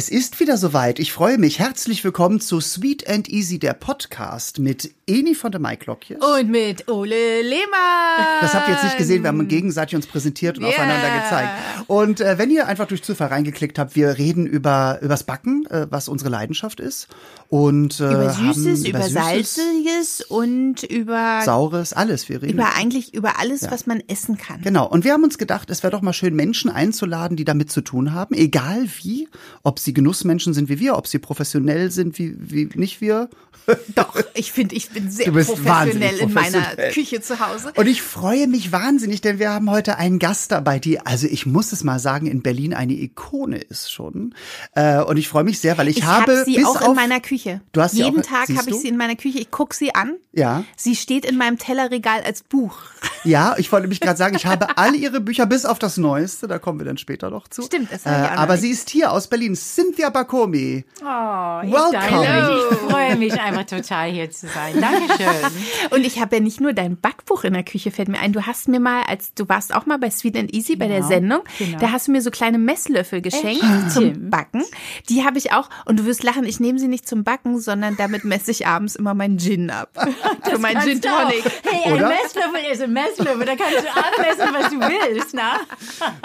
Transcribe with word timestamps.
Es 0.00 0.08
ist 0.08 0.40
wieder 0.40 0.56
soweit. 0.56 0.98
Ich 0.98 1.12
freue 1.12 1.36
mich. 1.36 1.58
Herzlich 1.58 2.02
willkommen 2.04 2.40
zu 2.40 2.58
Sweet 2.58 3.06
and 3.06 3.28
Easy, 3.28 3.58
der 3.58 3.74
Podcast 3.74 4.58
mit 4.58 4.94
Eni 5.06 5.34
von 5.34 5.52
der 5.52 5.60
Maiklokje. 5.60 6.16
Und 6.16 6.48
mit 6.48 6.88
Ole 6.88 7.42
Lehmann. 7.42 8.40
Das 8.40 8.54
habt 8.54 8.68
ihr 8.68 8.74
jetzt 8.76 8.84
nicht 8.84 8.96
gesehen, 8.96 9.22
wir 9.22 9.28
haben 9.28 9.46
gegenseitig 9.46 9.96
uns 9.96 10.06
präsentiert 10.06 10.56
und 10.56 10.64
yeah. 10.64 10.72
aufeinander 10.72 11.20
gezeigt. 11.22 11.50
Und 11.86 12.20
äh, 12.22 12.38
wenn 12.38 12.50
ihr 12.50 12.66
einfach 12.66 12.86
durch 12.86 13.02
Zufall 13.02 13.28
reingeklickt 13.28 13.78
habt, 13.78 13.94
wir 13.94 14.16
reden 14.16 14.46
über 14.46 15.00
übers 15.02 15.24
Backen, 15.24 15.66
äh, 15.66 15.86
was 15.90 16.08
unsere 16.08 16.30
Leidenschaft 16.30 16.80
ist. 16.80 17.08
Und, 17.48 18.00
äh, 18.00 18.10
über 18.10 18.30
Süßes, 18.30 18.86
über, 18.86 19.00
über 19.00 19.02
Süßes, 19.02 19.54
Salziges 19.54 20.20
und 20.22 20.82
über 20.84 21.42
Saures, 21.44 21.92
alles. 21.92 22.28
Wir 22.28 22.40
reden 22.40 22.54
über 22.54 22.74
eigentlich 22.74 23.12
über 23.12 23.38
alles, 23.38 23.62
ja. 23.62 23.70
was 23.70 23.86
man 23.86 24.00
essen 24.06 24.38
kann. 24.38 24.62
Genau. 24.62 24.88
Und 24.88 25.04
wir 25.04 25.12
haben 25.12 25.24
uns 25.24 25.36
gedacht, 25.36 25.68
es 25.68 25.82
wäre 25.82 25.90
doch 25.90 26.00
mal 26.00 26.12
schön, 26.12 26.34
Menschen 26.34 26.70
einzuladen, 26.70 27.36
die 27.36 27.44
damit 27.44 27.70
zu 27.70 27.80
tun 27.82 28.14
haben, 28.14 28.34
egal 28.34 28.86
wie 29.02 29.28
ob 29.64 29.80
sie 29.80 29.89
Genussmenschen 29.92 30.54
sind 30.54 30.68
wie 30.68 30.78
wir, 30.78 30.96
ob 30.96 31.06
sie 31.06 31.18
professionell 31.18 31.90
sind 31.90 32.18
wie, 32.18 32.34
wie 32.38 32.68
nicht 32.74 33.00
wir. 33.00 33.28
Doch, 33.94 34.16
ich 34.34 34.52
finde, 34.52 34.74
ich 34.74 34.90
bin 34.90 35.10
sehr 35.10 35.30
professionell 35.30 36.18
in 36.18 36.32
meiner 36.32 36.62
Küche 36.92 37.20
zu 37.20 37.40
Hause. 37.40 37.72
Und 37.76 37.86
ich 37.86 38.02
freue 38.02 38.46
mich 38.46 38.72
wahnsinnig, 38.72 39.20
denn 39.20 39.38
wir 39.38 39.50
haben 39.50 39.70
heute 39.70 39.96
einen 39.96 40.18
Gast 40.18 40.52
dabei, 40.52 40.78
die, 40.78 41.00
also 41.00 41.26
ich 41.26 41.46
muss 41.46 41.72
es 41.72 41.84
mal 41.84 41.98
sagen, 41.98 42.26
in 42.26 42.42
Berlin 42.42 42.74
eine 42.74 42.94
Ikone 42.94 43.58
ist 43.58 43.92
schon. 43.92 44.34
Äh, 44.74 45.02
und 45.02 45.16
ich 45.16 45.28
freue 45.28 45.44
mich 45.44 45.60
sehr, 45.60 45.78
weil 45.78 45.88
ich, 45.88 45.98
ich 45.98 46.04
habe 46.04 46.38
hab 46.38 46.44
sie 46.44 46.56
bis 46.56 46.64
auch 46.64 46.80
auf, 46.80 46.88
in 46.88 46.94
meiner 46.94 47.20
Küche. 47.20 47.60
Du 47.72 47.80
hast 47.80 47.94
Jeden 47.94 48.20
auch, 48.20 48.26
Tag 48.26 48.48
habe 48.56 48.70
ich 48.70 48.76
sie 48.76 48.88
in 48.88 48.96
meiner 48.96 49.16
Küche. 49.16 49.38
Ich 49.38 49.50
gucke 49.50 49.74
sie 49.74 49.94
an. 49.94 50.16
Ja. 50.32 50.64
Sie 50.76 50.96
steht 50.96 51.24
in 51.24 51.36
meinem 51.36 51.58
Tellerregal 51.58 52.22
als 52.22 52.42
Buch. 52.42 52.78
Ja, 53.24 53.56
ich 53.58 53.70
wollte 53.72 53.88
mich 53.88 54.00
gerade 54.00 54.16
sagen, 54.16 54.36
ich 54.36 54.46
habe 54.46 54.66
alle 54.78 54.96
ihre 54.96 55.20
Bücher 55.20 55.46
bis 55.46 55.64
auf 55.64 55.78
das 55.78 55.96
Neueste, 55.96 56.48
da 56.48 56.58
kommen 56.58 56.78
wir 56.78 56.86
dann 56.86 56.98
später 56.98 57.30
noch 57.30 57.48
zu. 57.48 57.62
Stimmt, 57.62 57.92
das 57.92 58.06
äh, 58.06 58.08
Aber 58.08 58.56
sie 58.56 58.70
ist 58.70 58.90
hier 58.90 59.12
aus 59.12 59.28
Berlin, 59.28 59.56
Cynthia 59.80 60.10
Bakomi. 60.10 60.84
Oh, 61.00 61.60
ich 61.64 61.72
Welcome. 61.72 62.70
Ich 62.70 62.78
freue 62.90 63.16
mich 63.16 63.40
einfach 63.40 63.64
total 63.64 64.10
hier 64.10 64.30
zu 64.30 64.46
sein. 64.46 64.78
Dankeschön. 64.80 65.50
Und 65.90 66.04
ich 66.04 66.20
habe 66.20 66.36
ja 66.36 66.42
nicht 66.42 66.60
nur 66.60 66.72
dein 66.72 67.00
Backbuch 67.00 67.44
in 67.44 67.54
der 67.54 67.62
Küche, 67.62 67.90
fällt 67.90 68.08
mir 68.08 68.18
ein. 68.18 68.32
Du 68.32 68.46
hast 68.46 68.68
mir 68.68 68.80
mal, 68.80 69.04
als 69.04 69.32
du 69.34 69.48
warst 69.48 69.74
auch 69.74 69.86
mal 69.86 69.98
bei 69.98 70.10
Sweet 70.10 70.36
and 70.36 70.54
Easy 70.54 70.74
genau, 70.74 70.84
bei 70.84 70.88
der 70.88 70.98
genau, 70.98 71.08
Sendung, 71.08 71.40
genau. 71.58 71.78
da 71.78 71.92
hast 71.92 72.08
du 72.08 72.12
mir 72.12 72.20
so 72.20 72.30
kleine 72.30 72.58
Messlöffel 72.58 73.22
geschenkt 73.22 73.62
Echt? 73.62 73.92
zum 73.92 74.30
Backen. 74.30 74.64
Die 75.08 75.24
habe 75.24 75.38
ich 75.38 75.52
auch, 75.52 75.70
und 75.86 75.98
du 75.98 76.04
wirst 76.04 76.22
lachen, 76.22 76.44
ich 76.44 76.60
nehme 76.60 76.78
sie 76.78 76.88
nicht 76.88 77.08
zum 77.08 77.24
Backen, 77.24 77.58
sondern 77.58 77.96
damit 77.96 78.24
messe 78.24 78.50
ich 78.50 78.66
abends 78.66 78.96
immer 78.96 79.14
meinen 79.14 79.38
Gin 79.38 79.70
ab. 79.70 79.90
Für 80.50 80.58
meinen 80.58 80.82
Gin 80.82 81.00
Tonic. 81.00 81.44
Hey, 81.64 81.92
ein 81.92 82.08
Messlöffel 82.08 82.60
ist 82.70 82.82
ein 82.82 82.92
Messlöffel, 82.92 83.46
da 83.46 83.56
kannst 83.56 83.78
du 83.78 83.88
anmessen, 83.88 84.54
was 84.54 84.70
du 84.70 84.80
willst, 84.80 85.34
na? 85.34 85.60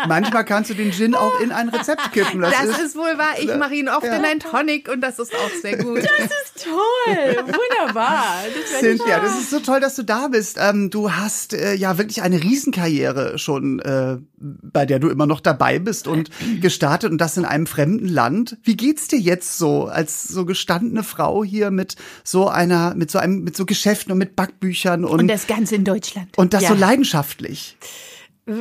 Manchmal 0.07 0.43
kannst 0.43 0.71
du 0.71 0.73
den 0.73 0.91
Gin 0.91 1.15
auch 1.15 1.39
in 1.39 1.51
ein 1.51 1.69
Rezept 1.69 2.11
kippen. 2.11 2.41
Das, 2.41 2.51
das 2.51 2.65
ist, 2.65 2.79
ist, 2.79 2.95
wohl 2.95 3.17
wahr. 3.17 3.35
Ich 3.51 3.57
mache 3.57 3.75
ihn 3.75 3.89
oft 3.89 4.05
ja. 4.05 4.15
in 4.15 4.25
ein 4.25 4.39
Tonic 4.39 4.89
und 4.89 5.01
das 5.01 5.19
ist 5.19 5.33
auch 5.33 5.61
sehr 5.61 5.77
gut. 5.77 5.97
Das 5.97 6.31
ist 6.45 6.63
toll. 6.63 7.35
Wunderbar. 7.37 8.43
Das 8.53 8.79
Cynthia, 8.79 9.19
das 9.19 9.39
ist 9.39 9.49
so 9.49 9.59
toll, 9.59 9.79
dass 9.79 9.95
du 9.95 10.03
da 10.03 10.27
bist. 10.27 10.57
Ähm, 10.59 10.89
du 10.89 11.11
hast 11.11 11.53
äh, 11.53 11.73
ja 11.75 11.97
wirklich 11.97 12.21
eine 12.21 12.41
Riesenkarriere 12.41 13.37
schon, 13.37 13.79
äh, 13.79 14.17
bei 14.37 14.85
der 14.85 14.99
du 14.99 15.09
immer 15.09 15.25
noch 15.25 15.39
dabei 15.39 15.79
bist 15.79 16.07
und 16.07 16.29
gestartet 16.61 17.11
und 17.11 17.19
das 17.19 17.37
in 17.37 17.45
einem 17.45 17.67
fremden 17.67 18.07
Land. 18.07 18.57
Wie 18.63 18.77
geht's 18.77 19.07
dir 19.07 19.19
jetzt 19.19 19.57
so 19.57 19.85
als 19.85 20.23
so 20.23 20.45
gestandene 20.45 21.03
Frau 21.03 21.43
hier 21.43 21.71
mit 21.71 21.95
so 22.23 22.47
einer, 22.47 22.95
mit 22.95 23.11
so 23.11 23.19
einem, 23.19 23.43
mit 23.43 23.55
so 23.55 23.65
Geschäften 23.65 24.11
und 24.11 24.17
mit 24.17 24.35
Backbüchern 24.35 25.05
und, 25.05 25.21
und 25.21 25.27
das 25.27 25.47
Ganze 25.47 25.75
in 25.75 25.83
Deutschland. 25.83 26.37
Und 26.37 26.53
das 26.53 26.63
ja. 26.63 26.69
so 26.69 26.75
leidenschaftlich. 26.75 27.77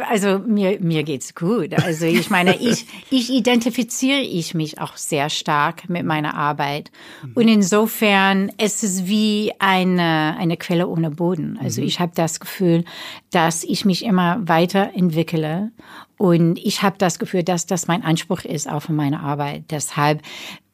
Also 0.08 0.38
mir 0.38 0.80
mir 0.80 1.02
geht's 1.02 1.34
gut. 1.34 1.74
Also 1.74 2.06
ich 2.06 2.30
meine, 2.30 2.56
ich 2.60 2.86
ich 3.10 3.30
identifiziere 3.30 4.20
ich 4.20 4.54
mich 4.54 4.80
auch 4.80 4.96
sehr 4.96 5.28
stark 5.28 5.88
mit 5.90 6.04
meiner 6.04 6.34
Arbeit 6.34 6.90
und 7.34 7.48
insofern 7.48 8.50
ist 8.56 8.82
es 8.82 9.06
wie 9.06 9.52
eine 9.58 10.36
eine 10.38 10.56
Quelle 10.56 10.88
ohne 10.88 11.10
Boden. 11.10 11.58
Also 11.62 11.82
mhm. 11.82 11.88
ich 11.88 12.00
habe 12.00 12.12
das 12.14 12.40
Gefühl, 12.40 12.84
dass 13.30 13.62
ich 13.62 13.84
mich 13.84 14.04
immer 14.04 14.38
weiterentwickle 14.40 15.70
und 16.16 16.58
ich 16.58 16.82
habe 16.82 16.96
das 16.96 17.18
Gefühl, 17.18 17.42
dass 17.42 17.66
das 17.66 17.86
mein 17.86 18.02
Anspruch 18.02 18.44
ist 18.44 18.70
auch 18.70 18.80
für 18.80 18.92
meine 18.92 19.20
Arbeit. 19.20 19.64
Deshalb 19.70 20.22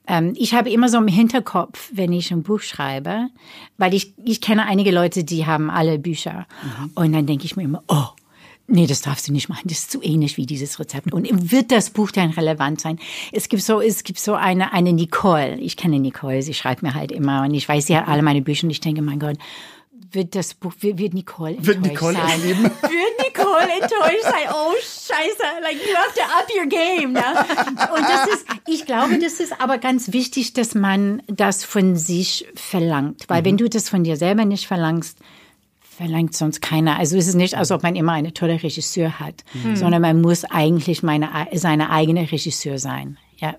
ähm, 0.07 0.35
ich 0.37 0.55
habe 0.55 0.71
immer 0.71 0.89
so 0.89 0.99
im 0.99 1.09
Hinterkopf, 1.09 1.91
wenn 1.93 2.13
ich 2.13 2.31
ein 2.31 2.43
Buch 2.43 2.61
schreibe, 2.61 3.29
weil 3.77 3.95
ich, 3.95 4.15
ich 4.25 4.41
kenne 4.41 4.67
einige 4.67 4.91
Leute, 4.91 5.25
die 5.25 5.47
haben 5.47 5.71
alle 5.71 5.99
Bücher. 5.99 6.47
Mhm. 6.63 6.91
Und 6.95 7.13
dann 7.13 7.27
denke 7.27 7.45
ich 7.45 7.57
mir 7.57 7.63
immer, 7.63 7.83
oh, 7.87 8.09
Nee, 8.73 8.87
das 8.87 9.03
darfst 9.03 9.27
du 9.27 9.33
nicht 9.33 9.49
machen. 9.49 9.65
Das 9.65 9.81
ist 9.81 9.91
zu 9.91 10.01
ähnlich 10.01 10.37
wie 10.37 10.47
dieses 10.47 10.79
Rezept. 10.79 11.13
Und 11.13 11.29
wird 11.51 11.73
das 11.73 11.91
Buch 11.91 12.13
dann 12.13 12.31
relevant 12.31 12.81
sein? 12.81 13.01
Es 13.33 13.49
gibt 13.49 13.65
so, 13.65 13.81
es 13.81 14.05
gibt 14.05 14.21
so 14.21 14.35
eine, 14.35 14.73
eine 14.73 14.93
Nicole. 14.93 15.57
Ich 15.57 15.77
kenne 15.77 15.99
Nicole. 15.99 16.41
Sie 16.43 16.55
schreibt 16.55 16.85
mir 16.85 16.95
halt 16.95 17.11
immer 17.11 17.43
und 17.43 17.53
ich 17.53 17.69
weiß, 17.69 17.87
sie 17.87 17.97
hat 17.97 18.07
alle 18.07 18.23
meine 18.23 18.43
Bücher 18.43 18.65
und 18.65 18.71
ich 18.71 18.81
denke, 18.81 19.03
mein 19.03 19.19
Gott, 19.19 19.39
wird 20.13 20.37
das 20.37 20.55
Buch, 20.55 20.73
wird 20.81 21.15
Nicole 21.15 21.57
enttäuscht 21.57 21.67
wird 21.67 21.81
Nicole 21.81 22.15
sein? 22.15 22.29
Erleben? 22.29 22.63
wird 22.81 23.27
Nicole 23.27 23.69
enttäuscht 23.73 24.23
sein? 24.23 24.55
Oh, 24.55 24.73
scheiße. 24.81 25.43
Like, 25.63 25.75
you 25.75 25.97
have 25.97 26.15
to 26.15 26.23
up 26.23 26.49
your 26.57 26.67
game. 26.67 27.13
Ne? 27.13 27.23
Und 27.93 28.03
das 28.03 28.27
ist, 28.35 28.47
ich 28.69 28.87
glaube, 28.87 29.19
das 29.19 29.41
ist 29.41 29.61
aber 29.61 29.79
ganz 29.79 30.13
wichtig, 30.13 30.53
dass 30.53 30.77
man 30.77 31.23
das 31.27 31.65
von 31.65 31.97
sich 31.97 32.47
verlangt. 32.55 33.25
Weil 33.29 33.43
mhm. 33.43 33.47
wenn 33.47 33.57
du 33.57 33.69
das 33.69 33.89
von 33.89 34.05
dir 34.05 34.17
selber 34.17 34.45
nicht 34.45 34.69
verlangst, 34.69 35.19
verlangt 36.01 36.35
sonst 36.35 36.63
keiner. 36.63 36.99
Also 36.99 37.19
es 37.19 37.29
ist 37.29 37.35
nicht, 37.35 37.59
als 37.59 37.71
ob 37.71 37.83
man 37.83 37.95
immer 37.95 38.13
eine 38.13 38.33
tolle 38.33 38.63
Regisseur 38.63 39.21
hat, 39.21 39.45
mhm. 39.53 39.77
sondern 39.77 40.01
man 40.01 40.23
muss 40.23 40.45
eigentlich 40.47 41.03
meine, 41.03 41.29
seine 41.53 41.91
eigene 41.91 42.33
Regisseur 42.33 42.79
sein. 42.79 43.19
Ja. 43.37 43.55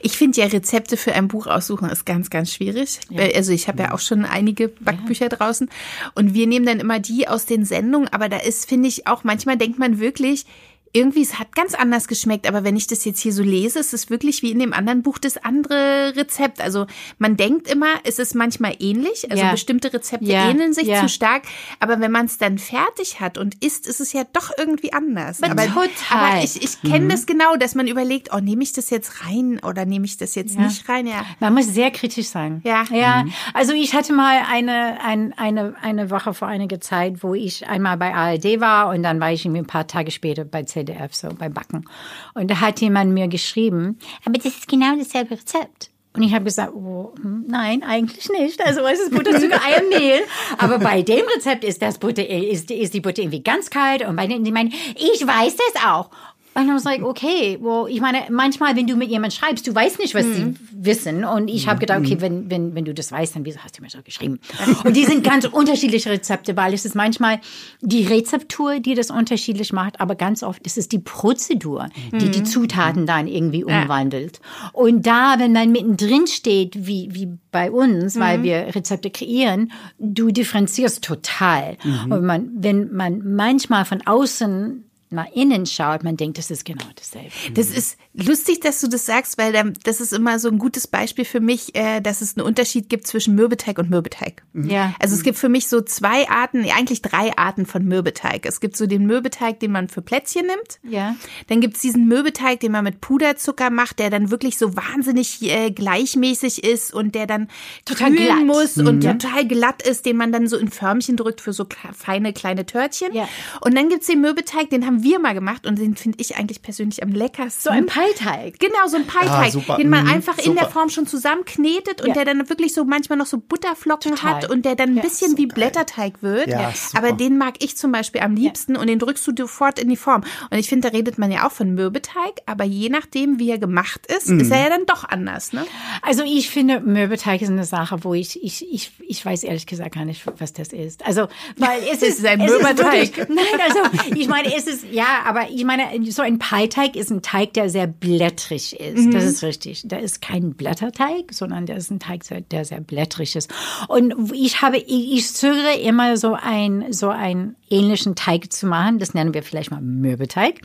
Ich 0.00 0.16
finde 0.16 0.40
ja 0.40 0.46
Rezepte 0.46 0.96
für 0.96 1.14
ein 1.14 1.26
Buch 1.26 1.48
aussuchen 1.48 1.90
ist 1.90 2.06
ganz, 2.06 2.30
ganz 2.30 2.52
schwierig. 2.52 3.00
Ja. 3.10 3.24
Also 3.34 3.52
ich 3.52 3.66
habe 3.66 3.82
ja 3.82 3.92
auch 3.92 3.98
schon 3.98 4.24
einige 4.24 4.68
Backbücher 4.68 5.26
ja. 5.26 5.28
draußen 5.30 5.68
und 6.14 6.32
wir 6.32 6.46
nehmen 6.46 6.66
dann 6.66 6.78
immer 6.78 7.00
die 7.00 7.26
aus 7.26 7.46
den 7.46 7.64
Sendungen, 7.64 8.08
aber 8.12 8.28
da 8.28 8.36
ist, 8.36 8.68
finde 8.68 8.86
ich, 8.86 9.08
auch 9.08 9.24
manchmal 9.24 9.56
denkt 9.56 9.80
man 9.80 9.98
wirklich, 9.98 10.46
irgendwie, 10.92 11.22
es 11.22 11.38
hat 11.38 11.54
ganz 11.54 11.74
anders 11.74 12.08
geschmeckt, 12.08 12.48
aber 12.48 12.64
wenn 12.64 12.74
ich 12.74 12.88
das 12.88 13.04
jetzt 13.04 13.20
hier 13.20 13.32
so 13.32 13.44
lese, 13.44 13.78
ist 13.78 13.94
es 13.94 14.10
wirklich 14.10 14.42
wie 14.42 14.50
in 14.50 14.58
dem 14.58 14.72
anderen 14.72 15.02
Buch 15.02 15.18
das 15.18 15.36
andere 15.36 16.14
Rezept. 16.16 16.60
Also 16.60 16.86
man 17.18 17.36
denkt 17.36 17.68
immer, 17.70 17.86
es 18.02 18.18
ist 18.18 18.34
manchmal 18.34 18.74
ähnlich, 18.80 19.30
also 19.30 19.40
ja. 19.40 19.52
bestimmte 19.52 19.92
Rezepte 19.92 20.26
ja. 20.26 20.50
ähneln 20.50 20.72
sich 20.72 20.88
ja. 20.88 21.00
zu 21.00 21.08
stark, 21.08 21.42
aber 21.78 22.00
wenn 22.00 22.10
man 22.10 22.26
es 22.26 22.38
dann 22.38 22.58
fertig 22.58 23.20
hat 23.20 23.38
und 23.38 23.62
isst, 23.64 23.86
ist 23.86 24.00
es 24.00 24.12
ja 24.12 24.24
doch 24.32 24.50
irgendwie 24.58 24.92
anders. 24.92 25.40
Aber, 25.44 25.64
total. 25.66 25.88
Aber 26.10 26.42
ich, 26.42 26.60
ich 26.60 26.82
kenne 26.82 27.04
mhm. 27.04 27.08
das 27.10 27.26
genau, 27.26 27.54
dass 27.54 27.76
man 27.76 27.86
überlegt, 27.86 28.30
oh, 28.34 28.40
nehme 28.40 28.64
ich 28.64 28.72
das 28.72 28.90
jetzt 28.90 29.24
rein 29.24 29.60
oder 29.64 29.84
nehme 29.84 30.06
ich 30.06 30.16
das 30.16 30.34
jetzt 30.34 30.58
nicht 30.58 30.88
rein? 30.88 31.06
Ja. 31.06 31.24
Man 31.38 31.54
muss 31.54 31.66
sehr 31.66 31.92
kritisch 31.92 32.26
sein. 32.26 32.62
Ja. 32.64 32.82
ja. 32.90 33.22
Mhm. 33.22 33.32
Also 33.54 33.74
ich 33.74 33.94
hatte 33.94 34.12
mal 34.12 34.42
eine, 34.50 34.98
ein, 35.04 35.34
eine, 35.36 35.76
eine 35.80 36.10
Woche 36.10 36.34
vor 36.34 36.48
einiger 36.48 36.80
Zeit, 36.80 37.22
wo 37.22 37.34
ich 37.34 37.68
einmal 37.68 37.96
bei 37.96 38.12
ARD 38.12 38.60
war 38.60 38.88
und 38.88 39.04
dann 39.04 39.20
war 39.20 39.30
ich 39.30 39.44
irgendwie 39.44 39.60
ein 39.60 39.66
paar 39.66 39.86
Tage 39.86 40.10
später 40.10 40.44
bei 40.44 40.64
10 40.64 40.79
PDF, 40.84 41.14
so 41.14 41.28
bei 41.28 41.48
Backen. 41.48 41.88
Und 42.34 42.50
da 42.50 42.60
hat 42.60 42.80
jemand 42.80 43.12
mir 43.12 43.28
geschrieben, 43.28 43.98
aber 44.24 44.34
das 44.34 44.46
ist 44.46 44.68
genau 44.68 44.96
dasselbe 44.96 45.32
Rezept. 45.32 45.90
Und 46.12 46.24
ich 46.24 46.34
habe 46.34 46.44
gesagt, 46.44 46.74
oh, 46.74 47.14
hm, 47.22 47.44
nein, 47.46 47.84
eigentlich 47.84 48.28
nicht. 48.30 48.60
Also 48.66 48.80
es 48.80 48.98
ist 48.98 49.12
Butter, 49.12 49.38
Zucker, 49.38 49.60
Eier, 49.64 49.82
Mehl. 49.82 50.22
Aber 50.58 50.80
bei 50.80 51.02
dem 51.02 51.24
Rezept 51.36 51.62
ist 51.62 51.80
das 51.80 51.98
Butter, 51.98 52.28
ist, 52.28 52.70
ist 52.70 52.94
die 52.94 53.00
Butter 53.00 53.22
irgendwie 53.22 53.44
ganz 53.44 53.70
kalt. 53.70 54.04
Und 54.04 54.16
bei 54.16 54.26
denen, 54.26 54.42
die 54.42 54.50
meinen, 54.50 54.72
ich 54.96 55.24
weiß 55.24 55.54
das 55.56 55.84
auch. 55.84 56.10
Und 56.52 56.68
I 56.68 56.72
was 56.72 56.84
like, 56.84 57.02
okay, 57.02 57.58
well, 57.60 57.86
ich 57.88 58.00
meine, 58.00 58.22
manchmal, 58.28 58.74
wenn 58.74 58.86
du 58.86 58.96
mit 58.96 59.08
jemandem 59.08 59.30
schreibst, 59.30 59.66
du 59.66 59.74
weißt 59.74 60.00
nicht, 60.00 60.14
was 60.14 60.26
mhm. 60.26 60.34
sie 60.34 60.54
wissen. 60.72 61.24
Und 61.24 61.48
ich 61.48 61.68
habe 61.68 61.78
gedacht, 61.78 62.00
okay, 62.00 62.16
mhm. 62.16 62.20
wenn, 62.20 62.50
wenn, 62.50 62.74
wenn 62.74 62.84
du 62.84 62.92
das 62.92 63.12
weißt, 63.12 63.36
dann 63.36 63.44
wieso 63.44 63.60
hast 63.60 63.78
du 63.78 63.82
mir 63.82 63.88
so 63.88 63.98
geschrieben? 64.02 64.40
Und 64.84 64.96
die 64.96 65.04
sind 65.04 65.22
ganz 65.22 65.44
unterschiedliche 65.52 66.10
Rezepte, 66.10 66.56
weil 66.56 66.74
es 66.74 66.84
ist 66.84 66.96
manchmal 66.96 67.40
die 67.80 68.04
Rezeptur, 68.04 68.80
die 68.80 68.94
das 68.94 69.10
unterschiedlich 69.10 69.72
macht, 69.72 70.00
aber 70.00 70.16
ganz 70.16 70.42
oft 70.42 70.66
ist 70.66 70.76
es 70.76 70.88
die 70.88 70.98
Prozedur, 70.98 71.88
die 72.12 72.26
mhm. 72.26 72.32
die 72.32 72.42
Zutaten 72.42 73.06
dann 73.06 73.28
irgendwie 73.28 73.62
umwandelt. 73.62 74.40
Ja. 74.42 74.70
Und 74.72 75.06
da, 75.06 75.36
wenn 75.38 75.52
man 75.52 75.70
mittendrin 75.70 76.26
steht, 76.26 76.86
wie, 76.86 77.10
wie 77.12 77.28
bei 77.52 77.70
uns, 77.70 78.18
weil 78.18 78.38
mhm. 78.38 78.42
wir 78.42 78.74
Rezepte 78.74 79.10
kreieren, 79.10 79.70
du 79.98 80.30
differenzierst 80.30 81.04
total. 81.04 81.76
Mhm. 81.84 82.12
Und 82.12 82.24
man, 82.24 82.50
wenn 82.54 82.92
man 82.92 83.34
manchmal 83.34 83.84
von 83.84 84.04
außen 84.04 84.89
nach 85.12 85.26
innen 85.34 85.66
schaut, 85.66 86.04
man 86.04 86.16
denkt, 86.16 86.38
das 86.38 86.50
ist 86.50 86.64
genau 86.64 86.84
dasselbe. 86.94 87.30
Das 87.54 87.68
ist 87.68 87.98
lustig, 88.14 88.60
dass 88.60 88.80
du 88.80 88.88
das 88.88 89.06
sagst, 89.06 89.38
weil 89.38 89.52
das 89.82 90.00
ist 90.00 90.12
immer 90.12 90.38
so 90.38 90.48
ein 90.48 90.58
gutes 90.58 90.86
Beispiel 90.86 91.24
für 91.24 91.40
mich, 91.40 91.74
äh, 91.74 92.00
dass 92.00 92.20
es 92.20 92.36
einen 92.36 92.46
Unterschied 92.46 92.88
gibt 92.88 93.08
zwischen 93.08 93.34
Mürbeteig 93.34 93.78
und 93.78 93.90
Mürbeteig. 93.90 94.44
Mhm. 94.52 94.70
Ja. 94.70 94.94
Also 95.00 95.16
es 95.16 95.24
gibt 95.24 95.36
für 95.36 95.48
mich 95.48 95.66
so 95.66 95.80
zwei 95.80 96.28
Arten, 96.28 96.64
eigentlich 96.70 97.02
drei 97.02 97.36
Arten 97.36 97.66
von 97.66 97.84
Mürbeteig. 97.84 98.46
Es 98.46 98.60
gibt 98.60 98.76
so 98.76 98.86
den 98.86 99.04
Mürbeteig, 99.04 99.58
den 99.58 99.72
man 99.72 99.88
für 99.88 100.00
Plätzchen 100.00 100.46
nimmt. 100.46 100.78
Ja. 100.82 101.16
Dann 101.48 101.60
gibt 101.60 101.74
es 101.74 101.82
diesen 101.82 102.06
Mürbeteig, 102.06 102.60
den 102.60 102.70
man 102.70 102.84
mit 102.84 103.00
Puderzucker 103.00 103.70
macht, 103.70 103.98
der 103.98 104.10
dann 104.10 104.30
wirklich 104.30 104.58
so 104.58 104.76
wahnsinnig 104.76 105.42
äh, 105.42 105.72
gleichmäßig 105.72 106.62
ist 106.62 106.94
und 106.94 107.16
der 107.16 107.26
dann 107.26 107.48
total 107.84 108.12
glatt 108.12 108.46
muss 108.46 108.76
mhm. 108.76 108.86
und 108.86 109.00
total 109.00 109.46
glatt 109.46 109.82
ist, 109.82 110.06
den 110.06 110.16
man 110.16 110.30
dann 110.30 110.46
so 110.46 110.56
in 110.56 110.68
Förmchen 110.68 111.16
drückt 111.16 111.40
für 111.40 111.52
so 111.52 111.66
feine 111.92 112.32
kleine 112.32 112.64
Törtchen. 112.64 113.12
Ja. 113.12 113.28
Und 113.60 113.76
dann 113.76 113.88
gibt 113.88 114.02
es 114.02 114.06
den 114.06 114.20
Mürbeteig, 114.20 114.70
den 114.70 114.86
haben 114.86 114.99
haben 115.00 115.04
wir 115.04 115.18
mal 115.18 115.34
gemacht 115.34 115.66
und 115.66 115.78
den 115.78 115.96
finde 115.96 116.18
ich 116.20 116.36
eigentlich 116.36 116.62
persönlich 116.62 117.02
am 117.02 117.10
leckersten. 117.10 117.62
So 117.62 117.70
ein 117.70 117.86
Pie-Teig. 117.86 118.58
Genau, 118.58 118.86
so 118.86 118.96
ein 118.96 119.06
Pie-Teig, 119.06 119.28
Ah, 119.30 119.50
super. 119.50 119.76
den 119.76 119.88
man 119.88 120.04
Mhm, 120.04 120.10
einfach 120.12 120.38
in 120.38 120.54
der 120.54 120.64
super. 120.64 120.70
Form 120.70 120.88
schon 120.90 121.06
zusammenknetet 121.06 122.00
und 122.02 122.08
Ja. 122.08 122.14
der 122.14 122.24
dann 122.26 122.48
wirklich 122.48 122.74
so 122.74 122.84
manchmal 122.84 123.18
noch 123.18 123.26
so 123.26 123.38
Butterflocken 123.38 124.14
Total. 124.14 124.34
hat 124.36 124.50
und 124.50 124.64
der 124.64 124.74
dann 124.74 124.90
ein 124.90 124.96
Ja, 124.96 125.02
bisschen 125.02 125.32
so 125.32 125.38
wie 125.38 125.48
geil. 125.48 125.54
Blätterteig 125.54 126.22
wird. 126.22 126.48
Ja, 126.48 126.72
super. 126.74 126.98
Aber 126.98 127.12
den 127.12 127.38
mag 127.38 127.54
ich 127.62 127.76
zum 127.76 127.92
Beispiel 127.92 128.20
am 128.20 128.34
liebsten 128.34 128.76
und 128.76 128.86
den 128.88 128.98
drückst 128.98 129.26
du 129.26 129.32
sofort 129.36 129.78
in 129.78 129.88
die 129.88 129.96
Form. 129.96 130.22
Und 130.50 130.58
ich 130.58 130.68
finde, 130.68 130.90
da 130.90 130.96
redet 130.96 131.18
man 131.18 131.30
ja 131.30 131.46
auch 131.46 131.52
von 131.52 131.74
Mürbeteig, 131.74 132.40
aber 132.46 132.64
je 132.64 132.88
nachdem, 132.88 133.38
wie 133.38 133.50
er 133.50 133.58
gemacht 133.58 134.06
ist, 134.06 134.28
Mhm. 134.28 134.40
ist 134.40 134.50
er 134.50 134.60
ja 134.62 134.68
dann 134.68 134.86
doch 134.86 135.04
anders, 135.08 135.52
ne? 135.52 135.64
Also 136.02 136.22
ich 136.24 136.50
finde, 136.50 136.80
Mürbeteig 136.80 137.40
ist 137.42 137.48
eine 137.50 137.64
Sache, 137.64 138.04
wo 138.04 138.14
ich, 138.14 138.42
ich, 138.42 138.66
ich, 138.72 138.92
ich 139.06 139.24
weiß 139.24 139.44
ehrlich 139.44 139.66
gesagt 139.66 139.94
gar 139.94 140.04
nicht, 140.04 140.22
was 140.38 140.52
das 140.52 140.68
ist. 140.68 141.06
Also, 141.06 141.28
weil 141.56 141.80
es 141.92 142.02
ist, 142.02 142.18
ist 142.20 142.26
ein 142.26 142.38
Mürbeteig. 142.40 143.28
nein, 143.28 143.46
also 143.68 143.80
ich 144.14 144.28
meine, 144.28 144.54
es 144.54 144.66
ist, 144.66 144.84
ja, 144.90 145.22
aber 145.24 145.50
ich 145.50 145.64
meine, 145.64 145.84
so 146.10 146.22
ein 146.22 146.38
Pie-Teig 146.38 146.96
ist 146.96 147.10
ein 147.10 147.22
Teig, 147.22 147.54
der 147.54 147.70
sehr 147.70 147.86
blättrig 147.86 148.78
ist. 148.78 149.12
Das 149.12 149.24
ist 149.24 149.42
richtig. 149.42 149.82
Da 149.86 149.96
ist 149.96 150.20
kein 150.20 150.54
Blätterteig, 150.54 151.32
sondern 151.32 151.66
der 151.66 151.76
ist 151.76 151.90
ein 151.90 152.00
Teig, 152.00 152.24
der 152.50 152.64
sehr 152.64 152.80
blättrig 152.80 153.36
ist. 153.36 153.52
Und 153.88 154.32
ich 154.32 154.62
habe, 154.62 154.78
ich, 154.78 155.12
ich 155.12 155.34
zögere 155.34 155.78
immer 155.80 156.16
so 156.16 156.36
ein, 156.40 156.92
so 156.92 157.08
einen 157.08 157.56
ähnlichen 157.70 158.14
Teig 158.16 158.52
zu 158.52 158.66
machen. 158.66 158.98
Das 158.98 159.14
nennen 159.14 159.32
wir 159.32 159.42
vielleicht 159.42 159.70
mal 159.70 159.80
Mürbeteig. 159.80 160.60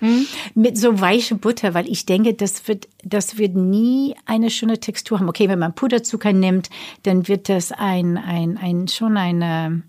Mit 0.56 0.78
so 0.78 1.00
weiche 1.00 1.36
Butter, 1.36 1.74
weil 1.74 1.88
ich 1.88 2.06
denke, 2.06 2.34
das 2.34 2.68
wird, 2.68 2.88
das 3.04 3.38
wird 3.38 3.56
nie 3.56 4.16
eine 4.26 4.50
schöne 4.50 4.80
Textur 4.80 5.20
haben. 5.20 5.30
Okay, 5.30 5.48
wenn 5.48 5.60
man 5.60 5.76
Puderzucker 5.76 6.34
nimmt, 6.34 6.70
dann 7.04 7.28
wird 7.28 7.50
das 7.50 7.72
ein, 7.72 8.18
ein, 8.18 8.58
ein, 8.58 8.88
schon 8.88 9.18
eine, 9.18 9.84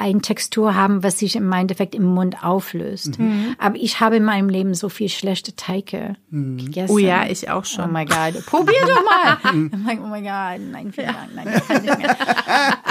eine 0.00 0.20
Textur 0.20 0.74
haben, 0.74 1.02
was 1.02 1.18
sich 1.18 1.36
im 1.36 1.52
Endeffekt 1.52 1.94
im 1.94 2.04
Mund 2.04 2.42
auflöst. 2.42 3.18
Aber 3.58 3.76
ich 3.76 4.00
habe 4.00 4.16
in 4.16 4.24
meinem 4.24 4.48
Leben 4.48 4.74
so 4.74 4.88
viel 4.88 5.08
schlechte 5.08 5.54
Teige 5.54 6.16
gegessen. 6.30 6.92
Oh 6.92 6.98
ja, 6.98 7.26
ich 7.26 7.50
auch 7.50 7.60
Oh 7.60 7.64
schon. 7.64 7.92
mein 7.92 8.06
Gott, 8.06 8.44
probier 8.46 8.80
doch 8.86 9.04
mal. 9.04 9.36
I'm 9.52 9.86
like, 9.86 10.00
oh 10.02 10.06
mein 10.06 10.24
Gott, 10.24 10.60
nein, 10.72 10.92
vielen 10.92 11.08
Dank, 11.08 11.34
nein, 11.34 11.48
ich 11.56 11.68
kann 11.68 11.82
nicht 11.82 11.98
mehr. 11.98 12.16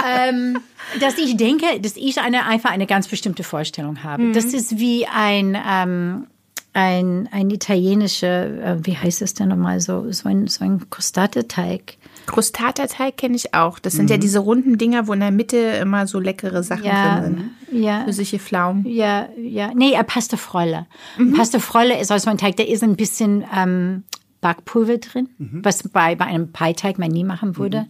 ähm, 0.28 0.58
dass 1.00 1.18
ich 1.18 1.36
denke, 1.36 1.66
dass 1.80 1.96
ich 1.96 2.20
eine, 2.20 2.46
einfach 2.46 2.70
eine 2.70 2.86
ganz 2.86 3.08
bestimmte 3.08 3.42
Vorstellung 3.42 4.02
habe. 4.04 4.32
Das 4.32 4.46
ist 4.46 4.78
wie 4.78 5.06
ein, 5.06 5.58
ähm, 5.68 6.26
ein, 6.72 7.28
ein 7.32 7.50
italienische, 7.50 8.26
äh, 8.26 8.86
wie 8.86 8.96
heißt 8.96 9.22
es 9.22 9.34
denn 9.34 9.48
nochmal, 9.48 9.80
so, 9.80 10.10
so 10.12 10.28
ein, 10.28 10.46
so 10.46 10.64
ein 10.64 10.88
Crostata-Teig. 10.88 11.96
Crostata-Teig 12.30 13.16
kenne 13.16 13.36
ich 13.36 13.54
auch. 13.54 13.78
Das 13.78 13.94
sind 13.94 14.08
ja 14.10 14.16
diese 14.16 14.38
runden 14.38 14.78
Dinger, 14.78 15.06
wo 15.06 15.12
in 15.12 15.20
der 15.20 15.30
Mitte 15.30 15.56
immer 15.56 16.06
so 16.06 16.18
leckere 16.20 16.62
Sachen 16.62 16.84
Ja, 16.84 17.20
drin 17.20 17.50
sind. 17.70 17.82
ja. 17.82 18.04
Für 18.04 18.12
solche 18.12 18.38
Pflaumen. 18.38 18.86
Ja, 18.86 19.28
ja. 19.36 19.70
Nee, 19.74 19.92
äh, 19.94 20.04
Pasta 20.04 20.36
Frolle. 20.36 20.86
Pasta 21.36 21.58
Frolle 21.58 22.00
ist 22.00 22.10
also 22.10 22.30
ein 22.30 22.38
Teig, 22.38 22.56
da 22.56 22.62
ist 22.64 22.82
ein 22.82 22.96
bisschen 22.96 23.44
ähm, 23.54 24.04
Backpulver 24.40 24.96
drin, 24.98 25.28
was 25.38 25.82
bei, 25.88 26.14
bei 26.14 26.24
einem 26.24 26.50
Pie-Teig 26.52 26.98
man 26.98 27.10
nie 27.10 27.24
machen 27.24 27.56
würde. 27.58 27.86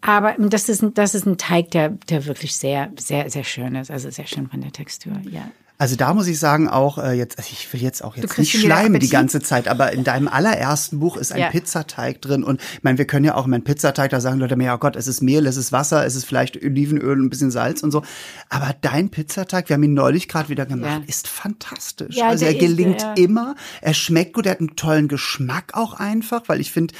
Aber 0.00 0.34
das 0.38 0.68
ist, 0.70 0.82
ein- 0.82 0.94
das 0.94 1.14
ist 1.14 1.26
ein 1.26 1.36
Teig, 1.36 1.70
der, 1.72 1.90
der 1.90 2.24
wirklich 2.26 2.56
sehr, 2.56 2.90
sehr, 2.98 3.28
sehr 3.28 3.44
schön 3.44 3.74
ist. 3.74 3.90
Also 3.90 4.08
sehr 4.10 4.26
schön 4.26 4.48
von 4.48 4.60
der 4.62 4.72
Textur, 4.72 5.12
ja. 5.30 5.42
Also 5.84 5.96
da 5.96 6.14
muss 6.14 6.26
ich 6.28 6.38
sagen 6.38 6.66
auch 6.66 6.96
äh, 6.96 7.12
jetzt, 7.12 7.36
also 7.36 7.50
ich 7.52 7.70
will 7.70 7.82
jetzt 7.82 8.02
auch 8.02 8.16
jetzt 8.16 8.38
nicht 8.38 8.58
schleimen 8.58 9.00
die 9.00 9.10
ganze 9.10 9.42
Zeit, 9.42 9.68
aber 9.68 9.92
in 9.92 10.02
deinem 10.02 10.28
allerersten 10.28 10.98
Buch 10.98 11.18
ist 11.18 11.30
ein 11.30 11.40
Ja. 11.40 11.50
Pizzateig 11.50 12.22
drin 12.22 12.42
und 12.42 12.58
ich 12.72 12.82
meine, 12.82 12.96
wir 12.96 13.04
können 13.04 13.26
ja 13.26 13.34
auch 13.34 13.44
mein 13.44 13.62
Pizzateig, 13.64 14.10
da 14.10 14.22
sagen 14.22 14.38
Leute 14.38 14.56
mir, 14.56 14.64
ja 14.64 14.76
Gott, 14.76 14.96
es 14.96 15.08
ist 15.08 15.20
Mehl, 15.20 15.46
es 15.46 15.58
ist 15.58 15.72
Wasser, 15.72 16.06
es 16.06 16.16
ist 16.16 16.24
vielleicht 16.24 16.56
Olivenöl 16.56 17.18
und 17.20 17.26
ein 17.26 17.28
bisschen 17.28 17.50
Salz 17.50 17.82
und 17.82 17.90
so, 17.90 18.02
aber 18.48 18.74
dein 18.80 19.10
Pizzateig, 19.10 19.68
wir 19.68 19.74
haben 19.74 19.82
ihn 19.82 19.92
neulich 19.92 20.26
gerade 20.26 20.48
wieder 20.48 20.64
gemacht, 20.64 21.02
Ja. 21.02 21.06
ist 21.06 21.28
fantastisch. 21.28 22.16
Ja, 22.16 22.28
also 22.28 22.46
er 22.46 22.52
ist, 22.52 22.60
gelingt 22.60 23.02
ja. 23.02 23.12
immer, 23.18 23.54
er 23.82 23.92
schmeckt 23.92 24.32
gut, 24.32 24.46
er 24.46 24.52
hat 24.52 24.60
einen 24.60 24.76
tollen 24.76 25.08
Geschmack 25.08 25.72
auch 25.74 25.92
einfach, 25.92 26.44
weil 26.46 26.62
ich 26.62 26.72
finde, 26.72 26.94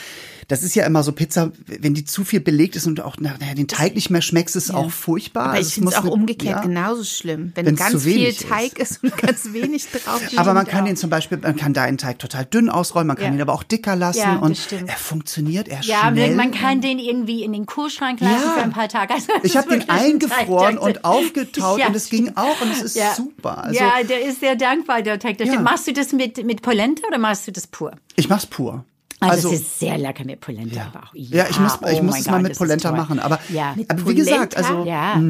das 0.48 0.62
ist 0.62 0.74
ja 0.74 0.84
immer 0.86 1.02
so 1.02 1.12
Pizza, 1.12 1.52
wenn 1.66 1.94
die 1.94 2.04
zu 2.04 2.24
viel 2.24 2.40
belegt 2.40 2.76
ist 2.76 2.86
und 2.86 3.00
auch 3.00 3.16
nachher 3.18 3.54
den 3.54 3.68
Teig 3.68 3.94
nicht 3.94 4.10
mehr 4.10 4.22
schmeckst, 4.22 4.56
ist 4.56 4.72
auch 4.72 4.90
furchtbar. 4.90 5.44
Aber 5.44 5.52
Also 5.54 5.62
ich 5.62 5.66
es 5.68 5.74
finde 5.74 5.88
es 5.90 5.94
muss 5.96 6.00
auch 6.00 6.04
eine- 6.06 6.12
umgekehrt 6.12 6.56
ja. 6.56 6.62
genauso 6.62 7.04
schlimm. 7.04 7.52
Wenn 7.54 7.66
Wenn's 7.66 7.78
ganz 7.78 8.02
viel. 8.02 8.32
Teig 8.34 8.78
ist 8.78 9.02
und 9.02 9.16
ganz 9.18 9.52
wenig 9.52 9.86
drauf. 9.90 10.20
Aber 10.36 10.54
man 10.54 10.66
kann 10.66 10.82
auch. 10.82 10.86
den 10.86 10.96
zum 10.96 11.10
Beispiel, 11.10 11.38
man 11.38 11.56
kann 11.56 11.72
deinen 11.74 11.98
Teig 11.98 12.18
total 12.18 12.44
dünn 12.44 12.68
ausrollen, 12.68 13.06
man 13.06 13.16
kann 13.16 13.26
Ja. 13.26 13.32
ihn 13.34 13.40
aber 13.42 13.52
auch 13.52 13.62
dicker 13.62 13.96
lassen 13.96 14.18
Ja, 14.18 14.36
und 14.36 14.56
stimmt. 14.56 14.88
er 14.88 14.96
funktioniert, 14.96 15.68
er 15.68 15.80
Ja, 15.82 16.10
schnell. 16.10 16.34
man 16.34 16.50
kann 16.50 16.80
den 16.80 16.98
irgendwie 16.98 17.42
in 17.44 17.52
den 17.52 17.66
Kühlschrank 17.66 18.20
lassen 18.20 18.34
Ja. 18.44 18.52
für 18.52 18.62
ein 18.62 18.72
paar 18.72 18.88
Tage. 18.88 19.14
Also 19.14 19.28
ich 19.42 19.56
habe 19.56 19.68
den 19.70 19.88
eingefroren 19.88 20.78
und 20.78 21.04
aufgetaut 21.04 21.78
Ja, 21.78 21.88
und 21.88 21.96
es 21.96 22.08
ging 22.10 22.32
auch 22.36 22.60
und 22.60 22.70
es 22.72 22.82
ist 22.82 22.96
Ja. 22.96 23.14
super. 23.14 23.64
Also 23.64 23.78
ja, 23.80 24.02
der 24.08 24.24
ist 24.24 24.40
sehr 24.40 24.56
dankbar, 24.56 25.02
der 25.02 25.18
Teig. 25.18 25.38
Ja. 25.40 25.46
stimmt. 25.46 25.62
Machst 25.64 25.86
du 25.86 25.92
das 25.92 26.12
mit, 26.12 26.44
mit 26.44 26.62
Polenta 26.62 27.02
oder 27.08 27.18
machst 27.18 27.46
du 27.46 27.52
das 27.52 27.66
pur? 27.66 27.92
ich 28.16 28.28
mach's 28.28 28.46
pur. 28.46 28.84
Also, 29.20 29.50
das 29.50 29.60
ist 29.60 29.78
sehr 29.78 29.98
lecker 29.98 30.24
mit 30.24 30.40
Polenta. 30.40 30.74
ja. 30.74 30.92
Aber 30.92 31.04
auch, 31.06 31.14
ja, 31.14 31.46
ich 31.48 31.58
muss, 31.58 31.78
ich 31.90 32.00
oh 32.00 32.02
muss 32.02 32.18
es 32.18 32.26
mal 32.26 32.42
mit 32.42 32.56
Polenta 32.56 32.92
machen. 32.92 33.18
Aber, 33.18 33.38
Ja. 33.48 33.72
Mit 33.76 33.90
aber 33.90 34.06
wie 34.08 34.14
gesagt, 34.14 34.56
also 34.56 34.84
Ja. 34.84 35.20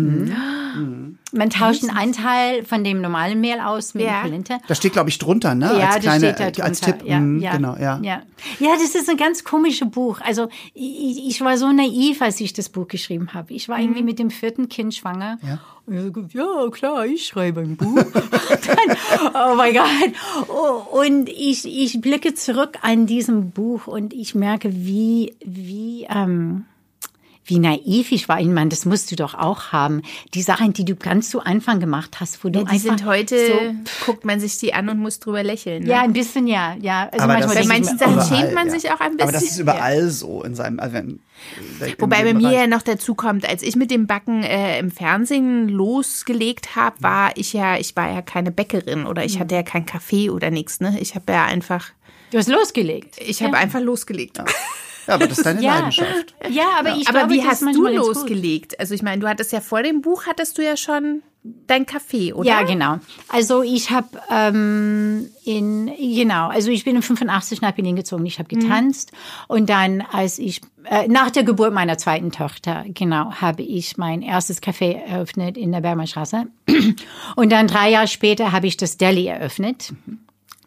Mhm. 0.75 1.19
Man 1.33 1.51
tauscht 1.51 1.85
einen 1.95 2.13
Teil 2.13 2.65
von 2.65 2.85
dem 2.85 3.01
normalen 3.01 3.41
Mehl 3.41 3.61
aus 3.61 3.95
mit 3.95 4.05
Ja. 4.05 4.23
Polenta. 4.23 4.59
da 4.67 4.75
steht, 4.75 4.93
glaube 4.93 5.11
ich, 5.11 5.19
drunter, 5.19 5.55
ne? 5.55 5.67
Ja, 5.79 5.87
als 5.87 5.95
das 5.97 6.03
kleine, 6.05 6.35
steht 6.35 6.59
da 6.59 6.63
als 6.65 6.81
drunter. 6.81 6.99
Tipp. 6.99 7.09
Ja, 7.09 7.19
Mhm, 7.21 7.41
ja, 7.41 7.57
Genau, 7.57 7.77
ja. 7.77 7.99
ja. 8.03 8.23
Ja, 8.61 8.71
das 8.75 8.95
ist 8.95 9.09
ein 9.09 9.17
ganz 9.17 9.43
komisches 9.45 9.89
Buch. 9.91 10.21
Also 10.21 10.49
ich, 10.75 11.27
ich 11.29 11.41
war 11.41 11.57
so 11.59 11.73
naiv, 11.73 12.21
als 12.23 12.41
ich 12.41 12.53
das 12.53 12.69
Buch 12.69 12.89
geschrieben 12.89 13.35
habe. 13.35 13.53
Ich 13.55 13.69
war 13.69 13.79
irgendwie 13.81 14.03
mit 14.03 14.19
dem 14.19 14.31
vierten 14.31 14.69
Kind 14.69 14.95
schwanger. 14.95 15.39
Ja. 15.43 15.59
Und 15.87 15.95
ich 15.99 16.05
hab 16.05 16.13
gesagt, 16.15 16.35
ja, 16.35 16.71
klar, 16.71 17.07
ich 17.07 17.27
schreibe 17.27 17.61
ein 17.61 17.77
Buch. 17.77 17.95
Dann, 18.15 18.97
oh 19.35 19.55
mein 19.57 19.75
Gott. 19.75 20.13
Oh, 20.49 20.99
und 20.99 21.29
ich, 21.29 21.65
ich 21.67 22.01
blicke 22.01 22.35
zurück 22.35 22.79
an 22.83 23.07
diesem 23.07 23.51
Buch 23.51 23.87
und 23.87 24.13
ich 24.15 24.35
merke, 24.35 24.71
wie, 24.75 25.35
wie, 25.45 26.07
ähm, 26.09 26.65
wie 27.47 27.59
naiv 27.59 28.11
ich 28.13 28.29
war. 28.29 28.41
Ich 28.41 28.47
meine, 28.47 28.71
das 28.71 28.85
musst 28.87 29.11
du 29.11 29.17
doch 29.17 29.35
auch 29.35 29.73
haben. 29.73 30.03
Die 30.33 30.43
Sachen, 30.43 30.73
die 30.73 30.85
du 30.85 30.97
ganz 30.97 31.29
zu 31.31 31.41
Anfang 31.41 31.79
gemacht 31.81 32.17
hast, 32.21 32.43
wo 32.45 32.49
du 32.49 32.61
Ja, 32.61 32.65
die 32.65 32.71
einfach 32.73 32.99
sind 32.99 33.05
heute, 33.07 33.37
so 33.47 34.05
guckt 34.07 34.25
man 34.25 34.41
sich 34.41 34.57
die 34.59 34.73
an 34.73 34.89
und 34.89 34.99
muss 34.99 35.21
drüber 35.21 35.43
lächeln. 35.43 35.83
Ne? 35.85 35.91
ja, 35.91 36.01
ein 36.03 36.13
bisschen 36.15 36.47
ja, 36.47 36.75
ja. 36.81 37.09
Also 37.13 37.25
Aber 37.25 37.35
manchmal 37.35 37.57
Bei 37.57 37.65
manchen 37.67 37.99
Sachen 37.99 38.13
überall, 38.15 38.29
schämt 38.29 38.55
man 38.55 38.67
ja. 38.69 38.73
sich 38.73 38.91
auch 38.91 39.01
ein 39.01 39.13
Aber 39.21 39.31
das 39.33 39.43
bisschen. 39.43 39.49
ist 39.49 39.59
überall 39.59 40.09
so 40.11 40.43
in 40.43 40.55
seinem. 40.55 40.81
Also 40.81 40.99
Wobei 40.99 41.11
in 41.91 41.99
bei 42.09 42.23
dem 42.25 42.37
mir 42.39 42.43
Bereich. 42.49 42.61
ja 42.61 42.67
noch 42.67 42.83
dazu 42.83 43.15
kommt, 43.15 43.47
als 43.49 43.63
ich 43.63 43.77
mit 43.77 43.91
dem 43.91 44.07
Backen 44.07 44.43
äh, 44.43 44.79
im 44.79 44.91
Fernsehen 44.91 45.69
losgelegt 45.69 46.77
habe, 46.77 46.97
war 47.01 47.37
ich 47.37 47.53
ja, 47.53 47.77
ich 47.77 47.95
war 47.97 48.11
ja 48.11 48.23
keine 48.23 48.51
Bäckerin 48.53 49.05
oder 49.07 49.23
Mhm. 49.23 49.27
ich 49.27 49.39
hatte 49.41 49.55
ja 49.55 49.63
kein 49.63 49.85
Kaffee 49.87 50.31
oder 50.31 50.51
nichts. 50.51 50.81
Ne? 50.81 50.97
Ich 51.01 51.15
habe 51.15 51.33
ja 51.33 51.45
einfach, 51.45 51.91
Du 52.31 52.39
hast 52.39 52.49
losgelegt. 52.49 53.17
ich 53.21 53.43
habe 53.43 53.57
einfach 53.57 53.81
losgelegt. 53.81 54.39
Ja, 54.39 54.45
aber 55.07 55.27
das 55.27 55.39
ist 55.39 55.47
deine 55.47 55.63
Ja. 55.63 55.77
Leidenschaft. 55.77 56.35
Ja, 56.51 56.65
aber 56.79 56.97
ich 56.97 57.09
Aber 57.09 57.21
glaube, 57.21 57.35
wie 57.35 57.37
das 57.39 57.61
ist 57.61 57.67
hast 57.67 57.75
du 57.77 57.87
losgelegt? 57.89 58.79
Also 58.81 58.95
ich 58.95 59.03
meine, 59.03 59.21
du 59.21 59.29
hattest 59.29 59.53
ja 59.53 59.61
vor 59.61 59.83
dem 59.83 60.03
Buch 60.03 60.27
hattest 60.27 60.59
du 60.59 60.63
ja 60.63 60.77
schon 60.77 61.23
dein 61.67 61.85
Kaffee, 61.85 62.33
oder? 62.33 62.49
Ja, 62.49 62.63
genau. 62.63 62.99
Also 63.29 63.63
ich 63.63 63.91
habe 63.91 64.09
ähm, 64.31 65.29
in 65.45 65.93
genau, 65.99 66.49
also 66.49 66.71
ich 66.71 66.85
bin 66.85 66.97
in 66.97 67.03
85 67.03 67.61
nach 67.61 67.73
Berlin 67.73 67.97
gezogen. 67.97 68.25
Ich 68.25 68.39
habe 68.39 68.49
getanzt 68.49 69.13
und 69.47 69.69
dann, 69.69 70.01
als 70.11 70.39
ich 70.39 70.63
äh, 70.85 71.07
nach 71.07 71.31
der 71.31 71.45
Geburt 71.45 71.75
meiner 71.75 71.99
zweiten 71.99 72.33
Tochter, 72.33 72.85
genau, 72.89 73.31
habe 73.33 73.63
ich 73.63 73.99
mein 73.99 74.23
erstes 74.23 74.63
Café 74.63 74.95
eröffnet 75.03 75.59
in 75.59 75.73
der 75.73 75.81
Bergmannstraße. 75.83 76.47
Und 77.37 77.53
dann 77.53 77.67
drei 77.67 77.91
Jahre 77.91 78.09
später 78.09 78.53
habe 78.53 78.67
ich 78.67 78.79
das 78.79 78.97
Deli 78.97 79.27
eröffnet. 79.27 79.93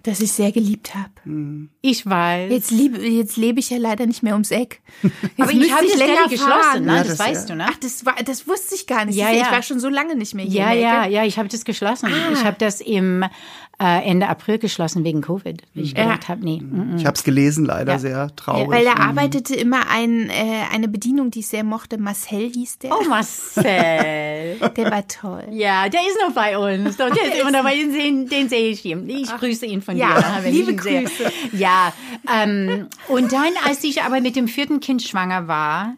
Das 0.07 0.21
ich 0.21 0.31
sehr 0.31 0.53
geliebt 0.53 0.95
habe. 0.95 1.67
Ich 1.81 2.05
weiß. 2.05 2.49
Jetzt, 2.49 2.71
liebe, 2.71 3.05
jetzt 3.05 3.35
lebe 3.35 3.59
ich 3.59 3.71
ja 3.71 3.77
leider 3.77 4.05
nicht 4.05 4.23
mehr 4.23 4.35
ums 4.35 4.51
Eck. 4.51 4.79
Jetzt 5.03 5.13
aber 5.37 5.51
ich 5.51 5.69
habe 5.69 5.85
das 5.85 5.97
länger 5.97 6.29
geschlossen, 6.29 6.85
ne? 6.85 6.95
Ja, 6.95 6.97
das, 6.99 7.17
das, 7.17 7.19
weißt 7.19 7.49
ja. 7.49 7.55
du, 7.55 7.57
ne? 7.57 7.65
Ach, 7.69 7.77
das, 7.77 8.05
war, 8.05 8.15
das 8.23 8.47
wusste 8.47 8.75
ich 8.75 8.87
gar 8.87 9.03
nicht. 9.03 9.17
Ja, 9.17 9.31
ja. 9.31 9.41
Ich 9.41 9.51
war 9.51 9.61
schon 9.63 9.81
so 9.81 9.89
lange 9.89 10.15
nicht 10.15 10.33
mehr 10.33 10.45
hier 10.45 10.61
Ja, 10.61 10.71
ja, 10.71 11.05
ja, 11.07 11.25
ich 11.25 11.37
habe 11.37 11.49
das 11.49 11.65
geschlossen. 11.65 12.05
Ah. 12.05 12.31
Ich 12.31 12.45
habe 12.45 12.55
das 12.57 12.79
im 12.79 13.25
äh, 13.79 14.03
Ende 14.09 14.27
April 14.27 14.57
geschlossen 14.57 15.03
wegen 15.03 15.21
Covid. 15.21 15.61
Wie 15.75 15.81
ich 15.81 15.93
gedacht 15.93 16.29
habe, 16.29 16.43
nee. 16.43 16.59
mm, 16.61 16.93
mm. 16.93 16.97
Ich 16.97 17.05
habe 17.05 17.15
es 17.15 17.23
gelesen, 17.23 17.63
leider 17.65 17.93
Ja. 17.93 17.99
sehr 17.99 18.35
traurig. 18.35 18.69
Weil 18.71 18.85
da 18.85 18.93
arbeitete 18.95 19.55
immer 19.55 19.89
ein, 19.89 20.29
äh, 20.29 20.63
eine 20.73 20.87
Bedienung, 20.87 21.29
die 21.29 21.39
ich 21.41 21.47
sehr 21.47 21.63
mochte. 21.63 21.99
Marcel 21.99 22.49
hieß 22.51 22.79
der. 22.79 22.91
Oh, 22.97 23.03
Marcel. 23.07 24.57
Der 24.77 24.91
war 24.91 25.07
toll. 25.07 25.43
Ja, 25.51 25.89
der 25.89 26.01
ist 26.01 26.17
noch 26.25 26.33
bei 26.33 26.57
uns. 26.57 26.97
Doch, 26.97 27.09
der 27.09 27.23
ist 27.33 27.39
immer 27.39 27.51
noch 27.51 27.63
bei 27.63 27.83
uns. 27.83 27.93
Den, 27.95 28.27
den 28.27 28.49
sehe 28.49 28.69
ich 28.71 28.83
ihm. 28.85 29.07
Ich 29.07 29.29
grüße 29.29 29.65
ihn 29.65 29.81
von 29.81 29.95
Ja, 29.97 30.07
dir. 30.07 30.21
nachher, 30.21 30.43
wenn 30.43 30.53
liebe 30.53 30.71
ich 30.71 30.77
ihn 30.77 30.81
sehe. 30.83 31.03
Grüße. 31.03 31.31
Ja, 31.53 31.93
ähm, 32.33 32.87
und 33.07 33.31
dann, 33.31 33.51
als 33.65 33.83
ich 33.83 34.01
aber 34.03 34.21
mit 34.21 34.35
dem 34.35 34.47
vierten 34.47 34.79
Kind 34.79 35.01
schwanger 35.03 35.47
war, 35.47 35.93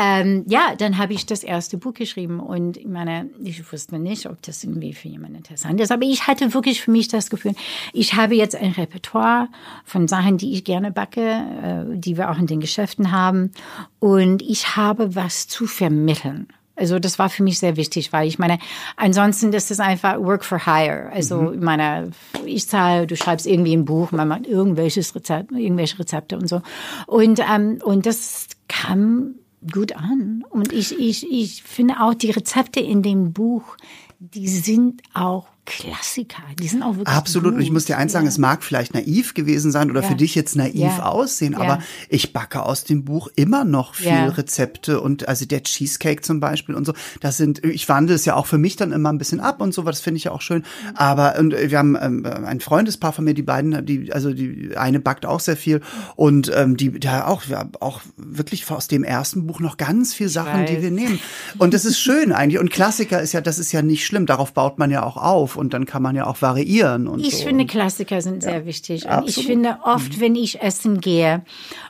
ähm, 0.00 0.44
ja, 0.48 0.74
dann 0.78 0.96
habe 0.96 1.12
ich 1.12 1.26
das 1.26 1.44
erste 1.44 1.76
Buch 1.76 1.92
geschrieben 1.92 2.40
und 2.40 2.78
ich 2.78 2.86
meine, 2.86 3.28
ich 3.42 3.70
wusste 3.70 3.98
nicht, 3.98 4.26
ob 4.26 4.40
das 4.40 4.64
irgendwie 4.64 4.94
für 4.94 5.08
jemanden 5.08 5.36
interessant 5.36 5.78
ist, 5.78 5.92
aber 5.92 6.04
ich 6.04 6.26
hatte 6.26 6.54
wirklich 6.54 6.80
für 6.80 6.90
mich 6.90 7.08
das 7.08 7.28
Gefühl, 7.28 7.54
ich 7.92 8.14
habe 8.14 8.34
jetzt 8.34 8.56
ein 8.56 8.72
Repertoire 8.72 9.48
von 9.84 10.08
Sachen, 10.08 10.38
die 10.38 10.54
ich 10.54 10.64
gerne 10.64 10.90
backe, 10.90 11.20
äh, 11.20 11.98
die 11.98 12.16
wir 12.16 12.30
auch 12.30 12.38
in 12.38 12.46
den 12.46 12.60
Geschäften 12.60 13.12
haben 13.12 13.52
und 13.98 14.40
ich 14.40 14.76
habe 14.76 15.14
was 15.14 15.48
zu 15.48 15.66
vermitteln. 15.66 16.48
Also 16.76 16.98
das 16.98 17.18
war 17.18 17.28
für 17.28 17.42
mich 17.42 17.58
sehr 17.58 17.76
wichtig, 17.76 18.10
weil 18.10 18.26
ich 18.26 18.38
meine, 18.38 18.58
ansonsten 18.96 19.52
das 19.52 19.70
ist 19.70 19.80
einfach 19.80 20.18
Work 20.18 20.46
for 20.46 20.64
Hire. 20.64 21.10
Also 21.12 21.42
mhm. 21.42 21.54
ich 21.54 21.60
meine, 21.60 22.10
ich 22.46 22.66
zahle, 22.68 23.06
du 23.06 23.16
schreibst 23.16 23.46
irgendwie 23.46 23.76
ein 23.76 23.84
Buch, 23.84 24.12
man 24.12 24.28
macht 24.28 24.46
irgendwelches 24.46 25.14
Rezept, 25.14 25.52
irgendwelche 25.52 25.98
Rezepte 25.98 26.38
und 26.38 26.48
so. 26.48 26.62
Und 27.06 27.38
ähm, 27.40 27.80
und 27.84 28.06
das 28.06 28.46
kam 28.66 29.34
gut 29.72 29.92
an. 29.92 30.44
Und 30.48 30.72
ich 30.72 30.98
ich 30.98 31.30
ich 31.30 31.62
finde 31.62 32.00
auch 32.00 32.14
die 32.14 32.30
Rezepte 32.30 32.80
in 32.80 33.02
dem 33.02 33.32
Buch, 33.32 33.76
die 34.18 34.48
sind 34.48 35.02
auch 35.14 35.48
Klassiker. 35.70 36.42
Die 36.58 36.68
sind 36.68 36.82
auch 36.82 36.96
wirklich 36.96 37.08
Absolut. 37.08 37.52
Gut. 37.52 37.54
Und 37.56 37.60
ich 37.62 37.70
muss 37.70 37.84
dir 37.84 37.98
eins 37.98 38.12
sagen, 38.12 38.26
ja. 38.26 38.30
es 38.30 38.38
mag 38.38 38.62
vielleicht 38.62 38.94
naiv 38.94 39.34
gewesen 39.34 39.70
sein 39.70 39.90
oder 39.90 40.02
ja. 40.02 40.08
für 40.08 40.14
dich 40.14 40.34
jetzt 40.34 40.56
naiv 40.56 40.74
ja. 40.74 41.04
aussehen, 41.04 41.54
aber 41.54 41.80
ich 42.08 42.32
backe 42.32 42.62
aus 42.62 42.84
dem 42.84 43.04
Buch 43.04 43.28
immer 43.36 43.64
noch 43.64 43.94
viel 43.94 44.12
Rezepte 44.12 45.00
und 45.00 45.28
also 45.28 45.44
der 45.44 45.62
Cheesecake 45.62 46.22
zum 46.22 46.40
Beispiel 46.40 46.74
und 46.74 46.84
so. 46.84 46.94
Das 47.20 47.36
sind, 47.36 47.64
ich 47.64 47.88
wandle 47.88 48.14
es 48.14 48.24
ja 48.24 48.34
auch 48.34 48.46
für 48.46 48.58
mich 48.58 48.76
dann 48.76 48.92
immer 48.92 49.10
ein 49.10 49.18
bisschen 49.18 49.40
ab 49.40 49.60
und 49.60 49.72
so, 49.74 49.82
das 49.82 50.00
finde 50.00 50.18
ich 50.18 50.24
ja 50.24 50.32
auch 50.32 50.42
schön. 50.42 50.64
Aber 50.94 51.38
und 51.38 51.52
wir 51.52 51.78
haben 51.78 51.96
ähm, 52.00 52.26
ein 52.26 52.60
Freundespaar 52.60 53.12
von 53.12 53.24
mir, 53.24 53.34
die 53.34 53.42
beiden, 53.42 53.84
die, 53.86 54.12
also 54.12 54.32
die 54.32 54.76
eine 54.76 55.00
backt 55.00 55.26
auch 55.26 55.40
sehr 55.40 55.56
viel 55.56 55.80
und 56.16 56.50
ähm, 56.54 56.76
die 56.76 56.98
da 56.98 57.26
auch, 57.26 57.48
wir 57.48 57.58
haben 57.58 57.72
auch 57.80 58.00
wirklich 58.16 58.70
aus 58.70 58.88
dem 58.88 59.04
ersten 59.04 59.46
Buch 59.46 59.60
noch 59.60 59.76
ganz 59.76 60.14
viel 60.14 60.28
Sachen, 60.28 60.66
die 60.66 60.82
wir 60.82 60.90
nehmen. 60.90 61.20
Und 61.58 61.74
das 61.74 61.84
ist 61.84 61.98
schön 61.98 62.32
eigentlich. 62.32 62.60
Und 62.60 62.70
Klassiker 62.70 63.20
ist 63.20 63.32
ja, 63.32 63.40
das 63.40 63.58
ist 63.58 63.72
ja 63.72 63.82
nicht 63.82 64.06
schlimm. 64.06 64.26
Darauf 64.26 64.52
baut 64.52 64.78
man 64.78 64.90
ja 64.90 65.02
auch 65.02 65.16
auf 65.16 65.56
und 65.60 65.74
dann 65.74 65.84
kann 65.84 66.02
man 66.02 66.16
ja 66.16 66.26
auch 66.26 66.40
variieren. 66.42 67.06
Und 67.06 67.20
ich 67.20 67.36
so. 67.36 67.44
finde, 67.44 67.66
Klassiker 67.66 68.20
sind 68.22 68.42
ja, 68.42 68.50
sehr 68.50 68.66
wichtig. 68.66 69.06
Und 69.06 69.28
ich 69.28 69.46
finde 69.46 69.78
oft, 69.84 70.16
mhm. 70.16 70.20
wenn 70.20 70.34
ich 70.34 70.62
essen 70.62 71.00
gehe 71.00 71.42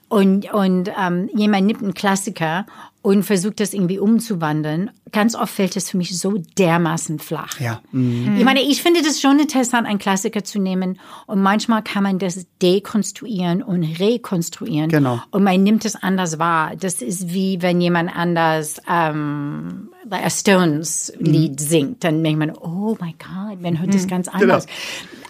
und, 0.09 0.53
und 0.53 0.91
ähm, 1.01 1.31
jemand 1.35 1.67
nimmt 1.67 1.83
einen 1.83 1.95
Klassiker 1.95 2.67
und 3.03 3.23
versucht 3.23 3.61
das 3.61 3.73
irgendwie 3.73 3.99
umzuwandeln. 3.99 4.91
Ganz 5.13 5.35
oft 5.35 5.53
fällt 5.53 5.75
es 5.77 5.91
für 5.91 5.97
mich 5.97 6.17
so 6.19 6.35
dermaßen 6.59 7.19
flach. 7.19 7.59
Ja. 7.59 7.81
Mhm. 7.93 8.37
Ich 8.37 8.45
meine, 8.45 8.61
ich 8.61 8.83
finde 8.83 9.03
das 9.03 9.21
schon 9.21 9.39
interessant, 9.39 9.87
einen 9.87 9.99
Klassiker 9.99 10.45
zu 10.45 10.61
nehmen 10.61 11.01
und 11.27 11.41
manchmal 11.41 11.83
kann 11.83 12.03
man 12.03 12.19
das 12.19 12.47
dekonstruieren 12.61 13.63
und 13.63 13.83
rekonstruieren. 13.99 14.91
Genau. 14.91 15.21
Und 15.31 15.45
man 15.45 15.63
nimmt 15.63 15.85
es 15.85 15.97
anders 15.97 16.39
wahr. 16.39 16.77
Das 16.79 17.01
ist 17.01 17.33
wie 17.33 17.63
wenn 17.63 17.81
jemand 17.81 18.15
anders 18.15 18.81
ähm, 18.89 19.89
a 20.11 20.31
Stones 20.31 21.13
Lied 21.19 21.53
mhm. 21.53 21.59
singt, 21.59 22.05
dann 22.05 22.23
denkt 22.23 22.39
man, 22.39 22.51
oh 22.51 22.97
mein 23.01 23.15
Gott, 23.19 23.61
man 23.63 23.81
hört 23.81 23.95
das 23.95 24.05
mhm. 24.05 24.09
ganz 24.09 24.31
genau. 24.31 24.43
anders. 24.43 24.67
Genau. 24.67 24.77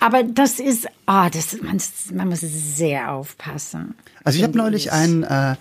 Aber 0.01 0.23
das 0.25 0.59
ist, 0.59 0.89
ah, 1.07 1.27
oh, 1.27 1.31
das, 1.33 1.57
man, 1.63 1.79
man 2.15 2.29
muss 2.29 2.41
sehr 2.41 3.13
aufpassen. 3.13 3.95
Also 4.25 4.39
ich 4.39 4.45
habe 4.45 4.57
neulich 4.57 4.93
einen 4.93 5.23
äh, 5.23 5.57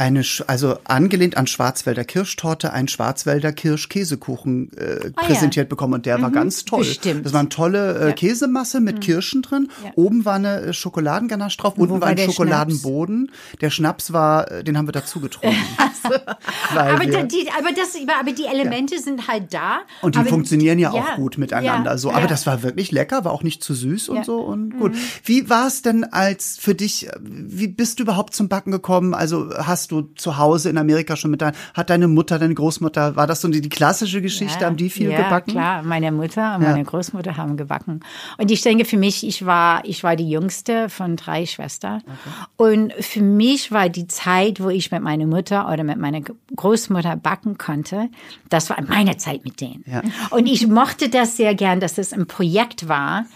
eine, 0.00 0.24
also 0.46 0.78
angelehnt 0.84 1.36
an 1.36 1.46
Schwarzwälder 1.46 2.04
Kirschtorte, 2.04 2.72
ein 2.72 2.88
Schwarzwälder 2.88 3.52
Kirschkäsekuchen 3.52 4.72
äh, 4.72 5.10
ah, 5.14 5.26
präsentiert 5.26 5.66
ja. 5.66 5.68
bekommen 5.68 5.92
und 5.92 6.06
der 6.06 6.16
mhm, 6.16 6.22
war 6.22 6.30
ganz 6.30 6.64
toll. 6.64 6.80
Bestimmt. 6.80 7.26
Das 7.26 7.34
war 7.34 7.40
eine 7.40 7.50
tolle 7.50 7.98
äh, 7.98 8.06
ja. 8.08 8.12
Käsemasse 8.12 8.80
mit 8.80 8.96
mhm. 8.96 9.00
Kirschen 9.00 9.42
drin. 9.42 9.68
Ja. 9.84 9.90
Oben 9.96 10.24
war 10.24 10.36
eine 10.36 10.60
äh, 10.62 10.72
Schokoladenganache 10.72 11.58
drauf, 11.58 11.76
unten 11.76 12.00
war, 12.00 12.08
ein 12.08 12.18
Schokoladenboden. 12.18 13.26
Schnaps? 13.26 13.58
Der 13.60 13.70
Schnaps 13.70 14.12
war, 14.14 14.50
äh, 14.50 14.64
den 14.64 14.78
haben 14.78 14.88
wir 14.88 14.92
dazu 14.92 15.20
getrunken. 15.20 15.54
aber, 16.74 17.00
wir, 17.00 17.24
die, 17.24 17.48
aber, 17.56 17.72
das, 17.72 17.94
aber 18.18 18.32
die 18.32 18.46
Elemente 18.46 18.98
sind 18.98 19.28
halt 19.28 19.52
da. 19.52 19.80
Und 20.00 20.16
die 20.16 20.24
funktionieren 20.24 20.78
ja 20.78 20.92
auch 20.92 21.16
gut 21.16 21.36
miteinander. 21.36 21.98
So, 21.98 22.10
aber 22.10 22.26
das 22.26 22.46
war 22.46 22.62
wirklich 22.62 22.90
lecker, 22.90 23.26
war 23.26 23.32
auch 23.32 23.42
nicht 23.42 23.62
zu 23.62 23.74
süß 23.74 24.08
und 24.08 24.24
so 24.24 24.40
und 24.40 24.78
gut. 24.78 24.94
Mhm. 24.94 24.98
Wie 25.24 25.50
war 25.50 25.66
es 25.66 25.82
denn 25.82 26.04
als 26.04 26.56
für 26.58 26.74
dich? 26.74 27.08
Wie 27.20 27.68
bist 27.68 27.98
du 27.98 28.04
überhaupt 28.04 28.34
zum 28.34 28.48
Backen 28.48 28.70
gekommen? 28.70 29.12
Also 29.12 29.50
hast 29.58 29.89
du 29.90 30.02
zu 30.16 30.38
Hause 30.38 30.70
in 30.70 30.78
Amerika 30.78 31.16
schon 31.16 31.30
mit 31.30 31.40
deiner, 31.40 31.56
hat 31.74 31.90
deine 31.90 32.08
Mutter, 32.08 32.38
deine 32.38 32.54
Großmutter, 32.54 33.16
war 33.16 33.26
das 33.26 33.40
so 33.40 33.48
die, 33.48 33.60
die 33.60 33.68
klassische 33.68 34.22
Geschichte, 34.22 34.60
ja, 34.60 34.66
haben 34.66 34.76
die 34.76 34.90
viel 34.90 35.10
ja, 35.10 35.22
gebacken? 35.22 35.50
Ja, 35.50 35.60
klar, 35.60 35.82
meine 35.82 36.12
Mutter 36.12 36.56
und 36.56 36.62
meine. 36.62 36.84
Großmutter 36.84 37.36
haben 37.36 37.56
gebacken. 37.56 38.00
Und 38.38 38.50
ich 38.50 38.62
denke 38.62 38.84
für 38.84 38.96
mich, 38.96 39.26
ich 39.26 39.44
war, 39.46 39.84
ich 39.84 40.02
war 40.02 40.16
die 40.16 40.28
jüngste 40.28 40.88
von 40.88 41.16
drei 41.16 41.46
Schwestern. 41.46 42.02
Okay. 42.02 42.72
Und 42.72 42.92
für 43.04 43.22
mich 43.22 43.70
war 43.70 43.88
die 43.88 44.06
Zeit, 44.06 44.62
wo 44.62 44.68
ich 44.68 44.90
mit 44.90 45.02
meiner 45.02 45.26
Mutter 45.26 45.70
oder 45.70 45.84
mit 45.84 45.98
meiner 45.98 46.20
Großmutter 46.56 47.16
backen 47.16 47.58
konnte, 47.58 48.08
das 48.48 48.70
war 48.70 48.78
meine 48.86 49.16
Zeit 49.18 49.44
mit 49.44 49.60
denen. 49.60 49.84
Und 50.30 50.46
ich 50.46 50.66
mochte 50.66 51.08
das 51.08 51.36
sehr 51.36 51.54
gern, 51.54 51.80
dass 51.80 51.98
es 51.98 52.12
ein 52.12 52.26
Projekt 52.26 52.88
war, 52.88 53.26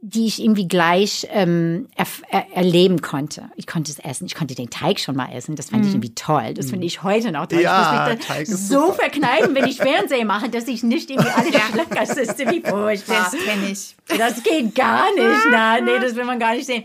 die 0.00 0.26
ich 0.26 0.40
irgendwie 0.40 0.68
gleich 0.68 1.26
ähm, 1.30 1.88
er, 1.96 2.06
er, 2.30 2.56
erleben 2.56 3.02
konnte. 3.02 3.50
Ich 3.56 3.66
konnte 3.66 3.90
es 3.90 3.98
essen, 3.98 4.26
ich 4.26 4.34
konnte 4.34 4.54
den 4.54 4.70
Teig 4.70 5.00
schon 5.00 5.16
mal 5.16 5.32
essen. 5.32 5.56
Das 5.56 5.70
fand 5.70 5.82
mm. 5.82 5.86
ich 5.86 5.88
mhm. 5.88 5.94
irgendwie 5.96 6.14
toll. 6.14 6.54
Das 6.54 6.70
finde 6.70 6.86
ich 6.86 7.02
heute 7.02 7.32
noch 7.32 7.46
toll. 7.46 7.62
Ja, 7.62 8.12
ich 8.12 8.18
muss 8.28 8.48
mich 8.48 8.58
so 8.58 8.86
super. 8.86 8.94
verkneifen, 8.94 9.54
wenn 9.54 9.66
ich 9.66 9.78
Fernsehen 9.78 10.26
mache, 10.26 10.48
dass 10.48 10.68
ich 10.68 10.82
nicht 10.82 11.10
irgendwie 11.10 11.30
alle 11.30 11.48
Schlecker 11.72 12.06
sitze, 12.06 12.46
wie 12.50 12.60
furchtbar. 12.60 13.30
Das 13.30 13.44
kenne 13.44 13.70
ich. 13.70 13.96
Das 14.16 14.42
geht 14.42 14.74
gar 14.74 15.12
nicht. 15.14 15.46
Na, 15.50 15.80
nee, 15.80 15.98
das 16.00 16.14
will 16.14 16.24
man 16.24 16.38
gar 16.38 16.54
nicht 16.54 16.66
sehen. 16.66 16.84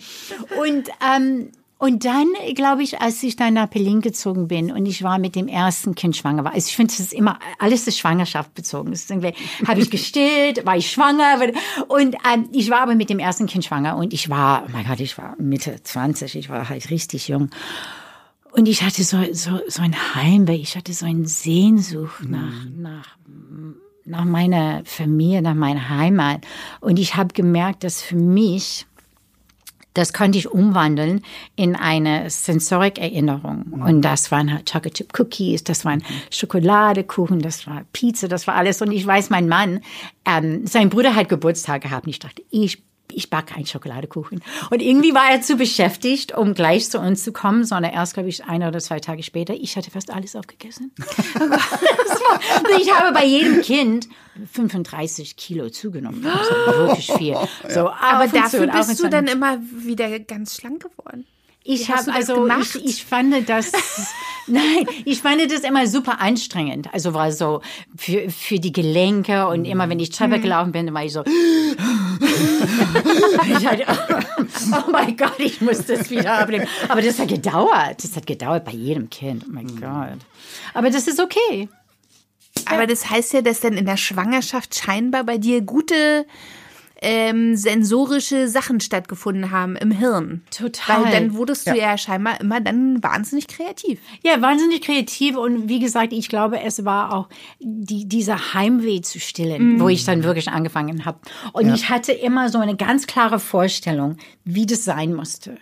Und 0.59 0.89
ähm, 1.15 1.51
und 1.83 2.05
dann, 2.05 2.29
glaube 2.55 2.81
ich, 2.81 3.01
als 3.01 3.21
ich 3.23 3.35
dann 3.35 3.55
nach 3.55 3.67
Berlin 3.67 3.99
gezogen 3.99 4.47
bin 4.47 4.71
und 4.71 4.85
ich 4.85 5.03
war 5.03 5.19
mit 5.19 5.35
dem 5.35 5.49
ersten 5.49 5.95
Kind 5.95 6.15
schwanger 6.15 6.45
war, 6.45 6.53
also 6.53 6.65
ich 6.65 6.77
finde, 6.77 6.93
das 6.93 7.01
ist 7.01 7.11
immer, 7.11 7.39
alles 7.59 7.85
ist 7.89 7.99
Schwangerschaft 7.99 8.53
bezogen. 8.53 8.93
Habe 9.67 9.81
ich 9.81 9.89
gestillt, 9.89 10.65
war 10.65 10.77
ich 10.77 10.89
schwanger 10.89 11.41
und 11.89 12.15
ähm, 12.33 12.47
ich 12.53 12.69
war 12.69 12.79
aber 12.79 12.95
mit 12.95 13.09
dem 13.09 13.19
ersten 13.19 13.47
Kind 13.47 13.65
schwanger 13.65 13.97
und 13.97 14.13
ich 14.13 14.29
war, 14.29 14.63
oh 14.65 14.69
mein 14.71 14.87
Gott, 14.87 15.01
ich 15.01 15.17
war 15.17 15.35
Mitte 15.37 15.75
20, 15.83 16.37
ich 16.37 16.47
war 16.47 16.69
halt 16.69 16.89
richtig 16.89 17.27
jung. 17.27 17.49
Und 18.53 18.69
ich 18.69 18.81
hatte 18.81 19.03
so, 19.03 19.17
so, 19.33 19.59
so 19.67 19.81
ein 19.81 20.15
Heimweh, 20.15 20.55
ich 20.55 20.77
hatte 20.77 20.93
so 20.93 21.05
ein 21.05 21.25
Sehnsucht 21.25 22.23
nach, 22.23 22.63
mhm. 22.63 22.81
nach, 22.81 23.17
nach 24.05 24.23
meiner 24.23 24.83
Familie, 24.85 25.41
nach 25.41 25.53
meiner 25.53 25.89
Heimat. 25.89 26.45
Und 26.79 26.97
ich 26.97 27.17
habe 27.17 27.33
gemerkt, 27.33 27.83
dass 27.83 28.01
für 28.01 28.15
mich 28.15 28.85
das 29.93 30.13
konnte 30.13 30.37
ich 30.37 30.49
umwandeln 30.49 31.21
in 31.55 31.75
eine 31.75 32.29
Sensorik-Erinnerung. 32.29 33.65
Mhm. 33.67 33.81
Und 33.81 34.01
das 34.01 34.31
waren 34.31 34.51
halt 34.51 34.71
Chocolate 34.71 34.93
Chip 34.93 35.19
Cookies, 35.19 35.63
das 35.63 35.85
waren 35.85 36.03
Schokoladekuchen, 36.31 37.41
das 37.41 37.67
war 37.67 37.83
Pizza, 37.93 38.27
das 38.27 38.47
war 38.47 38.55
alles. 38.55 38.81
Und 38.81 38.91
ich 38.91 39.05
weiß, 39.05 39.29
mein 39.29 39.47
Mann, 39.47 39.81
ähm, 40.25 40.65
sein 40.65 40.89
Bruder 40.89 41.15
hat 41.15 41.29
Geburtstag 41.29 41.83
gehabt. 41.83 42.05
Und 42.05 42.11
ich 42.11 42.19
dachte, 42.19 42.41
ich 42.49 42.83
ich 43.15 43.29
backe 43.29 43.55
einen 43.55 43.65
Schokoladekuchen. 43.65 44.43
Und 44.69 44.81
irgendwie 44.81 45.13
war 45.13 45.31
er 45.31 45.41
zu 45.41 45.55
beschäftigt, 45.55 46.35
um 46.35 46.53
gleich 46.53 46.89
zu 46.89 46.99
uns 46.99 47.23
zu 47.23 47.31
kommen, 47.31 47.63
sondern 47.63 47.93
erst, 47.93 48.13
glaube 48.13 48.29
ich, 48.29 48.45
eine 48.45 48.67
oder 48.67 48.79
zwei 48.79 48.99
Tage 48.99 49.23
später. 49.23 49.53
Ich 49.53 49.75
hatte 49.75 49.91
fast 49.91 50.11
alles 50.11 50.35
aufgegessen. 50.35 50.91
ich 52.81 52.93
habe 52.93 53.13
bei 53.13 53.25
jedem 53.25 53.61
Kind 53.61 54.07
35 54.51 55.35
Kilo 55.35 55.69
zugenommen. 55.69 56.25
Ist 56.25 56.51
wirklich 56.77 57.11
viel. 57.11 57.37
So, 57.69 57.89
aber 57.89 58.27
dafür 58.27 58.67
bist 58.67 59.03
du 59.03 59.09
dann 59.09 59.27
immer 59.27 59.59
wieder 59.61 60.19
ganz 60.19 60.55
schlank 60.55 60.83
geworden. 60.83 61.25
Ich 61.65 61.89
habe 61.89 62.13
also 62.13 62.47
ich, 62.59 62.83
ich 62.83 63.05
fand 63.05 63.47
das 63.47 63.71
nein, 64.47 64.85
ich 65.05 65.21
fand 65.21 65.49
das 65.49 65.61
immer 65.61 65.87
super 65.87 66.19
anstrengend. 66.19 66.93
Also 66.93 67.13
war 67.13 67.31
so 67.31 67.61
für, 67.95 68.29
für 68.29 68.59
die 68.59 68.73
Gelenke 68.73 69.47
und 69.47 69.63
immer 69.63 69.87
wenn 69.87 69.99
ich 69.99 70.09
Treppe 70.09 70.37
mhm. 70.39 70.41
gelaufen 70.41 70.71
bin, 70.73 70.87
dann 70.87 70.95
war 70.95 71.05
ich 71.05 71.13
so 71.13 71.23
ich 73.59 73.67
hatte, 73.67 73.85
oh 74.71 74.91
mein 74.91 75.15
Gott, 75.17 75.39
ich 75.39 75.61
muss 75.61 75.85
das 75.85 76.09
wieder 76.09 76.39
abnehmen. 76.39 76.67
Aber 76.87 77.01
das 77.01 77.19
hat 77.19 77.27
gedauert. 77.27 78.03
Das 78.03 78.15
hat 78.15 78.25
gedauert 78.27 78.65
bei 78.65 78.71
jedem 78.71 79.09
Kind. 79.09 79.43
Oh 79.47 79.51
mein 79.51 79.65
mhm. 79.65 79.81
Gott. 79.81 80.19
Aber 80.73 80.89
das 80.89 81.07
ist 81.07 81.19
okay. 81.19 81.69
Aber 82.65 82.87
das 82.87 83.09
heißt 83.09 83.33
ja, 83.33 83.41
dass 83.41 83.61
dann 83.61 83.73
in 83.73 83.85
der 83.85 83.97
Schwangerschaft 83.97 84.75
scheinbar 84.75 85.23
bei 85.23 85.37
dir 85.37 85.61
gute 85.61 86.25
ähm, 87.03 87.55
sensorische 87.57 88.47
Sachen 88.47 88.79
stattgefunden 88.79 89.51
haben 89.51 89.75
im 89.75 89.91
Hirn. 89.91 90.41
Total. 90.55 91.03
Weil 91.03 91.11
dann 91.11 91.33
wurdest 91.35 91.67
du 91.67 91.71
ja. 91.71 91.91
ja 91.91 91.97
scheinbar 91.97 92.39
immer 92.39 92.61
dann 92.61 93.03
wahnsinnig 93.03 93.47
kreativ. 93.47 93.99
Ja, 94.23 94.41
wahnsinnig 94.41 94.81
kreativ 94.81 95.35
und 95.35 95.67
wie 95.67 95.79
gesagt, 95.79 96.13
ich 96.13 96.29
glaube, 96.29 96.61
es 96.61 96.85
war 96.85 97.13
auch 97.13 97.27
die, 97.59 98.07
dieser 98.07 98.53
Heimweh 98.53 99.01
zu 99.01 99.19
stillen, 99.19 99.73
mhm. 99.73 99.79
wo 99.81 99.89
ich 99.89 100.05
dann 100.05 100.23
wirklich 100.23 100.49
angefangen 100.49 101.05
habe. 101.05 101.19
Und 101.51 101.67
ja. 101.67 101.73
ich 101.73 101.89
hatte 101.89 102.13
immer 102.13 102.49
so 102.49 102.59
eine 102.59 102.77
ganz 102.77 103.05
klare 103.05 103.39
Vorstellung, 103.39 104.17
wie 104.45 104.65
das 104.65 104.85
sein 104.85 105.13
musste. 105.13 105.57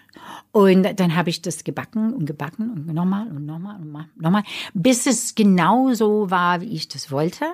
Und 0.51 0.99
dann 0.99 1.15
habe 1.15 1.31
ich 1.31 1.41
das 1.41 1.63
gebacken 1.63 2.13
und 2.13 2.25
gebacken 2.25 2.71
und 2.71 2.93
nochmal 2.93 3.27
und 3.27 3.45
nochmal 3.45 3.77
und 3.81 4.21
nochmal, 4.21 4.43
bis 4.73 5.07
es 5.07 5.33
genau 5.33 5.93
so 5.93 6.29
war, 6.29 6.61
wie 6.61 6.73
ich 6.75 6.87
das 6.87 7.09
wollte. 7.09 7.45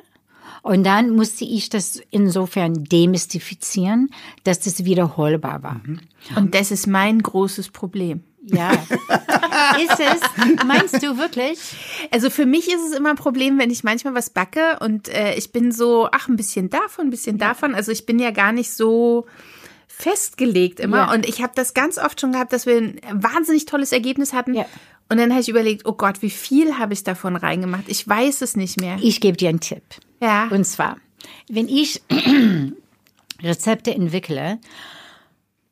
Und 0.67 0.83
dann 0.83 1.12
musste 1.12 1.45
ich 1.45 1.69
das 1.69 2.01
insofern 2.12 2.83
demystifizieren, 2.83 4.09
dass 4.43 4.59
das 4.59 4.83
wiederholbar 4.83 5.63
war. 5.63 5.81
Mhm. 5.86 6.01
Und 6.36 6.55
das 6.55 6.71
ist 6.71 6.88
mein 6.88 7.24
großes 7.24 7.69
Problem. 7.69 8.21
Ja. 8.41 8.71
ist 9.77 10.00
es? 10.00 10.65
Meinst 10.65 11.01
du 11.01 11.17
wirklich? 11.17 11.57
Also 12.12 12.29
für 12.29 12.45
mich 12.45 12.67
ist 12.67 12.81
es 12.86 12.97
immer 12.97 13.12
ein 13.12 13.15
Problem, 13.15 13.57
wenn 13.59 13.71
ich 13.71 13.86
manchmal 13.86 14.13
was 14.13 14.29
backe 14.29 14.77
und 14.81 15.07
äh, 15.07 15.36
ich 15.36 15.53
bin 15.53 15.71
so, 15.71 16.09
ach, 16.12 16.27
ein 16.27 16.36
bisschen 16.36 16.69
davon, 16.69 17.07
ein 17.07 17.12
bisschen 17.12 17.38
davon. 17.38 17.74
Also 17.74 17.93
ich 17.93 18.05
bin 18.05 18.19
ja 18.19 18.31
gar 18.31 18.51
nicht 18.51 18.71
so 18.71 19.25
festgelegt 20.00 20.80
immer. 20.80 20.98
Ja. 20.98 21.13
Und 21.13 21.27
ich 21.27 21.42
habe 21.42 21.54
das 21.56 21.74
ganz 21.74 21.98
oft 21.98 22.22
schon 22.22 22.32
gehabt, 22.32 22.54
dass 22.54 22.68
wir 22.68 22.77
ein 22.77 23.00
wahnsinnig 23.12 23.66
tolles 23.66 23.92
Ergebnis 23.92 24.32
hatten. 24.32 24.54
Ja. 24.54 24.66
Und 25.10 25.18
dann 25.18 25.32
habe 25.32 25.42
ich 25.42 25.50
überlegt, 25.50 25.86
oh 25.86 25.94
Gott, 25.94 26.22
wie 26.22 26.30
viel 26.30 26.77
habe 26.77 26.94
ich 26.94 27.04
davon 27.04 27.36
reingemacht? 27.36 27.86
Ich 27.88 28.08
weiß 28.08 28.42
es 28.42 28.56
nicht 28.56 28.80
mehr. 28.80 28.98
Ich 29.01 29.22
gebe 29.22 29.38
dir 29.38 29.50
einen 29.50 29.60
Tipp. 29.60 29.84
Ja. 30.22 30.50
Und 30.50 30.66
zwar, 30.66 30.98
wenn 31.50 31.68
ich 31.68 32.01
Rezepte 33.42 33.94
entwickle, 33.94 34.60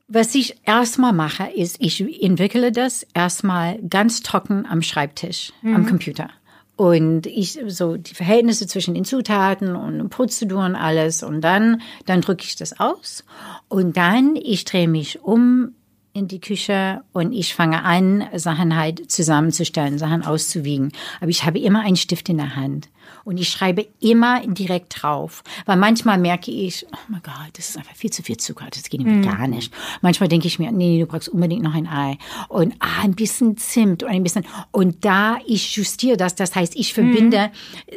was 0.08 0.34
ich 0.34 0.55
erstmal 0.65 1.13
mache, 1.13 1.51
ist, 1.55 1.77
ich 1.79 2.01
entwickle 2.24 2.72
das 2.72 3.05
erstmal 3.13 3.79
ganz 3.82 4.22
trocken 4.22 4.65
am 4.65 4.82
Schreibtisch, 4.82 5.51
am 5.63 5.86
Computer. 5.86 6.29
Und 6.77 7.25
ich, 7.25 7.58
so 7.67 7.96
die 7.96 8.15
Verhältnisse 8.15 8.67
zwischen 8.67 8.96
den 8.96 9.05
Zutaten 9.05 9.75
und 9.75 10.10
Prozeduren, 10.10 10.75
alles. 10.75 11.24
Und 11.24 11.41
dann, 11.41 11.82
dann 12.05 12.22
drücke 12.22 12.44
ich 12.44 12.55
das 12.55 12.79
aus. 12.79 13.24
Und 13.70 13.96
dann, 13.96 14.36
ich 14.36 14.65
drehe 14.65 14.88
mich 14.88 15.22
um 15.22 15.74
in 16.12 16.27
die 16.29 16.39
Küche 16.39 17.01
und 17.12 17.34
ich 17.34 17.53
fange 17.53 17.84
an, 17.84 18.24
Sachen 18.36 18.75
halt 18.75 19.12
zusammenzustellen, 19.12 19.98
Sachen 19.98 20.24
auszuwiegen. 20.24 20.91
Aber 21.20 21.29
ich 21.29 21.46
habe 21.46 21.60
immer 21.60 21.82
einen 21.82 21.98
Stift 21.98 22.29
in 22.29 22.38
der 22.38 22.55
Hand 22.55 22.89
und 23.24 23.38
ich 23.38 23.50
schreibe 23.50 23.88
immer 24.00 24.45
direkt 24.45 25.01
drauf. 25.01 25.43
Weil 25.65 25.77
manchmal 25.77 26.17
merke 26.17 26.51
ich, 26.51 26.85
oh 26.91 26.97
mein 27.07 27.21
Gott, 27.24 27.33
das 27.53 27.69
ist 27.69 27.77
einfach 27.77 27.95
viel 27.95 28.12
zu 28.12 28.24
viel 28.24 28.38
Zucker, 28.38 28.67
das 28.69 28.83
geht 28.83 29.01
irgendwie 29.01 29.27
gar 29.27 29.47
nicht. 29.47 29.74
Manchmal 30.01 30.29
denke 30.29 30.47
ich 30.47 30.59
mir, 30.59 30.71
nee, 30.71 31.00
du 31.00 31.05
brauchst 31.05 31.29
unbedingt 31.29 31.63
noch 31.63 31.74
ein 31.74 31.88
Ei 31.88 32.17
und 32.50 32.74
ah, 32.79 33.03
ein 33.03 33.15
bisschen 33.15 33.57
Zimt 33.57 34.03
und 34.03 34.09
ein 34.09 34.24
bisschen. 34.24 34.45
Und 34.71 35.05
da 35.05 35.38
ich 35.45 35.75
justiere 35.75 36.17
das, 36.17 36.35
das 36.35 36.55
heißt, 36.55 36.75
ich 36.75 36.93
verbinde 36.93 37.51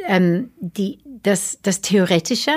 ähm, 0.06 0.50
die, 0.60 0.98
das, 1.22 1.58
das 1.62 1.80
Theoretische 1.80 2.52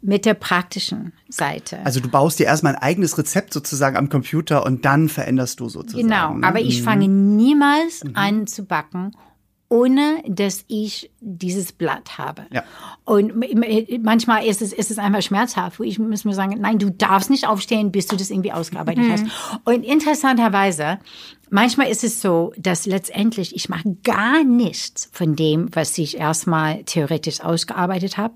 mit 0.00 0.26
der 0.26 0.34
praktischen 0.34 1.12
Seite. 1.28 1.78
Also 1.84 2.00
du 2.00 2.08
baust 2.08 2.38
dir 2.38 2.46
erstmal 2.46 2.74
ein 2.74 2.82
eigenes 2.82 3.16
Rezept 3.18 3.52
sozusagen 3.52 3.96
am 3.96 4.08
Computer 4.08 4.64
und 4.66 4.84
dann 4.84 5.08
veränderst 5.08 5.60
du 5.60 5.68
sozusagen. 5.68 6.08
Genau, 6.08 6.34
ne? 6.34 6.46
aber 6.46 6.60
ich 6.60 6.82
fange 6.82 7.08
niemals 7.08 8.02
an 8.14 8.46
zu 8.46 8.64
backen, 8.64 9.12
ohne 9.72 10.22
dass 10.28 10.66
ich 10.68 11.10
dieses 11.20 11.72
Blatt 11.72 12.18
habe. 12.18 12.44
Ja. 12.52 12.62
Und 13.06 13.32
manchmal 14.02 14.44
ist 14.44 14.60
es, 14.60 14.74
ist 14.74 14.90
es 14.90 14.98
einfach 14.98 15.22
schmerzhaft, 15.22 15.80
wo 15.80 15.82
ich 15.82 15.98
muss 15.98 16.26
mir 16.26 16.34
sagen, 16.34 16.58
nein, 16.60 16.78
du 16.78 16.90
darfst 16.90 17.30
nicht 17.30 17.48
aufstehen, 17.48 17.90
bis 17.90 18.06
du 18.06 18.16
das 18.16 18.28
irgendwie 18.28 18.52
ausgearbeitet 18.52 19.04
hast. 19.10 19.24
Und 19.64 19.82
interessanterweise, 19.84 20.98
manchmal 21.48 21.88
ist 21.88 22.04
es 22.04 22.20
so, 22.20 22.52
dass 22.58 22.84
letztendlich 22.84 23.56
ich 23.56 23.70
mache 23.70 23.96
gar 24.04 24.44
nichts 24.44 25.08
von 25.10 25.36
dem, 25.36 25.70
was 25.72 25.96
ich 25.96 26.18
erstmal 26.18 26.84
theoretisch 26.84 27.40
ausgearbeitet 27.40 28.18
habe. 28.18 28.34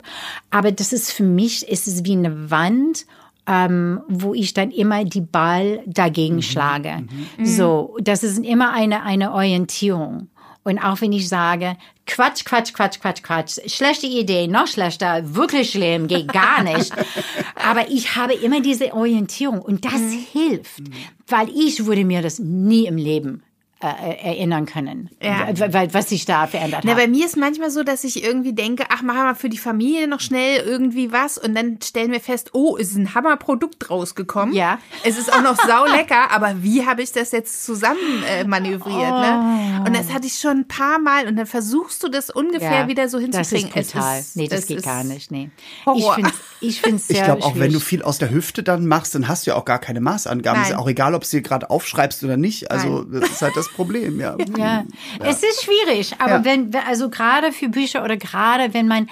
Aber 0.50 0.72
das 0.72 0.94
ist 0.94 1.12
für 1.12 1.24
mich, 1.24 1.68
ist 1.68 1.86
es 1.86 2.06
wie 2.06 2.12
eine 2.12 2.50
Wand 2.50 3.04
ähm, 3.48 4.00
wo 4.08 4.34
ich 4.34 4.54
dann 4.54 4.72
immer 4.72 5.04
die 5.04 5.20
Ball 5.20 5.80
dagegen 5.86 6.42
schlage. 6.42 7.04
So, 7.44 7.96
das 8.00 8.24
ist 8.24 8.38
immer 8.44 8.72
eine, 8.72 9.04
eine 9.04 9.32
Orientierung. 9.32 10.30
Und 10.66 10.80
auch 10.80 11.00
wenn 11.00 11.12
ich 11.12 11.28
sage, 11.28 11.76
Quatsch, 12.08 12.44
Quatsch, 12.44 12.72
Quatsch, 12.72 12.98
Quatsch, 12.98 13.22
Quatsch, 13.22 13.58
schlechte 13.68 14.08
Idee, 14.08 14.48
noch 14.48 14.66
schlechter, 14.66 15.22
wirklich 15.32 15.70
schlimm, 15.70 16.08
geht 16.08 16.32
gar 16.32 16.64
nicht. 16.64 16.92
Aber 17.54 17.88
ich 17.88 18.16
habe 18.16 18.34
immer 18.34 18.60
diese 18.60 18.92
Orientierung 18.92 19.62
und 19.62 19.84
das 19.84 20.00
hilft, 20.32 20.82
weil 21.28 21.48
ich 21.50 21.86
würde 21.86 22.04
mir 22.04 22.20
das 22.20 22.40
nie 22.40 22.86
im 22.86 22.96
Leben 22.96 23.44
erinnern 23.78 24.64
können, 24.64 25.10
Ja. 25.22 25.48
was 25.92 26.08
sich 26.08 26.24
da 26.24 26.46
verändert 26.46 26.82
Na, 26.84 26.92
hat. 26.92 26.98
bei 26.98 27.06
mir 27.08 27.26
ist 27.26 27.36
manchmal 27.36 27.70
so, 27.70 27.82
dass 27.82 28.04
ich 28.04 28.24
irgendwie 28.24 28.54
denke, 28.54 28.84
ach, 28.88 29.02
machen 29.02 29.18
wir 29.24 29.34
für 29.34 29.50
die 29.50 29.58
Familie 29.58 30.08
noch 30.08 30.20
schnell 30.20 30.60
irgendwie 30.64 31.12
was 31.12 31.36
und 31.36 31.54
dann 31.54 31.78
stellen 31.84 32.10
wir 32.10 32.20
fest, 32.20 32.50
oh, 32.54 32.76
ist 32.76 32.96
ein 32.96 33.14
Hammerprodukt 33.14 33.90
rausgekommen. 33.90 34.54
Ja. 34.54 34.78
Es 35.04 35.18
ist 35.18 35.30
auch 35.30 35.42
noch 35.42 35.56
saulecker, 35.56 36.30
aber 36.30 36.62
wie 36.62 36.86
habe 36.86 37.02
ich 37.02 37.12
das 37.12 37.32
jetzt 37.32 37.66
zusammen 37.66 37.98
äh, 38.30 38.44
manövriert? 38.44 39.10
Ne? 39.10 39.82
Und 39.86 39.94
das 39.94 40.10
hatte 40.12 40.26
ich 40.26 40.38
schon 40.38 40.60
ein 40.60 40.68
paar 40.68 40.98
Mal 40.98 41.28
und 41.28 41.36
dann 41.36 41.46
versuchst 41.46 42.02
du 42.02 42.08
das 42.08 42.30
ungefähr 42.30 42.80
Ja, 42.80 42.88
wieder 42.88 43.10
so 43.10 43.18
Das 43.26 43.50
hinzukriegen. 43.50 43.80
ist 43.82 43.92
brutal. 43.92 44.18
Es 44.18 44.26
ist- 44.28 44.36
nee, 44.36 44.48
das 44.48 44.60
es 44.60 44.66
geht 44.68 44.78
ist 44.78 44.84
gar 44.86 45.04
nicht. 45.04 45.30
Nee. 45.30 45.50
Ich 45.58 45.86
Horror. 45.86 46.14
finde 46.14 46.30
ich 46.62 46.80
find's 46.80 47.08
sehr 47.08 47.18
Ich 47.18 47.24
glaube, 47.24 47.42
auch 47.44 47.56
wenn 47.58 47.72
du 47.72 47.78
viel 47.80 48.02
aus 48.02 48.16
der 48.16 48.30
Hüfte 48.30 48.62
dann 48.62 48.86
machst, 48.86 49.14
dann 49.14 49.28
hast 49.28 49.46
du 49.46 49.50
ja 49.50 49.56
auch 49.56 49.66
gar 49.66 49.78
keine 49.78 50.00
Maßangaben. 50.00 50.62
Ist 50.62 50.68
Nein. 50.70 50.78
ja 50.78 50.82
auch 50.82 50.88
egal, 50.88 51.14
ob 51.14 51.20
du 51.22 51.28
sie 51.28 51.42
gerade 51.42 51.68
aufschreibst 51.68 52.24
oder 52.24 52.38
nicht. 52.38 52.70
Also 52.70 53.04
das 53.04 53.28
ist 53.30 53.42
halt 53.42 53.54
das 53.56 53.65
Problem, 53.68 54.20
ja. 54.20 54.36
Ja, 54.56 54.84
es 55.20 55.42
ist 55.42 55.64
schwierig, 55.64 56.14
aber 56.18 56.36
Ja. 56.36 56.44
wenn, 56.44 56.74
also 56.86 57.08
gerade 57.10 57.52
für 57.52 57.68
Bücher 57.68 58.04
oder 58.04 58.16
gerade 58.16 58.72
wenn 58.74 58.88
man, 58.88 59.08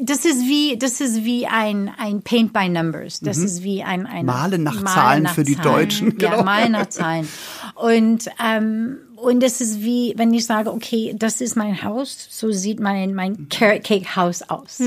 das 0.00 0.24
ist 0.24 0.40
wie, 0.46 0.78
das 0.78 1.00
ist 1.02 1.24
wie 1.24 1.46
ein, 1.46 1.90
ein 1.98 2.22
Paint 2.22 2.52
by 2.54 2.68
Numbers. 2.70 3.20
Das 3.20 3.36
ist 3.36 3.62
wie 3.62 3.82
ein, 3.82 4.06
ein 4.06 4.20
Mhm. 4.20 4.26
Malen 4.26 4.62
nach 4.62 4.82
Zahlen 4.84 5.26
für 5.28 5.44
die 5.44 5.56
Deutschen, 5.56 6.18
Ja, 6.18 6.30
genau. 6.30 6.42
malen 6.44 6.72
nach 6.72 6.88
Zahlen. 6.88 7.28
Und, 7.74 8.30
ähm, 8.42 8.96
und 9.16 9.42
es 9.42 9.60
ist 9.60 9.82
wie, 9.82 10.14
wenn 10.16 10.32
ich 10.34 10.46
sage, 10.46 10.72
okay, 10.72 11.14
das 11.18 11.40
ist 11.42 11.56
mein 11.56 11.82
Haus, 11.82 12.28
so 12.30 12.50
sieht 12.50 12.80
mein, 12.80 13.14
mein 13.14 13.48
Carrot 13.50 13.84
Cake 13.84 14.16
Haus 14.16 14.42
aus. 14.42 14.80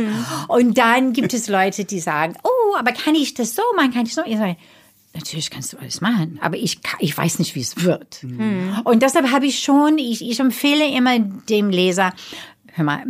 Und 0.47 0.77
dann 0.77 1.13
gibt 1.13 1.33
es 1.33 1.47
Leute, 1.47 1.85
die 1.85 1.99
sagen, 1.99 2.35
oh, 2.43 2.75
aber 2.77 2.91
kann 2.91 3.13
ich 3.15 3.33
das 3.35 3.55
so 3.55 3.61
machen, 3.75 3.93
kann 3.93 4.05
ich 4.05 4.13
so? 4.15 4.21
Ich 4.25 4.37
sage, 4.37 4.55
Natürlich 5.17 5.49
kannst 5.49 5.73
du 5.73 5.77
alles 5.77 5.99
machen, 5.99 6.37
aber 6.41 6.57
ich, 6.57 6.79
ich 6.99 7.17
weiß 7.17 7.39
nicht, 7.39 7.55
wie 7.55 7.61
es 7.61 7.83
wird. 7.83 8.23
Und 8.83 9.01
deshalb 9.01 9.31
habe 9.31 9.47
ich 9.47 9.59
schon, 9.59 9.97
ich, 9.97 10.21
ich 10.21 10.39
empfehle 10.39 10.87
immer 10.95 11.17
dem 11.19 11.71
Leser, 11.71 12.13
hör 12.73 12.85
mal, 12.85 13.03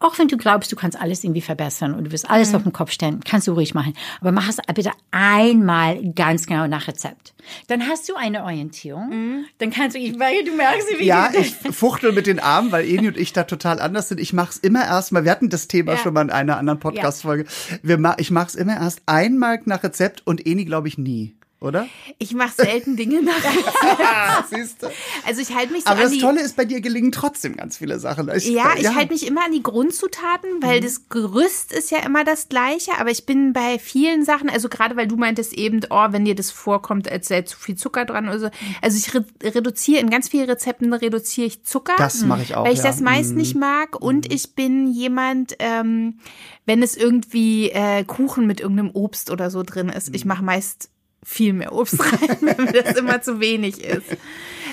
auch 0.00 0.18
wenn 0.18 0.28
du 0.28 0.36
glaubst, 0.36 0.70
du 0.70 0.76
kannst 0.76 1.00
alles 1.00 1.24
irgendwie 1.24 1.40
verbessern 1.40 1.94
und 1.94 2.04
du 2.04 2.12
wirst 2.12 2.28
alles 2.28 2.54
auf 2.54 2.62
den 2.62 2.72
Kopf 2.72 2.90
stellen, 2.90 3.20
kannst 3.24 3.46
du 3.46 3.52
ruhig 3.52 3.72
machen. 3.74 3.94
Aber 4.20 4.32
mach 4.32 4.48
es 4.48 4.58
bitte 4.74 4.90
einmal 5.10 6.02
ganz 6.14 6.46
genau 6.46 6.66
nach 6.66 6.88
Rezept. 6.88 7.32
Dann 7.68 7.86
hast 7.88 8.08
du 8.08 8.14
eine 8.14 8.44
Orientierung. 8.44 9.44
Dann 9.58 9.70
kannst 9.70 9.96
du, 9.96 10.00
ich, 10.00 10.18
weil 10.18 10.44
du 10.44 10.52
merkst, 10.52 10.88
wie 10.98 11.04
Ja, 11.04 11.30
du, 11.30 11.38
ich 11.38 11.54
fuchtel 11.54 12.12
mit 12.12 12.26
den 12.26 12.38
Armen, 12.40 12.70
weil 12.72 12.86
Eni 12.88 13.08
und 13.08 13.16
ich 13.16 13.32
da 13.32 13.44
total 13.44 13.80
anders 13.80 14.08
sind. 14.08 14.20
Ich 14.20 14.32
mach's 14.32 14.56
immer 14.58 14.84
erstmal, 14.84 15.24
wir 15.24 15.30
hatten 15.30 15.48
das 15.48 15.68
Thema 15.68 15.92
Ja. 15.92 15.98
schon 15.98 16.14
mal 16.14 16.22
in 16.22 16.30
einer 16.30 16.58
anderen 16.58 16.80
Podcast-Folge. 16.80 17.46
Ma- 17.82 18.16
Ich 18.18 18.30
mach's 18.30 18.54
immer 18.54 18.76
erst 18.76 19.02
einmal 19.06 19.60
nach 19.64 19.82
Rezept 19.82 20.26
und 20.26 20.46
Eni, 20.46 20.64
glaube 20.64 20.88
ich, 20.88 20.98
nie. 20.98 21.34
Oder? 21.64 21.88
Ich 22.18 22.34
mache 22.34 22.52
selten 22.62 22.96
Dinge 22.96 23.22
nach. 23.22 23.32
Siehst 24.50 24.82
du. 24.82 24.88
Also 25.26 25.40
ich 25.40 25.54
halte 25.54 25.72
mich 25.72 25.84
so 25.84 25.90
Aber 25.90 26.02
das 26.02 26.12
die. 26.12 26.18
Tolle 26.20 26.40
ist, 26.42 26.56
bei 26.56 26.64
dir 26.64 26.80
gelingen 26.80 27.10
trotzdem 27.10 27.56
ganz 27.56 27.78
viele 27.78 27.98
Sachen. 27.98 28.30
Ich, 28.34 28.46
Ja, 28.48 28.74
ich 28.76 28.94
halte 28.94 29.12
mich 29.12 29.26
immer 29.26 29.44
an 29.46 29.52
die 29.52 29.62
Grundzutaten, 29.62 30.62
weil 30.62 30.80
Mhm. 30.80 30.84
das 30.84 31.08
Gerüst 31.08 31.72
ist 31.72 31.90
ja 31.90 31.98
immer 32.00 32.24
das 32.24 32.48
gleiche, 32.48 32.92
aber 32.98 33.10
ich 33.10 33.24
bin 33.26 33.52
bei 33.52 33.78
vielen 33.78 34.24
Sachen, 34.24 34.50
also 34.50 34.68
gerade 34.68 34.96
weil 34.96 35.06
du 35.08 35.16
meintest 35.16 35.52
eben, 35.54 35.80
oh, 35.90 36.06
wenn 36.10 36.24
dir 36.24 36.34
das 36.34 36.50
vorkommt, 36.50 37.10
als 37.10 37.28
sei 37.28 37.42
zu 37.42 37.58
viel 37.58 37.76
Zucker 37.76 38.04
dran 38.04 38.28
oder 38.28 38.38
so. 38.38 38.50
Also 38.82 38.98
ich 38.98 39.14
re 39.14 39.24
reduziere, 39.42 40.00
in 40.00 40.10
ganz 40.10 40.28
vielen 40.28 40.48
Rezepten 40.48 40.92
reduziere 40.92 41.46
ich 41.46 41.64
Zucker. 41.64 41.94
Das 41.98 42.22
mache 42.22 42.42
ich 42.42 42.54
auch, 42.56 42.64
Weil 42.66 42.72
ich 42.74 42.78
ja. 42.80 42.84
das 42.84 43.00
meist 43.00 43.30
Mhm. 43.30 43.36
nicht 43.38 43.54
mag 43.56 44.00
und 44.00 44.32
ich 44.32 44.54
bin 44.54 44.92
jemand, 44.92 45.56
ähm, 45.60 46.18
wenn 46.66 46.82
es 46.82 46.96
irgendwie 46.96 47.70
äh, 47.70 48.04
Kuchen 48.04 48.46
mit 48.46 48.60
irgendeinem 48.60 48.90
Obst 48.92 49.30
oder 49.30 49.50
so 49.50 49.62
drin 49.62 49.88
ist, 49.88 50.08
Mhm. 50.10 50.14
ich 50.14 50.24
mache 50.24 50.44
meist 50.44 50.90
viel 51.24 51.52
mehr 51.52 51.72
Obst 51.72 51.98
rein, 52.22 52.38
wenn 52.40 52.64
mir 52.66 52.82
das 52.82 52.96
immer 52.96 53.20
zu 53.22 53.40
wenig 53.40 53.82
ist. 53.82 54.06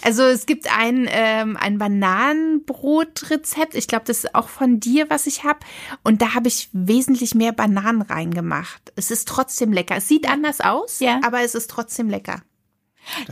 Also 0.04 0.24
es 0.24 0.46
gibt 0.46 0.68
ein, 0.76 1.08
ähm, 1.10 1.58
ein 1.58 1.78
Bananenbrotrezept. 1.78 3.76
Ich 3.76 3.88
glaube, 3.88 4.06
das 4.06 4.20
ist 4.24 4.36
auch 4.36 4.50
von 4.50 4.80
dir, 4.80 5.10
was 5.10 5.28
ich 5.28 5.44
habe. 5.44 5.60
Und 6.04 6.22
da 6.22 6.34
habe 6.34 6.48
ich 6.48 6.70
wesentlich 6.74 7.36
mehr 7.36 7.52
Bananen 7.52 8.02
reingemacht. 8.02 8.92
Es 8.96 9.12
ist 9.12 9.28
trotzdem 9.28 9.72
lecker. 9.74 9.98
Es 9.98 10.08
sieht 10.08 10.30
anders 10.30 10.62
aus, 10.62 11.00
Ja. 11.00 11.20
aber 11.24 11.42
es 11.42 11.56
ist 11.56 11.70
trotzdem 11.70 12.10
lecker. 12.10 12.42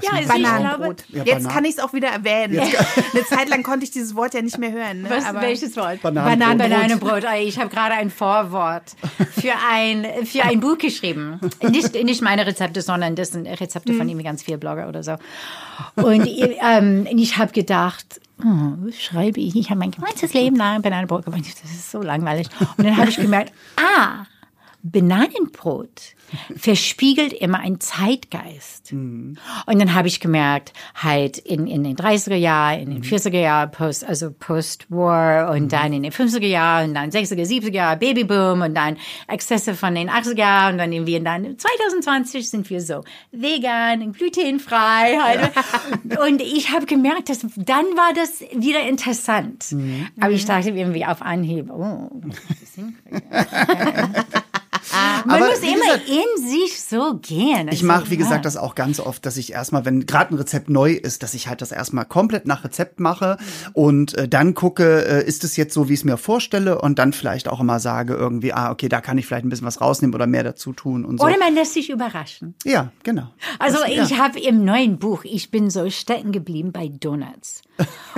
Ja, 0.02 0.12
also 0.12 0.22
ich 0.22 0.28
glaube, 0.28 0.42
Bananenbrot. 0.42 1.04
Ja, 1.10 1.24
Jetzt 1.24 1.50
kann 1.50 1.66
ich 1.66 1.72
es 1.72 1.80
auch 1.80 1.94
wieder 1.94 2.10
erwähnen. 2.10 2.60
Eine 3.14 3.26
Zeit 3.26 3.50
lang 3.50 3.64
konnte 3.64 3.86
ich 3.86 3.92
dieses 3.92 4.16
Wort 4.16 4.34
ja 4.34 4.42
nicht 4.42 4.58
mehr 4.58 4.72
hören. 4.72 5.04
Ne? 5.04 5.10
Was, 5.10 5.26
aber 5.26 5.42
welches 5.42 5.76
Wort? 5.78 6.02
Bananenbrot. 6.02 6.58
Bananenbrot. 6.58 7.24
Ich 7.42 7.60
habe 7.60 7.70
gerade 7.70 7.96
ein 7.96 8.10
Vorwort 8.10 8.96
für 9.40 9.54
ein, 9.72 10.06
für 10.26 10.44
ein 10.44 10.60
Buch 10.60 10.78
geschrieben. 10.78 11.40
Nicht, 11.62 11.94
nicht 11.94 12.22
meine 12.22 12.46
Rezepte, 12.46 12.82
sondern 12.82 13.16
das 13.16 13.32
sind 13.32 13.48
Rezepte 13.48 13.94
von 13.94 14.08
irgendwie 14.08 14.26
ganz 14.26 14.44
vielen 14.44 14.60
Blogger 14.60 14.88
oder 14.88 15.04
so. 15.04 15.16
Und 15.96 16.28
ähm, 16.28 17.08
ich 17.12 17.38
habe 17.38 17.52
gedacht, 17.52 18.20
oh, 18.44 18.74
was 18.80 19.02
schreibe 19.02 19.40
ich? 19.40 19.56
Ich 19.56 19.70
habe 19.70 19.80
mein 19.80 19.92
ganzes 19.92 20.34
Leben 20.34 20.56
lang 20.56 20.82
Bananenbrot 20.82 21.26
gemacht. 21.26 21.44
Das 21.62 21.72
ist 21.72 21.92
so 21.92 22.02
langweilig. 22.02 22.48
Und 22.78 22.86
dann 22.86 22.98
habe 22.98 23.10
ich 23.10 23.18
gemerkt, 23.18 23.54
ah, 23.78 24.26
Bananenbrot 24.82 26.16
verspiegelt 26.56 27.34
immer 27.34 27.60
einen 27.60 27.80
Zeitgeist. 27.80 28.92
Und 28.92 29.38
dann 29.66 29.94
habe 29.94 30.08
ich 30.08 30.20
gemerkt, 30.20 30.74
halt 30.96 31.38
in, 31.38 31.68
in 31.68 31.84
den 31.84 31.96
30er 31.96 32.36
Jahren, 32.36 32.80
in 32.80 32.92
den 32.92 33.04
40er 33.04 33.40
Jahren, 33.40 33.72
post, 33.72 34.06
also 34.06 34.32
Post-War 34.32 35.52
und 35.52 35.74
dann 35.74 35.94
in 35.94 36.04
den 36.04 36.12
50er 36.12 36.46
Jahren 36.46 36.90
und 36.90 36.96
dann 36.96 37.10
60er, 37.10 37.46
70er 37.46 37.74
Jahre 37.74 37.98
Babyboom 37.98 38.62
und 38.62 38.76
dann 38.76 38.98
Exzesse 39.28 39.74
von 39.76 39.96
den 39.96 40.10
80er 40.10 40.38
Jahren 40.38 40.74
und 40.74 40.78
dann 40.80 40.92
irgendwie 40.92 41.18
und 41.18 41.26
dann 41.26 41.58
2020 41.58 42.50
sind 42.50 42.70
wir 42.70 42.82
so 42.82 43.04
vegan, 43.32 44.12
glutenfrei 44.14 45.18
halt. 45.22 45.52
Und 46.26 46.42
ich 46.42 46.72
habe 46.72 46.86
gemerkt, 46.86 47.30
dass 47.30 47.40
dann 47.40 47.86
war 47.96 48.14
das 48.14 48.42
wieder 48.56 48.82
interessant. 48.88 49.76
Aber 50.20 50.32
ich 50.32 50.46
dachte 50.46 50.70
irgendwie 50.70 51.06
auf 51.06 51.22
Anhieb, 51.22 51.70
oh, 51.70 52.10
das 52.22 52.86
hinkriegen. 55.00 55.28
Man 55.32 55.42
Aber 55.42 55.50
muss 55.52 55.60
immer 55.60 55.98
gesagt, 55.98 56.10
in 56.10 56.48
sich 56.48 56.82
so 56.84 57.16
gehen. 57.22 57.68
Ich 57.72 57.84
mache, 57.84 58.10
wie 58.10 58.16
ja. 58.16 58.20
gesagt, 58.20 58.46
das 58.46 58.58
auch 58.58 58.76
ganz 58.76 59.00
oft, 59.00 59.26
dass 59.26 59.38
ich 59.38 59.54
erstmal, 59.54 59.86
wenn 59.86 60.06
gerade 60.06 60.34
ein 60.34 60.38
Rezept 60.38 60.70
neu 60.70 60.94
ist, 60.94 61.24
dass 61.24 61.34
ich 61.34 61.48
halt 61.48 61.62
das 61.62 61.72
erstmal 61.72 62.06
komplett 62.06 62.46
nach 62.48 62.64
Rezept 62.64 63.00
mache 63.00 63.38
und 63.74 64.14
äh, 64.18 64.28
dann 64.28 64.54
gucke, 64.54 65.06
äh, 65.06 65.26
ist 65.28 65.44
es 65.44 65.56
jetzt 65.58 65.74
so, 65.74 65.90
wie 65.90 65.94
ich 65.94 66.00
es 66.00 66.04
mir 66.06 66.18
vorstelle 66.18 66.82
und 66.82 67.00
dann 67.00 67.14
vielleicht 67.14 67.48
auch 67.48 67.60
immer 67.60 67.80
sage 67.80 68.14
irgendwie, 68.14 68.54
ah, 68.54 68.72
okay, 68.72 68.90
da 68.90 69.02
kann 69.02 69.18
ich 69.18 69.26
vielleicht 69.26 69.46
ein 69.46 69.50
bisschen 69.50 69.68
was 69.68 69.82
rausnehmen 69.82 70.14
oder 70.16 70.28
mehr 70.28 70.44
dazu 70.44 70.74
tun 70.74 71.06
und 71.06 71.20
so. 71.20 71.26
Oder 71.26 71.38
man 71.38 71.54
lässt 71.54 71.74
sich 71.74 71.90
überraschen. 71.90 72.56
ja, 72.64 72.92
genau. 73.04 73.28
Also 73.60 73.80
Das- 73.80 73.96
ja. 73.96 74.04
ich 74.04 74.18
habe 74.20 74.40
im 74.40 74.64
neuen 74.66 74.98
Buch, 75.00 75.24
ich 75.24 75.52
bin 75.52 75.70
so 75.70 75.90
stecken 75.90 76.32
geblieben 76.32 76.72
bei 76.72 76.88
Donuts. 76.90 77.62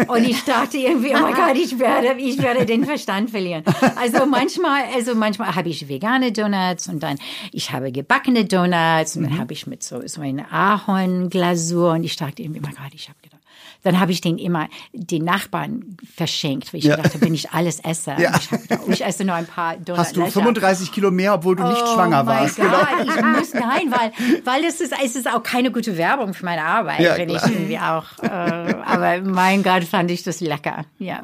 Und 0.07 0.23
ich 0.23 0.43
dachte 0.43 0.77
irgendwie, 0.77 1.09
oh 1.15 1.19
mein 1.19 1.35
Gott, 1.35 1.55
ich 1.55 1.77
werde, 1.77 2.19
ich 2.19 2.41
werde 2.41 2.65
den 2.65 2.83
Verstand 2.85 3.29
verlieren. 3.29 3.63
Also 3.95 4.25
manchmal, 4.25 4.83
also 4.95 5.13
manchmal 5.13 5.55
habe 5.55 5.69
ich 5.69 5.87
vegane 5.87 6.31
Donuts 6.31 6.70
und 6.87 7.01
dann 7.01 7.17
ich 7.51 7.71
habe 7.71 7.91
gebackene 7.91 8.45
Donuts 8.45 9.15
und 9.15 9.23
dann 9.23 9.37
habe 9.37 9.53
ich 9.53 9.67
mit 9.67 9.83
so, 9.83 10.05
so 10.07 10.21
eine 10.21 10.51
Ahornglasur 10.51 11.93
und 11.93 12.03
ich 12.03 12.15
dachte 12.15 12.41
irgendwie, 12.41 12.61
mein 12.61 12.75
Gott, 12.75 12.93
ich 12.93 13.09
habe 13.09 13.19
gedacht. 13.21 13.40
Dann 13.83 13.99
habe 13.99 14.11
ich 14.11 14.21
den 14.21 14.37
immer 14.37 14.67
den 14.93 15.23
Nachbarn 15.25 15.97
verschenkt, 16.15 16.71
weil 16.73 16.79
ich 16.79 16.85
Ja. 16.85 16.97
dachte, 16.97 17.19
wenn 17.21 17.33
ich 17.33 17.51
alles 17.51 17.79
esse, 17.79 18.11
Ja. 18.19 18.37
ich, 18.37 18.51
hab 18.51 18.59
oh, 18.87 18.91
ich 18.91 19.03
esse 19.03 19.23
nur 19.25 19.35
ein 19.35 19.45
paar 19.47 19.75
Donuts. 19.77 20.07
Hast 20.07 20.17
du 20.17 20.25
35 20.25 20.91
Kilo 20.91 21.09
mehr, 21.11 21.33
obwohl 21.33 21.55
du 21.55 21.63
nicht 21.63 21.81
Oh 21.83 21.93
schwanger 21.95 22.23
mein 22.23 22.41
warst. 22.41 22.57
Gott, 22.57 22.67
Genau. 22.99 23.03
ich 23.15 23.37
muss 23.39 23.53
nein, 23.53 23.91
weil 23.91 24.11
weil 24.45 24.63
es 24.65 24.81
ist 24.81 24.93
es 25.03 25.15
ist 25.15 25.27
auch 25.27 25.41
keine 25.43 25.71
gute 25.71 25.97
Werbung 25.97 26.33
für 26.33 26.45
meine 26.45 26.63
Arbeit, 26.63 26.99
Ja, 26.99 27.17
wenn 27.17 27.29
ich 27.29 27.37
klar. 27.37 27.51
irgendwie 27.51 27.79
auch. 27.79 28.05
Äh, 28.23 28.75
aber 28.85 29.21
mein 29.21 29.63
Gott, 29.63 29.83
fand 29.83 30.11
ich 30.11 30.23
das 30.23 30.39
lecker. 30.41 30.85
Ja. 30.99 31.23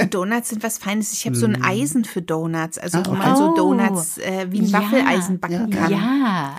Und 0.00 0.12
Donuts 0.14 0.50
sind 0.50 0.62
was 0.62 0.78
Feines. 0.78 1.12
Ich 1.12 1.24
habe 1.26 1.36
so 1.36 1.46
ein 1.46 1.62
Eisen 1.64 2.04
für 2.04 2.20
Donuts, 2.22 2.78
also 2.78 2.98
wo 2.98 3.10
okay. 3.12 3.18
man 3.18 3.36
so 3.36 3.46
Oh. 3.52 3.54
Donuts 3.56 4.18
äh, 4.18 4.46
wie 4.50 4.58
ein 4.60 4.66
Ja. 4.66 4.80
Waffeleisen 4.82 5.38
backen 5.40 5.70
kann. 5.70 5.90
Ja. 5.90 6.56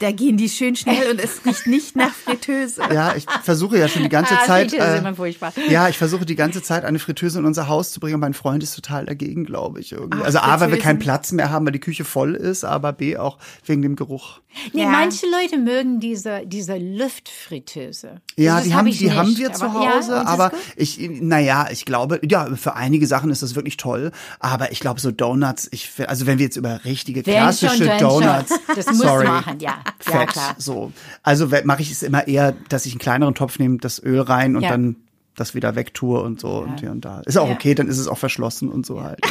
Da 0.00 0.12
gehen 0.12 0.36
die 0.36 0.48
schön 0.48 0.76
schnell 0.76 1.10
und 1.10 1.18
es 1.18 1.44
riecht 1.46 1.66
nicht 1.66 1.96
nach 1.96 2.12
Fritteuse. 2.12 2.82
Ja, 2.92 3.14
ich 3.16 3.24
versuche 3.42 3.78
ja 3.78 3.88
schon 3.88 4.02
die 4.02 4.08
ganze 4.08 4.34
Ah, 4.34 4.44
Zeit. 4.44 4.70
Fritteuse 4.70 4.94
äh, 4.96 4.98
immer 4.98 5.14
furchtbar. 5.14 5.52
Ja, 5.68 5.88
ich 5.88 5.96
versuche 5.96 6.26
die 6.26 6.36
ganze 6.36 6.62
Zeit 6.62 6.84
eine 6.84 6.98
Fritteuse 6.98 7.38
in 7.38 7.44
unser 7.46 7.68
Haus 7.68 7.92
zu 7.92 8.00
bringen. 8.00 8.14
und 8.14 8.20
Mein 8.20 8.34
Freund 8.34 8.62
ist 8.62 8.74
total 8.74 9.06
dagegen, 9.06 9.44
glaube 9.44 9.80
ich. 9.80 9.92
Irgendwie. 9.92 10.18
Ach, 10.20 10.26
also 10.26 10.38
A, 10.40 10.60
weil 10.60 10.70
wir 10.70 10.78
keinen 10.78 10.98
Platz 10.98 11.32
mehr 11.32 11.50
haben, 11.50 11.64
weil 11.64 11.72
die 11.72 11.80
Küche 11.80 12.04
voll 12.04 12.34
ist, 12.34 12.64
aber 12.64 12.92
B 12.92 13.16
auch 13.16 13.38
wegen 13.64 13.82
dem 13.82 13.96
Geruch. 13.96 14.40
Nee, 14.72 14.82
Ja. 14.82 14.88
manche 14.88 15.26
Leute 15.26 15.58
mögen 15.58 16.00
diese 16.00 16.42
diese 16.46 16.76
Luftfritteuse. 16.76 18.20
Ja, 18.36 18.56
Das 18.56 18.64
die 18.64 18.70
hab 18.72 18.78
haben, 18.80 18.86
ich 18.88 18.98
die 18.98 19.12
haben 19.12 19.28
nicht, 19.28 19.38
wir 19.38 19.52
zu 19.52 19.64
aber- 19.66 19.84
ja, 19.84 19.94
Hause, 19.96 20.12
ist 20.14 20.26
aber 20.26 20.50
gut? 20.50 20.58
ich, 20.76 20.98
naja, 21.20 21.68
ich 21.70 21.84
glaube, 21.84 22.20
ja, 22.28 22.48
für 22.56 22.74
einige 22.74 23.06
Sachen 23.06 23.30
ist 23.30 23.42
das 23.42 23.54
wirklich 23.54 23.76
toll, 23.76 24.10
aber 24.40 24.72
ich 24.72 24.80
glaube, 24.80 25.00
so 25.00 25.10
Donuts, 25.10 25.68
ich, 25.70 25.90
also 26.06 26.26
wenn 26.26 26.38
wir 26.38 26.44
jetzt 26.46 26.56
über 26.56 26.84
richtige 26.84 27.24
Wenn 27.26 27.34
klassische 27.34 27.76
schon, 27.76 27.86
wenn 27.86 27.98
schon. 28.00 28.08
Donuts, 28.22 28.52
Das 28.74 28.86
muss 28.86 28.98
sorry, 28.98 29.26
machen, 29.26 29.58
ja. 29.60 29.77
Ja, 30.06 30.20
Fett, 30.20 30.28
klar. 30.30 30.54
so. 30.58 30.92
Also 31.22 31.48
mache 31.64 31.82
ich 31.82 31.90
es 31.90 32.02
immer 32.02 32.26
eher, 32.28 32.54
dass 32.68 32.86
ich 32.86 32.92
einen 32.92 33.00
kleineren 33.00 33.34
Topf 33.34 33.58
nehme, 33.58 33.78
das 33.78 34.02
Öl 34.02 34.20
rein 34.20 34.56
und 34.56 34.62
Ja. 34.62 34.70
dann 34.70 34.96
das 35.36 35.54
wieder 35.54 35.76
wegtue 35.76 36.20
und 36.20 36.40
so 36.40 36.48
und 36.64 36.80
hier 36.80 36.90
und 36.90 37.04
da. 37.04 37.20
Ist 37.20 37.38
auch 37.38 37.46
Ja. 37.46 37.54
okay, 37.54 37.72
dann 37.76 37.86
ist 37.86 37.98
es 37.98 38.08
auch 38.08 38.18
verschlossen 38.18 38.68
und 38.68 38.84
so 38.84 39.04
halt. 39.04 39.20
Ja. 39.24 39.30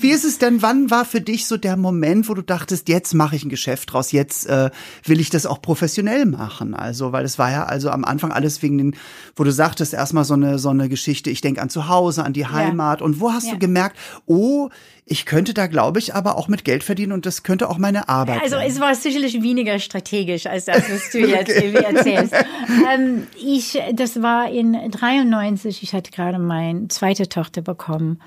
Wie 0.00 0.08
ist 0.10 0.24
es 0.24 0.38
denn, 0.38 0.62
wann 0.62 0.90
war 0.90 1.04
für 1.04 1.20
dich 1.20 1.46
so 1.46 1.58
der 1.58 1.76
Moment, 1.76 2.30
wo 2.30 2.34
du 2.34 2.40
dachtest, 2.40 2.88
jetzt 2.88 3.12
mache 3.12 3.36
ich 3.36 3.44
ein 3.44 3.50
Geschäft 3.50 3.92
draus, 3.92 4.10
jetzt 4.10 4.46
äh, 4.46 4.70
will 5.04 5.20
ich 5.20 5.28
das 5.28 5.44
auch 5.44 5.60
professionell 5.60 6.24
machen? 6.24 6.72
Also, 6.72 7.12
weil 7.12 7.26
es 7.26 7.38
war 7.38 7.50
ja 7.50 7.64
also 7.64 7.90
am 7.90 8.04
Anfang 8.06 8.32
alles 8.32 8.62
wegen 8.62 8.78
den, 8.78 8.96
wo 9.36 9.44
du 9.44 9.52
sagtest, 9.52 9.92
erstmal 9.92 10.24
so 10.24 10.32
eine, 10.32 10.58
so 10.58 10.70
eine 10.70 10.88
Geschichte, 10.88 11.28
ich 11.28 11.42
denke 11.42 11.60
an 11.60 11.68
zu 11.68 11.88
Hause, 11.88 12.24
an 12.24 12.32
die 12.32 12.46
Heimat. 12.46 13.02
Und 13.02 13.20
wo 13.20 13.30
hast 13.32 13.44
Ja. 13.48 13.52
du 13.52 13.58
gemerkt, 13.58 13.98
oh, 14.24 14.70
ich 15.06 15.26
könnte 15.26 15.52
da, 15.52 15.66
glaube 15.66 15.98
ich, 15.98 16.14
aber 16.14 16.36
auch 16.38 16.48
mit 16.48 16.64
Geld 16.64 16.82
verdienen 16.82 17.12
und 17.12 17.26
das 17.26 17.42
könnte 17.42 17.68
auch 17.68 17.76
meine 17.76 18.08
Arbeit 18.08 18.42
Also 18.42 18.56
sein. 18.56 18.68
es 18.68 18.80
war 18.80 18.94
sicherlich 18.94 19.42
weniger 19.42 19.78
strategisch 19.78 20.46
als 20.46 20.64
das, 20.64 20.90
was 20.90 21.10
du 21.10 21.18
jetzt 21.28 21.50
irgendwie 21.50 21.84
erzählst. 21.84 22.34
ähm, 22.94 23.26
ich, 23.36 23.78
das 23.92 24.22
war 24.22 24.50
in 24.50 24.72
93, 24.90 25.82
ich 25.82 25.92
hatte 25.92 26.10
gerade 26.10 26.38
meine 26.38 26.88
zweite 26.88 27.28
Tochter 27.28 27.60
bekommen. 27.60 28.20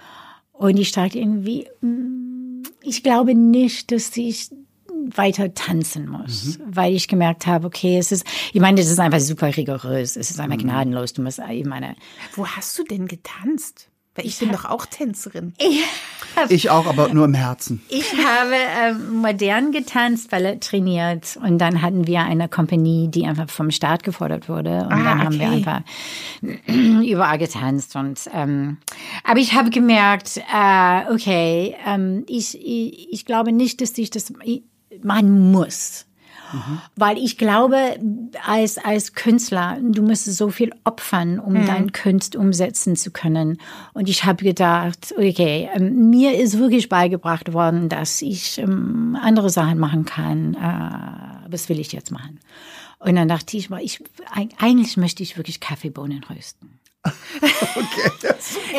Und 0.51 0.77
ich 0.77 0.91
dachte 0.91 1.17
irgendwie, 1.17 1.67
mm, 1.81 2.63
ich 2.83 3.01
glaube 3.01 3.33
nicht, 3.33 3.91
dass 3.91 4.15
ich 4.15 4.49
weiter 5.15 5.53
tanzen 5.53 6.07
muss, 6.07 6.59
weil 6.65 6.93
ich 6.93 7.07
gemerkt 7.07 7.47
habe, 7.47 7.67
okay, 7.67 7.97
es 7.97 8.11
ist, 8.11 8.25
ich 8.51 8.59
meine, 8.59 8.81
das 8.81 8.89
ist 8.89 8.99
einfach 8.99 9.19
super 9.19 9.55
rigourös, 9.55 10.15
es 10.15 10.31
ist 10.31 10.39
einfach 10.39 10.57
gnadenlos, 10.57 11.13
du 11.13 11.21
musst, 11.21 11.39
ich 11.49 11.65
meine, 11.65 11.95
Wo 12.35 12.45
hast 12.45 12.77
du 12.77 12.83
denn 12.83 13.07
getanzt? 13.07 13.89
Weil 14.17 14.25
ich 14.25 14.39
bin 14.39 14.51
doch 14.51 14.65
auch 14.65 14.85
Tänzerin. 14.85 15.53
Ich 16.49 16.69
auch, 16.69 16.85
aber 16.85 17.11
nur 17.11 17.25
im 17.25 17.33
Herzen. 17.33 17.81
Ich 17.89 18.13
habe 18.13 18.53
ähm, 18.53 19.21
modern 19.21 19.71
getanzt, 19.71 20.29
Ballett 20.29 20.63
trainiert 20.63 21.35
und 21.43 21.57
dann 21.57 21.81
hatten 21.81 22.05
wir 22.05 22.21
eine 22.21 22.47
Kompanie, 22.47 23.07
die 23.07 23.25
einfach 23.25 23.49
vom 23.49 23.71
Staat 23.71 24.03
gefordert 24.03 24.47
wurde 24.47 24.83
und 24.83 24.93
Ah, 24.93 25.03
dann 25.03 25.23
haben 25.23 25.39
wir 25.39 25.47
okay. 25.47 25.55
einfach 25.55 25.81
überall 27.03 27.39
getanzt 27.39 27.95
und 27.95 28.19
ähm, 28.35 28.77
aber 29.23 29.39
ich 29.39 29.53
habe 29.53 29.71
gemerkt, 29.71 30.37
äh, 30.37 31.11
okay, 31.11 31.75
ähm, 31.87 32.23
ich, 32.27 32.55
ich 32.55 33.07
ich 33.11 33.25
glaube 33.25 33.51
nicht, 33.51 33.81
dass 33.81 33.97
ich 33.97 34.11
das 34.11 34.31
machen 35.01 35.51
muss. 35.51 36.05
Weil 36.95 37.17
ich 37.17 37.37
glaube, 37.37 37.77
als, 38.45 38.77
als 38.77 39.13
Künstler, 39.13 39.77
du 39.81 40.01
musst 40.01 40.25
so 40.25 40.49
viel 40.49 40.71
opfern, 40.83 41.39
um 41.39 41.53
deine 41.65 41.91
Kunst 41.91 42.35
umsetzen 42.35 42.95
zu 42.95 43.11
können. 43.11 43.59
Und 43.93 44.07
ich 44.09 44.23
habe 44.25 44.43
gedacht, 44.43 45.13
okay, 45.17 45.69
ähm, 45.73 46.09
mir 46.09 46.37
ist 46.39 46.57
wirklich 46.57 46.89
beigebracht 46.89 47.53
worden, 47.53 47.89
dass 47.89 48.21
ich 48.21 48.57
ähm, 48.59 49.17
andere 49.21 49.49
Sachen 49.49 49.77
machen 49.79 50.05
kann. 50.05 50.53
Äh, 50.55 51.51
was 51.51 51.69
will 51.69 51.79
ich 51.79 51.91
jetzt 51.91 52.11
machen? 52.11 52.39
Und 52.99 53.15
dann 53.15 53.27
dachte 53.27 53.57
ich, 53.57 53.69
mal, 53.69 53.81
ich, 53.83 54.03
eig- 54.33 54.53
eigentlich 54.57 54.97
möchte 54.97 55.21
ich 55.23 55.37
wirklich 55.37 55.59
Kaffeebohnen 55.59 56.23
rösten. 56.23 56.76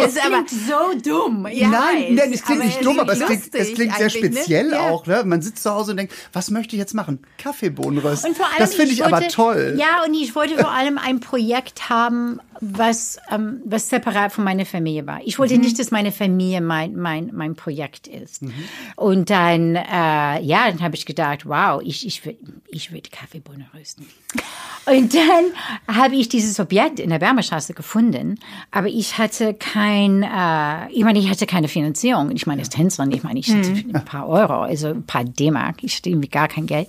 Es 0.00 0.14
ist 0.14 0.24
aber 0.24 0.44
so 0.48 0.98
dumm. 1.00 1.46
Ja, 1.50 1.68
Nein, 1.68 2.14
nein, 2.14 2.32
es 2.32 2.42
klingt 2.42 2.60
aber 2.60 2.68
nicht 2.68 2.84
dumm, 2.84 3.00
aber 3.00 3.12
es 3.12 3.20
klingt 3.20 3.50
klingt, 3.52 3.68
es 3.68 3.74
klingt 3.74 3.96
sehr 3.96 4.06
ne? 4.06 4.10
speziell 4.10 4.72
Ja. 4.72 4.90
auch. 4.90 5.06
Ne? 5.06 5.22
Man 5.24 5.42
sitzt 5.42 5.62
zu 5.62 5.70
Hause 5.70 5.92
und 5.92 5.96
denkt, 5.96 6.12
was 6.32 6.50
möchte 6.50 6.76
ich 6.76 6.80
jetzt 6.80 6.94
machen? 6.94 7.20
Kaffeebohnen 7.38 7.98
rösten. 7.98 8.28
Und 8.30 8.36
vor 8.36 8.46
allem, 8.46 8.58
das 8.58 8.74
finde 8.74 8.92
ich, 8.92 9.04
aber 9.04 9.20
wollte, 9.20 9.34
toll. 9.34 9.76
Ja, 9.78 10.04
und 10.06 10.14
ich 10.14 10.34
wollte 10.34 10.56
vor 10.56 10.70
allem 10.70 10.98
ein 10.98 11.20
Projekt 11.20 11.88
haben, 11.88 12.40
was, 12.60 13.18
ähm, 13.30 13.60
was 13.64 13.88
separat 13.88 14.32
von 14.32 14.44
meiner 14.44 14.66
Familie 14.66 15.06
war. 15.06 15.20
Ich 15.24 15.36
Mhm. 15.36 15.42
wollte 15.42 15.58
nicht, 15.58 15.78
dass 15.78 15.90
meine 15.90 16.12
Familie 16.12 16.60
mein, 16.60 16.94
mein, 16.96 17.30
mein 17.32 17.54
Projekt 17.54 18.06
ist. 18.06 18.42
Und 18.96 19.30
dann, 19.30 19.76
äh, 19.76 20.40
ja, 20.42 20.68
dann 20.70 20.80
habe 20.80 20.94
ich 20.96 21.06
gedacht, 21.06 21.46
wow, 21.46 21.80
ich, 21.84 22.06
ich 22.06 22.24
würde 22.24 22.38
ich 22.70 22.92
würd 22.92 23.10
Kaffeebohnen 23.12 23.66
rösten. 23.74 24.06
Und 24.86 25.14
dann 25.14 25.96
habe 25.96 26.14
ich 26.16 26.28
dieses 26.28 26.58
Objekt 26.60 26.98
in 27.00 27.10
der 27.10 27.20
Wärmestraße 27.20 27.74
gefunden, 27.74 28.38
aber 28.70 28.88
ich 28.88 29.18
hatte 29.18 29.54
kein, 29.54 30.22
äh, 30.22 30.90
ich 30.90 31.04
meine, 31.04 31.18
ich 31.18 31.28
hatte 31.30 31.46
keine 31.46 31.68
Finanzierung. 31.68 32.30
Ich 32.34 32.46
meine, 32.46 32.60
als 32.60 32.70
Tänzerin, 32.70 33.12
ich 33.12 33.22
meine, 33.22 33.38
ich 33.40 33.48
hatte 33.54 33.70
ein 33.92 34.04
paar 34.04 34.28
Euro, 34.28 34.62
also 34.62 34.88
ein 34.88 35.04
paar 35.04 35.24
D-Mark. 35.24 35.82
Ich 35.82 35.96
hatte 35.96 36.10
irgendwie 36.10 36.28
gar 36.28 36.48
kein 36.48 36.66
Geld. 36.66 36.88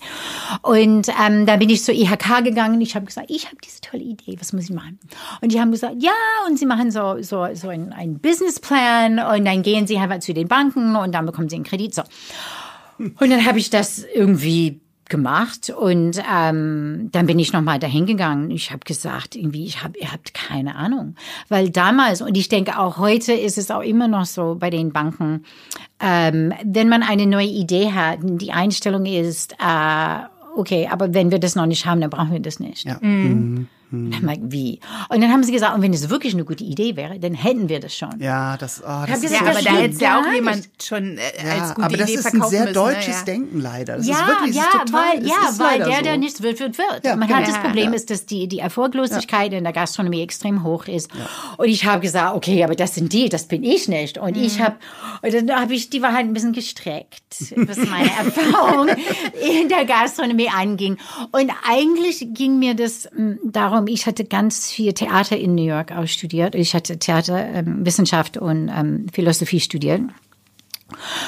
Und 0.62 1.08
ähm, 1.10 1.46
dann 1.46 1.60
bin 1.60 1.70
ich 1.70 1.84
zur 1.84 1.94
IHK 1.94 2.44
gegangen. 2.44 2.80
Ich 2.82 2.96
habe 2.96 3.06
gesagt, 3.06 3.30
ich 3.30 3.46
habe 3.48 3.58
diese 3.64 3.82
tolle 3.82 4.04
Idee, 4.04 4.38
was 4.40 4.54
muss 4.54 4.66
ich 4.66 4.72
machen? 4.72 5.00
Und 5.42 5.52
die 5.60 5.62
haben 5.62 5.72
gesagt, 5.72 5.96
ja, 6.00 6.12
und 6.48 6.58
sie 6.58 6.66
machen 6.66 6.90
so 6.90 7.22
so 7.22 7.48
so 7.54 7.68
einen, 7.68 7.92
einen 7.92 8.20
Businessplan 8.20 9.20
und 9.20 9.46
dann 9.46 9.62
gehen 9.62 9.88
sie 9.88 9.98
einfach 9.98 10.20
zu 10.20 10.34
den 10.34 10.48
Banken 10.48 10.96
und 10.96 11.14
dann 11.14 11.26
bekommen 11.26 11.50
sie 11.50 11.58
einen 11.58 11.66
Kredit. 11.66 11.94
So. 11.94 12.04
Und 12.98 13.30
dann 13.30 13.46
habe 13.46 13.60
ich 13.60 13.70
das 13.70 14.06
irgendwie 14.14 14.80
gemacht 15.10 15.70
und 15.72 16.22
ähm, 16.32 17.10
dann 17.12 17.26
bin 17.26 17.40
ich 17.40 17.52
noch 17.52 17.62
mal 17.62 17.80
dahin 17.80 18.06
gegangen. 18.06 18.52
Ich 18.52 18.72
habe 18.72 18.82
gesagt, 18.86 19.36
irgendwie, 19.36 19.66
ich 19.66 19.84
habe, 19.84 19.98
ihr 20.00 20.12
habt 20.12 20.34
keine 20.34 20.76
Ahnung, 20.76 21.16
weil 21.50 21.72
damals 21.72 22.22
und 22.22 22.38
ich 22.38 22.48
denke 22.48 22.80
auch 22.80 22.98
heute 22.98 23.34
ist 23.34 23.58
es 23.58 23.72
auch 23.72 23.82
immer 23.82 24.08
noch 24.08 24.26
so 24.26 24.56
bei 24.58 24.70
den 24.70 24.94
Banken, 24.94 25.44
ähm, 26.00 26.54
wenn 26.64 26.88
man 26.88 27.04
eine 27.04 27.26
neue 27.26 27.48
Idee 27.48 27.92
hat, 27.92 28.20
die 28.22 28.54
Einstellung 28.54 29.06
ist, 29.06 29.54
äh, 29.54 30.20
okay, 30.56 30.88
aber 30.90 31.14
wenn 31.14 31.32
wir 31.32 31.40
das 31.40 31.56
noch 31.56 31.66
nicht 31.66 31.86
haben, 31.86 32.00
dann 32.00 32.12
brauchen 32.12 32.32
wir 32.32 32.40
das 32.40 32.60
nicht. 32.60 32.86
Ja. 32.86 32.98
Und 33.00 33.24
dann 33.24 33.68
meinte 33.92 34.46
ich, 34.48 34.52
wie? 34.52 34.80
Und 35.10 35.22
dann 35.22 35.32
haben 35.32 35.44
sie 35.44 35.52
gesagt, 35.52 35.76
und 35.76 35.82
wenn 35.82 35.94
es 35.94 36.10
wirklich 36.10 36.34
eine 36.34 36.46
gute 36.46 36.64
Idee 36.64 36.96
wäre, 36.96 37.20
dann 37.20 37.34
hätten 37.34 37.70
wir 37.70 37.80
das 37.80 37.96
schon. 37.96 38.20
Ja, 38.20 38.58
das, 38.58 38.82
oh, 38.84 39.06
das 39.08 39.18
ist 39.18 39.22
gesagt, 39.22 39.46
ja, 39.46 39.54
so 39.54 39.60
aber 39.60 39.62
da 39.62 39.82
hätte 39.82 40.04
ja 40.04 40.20
auch 40.20 40.34
jemand 40.34 40.70
schon 40.82 41.18
äh, 41.18 41.22
ja, 41.44 41.62
als 41.64 41.76
gute 41.76 41.86
aber 41.86 41.98
das 41.98 42.10
Idee 42.10 42.20
ist 42.20 42.34
ein 42.34 42.42
sehr 42.44 42.62
müssen. 42.62 42.74
deutsches 42.74 43.20
ja. 43.20 43.24
Denken 43.26 43.60
leider. 43.62 43.98
Das 43.98 44.08
ja, 44.08 44.16
ist 44.16 44.28
wirklich, 44.28 44.56
ja, 44.56 44.64
ist 44.64 44.72
total, 44.72 44.94
weil, 44.94 45.28
ja, 45.28 45.36
ist 45.50 45.60
weil 45.60 45.78
der, 45.80 45.98
so. 45.98 46.04
der 46.04 46.18
nichts 46.18 46.42
wird, 46.42 46.60
wird, 46.60 46.78
wird. 46.78 47.06
Ja, 47.06 47.16
Man 47.16 47.28
genau. 47.28 47.40
hat 47.40 47.48
das. 47.48 47.60
Problem 47.60 47.90
Ja. 47.90 47.96
ist, 47.96 48.10
dass 48.10 48.26
die, 48.26 48.48
die 48.48 48.60
Erfolglosigkeit 48.60 49.54
in 49.54 49.64
der 49.64 49.74
Gastronomie 49.74 50.22
extrem 50.22 50.64
hoch 50.64 50.88
ist. 50.88 51.10
Und 51.58 51.68
ich 51.68 51.86
habe 51.86 52.02
gesagt, 52.02 52.36
okay, 52.36 52.64
aber 52.64 52.76
das 52.76 52.96
sind 52.96 53.14
die, 53.14 53.30
das 53.30 53.48
bin 53.48 53.64
ich 53.64 53.88
nicht. 53.88 54.18
Und 54.18 54.38
ich 54.38 54.60
habe, 54.62 54.76
und 55.22 55.34
dann 55.34 55.62
habe 55.62 55.74
ich 55.74 55.90
die 55.90 56.02
Wahrheit 56.02 56.26
ein 56.26 56.34
bisschen 56.34 56.54
gestreckt, 56.54 57.24
was 57.56 57.78
meine 57.78 58.10
Erfahrung 58.20 58.88
in 58.88 59.70
der 59.70 59.86
Gastronomie 59.86 60.50
anging. 60.50 60.98
Und 61.32 61.52
eigentlich 61.70 62.28
ging 62.34 62.60
mir 62.60 62.76
das 62.76 63.10
mm, 63.16 63.52
darum, 63.80 63.94
ich 63.94 64.06
hatte 64.06 64.26
ganz 64.26 64.72
viel 64.72 64.94
Theater 64.94 65.38
in 65.38 65.56
New 65.56 65.66
York 65.66 65.92
auch 65.92 66.08
studiert. 66.08 66.56
Ich 66.56 66.76
hatte 66.76 67.00
Theaterwissenschaft 67.00 68.38
ähm, 68.38 68.44
und 68.44 68.70
ähm, 68.70 69.06
Philosophie 69.12 69.60
studiert. 69.60 70.02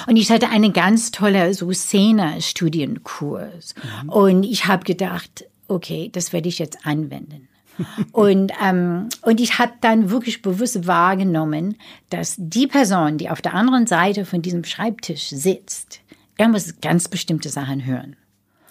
Und 0.08 0.16
ich 0.16 0.32
hatte 0.32 0.50
eine 0.50 0.72
ganz 0.72 1.12
tolle 1.12 1.54
so 1.54 1.72
Szene-Studienkurs. 1.72 3.76
Mhm. 4.04 4.10
Und 4.10 4.44
ich 4.44 4.66
habe 4.66 4.84
gedacht, 4.84 5.46
okay, 5.68 6.10
das 6.12 6.34
werde 6.34 6.50
ich 6.50 6.60
jetzt 6.60 6.86
anwenden. 6.86 7.48
und, 8.12 8.52
ähm, 8.64 9.10
und 9.22 9.40
ich 9.40 9.60
habe 9.60 9.74
dann 9.82 10.10
wirklich 10.10 10.42
bewusst 10.42 10.88
wahrgenommen, 10.88 11.78
dass 12.10 12.36
die 12.38 12.68
Person, 12.68 13.18
die 13.18 13.30
auf 13.30 13.42
der 13.42 13.54
anderen 13.54 13.88
Seite 13.88 14.26
von 14.26 14.42
diesem 14.42 14.64
Schreibtisch 14.64 15.30
sitzt, 15.30 16.02
muss 16.40 16.74
ganz 16.82 17.08
bestimmte 17.08 17.50
Sachen 17.50 17.86
hören. 17.86 18.16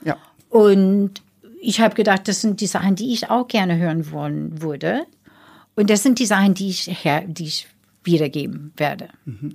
Ja. 0.04 0.16
Und 0.48 1.22
ich 1.60 1.80
habe 1.80 1.94
gedacht, 1.94 2.26
das 2.26 2.40
sind 2.40 2.60
die 2.60 2.66
Sachen, 2.66 2.96
die 2.96 3.12
ich 3.12 3.30
auch 3.30 3.46
gerne 3.46 3.76
hören 3.76 4.10
wollen 4.10 4.62
würde. 4.62 5.06
Und 5.76 5.90
das 5.90 6.02
sind 6.02 6.18
die 6.18 6.26
Sachen, 6.26 6.54
die 6.54 6.70
ich, 6.70 7.04
her, 7.04 7.22
die 7.26 7.44
ich 7.44 7.68
wiedergeben 8.02 8.72
werde. 8.76 9.08
Mhm. 9.24 9.54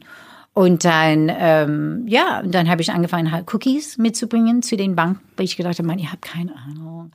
Und 0.53 0.85
dann, 0.85 1.29
ähm, 1.37 2.05
ja, 2.07 2.39
und 2.39 2.53
dann 2.55 2.69
habe 2.69 2.81
ich 2.81 2.91
angefangen, 2.91 3.31
halt 3.31 3.53
Cookies 3.53 3.97
mitzubringen 3.97 4.61
zu 4.61 4.77
den 4.77 4.95
Banken, 4.95 5.19
weil 5.35 5.45
ich 5.45 5.57
gedacht 5.57 5.77
habe, 5.77 5.87
man, 5.87 5.99
ihr 5.99 6.11
habt 6.11 6.21
keine 6.21 6.55
Ahnung. 6.55 7.11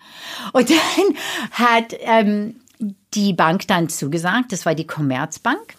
Und 0.53 0.71
dann 0.71 1.17
hat 1.53 1.95
ähm, 2.01 2.57
die 3.15 3.33
Bank 3.33 3.67
dann 3.67 3.89
zugesagt, 3.89 4.53
das 4.53 4.67
war 4.67 4.75
die 4.75 4.87
Commerzbank. 4.87 5.75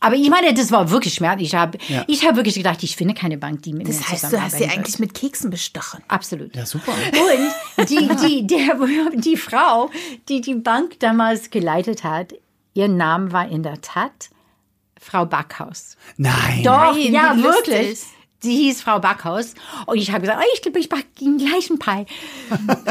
Aber 0.00 0.14
ich 0.14 0.30
meine, 0.30 0.54
das 0.54 0.70
war 0.70 0.90
wirklich 0.90 1.14
schmerzlich. 1.14 1.48
Ich 1.48 1.54
habe 1.54 1.78
ja. 1.88 2.04
ich 2.06 2.26
hab 2.26 2.36
wirklich 2.36 2.54
gedacht, 2.54 2.82
ich 2.82 2.96
finde 2.96 3.14
keine 3.14 3.38
Bank, 3.38 3.62
die 3.62 3.72
mit 3.72 3.88
das 3.88 3.96
mir 3.96 4.02
Das 4.02 4.10
heißt, 4.10 4.32
du 4.32 4.42
hast 4.42 4.58
sie 4.58 4.66
eigentlich 4.66 4.98
mit 4.98 5.14
Keksen 5.14 5.50
bestochen. 5.50 6.02
Absolut. 6.08 6.54
Ja, 6.54 6.66
super. 6.66 6.92
Und 6.92 7.88
die, 7.88 8.08
die, 8.22 8.46
der, 8.46 8.78
die 9.14 9.36
Frau, 9.36 9.90
die 10.28 10.40
die 10.40 10.54
Bank 10.54 11.00
damals 11.00 11.50
geleitet 11.50 12.04
hat, 12.04 12.34
ihr 12.74 12.88
Name 12.88 13.32
war 13.32 13.48
in 13.48 13.62
der 13.62 13.80
Tat 13.80 14.30
Frau 15.00 15.24
Backhaus. 15.26 15.96
Nein. 16.16 16.62
Doch, 16.62 16.94
Nein, 16.94 17.12
ja, 17.12 17.36
wirklich. 17.36 17.88
Lustig. 17.90 18.17
Sie 18.40 18.54
hieß 18.54 18.82
Frau 18.82 19.00
Backhaus 19.00 19.54
und 19.86 19.98
ich 19.98 20.12
habe 20.12 20.20
gesagt, 20.20 20.40
oh, 20.40 20.48
ich 20.54 20.62
glaube, 20.62 20.78
ich 20.78 20.88
backe 20.88 21.06
den 21.20 21.38
gleichen 21.38 21.80
Pie. 21.80 22.06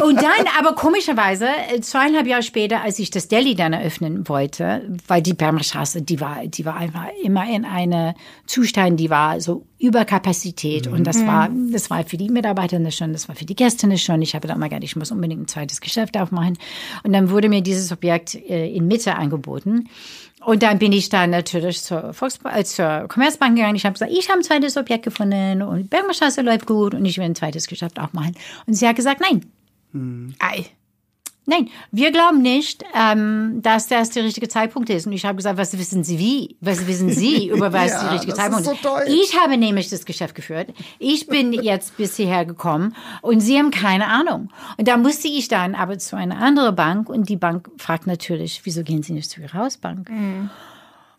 und 0.04 0.18
dann, 0.18 0.46
aber 0.60 0.76
komischerweise, 0.76 1.48
zweieinhalb 1.80 2.28
Jahre 2.28 2.44
später, 2.44 2.82
als 2.82 3.00
ich 3.00 3.12
das 3.12 3.30
Deli 3.30 3.56
dann 3.56 3.72
eröffnen 3.72 4.28
wollte, 4.28 4.98
weil 5.08 5.22
die 5.22 5.34
Bermerstraße, 5.34 6.02
die 6.02 6.20
war, 6.20 6.46
die 6.46 6.66
war 6.66 6.76
einfach 6.76 7.06
immer 7.24 7.50
in 7.50 7.64
einem 7.64 8.14
Zustand, 8.46 9.00
die 9.00 9.10
war 9.10 9.40
so 9.40 9.66
Überkapazität 9.80 10.88
mhm. 10.88 10.94
und 10.94 11.04
das 11.06 11.26
war, 11.26 11.50
das 11.72 11.90
war 11.90 12.04
für 12.04 12.18
die 12.18 12.30
Mitarbeiter 12.30 12.80
nicht 12.80 12.98
schon, 12.98 13.14
das 13.14 13.30
war 13.30 13.36
für 13.36 13.46
die 13.46 13.56
Gäste 13.56 13.88
nicht 13.88 14.04
schon. 14.04 14.22
Ich 14.22 14.36
habe 14.36 14.48
dann, 14.48 14.60
mein 14.60 14.70
Gott, 14.70 14.84
ich 14.84 14.98
muss 14.98 15.12
unbedingt 15.12 15.44
ein 15.44 15.48
zweites 15.48 15.80
Geschäft 15.80 16.18
aufmachen. 16.18 16.58
Und 17.04 17.14
dann 17.14 17.30
wurde 17.30 17.48
mir 17.48 17.62
dieses 17.62 17.92
Objekt 17.92 18.36
äh, 18.36 18.68
in 18.68 18.88
Mitte 18.88 19.16
angeboten. 19.16 19.88
Und 20.48 20.64
dann 20.64 20.80
bin 20.80 20.94
ich 20.94 21.10
dann 21.10 21.32
natürlich 21.32 21.84
zur, 21.84 22.14
Volksbank, 22.14 22.56
äh, 22.56 22.64
zur 22.64 23.10
Commerzbank 23.10 23.58
gegangen. 23.58 23.76
Ich 23.76 23.86
habe 23.86 23.92
gesagt, 23.92 24.14
ich 24.14 24.30
habe 24.30 24.40
ein 24.40 24.44
zweites 24.44 24.78
Objekt 24.78 25.04
gefunden 25.04 25.62
und 25.62 25.90
Bergmarstraße 25.90 26.42
läuft 26.42 26.66
gut 26.66 26.94
und 26.94 27.04
ich 27.04 27.18
will 27.18 27.26
ein 27.26 27.36
zweites 27.36 27.68
Geschäft 27.68 28.00
auch 28.00 28.14
machen. 28.14 28.34
Und 28.66 28.74
sie 28.74 28.88
hat 28.88 28.96
gesagt, 28.96 29.20
nein. 29.20 29.46
Hm. 29.92 30.36
Ei. 30.40 30.68
Nein, 31.50 31.70
wir 31.94 32.12
glauben 32.12 32.42
nicht, 32.42 32.84
ähm, 32.94 33.62
dass 33.62 33.88
das 33.88 34.10
der 34.10 34.26
richtige 34.26 34.50
Zeitpunkt 34.50 34.90
ist. 34.90 35.08
Und 35.08 35.14
ich 35.14 35.26
habe 35.26 35.38
gesagt, 35.38 35.58
was 35.58 35.78
wissen 35.78 36.04
Sie 36.04 36.20
wie? 36.20 36.58
Was 36.60 36.86
wissen 36.88 37.10
Sie 37.10 37.48
über 37.54 37.72
was 37.72 37.92
ja, 37.92 38.04
der 38.04 38.14
richtige 38.16 38.34
Zeitpunkt 38.34 38.68
ist? 38.68 38.84
So 38.84 38.90
ich 39.08 39.40
habe 39.40 39.58
nämlich 39.58 39.90
das 39.90 40.06
Geschäft 40.06 40.36
geführt. 40.36 40.74
Ich 41.00 41.28
bin 41.28 41.54
jetzt 41.64 41.96
bis 41.96 42.18
hierher 42.18 42.44
gekommen 42.44 42.94
und 43.22 43.40
Sie 43.40 43.58
haben 43.58 43.72
keine 43.72 44.08
Ahnung. 44.08 44.50
Und 44.78 44.90
da 44.90 44.98
musste 44.98 45.30
ich 45.30 45.48
dann 45.48 45.74
aber 45.74 45.98
zu 45.98 46.18
einer 46.18 46.38
anderen 46.38 46.76
Bank 46.76 47.10
und 47.10 47.30
die 47.30 47.38
Bank 47.38 47.70
fragt 47.78 48.08
natürlich, 48.08 48.60
wieso 48.66 48.84
gehen 48.84 49.02
Sie 49.02 49.14
nicht 49.14 49.30
zu 49.30 49.40
Ihrer 49.40 49.54
Hausbank? 49.54 50.10
Mhm. 50.10 50.50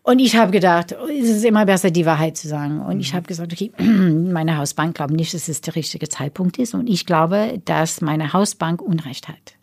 Und 0.03 0.19
ich 0.19 0.35
habe 0.35 0.51
gedacht, 0.51 0.95
es 1.09 1.29
ist 1.29 1.43
immer 1.43 1.65
besser, 1.65 1.89
die 1.89 2.05
Wahrheit 2.05 2.37
zu 2.37 2.47
sagen. 2.47 2.81
Und 2.81 2.99
ich 2.99 3.15
habe 3.15 3.25
gesagt, 3.25 3.51
okay, 3.51 3.71
meine 3.79 4.57
Hausbank 4.57 4.95
glaubt 4.95 5.13
nicht, 5.13 5.33
dass 5.33 5.47
es 5.47 5.61
der 5.61 5.75
richtige 5.75 6.07
Zeitpunkt 6.07 6.59
ist. 6.59 6.75
Und 6.75 6.87
ich 6.87 7.07
glaube, 7.07 7.59
dass 7.65 8.01
meine 8.01 8.31
Hausbank 8.31 8.81
Unrecht 8.81 9.27
hat. 9.27 9.58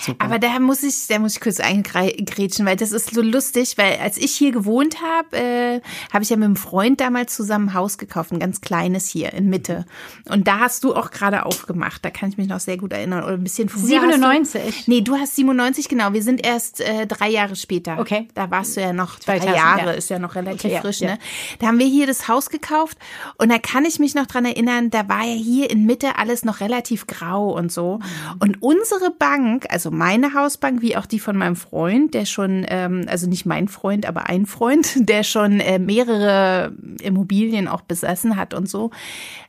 Super. 0.00 0.24
Aber 0.24 0.38
da 0.38 0.58
muss 0.58 0.82
ich, 0.82 1.06
da 1.08 1.18
muss 1.18 1.34
ich 1.34 1.40
kurz 1.40 1.60
eingrätschen, 1.60 2.66
weil 2.66 2.76
das 2.76 2.92
ist 2.92 3.14
so 3.14 3.22
lustig, 3.22 3.76
weil 3.76 3.98
als 3.98 4.18
ich 4.18 4.32
hier 4.32 4.52
gewohnt 4.52 4.96
habe, 5.02 5.36
äh, 5.36 5.80
habe 6.12 6.22
ich 6.22 6.30
ja 6.30 6.36
mit 6.36 6.44
einem 6.44 6.56
Freund 6.56 7.00
damals 7.00 7.34
zusammen 7.34 7.68
ein 7.70 7.74
Haus 7.74 7.98
gekauft, 7.98 8.32
ein 8.32 8.38
ganz 8.38 8.60
kleines 8.60 9.08
hier 9.08 9.32
in 9.32 9.48
Mitte. 9.48 9.86
Und 10.28 10.46
da 10.46 10.60
hast 10.60 10.84
du 10.84 10.94
auch 10.94 11.10
gerade 11.10 11.46
aufgemacht, 11.46 12.04
da 12.04 12.10
kann 12.10 12.28
ich 12.30 12.36
mich 12.36 12.48
noch 12.48 12.60
sehr 12.60 12.76
gut 12.76 12.92
erinnern. 12.92 13.24
Oder 13.24 13.34
ein 13.34 13.42
bisschen 13.42 13.68
früher. 13.68 14.00
97? 14.00 14.84
Du, 14.84 14.90
nee, 14.90 15.00
du 15.00 15.16
hast 15.16 15.36
97, 15.36 15.88
genau. 15.88 16.12
Wir 16.12 16.22
sind 16.22 16.44
erst 16.44 16.80
äh, 16.80 17.06
drei 17.06 17.28
Jahre 17.28 17.56
später. 17.56 17.98
Okay. 17.98 18.28
Da 18.34 18.50
warst 18.50 18.76
du 18.76 18.80
ja 18.80 18.92
noch 18.92 19.18
drei 19.18 19.38
Jahre, 19.38 19.86
ja. 19.86 19.90
ist 19.92 20.10
ja 20.10 20.18
noch 20.18 20.34
relativ 20.34 20.70
okay, 20.70 20.80
frisch, 20.80 21.00
ja, 21.00 21.12
ne? 21.12 21.18
Da 21.58 21.68
haben 21.68 21.78
wir 21.78 21.86
hier 21.86 22.06
das 22.06 22.28
Haus 22.28 22.50
gekauft 22.50 22.98
und 23.36 23.50
da 23.50 23.58
kann 23.58 23.84
ich 23.84 23.98
mich 23.98 24.14
noch 24.14 24.26
dran 24.26 24.44
erinnern, 24.44 24.90
da 24.90 25.08
war 25.08 25.24
ja 25.24 25.34
hier 25.34 25.70
in 25.70 25.86
Mitte 25.86 26.18
alles 26.18 26.44
noch 26.44 26.60
relativ 26.60 27.06
grau 27.06 27.50
und 27.50 27.72
so. 27.72 27.98
Mhm. 27.98 28.36
Und 28.40 28.62
unsere 28.62 29.10
Bank, 29.10 29.66
also 29.70 29.80
also 29.80 29.96
meine 29.96 30.34
Hausbank 30.34 30.82
wie 30.82 30.94
auch 30.94 31.06
die 31.06 31.18
von 31.18 31.38
meinem 31.38 31.56
Freund, 31.56 32.12
der 32.12 32.26
schon, 32.26 32.66
ähm, 32.68 33.06
also 33.08 33.26
nicht 33.26 33.46
mein 33.46 33.66
Freund, 33.66 34.04
aber 34.04 34.28
ein 34.28 34.44
Freund, 34.44 34.94
der 35.08 35.22
schon 35.24 35.58
äh, 35.58 35.78
mehrere 35.78 36.74
Immobilien 37.02 37.66
auch 37.66 37.80
besessen 37.80 38.36
hat 38.36 38.52
und 38.52 38.68
so. 38.68 38.90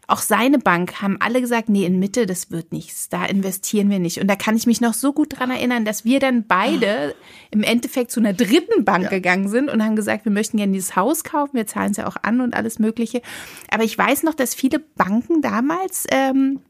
Auch 0.07 0.21
seine 0.21 0.57
Bank 0.57 1.01
haben 1.01 1.17
alle 1.19 1.41
gesagt, 1.41 1.67
nee, 1.67 1.85
in 1.85 1.99
Mitte, 1.99 2.25
das 2.25 2.49
wird 2.49 2.71
nichts, 2.71 3.09
da 3.09 3.25
investieren 3.25 3.89
wir 3.89 3.99
nicht. 3.99 4.21
Und 4.21 4.27
da 4.27 4.37
kann 4.37 4.55
ich 4.55 4.65
mich 4.65 4.79
noch 4.79 4.93
so 4.93 5.11
gut 5.11 5.37
dran 5.37 5.51
erinnern, 5.51 5.83
dass 5.83 6.05
wir 6.05 6.19
dann 6.19 6.45
beide 6.47 7.13
im 7.51 7.61
Endeffekt 7.61 8.11
zu 8.11 8.21
einer 8.21 8.33
dritten 8.33 8.85
Bank 8.85 9.03
ja. 9.03 9.09
gegangen 9.09 9.49
sind 9.49 9.69
und 9.69 9.83
haben 9.83 9.97
gesagt, 9.97 10.23
wir 10.23 10.31
möchten 10.31 10.55
gerne 10.55 10.71
dieses 10.71 10.95
Haus 10.95 11.25
kaufen, 11.25 11.55
wir 11.55 11.67
zahlen 11.67 11.91
es 11.91 11.97
ja 11.97 12.07
auch 12.07 12.17
an 12.21 12.39
und 12.39 12.55
alles 12.55 12.79
Mögliche. 12.79 13.21
Aber 13.69 13.83
ich 13.83 13.97
weiß 13.97 14.23
noch, 14.23 14.33
dass 14.33 14.55
viele 14.55 14.79
Banken 14.79 15.41
damals 15.41 16.07
ähm, 16.09 16.61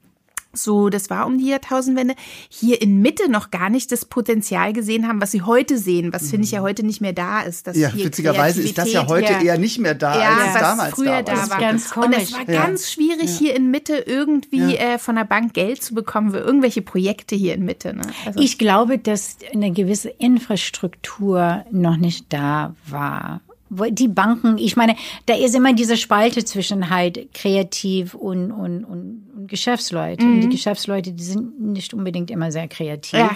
so, 0.54 0.90
das 0.90 1.10
war 1.10 1.26
um 1.26 1.38
die 1.38 1.48
Jahrtausendwende, 1.48 2.16
hier 2.50 2.82
in 2.82 3.02
Mitte 3.02 3.30
noch 3.30 3.52
gar 3.52 3.70
nicht 3.70 3.92
das 3.92 4.06
Potenzial 4.06 4.74
gesehen 4.74 5.08
haben, 5.08 5.22
was 5.22 5.32
sie 5.32 5.42
heute 5.42 5.78
sehen, 5.78 6.14
was 6.14 6.30
finde 6.30 6.46
ich 6.46 6.52
ja 6.52 6.60
mhm. 6.60 6.66
heute 6.66 6.84
nicht 6.86 7.02
mehr 7.02 7.14
da 7.14 7.42
ist. 7.42 7.68
Dass 7.68 7.78
ja, 7.78 7.94
witzigerweise 7.94 8.62
ist 8.62 8.78
das 8.78 8.92
ja 8.92 9.08
heute 9.08 9.34
ja, 9.34 9.42
eher 9.42 9.58
nicht 9.58 9.80
mehr 9.80 9.96
da, 9.96 10.20
ja, 10.20 10.38
als 10.38 10.56
es 10.56 10.62
damals 10.62 10.96
früher 10.96 11.24
da 11.24 11.38
war. 11.38 11.46
Da 11.46 11.50
war. 11.50 11.60
Ganz. 11.60 11.96
Und 11.96 12.14
es 12.14 12.34
war 12.34 12.50
ja. 12.50 12.66
ganz 12.66 12.92
schwierig, 12.92 13.30
hier 13.38 13.56
in 13.56 13.72
Mitte 13.72 13.96
irgendwie 13.96 14.76
äh, 14.76 14.98
von 14.98 15.16
der 15.16 15.24
Bank 15.24 15.54
Geld 15.54 15.84
zu 15.84 15.94
bekommen 15.94 16.32
für 16.32 16.40
irgendwelche 16.40 16.82
Projekte 16.82 17.36
hier 17.36 17.54
in 17.54 17.66
Mitte. 17.66 17.94
Ne? 17.94 18.04
Also 18.26 18.40
ich 18.40 18.58
glaube, 18.58 18.98
dass 18.98 19.38
eine 19.54 19.72
gewisse 19.72 20.10
Infrastruktur 20.10 21.66
noch 21.72 21.98
nicht 21.98 22.26
da 22.30 22.76
war 22.88 23.42
die 23.72 24.08
Banken, 24.10 24.58
ich 24.58 24.76
meine, 24.76 24.96
da 25.28 25.36
ist 25.36 25.56
immer 25.56 25.74
diese 25.74 25.96
Spalte 25.96 26.44
zwischen 26.44 26.90
halt 26.90 27.34
kreativ 27.34 28.14
und, 28.14 28.52
und, 28.52 28.84
und, 28.84 29.30
und 29.36 29.48
Geschäftsleute. 29.48 30.26
Mhm. 30.26 30.34
Und 30.34 30.42
die 30.42 30.48
mhm. 30.48 30.52
Geschäftsleute, 30.52 31.14
die 31.14 31.24
sind 31.24 31.60
nicht 31.60 31.94
unbedingt 31.94 32.30
immer 32.32 32.52
sehr 32.52 32.68
kreativ 32.68 33.20
ja. 33.20 33.32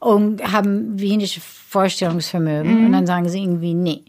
und 0.00 0.42
haben 0.52 0.98
wenig 0.98 1.40
Vorstellungsvermögen. 1.40 2.80
Mhm. 2.80 2.86
Und 2.86 2.92
dann 2.92 3.06
sagen 3.06 3.28
sie 3.28 3.42
irgendwie, 3.42 3.74
nee. 3.74 4.02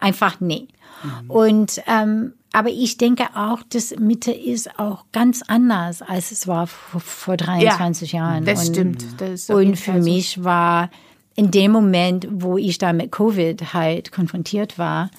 Einfach 0.00 0.40
nee. 0.40 0.66
Mhm. 1.04 1.30
Und, 1.30 1.82
ähm, 1.86 2.32
aber 2.52 2.68
ich 2.68 2.98
denke 2.98 3.28
auch, 3.34 3.62
dass 3.70 3.94
Mitte 3.96 4.32
ist 4.32 4.78
auch 4.78 5.04
ganz 5.12 5.42
anders, 5.46 6.02
als 6.02 6.32
es 6.32 6.46
war 6.48 6.66
vor, 6.66 7.00
vor 7.00 7.36
23 7.36 8.12
ja, 8.12 8.18
Jahren. 8.18 8.44
Das 8.44 8.68
und, 8.68 8.74
stimmt. 8.74 9.04
Das 9.18 9.48
und 9.48 9.76
für 9.76 9.94
mich 9.94 10.42
war 10.42 10.90
in 11.34 11.50
dem 11.50 11.72
Moment, 11.72 12.28
wo 12.30 12.58
ich 12.58 12.78
da 12.78 12.92
mit 12.92 13.12
Covid 13.12 13.74
halt 13.74 14.12
konfrontiert 14.12 14.78
war, 14.78 15.10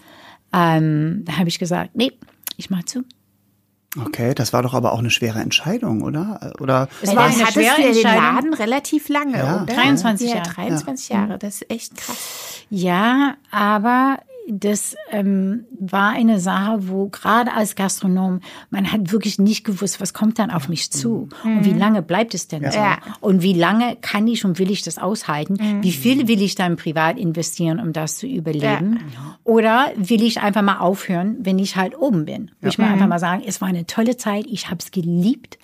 ähm, 0.53 1.23
da 1.25 1.37
habe 1.37 1.49
ich 1.49 1.59
gesagt, 1.59 1.91
nee, 1.95 2.11
ich 2.57 2.69
mach 2.69 2.83
zu. 2.83 3.03
Okay, 3.99 4.33
das 4.33 4.53
war 4.53 4.63
doch 4.63 4.73
aber 4.73 4.93
auch 4.93 4.99
eine 4.99 5.11
schwere 5.11 5.39
Entscheidung, 5.39 6.01
oder? 6.01 6.53
Oder 6.59 6.89
es 7.01 7.15
war 7.15 7.25
eine 7.25 7.45
schwere 7.45 7.75
Entscheidung. 7.75 7.93
den 7.93 8.03
Laden 8.03 8.53
relativ 8.55 9.07
lange, 9.07 9.37
ja. 9.37 9.63
oder? 9.63 9.73
23 9.73 10.29
Jahre. 10.29 10.39
Ja, 10.39 10.53
23 10.53 11.09
Jahre, 11.09 11.37
das 11.37 11.61
ist 11.61 11.69
echt 11.69 11.97
krass. 11.97 12.65
Ja, 12.71 13.35
aber 13.51 14.17
das 14.49 14.95
ähm, 15.11 15.65
war 15.79 16.11
eine 16.11 16.39
Sache, 16.39 16.87
wo 16.87 17.07
gerade 17.07 17.53
als 17.53 17.75
Gastronom 17.75 18.41
man 18.69 18.91
hat 18.91 19.11
wirklich 19.11 19.39
nicht 19.39 19.63
gewusst, 19.63 20.01
was 20.01 20.13
kommt 20.13 20.39
dann 20.39 20.51
auf 20.51 20.69
mich 20.69 20.91
zu 20.91 21.29
mhm. 21.43 21.57
und 21.57 21.65
wie 21.65 21.73
lange 21.73 22.01
bleibt 22.01 22.33
es 22.33 22.47
denn 22.47 22.63
ja. 22.63 22.71
so 22.71 23.27
und 23.27 23.41
wie 23.41 23.53
lange 23.53 23.95
kann 24.01 24.27
ich 24.27 24.43
und 24.45 24.59
will 24.59 24.71
ich 24.71 24.81
das 24.81 24.97
aushalten? 24.97 25.57
Mhm. 25.59 25.83
Wie 25.83 25.91
viel 25.91 26.27
will 26.27 26.41
ich 26.41 26.55
dann 26.55 26.75
privat 26.75 27.17
investieren, 27.17 27.79
um 27.79 27.93
das 27.93 28.17
zu 28.17 28.27
überleben? 28.27 28.99
Ja. 29.13 29.39
Oder 29.43 29.91
will 29.95 30.23
ich 30.23 30.41
einfach 30.41 30.61
mal 30.61 30.79
aufhören, 30.79 31.37
wenn 31.39 31.59
ich 31.59 31.75
halt 31.75 31.97
oben 31.97 32.25
bin? 32.25 32.51
Will 32.59 32.69
ich 32.69 32.77
mal 32.77 32.89
einfach 32.89 33.05
mhm. 33.05 33.09
mal 33.09 33.19
sagen, 33.19 33.43
es 33.45 33.61
war 33.61 33.67
eine 33.67 33.85
tolle 33.85 34.17
Zeit, 34.17 34.45
ich 34.47 34.69
habe 34.69 34.79
es 34.79 34.91
geliebt. 34.91 35.57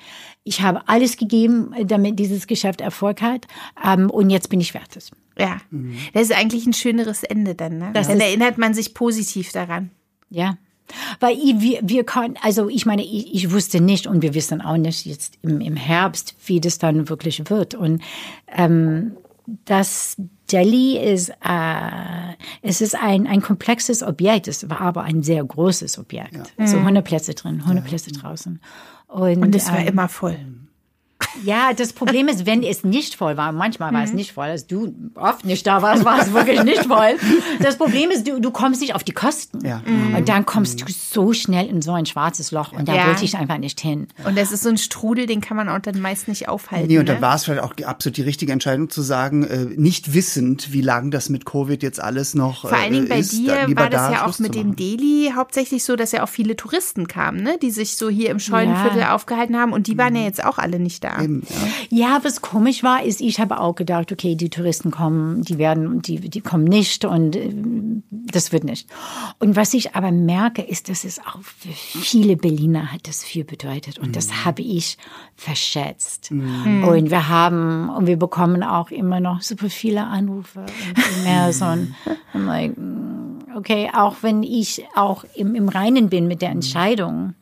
Ich 0.43 0.61
habe 0.61 0.87
alles 0.87 1.17
gegeben, 1.17 1.73
damit 1.85 2.17
dieses 2.17 2.47
Geschäft 2.47 2.81
Erfolg 2.81 3.21
hat. 3.21 3.45
Ähm, 3.85 4.09
und 4.09 4.29
jetzt 4.29 4.49
bin 4.49 4.61
ich 4.61 4.71
fertig. 4.71 5.11
Ja, 5.39 5.57
mhm. 5.71 5.97
das 6.13 6.23
ist 6.23 6.35
eigentlich 6.35 6.65
ein 6.65 6.73
schöneres 6.73 7.23
Ende 7.23 7.55
dann. 7.55 7.77
Ne? 7.77 7.91
Das 7.93 8.07
dann 8.07 8.19
erinnert 8.19 8.57
man 8.57 8.73
sich 8.73 8.93
positiv 8.93 9.51
daran. 9.51 9.91
Ja. 10.29 10.57
Weil 11.19 11.37
wir, 11.37 11.79
wir 11.83 12.03
können, 12.03 12.35
also 12.41 12.67
ich 12.67 12.85
meine, 12.85 13.03
ich, 13.03 13.33
ich 13.33 13.51
wusste 13.51 13.79
nicht 13.79 14.07
und 14.07 14.21
wir 14.21 14.33
wissen 14.33 14.61
auch 14.61 14.77
nicht 14.77 15.05
jetzt 15.05 15.37
im, 15.43 15.61
im 15.61 15.75
Herbst, 15.75 16.35
wie 16.45 16.59
das 16.59 16.77
dann 16.79 17.09
wirklich 17.09 17.49
wird. 17.49 17.75
Und 17.75 18.01
ähm, 18.47 19.11
dass 19.65 20.15
Delhi 20.51 20.97
ist, 20.97 21.29
äh, 21.29 22.33
es 22.61 22.81
ist 22.81 22.95
ein, 22.95 23.27
ein 23.27 23.41
komplexes 23.41 24.03
Objekt, 24.03 24.47
es 24.47 24.69
war 24.69 24.81
aber 24.81 25.03
ein 25.03 25.23
sehr 25.23 25.43
großes 25.43 25.99
Objekt. 25.99 26.53
So 26.63 26.77
100 26.77 27.05
Plätze 27.05 27.33
drin, 27.33 27.61
100 27.61 27.85
Plätze 27.85 28.11
draußen. 28.11 28.59
Und, 29.07 29.41
Und 29.41 29.55
es 29.55 29.69
war 29.69 29.79
ähm, 29.79 29.87
immer 29.87 30.07
voll. 30.07 30.37
Ja, 31.43 31.73
das 31.73 31.93
Problem 31.93 32.27
ist, 32.27 32.45
wenn 32.45 32.63
es 32.63 32.83
nicht 32.83 33.15
voll 33.15 33.37
war, 33.37 33.51
manchmal 33.51 33.91
Mhm. 33.91 33.95
war 33.95 34.03
es 34.03 34.13
nicht 34.13 34.31
voll, 34.33 34.47
als 34.47 34.67
du 34.67 34.93
oft 35.15 35.45
nicht 35.45 35.65
da 35.67 35.81
warst, 35.81 36.03
war 36.05 36.19
es 36.21 36.33
wirklich 36.33 36.63
nicht 36.63 36.85
voll. 36.85 37.15
Das 37.59 37.77
Problem 37.77 38.09
ist, 38.11 38.27
du, 38.27 38.39
du 38.39 38.51
kommst 38.51 38.81
nicht 38.81 38.95
auf 38.95 39.03
die 39.03 39.11
Kosten. 39.11 39.65
Ja. 39.65 39.81
Und 40.15 40.27
dann 40.29 40.45
kommst 40.45 40.81
du 40.81 40.85
so 40.89 41.33
schnell 41.33 41.67
in 41.67 41.81
so 41.81 41.91
ein 41.93 42.05
schwarzes 42.05 42.51
Loch 42.51 42.71
und 42.71 42.87
da 42.87 42.95
Ja. 42.95 43.07
wollte 43.07 43.25
ich 43.25 43.37
einfach 43.37 43.57
nicht 43.57 43.79
hin. 43.79 44.07
Und 44.25 44.37
das 44.37 44.51
ist 44.51 44.63
so 44.63 44.69
ein 44.69 44.77
Strudel, 44.77 45.25
den 45.27 45.41
kann 45.41 45.55
man 45.57 45.69
auch 45.69 45.79
dann 45.79 45.99
meist 46.01 46.27
nicht 46.27 46.47
aufhalten. 46.49 46.87
Nee, 46.87 46.99
und 46.99 47.07
dann 47.09 47.17
ne? 47.17 47.21
war 47.21 47.35
es 47.35 47.45
vielleicht 47.45 47.63
auch 47.63 47.73
absolut 47.85 48.17
die 48.17 48.21
richtige 48.23 48.51
Entscheidung 48.51 48.89
zu 48.89 49.01
sagen, 49.01 49.43
äh, 49.43 49.65
nicht 49.75 50.13
wissend, 50.13 50.73
wie 50.73 50.81
lang 50.81 51.11
das 51.11 51.29
mit 51.29 51.45
Covid 51.45 51.81
jetzt 51.83 52.01
alles 52.01 52.33
noch 52.35 52.61
Vor 52.61 52.73
allen 52.73 52.93
Dingen 52.93 53.05
äh, 53.07 53.09
bei 53.09 53.19
ist, 53.19 53.33
dir 53.33 53.53
war 53.75 53.89
das 53.89 54.07
da 54.07 54.11
ja 54.11 54.25
auch 54.25 54.39
mit 54.39 54.55
dem. 54.55 54.75
Delhi 54.75 55.31
hauptsächlich 55.35 55.83
so, 55.83 55.95
dass 55.95 56.11
ja 56.11 56.23
auch 56.23 56.29
viele 56.29 56.55
Touristen 56.55 57.07
kamen, 57.07 57.41
ne? 57.43 57.57
die 57.61 57.71
sich 57.71 57.95
so 57.97 58.09
hier 58.09 58.29
im 58.29 58.39
Scheunenviertel 58.39 58.99
Ja. 59.01 59.15
aufgehalten 59.15 59.57
haben 59.57 59.73
und 59.73 59.87
die 59.87 59.97
waren 59.97 60.15
ja 60.15 60.23
jetzt 60.23 60.43
auch 60.43 60.57
alle 60.57 60.79
nicht 60.79 61.03
da. 61.03 61.08
Eben, 61.21 61.43
ja. 61.89 62.09
Ja, 62.09 62.19
was 62.23 62.41
komisch 62.41 62.83
war, 62.83 63.03
ist, 63.03 63.21
ich 63.21 63.39
habe 63.39 63.59
auch 63.59 63.75
gedacht, 63.75 64.11
okay, 64.11 64.35
die 64.35 64.49
Touristen 64.49 64.91
kommen, 64.91 65.41
die 65.43 65.57
werden, 65.57 66.01
die, 66.01 66.19
die 66.19 66.41
kommen 66.41 66.65
nicht 66.65 67.05
und 67.05 67.35
äh, 67.35 67.53
das 68.09 68.51
wird 68.51 68.63
nicht. 68.63 68.87
Und 69.39 69.55
was 69.55 69.73
ich 69.73 69.95
aber 69.95 70.11
merke, 70.11 70.61
ist, 70.61 70.89
dass 70.89 71.03
es 71.03 71.19
auch 71.19 71.41
für 71.41 71.69
viele 71.69 72.35
Berliner 72.35 72.91
hat 72.91 73.07
das 73.07 73.23
viel 73.23 73.43
bedeutet 73.43 73.99
und 73.99 74.15
das 74.15 74.45
habe 74.45 74.61
ich 74.61 74.97
verschätzt. 75.35 76.31
Und 76.31 77.09
wir 77.09 77.29
haben, 77.29 77.89
und 77.89 78.07
wir 78.07 78.17
bekommen 78.17 78.63
auch 78.63 78.91
immer 78.91 79.19
noch 79.19 79.41
super 79.41 79.69
viele 79.69 80.05
Anrufe 80.05 80.59
und 81.61 81.95
I'm 82.33 82.45
like, 82.45 82.77
mm, 82.77 83.55
okay, 83.55 83.89
auch 83.93 84.17
wenn 84.21 84.43
ich 84.43 84.85
auch 84.95 85.23
im, 85.35 85.55
im 85.55 85.69
Reinen 85.69 86.09
bin 86.09 86.27
mit 86.27 86.41
der 86.41 86.49
Entscheidung, 86.49 87.33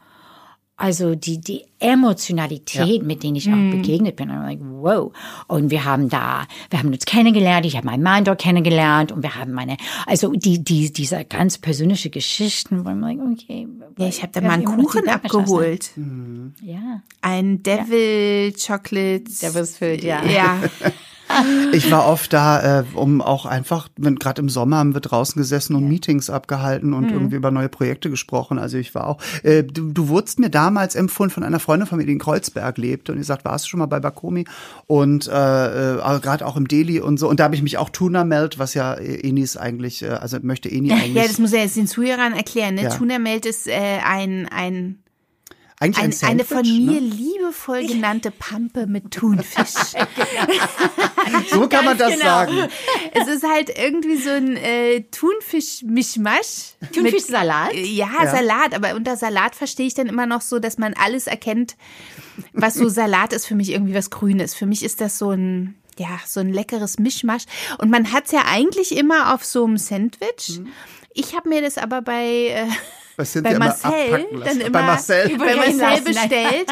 also 0.78 1.16
die, 1.16 1.40
die 1.40 1.66
Emotionalität, 1.80 3.04
mit 3.04 3.24
denen 3.24 3.36
ich 3.36 3.50
auch 3.50 3.72
begegnet 3.72 4.16
bin. 4.16 4.30
I'm 4.30 4.44
like, 4.44 4.60
wow. 4.62 5.12
Und 5.48 5.72
wir 5.72 5.86
haben 5.86 6.08
da, 6.08 6.48
wir 6.70 6.80
haben 6.80 6.94
uns 6.94 7.06
kennengelernt, 7.06 7.66
ich 7.66 7.76
habe 7.76 7.88
meinen 7.88 8.04
Mann 8.04 8.24
dort 8.24 8.40
kennengelernt 8.40 9.12
und 9.12 9.24
wir 9.24 9.36
haben 9.36 9.54
meine, 9.54 9.78
also 10.06 10.32
die, 10.32 10.64
die, 10.64 10.94
diese 10.94 11.26
ganz 11.26 11.58
persönliche 11.58 12.12
Geschichten, 12.12 12.86
wo 12.86 12.90
I'm 12.90 13.02
like, 13.02 13.20
okay. 13.20 13.68
Ja, 13.98 14.08
ich 14.08 14.22
habe 14.22 14.32
da 14.34 14.42
mal 14.42 14.52
einen 14.52 14.66
Kuchen 14.66 15.10
abgeholt. 15.10 15.92
Ja. 16.62 17.02
Ein 17.22 17.64
Devil 17.64 18.54
Chocolate. 18.54 19.24
Devil's 19.42 19.78
Food, 19.78 20.04
ja. 20.04 20.24
Ja. 20.26 20.62
Ich 21.74 21.92
war 21.92 22.08
oft 22.08 22.32
da, 22.34 22.80
äh, 22.80 22.84
um 22.94 23.22
auch 23.22 23.46
einfach, 23.46 23.90
wenn 23.98 24.16
gerade 24.16 24.42
im 24.42 24.50
Sommer 24.50 24.78
haben 24.78 24.94
wir 24.94 25.02
draußen 25.02 25.40
gesessen 25.40 25.76
und 25.76 25.88
Meetings 25.88 26.30
abgehalten 26.30 26.90
Mhm. 26.92 26.96
und 26.96 27.12
irgendwie 27.12 27.36
über 27.36 27.52
neue 27.52 27.70
Projekte 27.70 28.10
gesprochen. 28.10 28.58
Also 28.60 28.78
ich 28.78 28.96
war 28.96 29.08
auch, 29.08 29.18
äh, 29.44 29.64
du, 29.64 29.92
du 29.92 30.08
wurdest 30.08 30.40
mir 30.40 30.50
damals 30.50 30.96
empfohlen 30.96 31.30
von 31.30 31.44
einer 31.44 31.60
Freundin 31.60 31.88
von 31.88 31.98
mir, 31.98 32.06
die 32.06 32.14
in 32.14 32.20
Kreuzberg 32.20 32.78
lebte 32.78 33.12
und 33.12 33.18
die 33.18 33.24
sagt, 33.24 33.46
warst 33.46 33.66
du 33.66 33.70
schon 33.70 33.80
mal 33.80 33.86
bei 33.88 34.00
Bakomi? 34.00 34.46
Und 34.88 35.28
äh, 35.28 35.96
äh, 35.96 36.20
gerade 36.22 36.46
auch 36.46 36.56
im 36.56 36.68
Delhi 36.68 37.00
und 37.00 37.18
so. 37.18 37.30
Und 37.30 37.40
da 37.40 37.46
habe 37.46 37.56
ich 37.56 37.62
mich 37.62 37.78
auch 37.78 37.90
Tuna 37.90 38.24
Melt, 38.24 38.58
was 38.58 38.74
ja 38.74 38.94
Enis 38.94 39.58
eigentlich, 39.58 40.04
äh, 40.04 40.08
also 40.10 40.38
möchte 40.42 40.70
Eni 40.72 40.92
eigentlich, 40.94 41.14
ja, 41.14 41.24
das 41.28 41.40
muss 41.40 41.54
er 41.54 41.64
jetzt 41.64 41.76
den 41.76 41.88
Zuhörern 41.88 42.34
erklären. 42.34 42.76
Ne? 42.76 42.84
Ja. 42.84 42.90
Tuna 42.90 43.20
Melt 43.20 43.46
ist 43.46 43.68
äh, 43.68 44.00
ein, 44.06 44.48
ein, 44.50 45.00
eigentlich 45.80 46.04
ein, 46.04 46.12
ein, 46.12 46.30
eine 46.32 46.44
von 46.46 46.58
Sandwich, 46.66 46.80
mir 46.80 47.00
Ne? 47.02 47.08
liebevoll 47.08 47.86
genannte 47.86 48.32
Pampe 48.32 48.88
mit 48.88 49.12
Thunfisch. 49.12 49.94
So 51.52 51.68
kann 51.68 51.86
man 51.86 51.98
das 51.98 52.14
genau. 52.14 52.24
sagen. 52.26 52.70
es 53.14 53.28
ist 53.28 53.44
halt 53.44 53.70
irgendwie 53.78 54.16
so 54.18 54.30
ein 54.30 54.56
äh, 54.56 55.02
Thunfisch-Mischmasch. 55.12 56.76
Thunfischsalat? 56.94 57.74
Mit- 57.74 57.86
Ja, 57.88 58.08
Salat, 58.32 58.74
aber 58.74 58.96
unter 58.96 59.18
Salat 59.18 59.56
verstehe 59.56 59.88
ich 59.88 59.94
dann 59.94 60.08
immer 60.08 60.26
noch 60.26 60.42
so, 60.42 60.60
dass 60.60 60.78
man 60.78 60.94
alles 60.94 61.28
erkennt, 61.28 61.76
was 62.54 62.76
so 62.76 62.88
Salat 62.88 63.34
ist 63.34 63.46
für 63.46 63.56
mich 63.56 63.72
irgendwie 63.72 63.94
was 63.94 64.10
Grünes. 64.10 64.56
Für 64.56 64.66
mich 64.66 64.84
ist 64.84 65.02
das 65.02 65.18
so 65.18 65.32
ein, 65.32 65.76
ja, 65.98 66.20
so 66.26 66.40
ein 66.40 66.54
leckeres 66.54 66.98
Mischmasch. 67.00 67.44
Und 67.78 67.90
man 67.92 68.12
hat 68.14 68.26
es 68.26 68.32
ja 68.32 68.44
eigentlich 68.48 68.96
immer 68.96 69.34
auf 69.34 69.44
so 69.44 69.66
einem 69.66 69.78
Sandwich. 69.78 70.62
Ich 71.14 71.36
habe 71.36 71.50
mir 71.50 71.62
das 71.62 71.78
aber 71.78 72.02
bei, 72.02 72.26
äh, 72.48 72.68
Das 73.18 73.34
sind 73.34 73.44
bei 73.44 73.54
immer 73.54 73.66
Marcel 73.66 74.28
dann 74.46 74.62
immer 74.62 74.70
bei 74.70 74.82
Marcel. 74.84 75.38
bei 75.40 75.56
Marcel 75.56 76.04
bestellt 76.04 76.68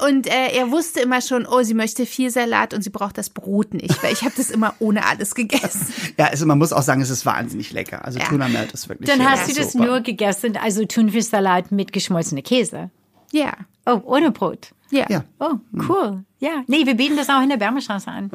und 0.08 0.28
äh, 0.28 0.56
er 0.56 0.70
wusste 0.70 1.00
immer 1.00 1.20
schon, 1.20 1.46
oh, 1.46 1.62
sie 1.62 1.74
möchte 1.74 2.06
viel 2.06 2.30
Salat 2.30 2.72
und 2.74 2.82
sie 2.82 2.90
braucht 2.90 3.18
das 3.18 3.28
Brot 3.30 3.74
nicht, 3.74 4.00
weil 4.02 4.12
ich 4.12 4.22
habe 4.22 4.32
das 4.36 4.50
immer 4.50 4.74
ohne 4.78 5.04
alles 5.04 5.34
gegessen. 5.34 5.92
Ja, 6.16 6.26
also 6.26 6.44
man 6.46 6.58
muss 6.58 6.72
auch 6.72 6.82
sagen, 6.82 7.00
es 7.00 7.10
ist 7.10 7.24
wahnsinnig 7.24 7.72
lecker. 7.72 8.04
Also 8.04 8.18
Ja. 8.18 8.26
Tuna 8.26 8.48
Melt 8.48 8.72
ist 8.72 8.88
wirklich 8.88 9.08
Dann 9.08 9.28
hast 9.28 9.50
du 9.50 9.54
das 9.54 9.72
super. 9.72 9.86
nur 9.86 10.00
gegessen, 10.00 10.56
also 10.56 10.84
Thunfischsalat 10.84 11.72
mit 11.72 11.92
geschmolzener 11.92 12.42
Käse. 12.42 12.90
Ja, 13.32 13.52
Oh, 13.86 14.00
ohne 14.04 14.30
Brot. 14.30 14.72
ja. 14.90 15.06
Ja. 15.08 15.24
Oh, 15.38 15.54
cool. 15.88 16.24
Ja. 16.38 16.62
Nee, 16.66 16.84
wir 16.86 16.94
bieten 16.94 17.16
das 17.16 17.28
auch 17.28 17.42
in 17.42 17.48
der 17.48 17.60
Wärmestraße 17.60 18.10
an. 18.10 18.30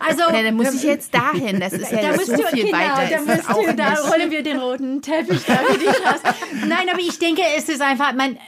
Also, 0.00 0.22
Na, 0.30 0.42
dann 0.42 0.56
muss 0.56 0.72
ich 0.74 0.82
jetzt 0.82 1.12
dahin. 1.14 1.60
Das 1.60 1.72
ist 1.72 1.90
ja 1.92 2.00
da 2.12 2.18
so 2.18 2.32
du, 2.36 2.42
viel 2.48 2.64
genau, 2.66 2.78
weiter. 2.78 3.20
da, 3.26 3.52
auch 3.52 3.64
du, 3.64 3.74
da 3.74 3.94
rollen 3.94 4.30
wir 4.30 4.42
den 4.42 4.58
roten 4.58 5.02
Teppich 5.02 5.44
da 5.44 5.56
für 5.56 5.78
dich 5.78 5.88
raus. 5.88 6.20
Nein, 6.66 6.88
aber 6.90 7.00
ich 7.00 7.18
denke, 7.18 7.42
es 7.56 7.68
ist 7.68 7.80
einfach, 7.82 8.12
man, 8.14 8.38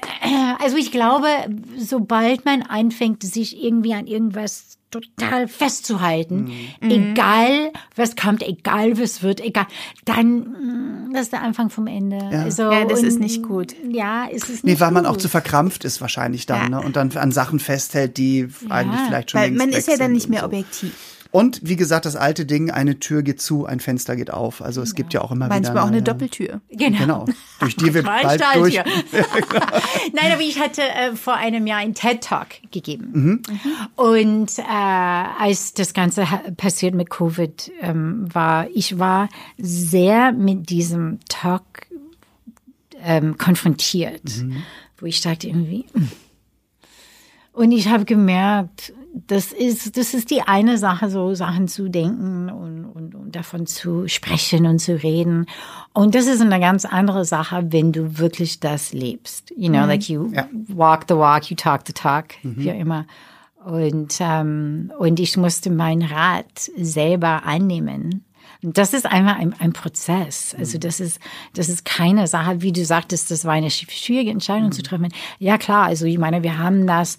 also 0.60 0.76
ich 0.76 0.90
glaube, 0.92 1.26
sobald 1.76 2.44
man 2.44 2.62
anfängt, 2.62 3.22
sich 3.22 3.62
irgendwie 3.62 3.94
an 3.94 4.06
irgendwas 4.06 4.76
total 4.90 5.46
festzuhalten, 5.48 6.50
Mhm. 6.80 6.90
egal 6.90 7.72
was 7.96 8.16
kommt, 8.16 8.42
egal 8.42 8.98
was 8.98 9.22
wird, 9.22 9.40
egal, 9.40 9.66
dann 10.04 11.08
mm, 11.08 11.12
das 11.12 11.22
ist 11.22 11.32
der 11.32 11.42
Anfang 11.42 11.70
vom 11.70 11.86
Ende. 11.86 12.18
Also, 12.32 12.62
Ja, 12.70 12.84
das 12.84 13.00
und- 13.00 13.06
ist 13.06 13.20
nicht 13.20 13.42
gut. 13.42 13.74
Ja, 13.88 14.26
es 14.30 14.42
ist 14.44 14.64
nicht 14.64 14.64
Nee, 14.64 14.80
weil 14.80 14.90
man 14.90 15.06
auch 15.06 15.12
gut. 15.12 15.22
zu 15.22 15.28
verkrampft 15.28 15.84
ist 15.84 16.00
wahrscheinlich 16.00 16.46
dann, 16.46 16.72
Ja. 16.72 16.80
ne? 16.80 16.82
Und 16.86 16.96
dann 16.96 17.10
an 17.16 17.32
Sachen 17.32 17.58
festhält, 17.60 18.16
die 18.16 18.48
eigentlich 18.68 19.00
vielleicht 19.06 19.30
schon 19.30 19.40
Weil 19.40 19.48
längst 19.48 19.58
man 19.58 19.70
weg 19.70 19.78
ist 19.78 19.88
ja 19.88 19.96
dann 19.96 20.12
nicht 20.12 20.28
mehr 20.28 20.40
so. 20.40 20.46
objektiv. 20.46 20.92
Und 21.32 21.60
wie 21.62 21.76
gesagt, 21.76 22.06
das 22.06 22.16
alte 22.16 22.44
Ding, 22.44 22.70
eine 22.70 22.98
Tür 22.98 23.22
geht 23.22 23.40
zu, 23.40 23.64
ein 23.64 23.78
Fenster 23.78 24.16
geht 24.16 24.32
auf. 24.32 24.60
Also 24.62 24.82
es 24.82 24.96
gibt 24.96 25.14
ja 25.14 25.20
auch 25.20 25.30
immer 25.30 25.46
Manchmal 25.46 25.74
wieder 25.74 25.84
auch 25.84 25.88
eine 25.88 26.02
Doppeltür. 26.02 26.60
Genau. 26.70 26.98
Genau. 26.98 27.24
Durch 27.60 27.76
die 27.76 27.94
wir 27.94 28.02
Manchmal 28.02 28.38
bald 28.38 28.40
Stahl 28.40 28.58
durch. 28.58 28.72
hier. 28.72 28.84
Nein, 30.12 30.32
aber 30.32 30.42
ich 30.42 30.58
hatte 30.58 30.82
äh, 30.82 31.14
vor 31.14 31.34
einem 31.34 31.68
Jahr 31.68 31.78
einen 31.78 31.94
TED-Talk 31.94 32.48
gegeben. 32.72 33.10
Mhm. 33.12 33.42
Und 33.94 34.58
äh, 34.58 34.62
als 35.38 35.72
das 35.74 35.94
Ganze 35.94 36.26
passiert 36.56 36.94
mit 36.94 37.10
Covid 37.10 37.70
ähm, 37.80 38.26
war, 38.32 38.68
ich 38.74 38.98
war 38.98 39.28
sehr 39.56 40.32
mit 40.32 40.68
diesem 40.68 41.20
Talk 41.28 41.62
ähm, 43.02 43.38
konfrontiert, 43.38 44.24
Mhm. 44.24 44.62
wo 44.98 45.06
ich 45.06 45.20
dachte 45.20 45.46
irgendwie, 45.48 45.86
mm. 45.94 46.08
und 47.52 47.72
ich 47.72 47.88
habe 47.88 48.04
gemerkt, 48.04 48.92
das 49.12 49.52
ist, 49.52 49.96
das 49.96 50.14
ist 50.14 50.30
die 50.30 50.42
eine 50.42 50.78
Sache, 50.78 51.10
so 51.10 51.34
Sachen 51.34 51.66
zu 51.68 51.88
denken 51.88 52.48
und, 52.48 52.84
und, 52.84 53.14
und 53.14 53.34
davon 53.36 53.66
zu 53.66 54.06
sprechen 54.08 54.66
und 54.66 54.78
zu 54.78 55.02
reden. 55.02 55.46
Und 55.92 56.14
das 56.14 56.26
ist 56.26 56.40
eine 56.40 56.60
ganz 56.60 56.84
andere 56.84 57.24
Sache, 57.24 57.66
wenn 57.70 57.92
du 57.92 58.18
wirklich 58.18 58.60
das 58.60 58.92
lebst. 58.92 59.52
You 59.56 59.68
know, 59.68 59.84
like 59.86 60.08
you 60.08 60.30
Ja. 60.32 60.46
walk 60.68 61.06
the 61.08 61.16
walk, 61.16 61.50
you 61.50 61.56
talk 61.56 61.82
the 61.86 61.92
talk, 61.92 62.26
wie 62.42 62.70
auch 62.70 62.78
immer. 62.78 63.06
Und, 63.64 64.16
ähm, 64.20 64.90
und 64.98 65.20
ich 65.20 65.36
musste 65.36 65.70
meinen 65.70 66.02
Rat 66.02 66.70
selber 66.76 67.44
annehmen. 67.44 68.24
Das 68.62 68.92
ist 68.92 69.06
einfach 69.06 69.36
ein, 69.38 69.54
ein 69.58 69.72
Prozess. 69.72 70.54
Also 70.58 70.76
das 70.78 71.00
ist, 71.00 71.18
das 71.54 71.68
ist 71.68 71.84
keine 71.84 72.26
Sache, 72.26 72.60
wie 72.60 72.72
du 72.72 72.84
sagtest, 72.84 73.30
das 73.30 73.44
war 73.44 73.52
eine 73.54 73.68
sch- 73.68 73.90
schwierige 73.90 74.30
Entscheidung 74.30 74.70
zu 74.72 74.82
treffen. 74.82 75.08
Ja 75.38 75.56
klar, 75.56 75.86
also 75.86 76.04
ich 76.04 76.18
meine, 76.18 76.42
wir 76.42 76.58
haben 76.58 76.86
das, 76.86 77.18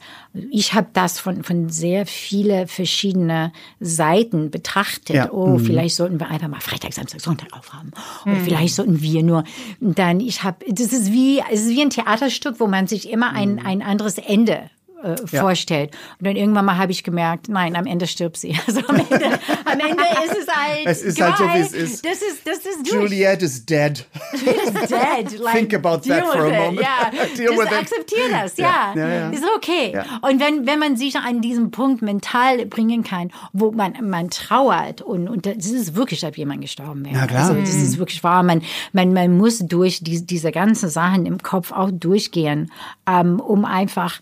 ich 0.52 0.74
habe 0.74 0.88
das 0.94 1.20
von, 1.20 1.44
von 1.44 1.70
sehr 1.70 2.06
viele 2.06 2.68
verschiedene 2.68 3.52
Seiten 3.80 4.52
betrachtet. 4.52 5.16
Ja. 5.16 5.32
Oh, 5.32 5.58
vielleicht 5.58 5.96
sollten 5.96 6.20
wir 6.20 6.30
einfach 6.30 6.48
mal 6.48 6.62
Freitag, 6.62 6.94
Samstag, 6.94 7.22
Sonntag 7.22 7.54
aufhaben. 7.54 7.92
Oder 8.26 8.36
vielleicht 8.36 8.76
sollten 8.76 9.02
wir 9.02 9.24
nur, 9.24 9.44
dann 9.80 10.20
ich 10.20 10.44
habe, 10.44 10.64
das 10.70 10.94
ist 10.94 11.12
wie, 11.12 11.42
es 11.52 11.62
ist 11.62 11.70
wie 11.70 11.82
ein 11.82 11.90
Theaterstück, 11.90 12.60
wo 12.60 12.68
man 12.68 12.88
sich 12.88 13.10
immer 13.10 13.32
ein, 13.34 13.58
ein 13.66 13.82
anderes 13.82 14.18
Ende 14.20 14.70
äh, 15.04 15.28
vorstellt. 15.28 15.92
Und 16.20 16.28
dann 16.28 16.36
irgendwann 16.36 16.66
mal 16.66 16.78
habe 16.78 16.92
ich 16.92 17.04
gemerkt, 17.04 17.50
nein, 17.50 17.76
am 17.76 17.86
Ende 17.86 18.08
stirbt 18.08 18.38
sie. 18.38 18.58
Also 18.68 18.82
am 18.88 18.96
Ende, 18.96 19.40
am 19.66 19.80
Ende 19.80 20.04
ist 20.26 20.38
es 20.38 20.48
halt. 20.48 20.86
Es 20.86 21.02
ist 21.02 21.20
halt 21.20 21.38
so, 21.38 21.44
wie 21.46 21.60
es 21.60 21.74
ist. 21.74 22.06
Das 22.06 22.22
ist, 22.22 22.46
das 22.46 22.60
ist. 22.60 22.92
Juliet 22.92 23.42
is 23.42 23.66
dead. 23.66 24.06
It's 24.34 24.88
dead. 24.88 25.40
Like, 25.40 25.56
Think 25.56 25.74
about 25.74 26.08
that 26.08 26.26
for 26.26 26.42
a 26.42 26.50
moment. 26.50 26.80
Ja, 26.82 27.12
Deal 27.36 27.56
das 27.56 27.74
akzeptiere 27.74 28.30
das, 28.32 28.58
ja. 28.58 28.94
Ja, 28.96 29.10
ja. 29.10 29.30
Ist 29.30 29.44
okay. 29.56 29.94
Ja. 29.94 30.06
Und 30.22 30.40
wenn, 30.40 30.66
wenn 30.66 30.80
man 30.80 30.96
sich 30.96 31.16
an 31.16 31.42
diesen 31.42 31.72
Punkt 31.72 32.02
mental 32.02 32.66
bringen 32.66 33.04
kann, 33.04 33.32
wo 33.54 33.72
man, 33.72 33.94
man 34.02 34.30
trauert 34.30 35.02
und, 35.02 35.28
und 35.28 35.46
das 35.46 35.66
ist 35.66 35.96
wirklich, 35.96 36.24
als 36.26 36.38
jemand 36.38 36.62
gestorben 36.62 37.06
wäre. 37.06 37.16
Ja, 37.16 37.28
klar. 37.28 37.50
Also, 37.50 37.60
das 37.60 37.76
ist 37.76 37.98
wirklich 37.98 38.24
wahr. 38.24 38.44
Man, 38.44 38.62
man, 38.94 39.14
man 39.14 39.38
muss 39.38 39.60
durch 39.60 40.04
die, 40.04 40.26
diese 40.26 40.52
ganzen 40.52 40.90
Sachen 40.90 41.26
im 41.26 41.42
Kopf 41.42 41.72
auch 41.72 41.90
durchgehen, 41.92 42.72
ähm, 43.08 43.40
um 43.40 43.66
einfach 43.66 44.20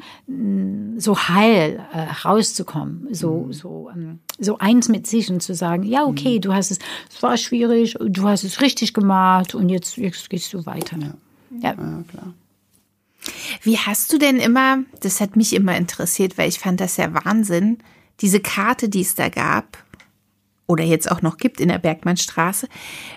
ähm, 0.69 0.99
so 0.99 1.17
heil 1.17 1.85
äh, 1.93 2.01
rauszukommen, 2.25 3.07
so 3.13 3.45
Mhm. 3.47 3.53
so 3.53 3.89
ähm, 3.93 4.19
so 4.41 4.57
eins 4.57 4.87
mit 4.87 5.05
sich 5.07 5.29
und 5.29 5.41
zu 5.41 5.53
sagen, 5.53 5.83
ja 5.83 6.05
okay, 6.05 6.37
Mhm. 6.37 6.41
du 6.41 6.53
hast 6.53 6.71
es, 6.71 6.79
es 7.13 7.21
war 7.21 7.35
schwierig, 7.37 7.97
du 7.99 8.27
hast 8.27 8.43
es 8.43 8.61
richtig 8.61 8.93
gemacht 8.93 9.55
und 9.55 9.69
jetzt 9.69 9.97
jetzt 9.97 10.29
gehst 10.29 10.53
du 10.53 10.65
weiter. 10.65 10.97
Ja. 10.99 11.13
Ja, 11.61 11.73
klar. 11.73 12.33
Wie 13.63 13.77
hast 13.77 14.13
du 14.13 14.17
denn 14.17 14.37
immer, 14.37 14.79
das 15.01 15.19
hat 15.19 15.35
mich 15.35 15.53
immer 15.53 15.75
interessiert, 15.75 16.37
weil 16.37 16.47
ich 16.47 16.59
fand 16.59 16.79
das 16.79 16.95
ja 16.97 17.13
Wahnsinn, 17.13 17.79
diese 18.21 18.39
Karte, 18.39 18.87
die 18.87 19.01
es 19.01 19.15
da 19.15 19.29
gab 19.29 19.77
oder 20.69 20.83
jetzt 20.83 21.11
auch 21.11 21.23
noch 21.23 21.37
gibt 21.37 21.59
in 21.59 21.69
der 21.69 21.79
Bergmannstraße. 21.79 22.67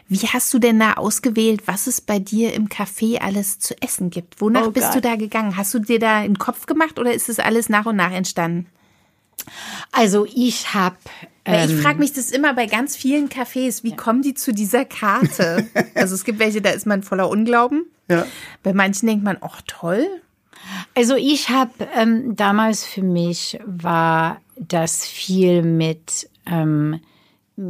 Wie 0.08 0.26
hast 0.26 0.52
du 0.54 0.58
denn 0.58 0.80
da 0.80 0.94
ausgewählt, 0.94 1.62
was 1.66 1.86
es 1.86 2.00
bei 2.00 2.18
dir 2.18 2.54
im 2.54 2.68
Café 2.68 3.18
alles 3.20 3.58
zu 3.58 3.80
essen 3.82 4.08
gibt? 4.08 4.40
Wonach 4.40 4.68
Oh 4.68 4.70
bist 4.70 4.86
Gott. 4.86 4.96
du 4.96 5.00
da 5.02 5.16
gegangen? 5.16 5.56
Hast 5.56 5.74
du 5.74 5.78
dir 5.78 5.98
da 5.98 6.16
einen 6.16 6.38
Kopf 6.38 6.64
gemacht 6.64 6.98
oder 6.98 7.12
ist 7.12 7.28
es 7.28 7.38
alles 7.38 7.68
nach 7.68 7.84
und 7.84 7.96
nach 7.96 8.10
entstanden? 8.10 8.66
Also 9.92 10.26
ich 10.34 10.72
habe 10.72 10.96
ich 11.44 11.74
frage 11.74 11.98
mich 11.98 12.12
das 12.12 12.30
immer 12.30 12.54
bei 12.54 12.66
ganz 12.66 12.96
vielen 12.96 13.28
Cafés, 13.28 13.82
wie 13.82 13.96
kommen 13.96 14.22
die 14.22 14.34
zu 14.34 14.54
dieser 14.54 14.84
Karte? 14.84 15.66
also 15.94 16.14
es 16.14 16.24
gibt 16.24 16.38
welche, 16.38 16.62
da 16.62 16.70
ist 16.70 16.86
man 16.86 17.02
voller 17.02 17.28
Unglauben. 17.28 17.84
Ja. 18.08 18.24
Bei 18.62 18.72
manchen 18.72 19.08
denkt 19.08 19.24
man, 19.24 19.36
ach 19.40 19.60
toll. 19.66 20.06
Also 20.94 21.16
ich 21.16 21.50
habe 21.50 21.72
ähm, 21.96 22.34
damals 22.36 22.86
für 22.86 23.02
mich 23.02 23.58
war 23.66 24.40
das 24.56 25.04
viel 25.04 25.62
mit 25.62 26.30
ähm, 26.46 27.00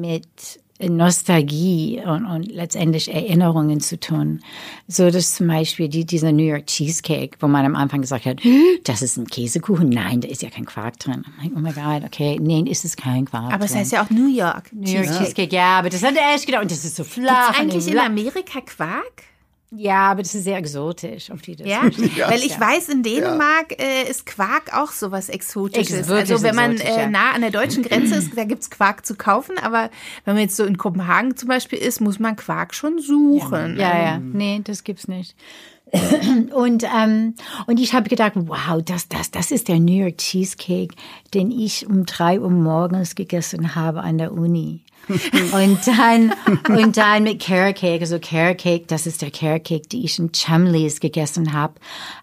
mit 0.00 0.60
Nostalgie 0.88 2.00
und, 2.04 2.24
und 2.26 2.50
letztendlich 2.50 3.12
Erinnerungen 3.12 3.80
zu 3.80 3.98
tun. 3.98 4.40
So 4.88 5.10
dass 5.10 5.34
zum 5.34 5.46
Beispiel 5.46 5.88
die, 5.88 6.04
dieser 6.04 6.32
New 6.32 6.44
York 6.44 6.66
Cheesecake, 6.66 7.36
wo 7.40 7.46
man 7.46 7.64
am 7.64 7.76
Anfang 7.76 8.00
gesagt 8.00 8.26
hat, 8.26 8.40
das 8.84 9.02
ist 9.02 9.16
ein 9.16 9.26
Käsekuchen. 9.26 9.88
Nein, 9.88 10.20
da 10.20 10.28
ist 10.28 10.42
ja 10.42 10.50
kein 10.50 10.64
Quark 10.64 10.98
drin. 10.98 11.24
Oh 11.54 11.58
my 11.58 11.72
God, 11.72 12.04
okay, 12.04 12.38
nee, 12.40 12.64
ist 12.68 12.84
es 12.84 12.96
kein 12.96 13.26
Quark 13.26 13.52
Aber 13.52 13.64
es 13.64 13.74
heißt 13.74 13.92
ja 13.92 14.04
auch 14.04 14.10
New 14.10 14.28
York. 14.28 14.72
New 14.72 14.90
York 14.90 15.06
Cheesecake, 15.06 15.54
ja, 15.54 15.78
aber 15.78 15.90
das 15.90 16.02
hat 16.02 16.14
er 16.16 16.34
echt 16.34 16.46
gedacht. 16.46 16.62
Und 16.62 16.70
das 16.70 16.84
ist 16.84 16.96
so 16.96 17.04
flach. 17.04 17.48
Gibt's 17.48 17.60
und 17.60 17.70
eigentlich 17.70 17.88
in 17.88 17.98
Amerika 17.98 18.60
Quark? 18.60 19.24
Ja, 19.74 20.10
aber 20.10 20.22
das 20.22 20.34
ist 20.34 20.44
sehr 20.44 20.58
exotisch. 20.58 21.30
Auf 21.30 21.40
die 21.40 21.56
das 21.56 21.66
Ja, 21.66 21.82
weil 22.28 22.40
ich 22.40 22.58
weiß, 22.58 22.90
in 22.90 23.02
Dänemark 23.02 23.80
äh, 23.80 24.08
ist 24.08 24.26
Quark 24.26 24.76
auch 24.76 24.92
sowas 24.92 25.28
Exotisches. 25.28 26.00
Ex- 26.00 26.08
wirklich 26.08 26.30
also 26.30 26.44
wenn 26.44 26.54
man 26.54 26.72
exotisch, 26.72 26.96
äh, 26.96 27.00
ja. 27.02 27.08
nah 27.08 27.32
an 27.32 27.40
der 27.40 27.50
deutschen 27.50 27.82
Grenze 27.82 28.16
ist, 28.16 28.36
da 28.36 28.44
gibt's 28.44 28.70
Quark 28.70 29.06
zu 29.06 29.14
kaufen, 29.14 29.56
aber 29.58 29.90
wenn 30.24 30.34
man 30.34 30.42
jetzt 30.42 30.56
so 30.56 30.64
in 30.64 30.76
Kopenhagen 30.76 31.36
zum 31.36 31.48
Beispiel 31.48 31.78
ist, 31.78 32.00
muss 32.00 32.18
man 32.18 32.36
Quark 32.36 32.74
schon 32.74 32.98
suchen. 32.98 33.78
Ja, 33.78 33.96
ja, 33.96 34.18
nee, 34.18 34.60
das 34.62 34.84
gibt's 34.84 35.08
nicht. 35.08 35.34
Und, 36.54 36.84
ähm, 36.84 37.34
und 37.66 37.78
ich 37.78 37.92
habe 37.92 38.08
gedacht, 38.08 38.32
wow, 38.34 38.80
das, 38.82 39.08
das, 39.08 39.30
das 39.30 39.50
ist 39.50 39.68
der 39.68 39.78
New 39.78 39.92
York 39.92 40.16
Cheesecake, 40.16 40.94
den 41.34 41.50
ich 41.50 41.86
um 41.86 42.06
drei 42.06 42.40
Uhr 42.40 42.48
morgens 42.48 43.14
gegessen 43.14 43.74
habe 43.74 44.00
an 44.00 44.16
der 44.16 44.32
Uni. 44.32 44.84
und 45.52 45.78
dann, 45.86 46.32
und 46.68 46.96
dann 46.96 47.24
mit 47.24 47.40
Carrot 47.40 47.76
Cake, 47.76 48.00
also 48.00 48.18
Carrot 48.20 48.58
Cake, 48.58 48.84
das 48.86 49.06
ist 49.06 49.22
der 49.22 49.30
Carrot 49.30 49.64
Cake, 49.64 49.88
die 49.88 50.04
ich 50.04 50.18
in 50.18 50.32
Chumleys 50.32 51.00
gegessen 51.00 51.52
habe, 51.52 51.74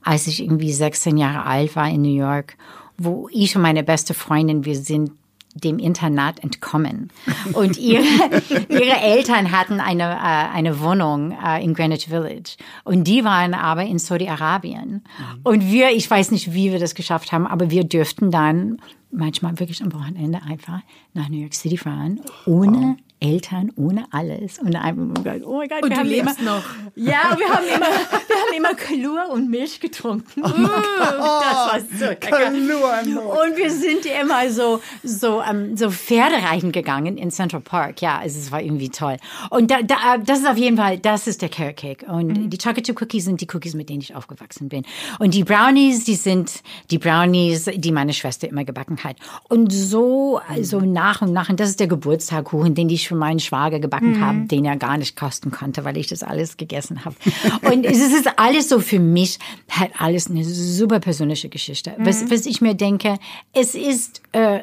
als 0.04 0.28
ich 0.28 0.42
irgendwie 0.42 0.72
16 0.72 1.18
Jahre 1.18 1.46
alt 1.46 1.76
war 1.76 1.90
in 1.90 2.02
New 2.02 2.16
York, 2.16 2.56
wo 2.98 3.30
ich 3.32 3.56
und 3.56 3.62
meine 3.62 3.84
beste 3.84 4.14
Freundin, 4.14 4.66
wir 4.66 4.76
sind 4.76 5.12
dem 5.56 5.80
Internat 5.80 6.44
entkommen. 6.44 7.12
Und 7.54 7.78
ihre, 7.78 8.04
ihre 8.70 9.02
Eltern 9.02 9.52
hatten 9.52 9.80
eine, 9.80 10.04
äh, 10.04 10.56
eine 10.56 10.80
Wohnung 10.80 11.32
äh, 11.32 11.64
in 11.64 11.74
Greenwich 11.74 12.08
Village. 12.08 12.58
Und 12.84 13.06
die 13.06 13.24
waren 13.24 13.54
aber 13.54 13.84
in 13.84 14.00
Saudi-Arabien. 14.00 15.04
Und 15.44 15.72
wir, 15.72 15.92
ich 15.92 16.10
weiß 16.10 16.32
nicht, 16.32 16.54
wie 16.54 16.72
wir 16.72 16.80
das 16.80 16.96
geschafft 16.96 17.32
haben, 17.32 17.48
aber 17.48 17.72
wir 17.72 17.84
dürften 17.84 18.32
dann 18.32 18.82
manchmal 19.12 19.60
wirklich 19.60 19.82
am 19.82 19.94
Wochenende 19.94 20.42
einfach 20.44 20.82
nach 21.14 21.30
New 21.30 21.40
York 21.40 21.56
City 21.56 21.78
fahren, 21.78 22.22
ohne 22.46 22.98
Eltern, 23.20 23.72
ohne 23.76 24.06
alles. 24.12 24.60
Und 24.60 24.72
gesagt, 24.72 25.46
oh 25.46 25.58
mein 25.58 25.70
Gott, 25.70 25.84
Und 25.84 25.90
wir 25.90 25.96
du 25.96 25.98
haben 25.98 26.08
lebst 26.08 26.40
immer, 26.40 26.56
noch. 26.56 26.64
Ja, 26.96 27.38
wir 27.38 27.50
haben 27.50 27.66
immer, 27.66 27.88
wir 27.88 28.36
haben 28.36 28.54
immer 28.56 28.74
Kalur 28.76 29.30
und 29.32 29.50
Milch 29.50 29.80
getrunken. 29.80 30.42
das 30.42 30.54
war 30.54 31.80
so 31.80 32.06
lecker. 32.06 32.52
Mund. 32.52 33.18
Und 33.18 33.58
wir 33.58 33.72
sind 33.72 34.06
immer 34.06 34.50
so, 34.50 34.82
so, 35.04 35.42
ähm, 35.42 35.76
so 35.76 35.92
Pferdereiten 35.92 36.72
gegangen 36.72 37.18
in 37.18 37.32
Central 37.32 37.62
Park. 37.62 38.02
Ja, 38.02 38.20
also 38.20 38.40
es 38.40 38.52
war 38.52 38.62
irgendwie 38.62 38.90
toll. 38.90 39.18
Und 39.50 39.72
da, 39.72 39.82
da, 39.82 40.18
das 40.18 40.40
ist 40.40 40.48
auf 40.48 40.58
jeden 40.58 40.78
Fall, 40.78 40.98
das 40.98 41.28
ist 41.28 41.42
der 41.42 41.50
Carrot 41.50 41.78
Cake. 41.78 42.06
Und 42.06 42.50
die 42.50 42.58
Chocolate 42.58 42.84
Chip 42.84 43.02
Cookies 43.02 43.26
sind 43.26 43.42
die 43.42 43.48
Cookies, 43.54 43.74
mit 43.74 43.90
denen 43.90 44.02
ich 44.02 44.16
aufgewachsen 44.16 44.70
bin. 44.70 44.84
Und 45.20 45.34
die 45.34 45.44
Brownies, 45.44 46.04
die 46.04 46.16
sind 46.16 46.62
die 46.92 46.98
Brownies, 46.98 47.70
die 47.74 47.92
meine 47.92 48.14
Schwester 48.14 48.48
immer 48.48 48.66
gebacken 48.66 49.04
hat. 49.04 49.18
Und 49.48 49.72
so, 49.72 50.42
so 50.62 50.80
nach 50.80 51.22
und 51.22 51.34
nach, 51.34 51.50
und 51.50 51.60
das 51.60 51.70
ist 51.70 51.80
der 51.80 51.88
Geburtstagkuchen, 51.88 52.76
den 52.76 52.90
ich 52.90 53.09
für 53.10 53.16
meinen 53.16 53.40
Schwager 53.40 53.80
gebacken 53.80 54.22
habe, 54.22 54.42
den 54.48 54.64
er 54.66 54.78
gar 54.78 54.98
nicht 54.98 55.18
kosten 55.18 55.52
konnte, 55.52 55.84
weil 55.84 55.98
ich 55.98 56.08
das 56.08 56.24
alles 56.24 56.56
gegessen 56.56 57.04
habe. 57.04 57.16
Und 57.62 57.86
es 57.86 57.98
ist 58.00 58.30
alles 58.38 58.70
so 58.70 58.80
für 58.80 59.00
mich, 59.00 59.40
hat 59.68 59.92
alles 59.98 60.30
eine 60.30 60.46
super 60.46 61.00
persönliche 61.00 61.50
Geschichte. 61.50 61.94
Was, 61.98 62.30
was 62.30 62.46
ich 62.46 62.62
mir 62.62 62.76
denke, 62.76 63.18
es 63.54 63.76
ist, 63.76 64.22
äh, 64.32 64.60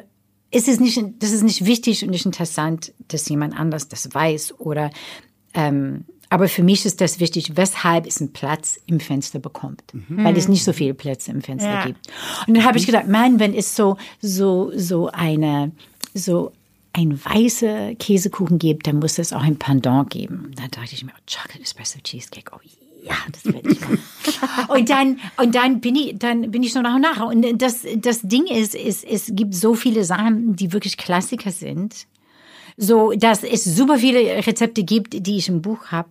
es 0.49 0.67
ist 0.69 0.79
nicht, 0.79 0.97
das 1.19 1.31
ist 1.31 1.43
nicht 1.43 1.65
wichtig 1.65 2.03
und 2.03 2.09
nicht 2.11 2.25
interessant, 2.25 2.93
dass 3.09 3.27
jemand 3.29 3.59
anders 3.59 3.89
das 3.89 4.13
weiß 4.13 4.59
oder, 4.59 4.89
ähm, 5.53 6.05
aber 6.29 6.47
für 6.49 6.63
mich 6.63 6.85
ist 6.85 6.99
das 7.01 7.19
wichtig, 7.19 7.55
weshalb 7.55 8.05
es 8.05 8.19
einen 8.19 8.33
Platz 8.33 8.79
im 8.85 8.99
Fenster 8.99 9.39
bekommt, 9.39 9.83
weil 10.09 10.35
es 10.37 10.47
nicht 10.49 10.63
so 10.63 10.73
viele 10.73 10.93
Plätze 10.93 11.31
im 11.31 11.41
Fenster 11.41 11.73
Ja. 11.75 11.85
gibt. 11.85 12.07
Und 12.47 12.55
dann 12.55 12.65
habe 12.65 12.77
ich 12.77 12.85
gedacht, 12.85 13.07
man, 13.07 13.39
wenn 13.39 13.53
es 13.53 13.75
so 13.75 13.97
so 14.21 14.71
so 14.75 15.07
eine 15.11 15.71
so 16.13 16.51
ein 16.97 17.23
weißer 17.23 17.95
Käsekuchen 17.95 18.57
gibt, 18.57 18.87
dann 18.87 18.97
muss 18.97 19.19
es 19.19 19.31
auch 19.31 19.43
ein 19.43 19.57
Pendant 19.57 20.09
geben. 20.09 20.51
Da 20.55 20.63
dachte 20.67 20.93
ich 20.93 21.05
mir, 21.05 21.11
oh, 21.11 21.21
Chocolate 21.31 21.61
Espresso 21.61 21.99
Cheesecake, 22.03 22.51
oh 22.53 22.59
ja, 23.03 23.15
das 23.31 23.53
werde 23.53 23.69
ich 23.69 23.79
machen. 23.79 23.99
und 24.67 24.89
dann 24.89 25.19
und 25.37 25.55
dann 25.55 25.79
bin 25.79 25.95
ich 25.95 26.17
dann 26.17 26.51
bin 26.51 26.63
ich 26.63 26.73
so 26.73 26.81
nach 26.81 26.95
und 26.95 27.01
nach. 27.01 27.21
Und 27.21 27.61
das 27.61 27.85
das 27.97 28.21
Ding 28.21 28.47
ist, 28.47 28.75
ist 28.75 29.05
es 29.05 29.31
gibt 29.33 29.53
so 29.53 29.75
viele 29.75 30.03
Sachen, 30.03 30.55
die 30.55 30.73
wirklich 30.73 30.97
Klassiker 30.97 31.51
sind 31.51 32.07
so 32.77 33.11
dass 33.17 33.43
es 33.43 33.63
super 33.63 33.97
viele 33.97 34.19
Rezepte 34.45 34.83
gibt, 34.83 35.25
die 35.25 35.37
ich 35.37 35.49
im 35.49 35.63
Buch 35.63 35.87
habe, 35.87 36.09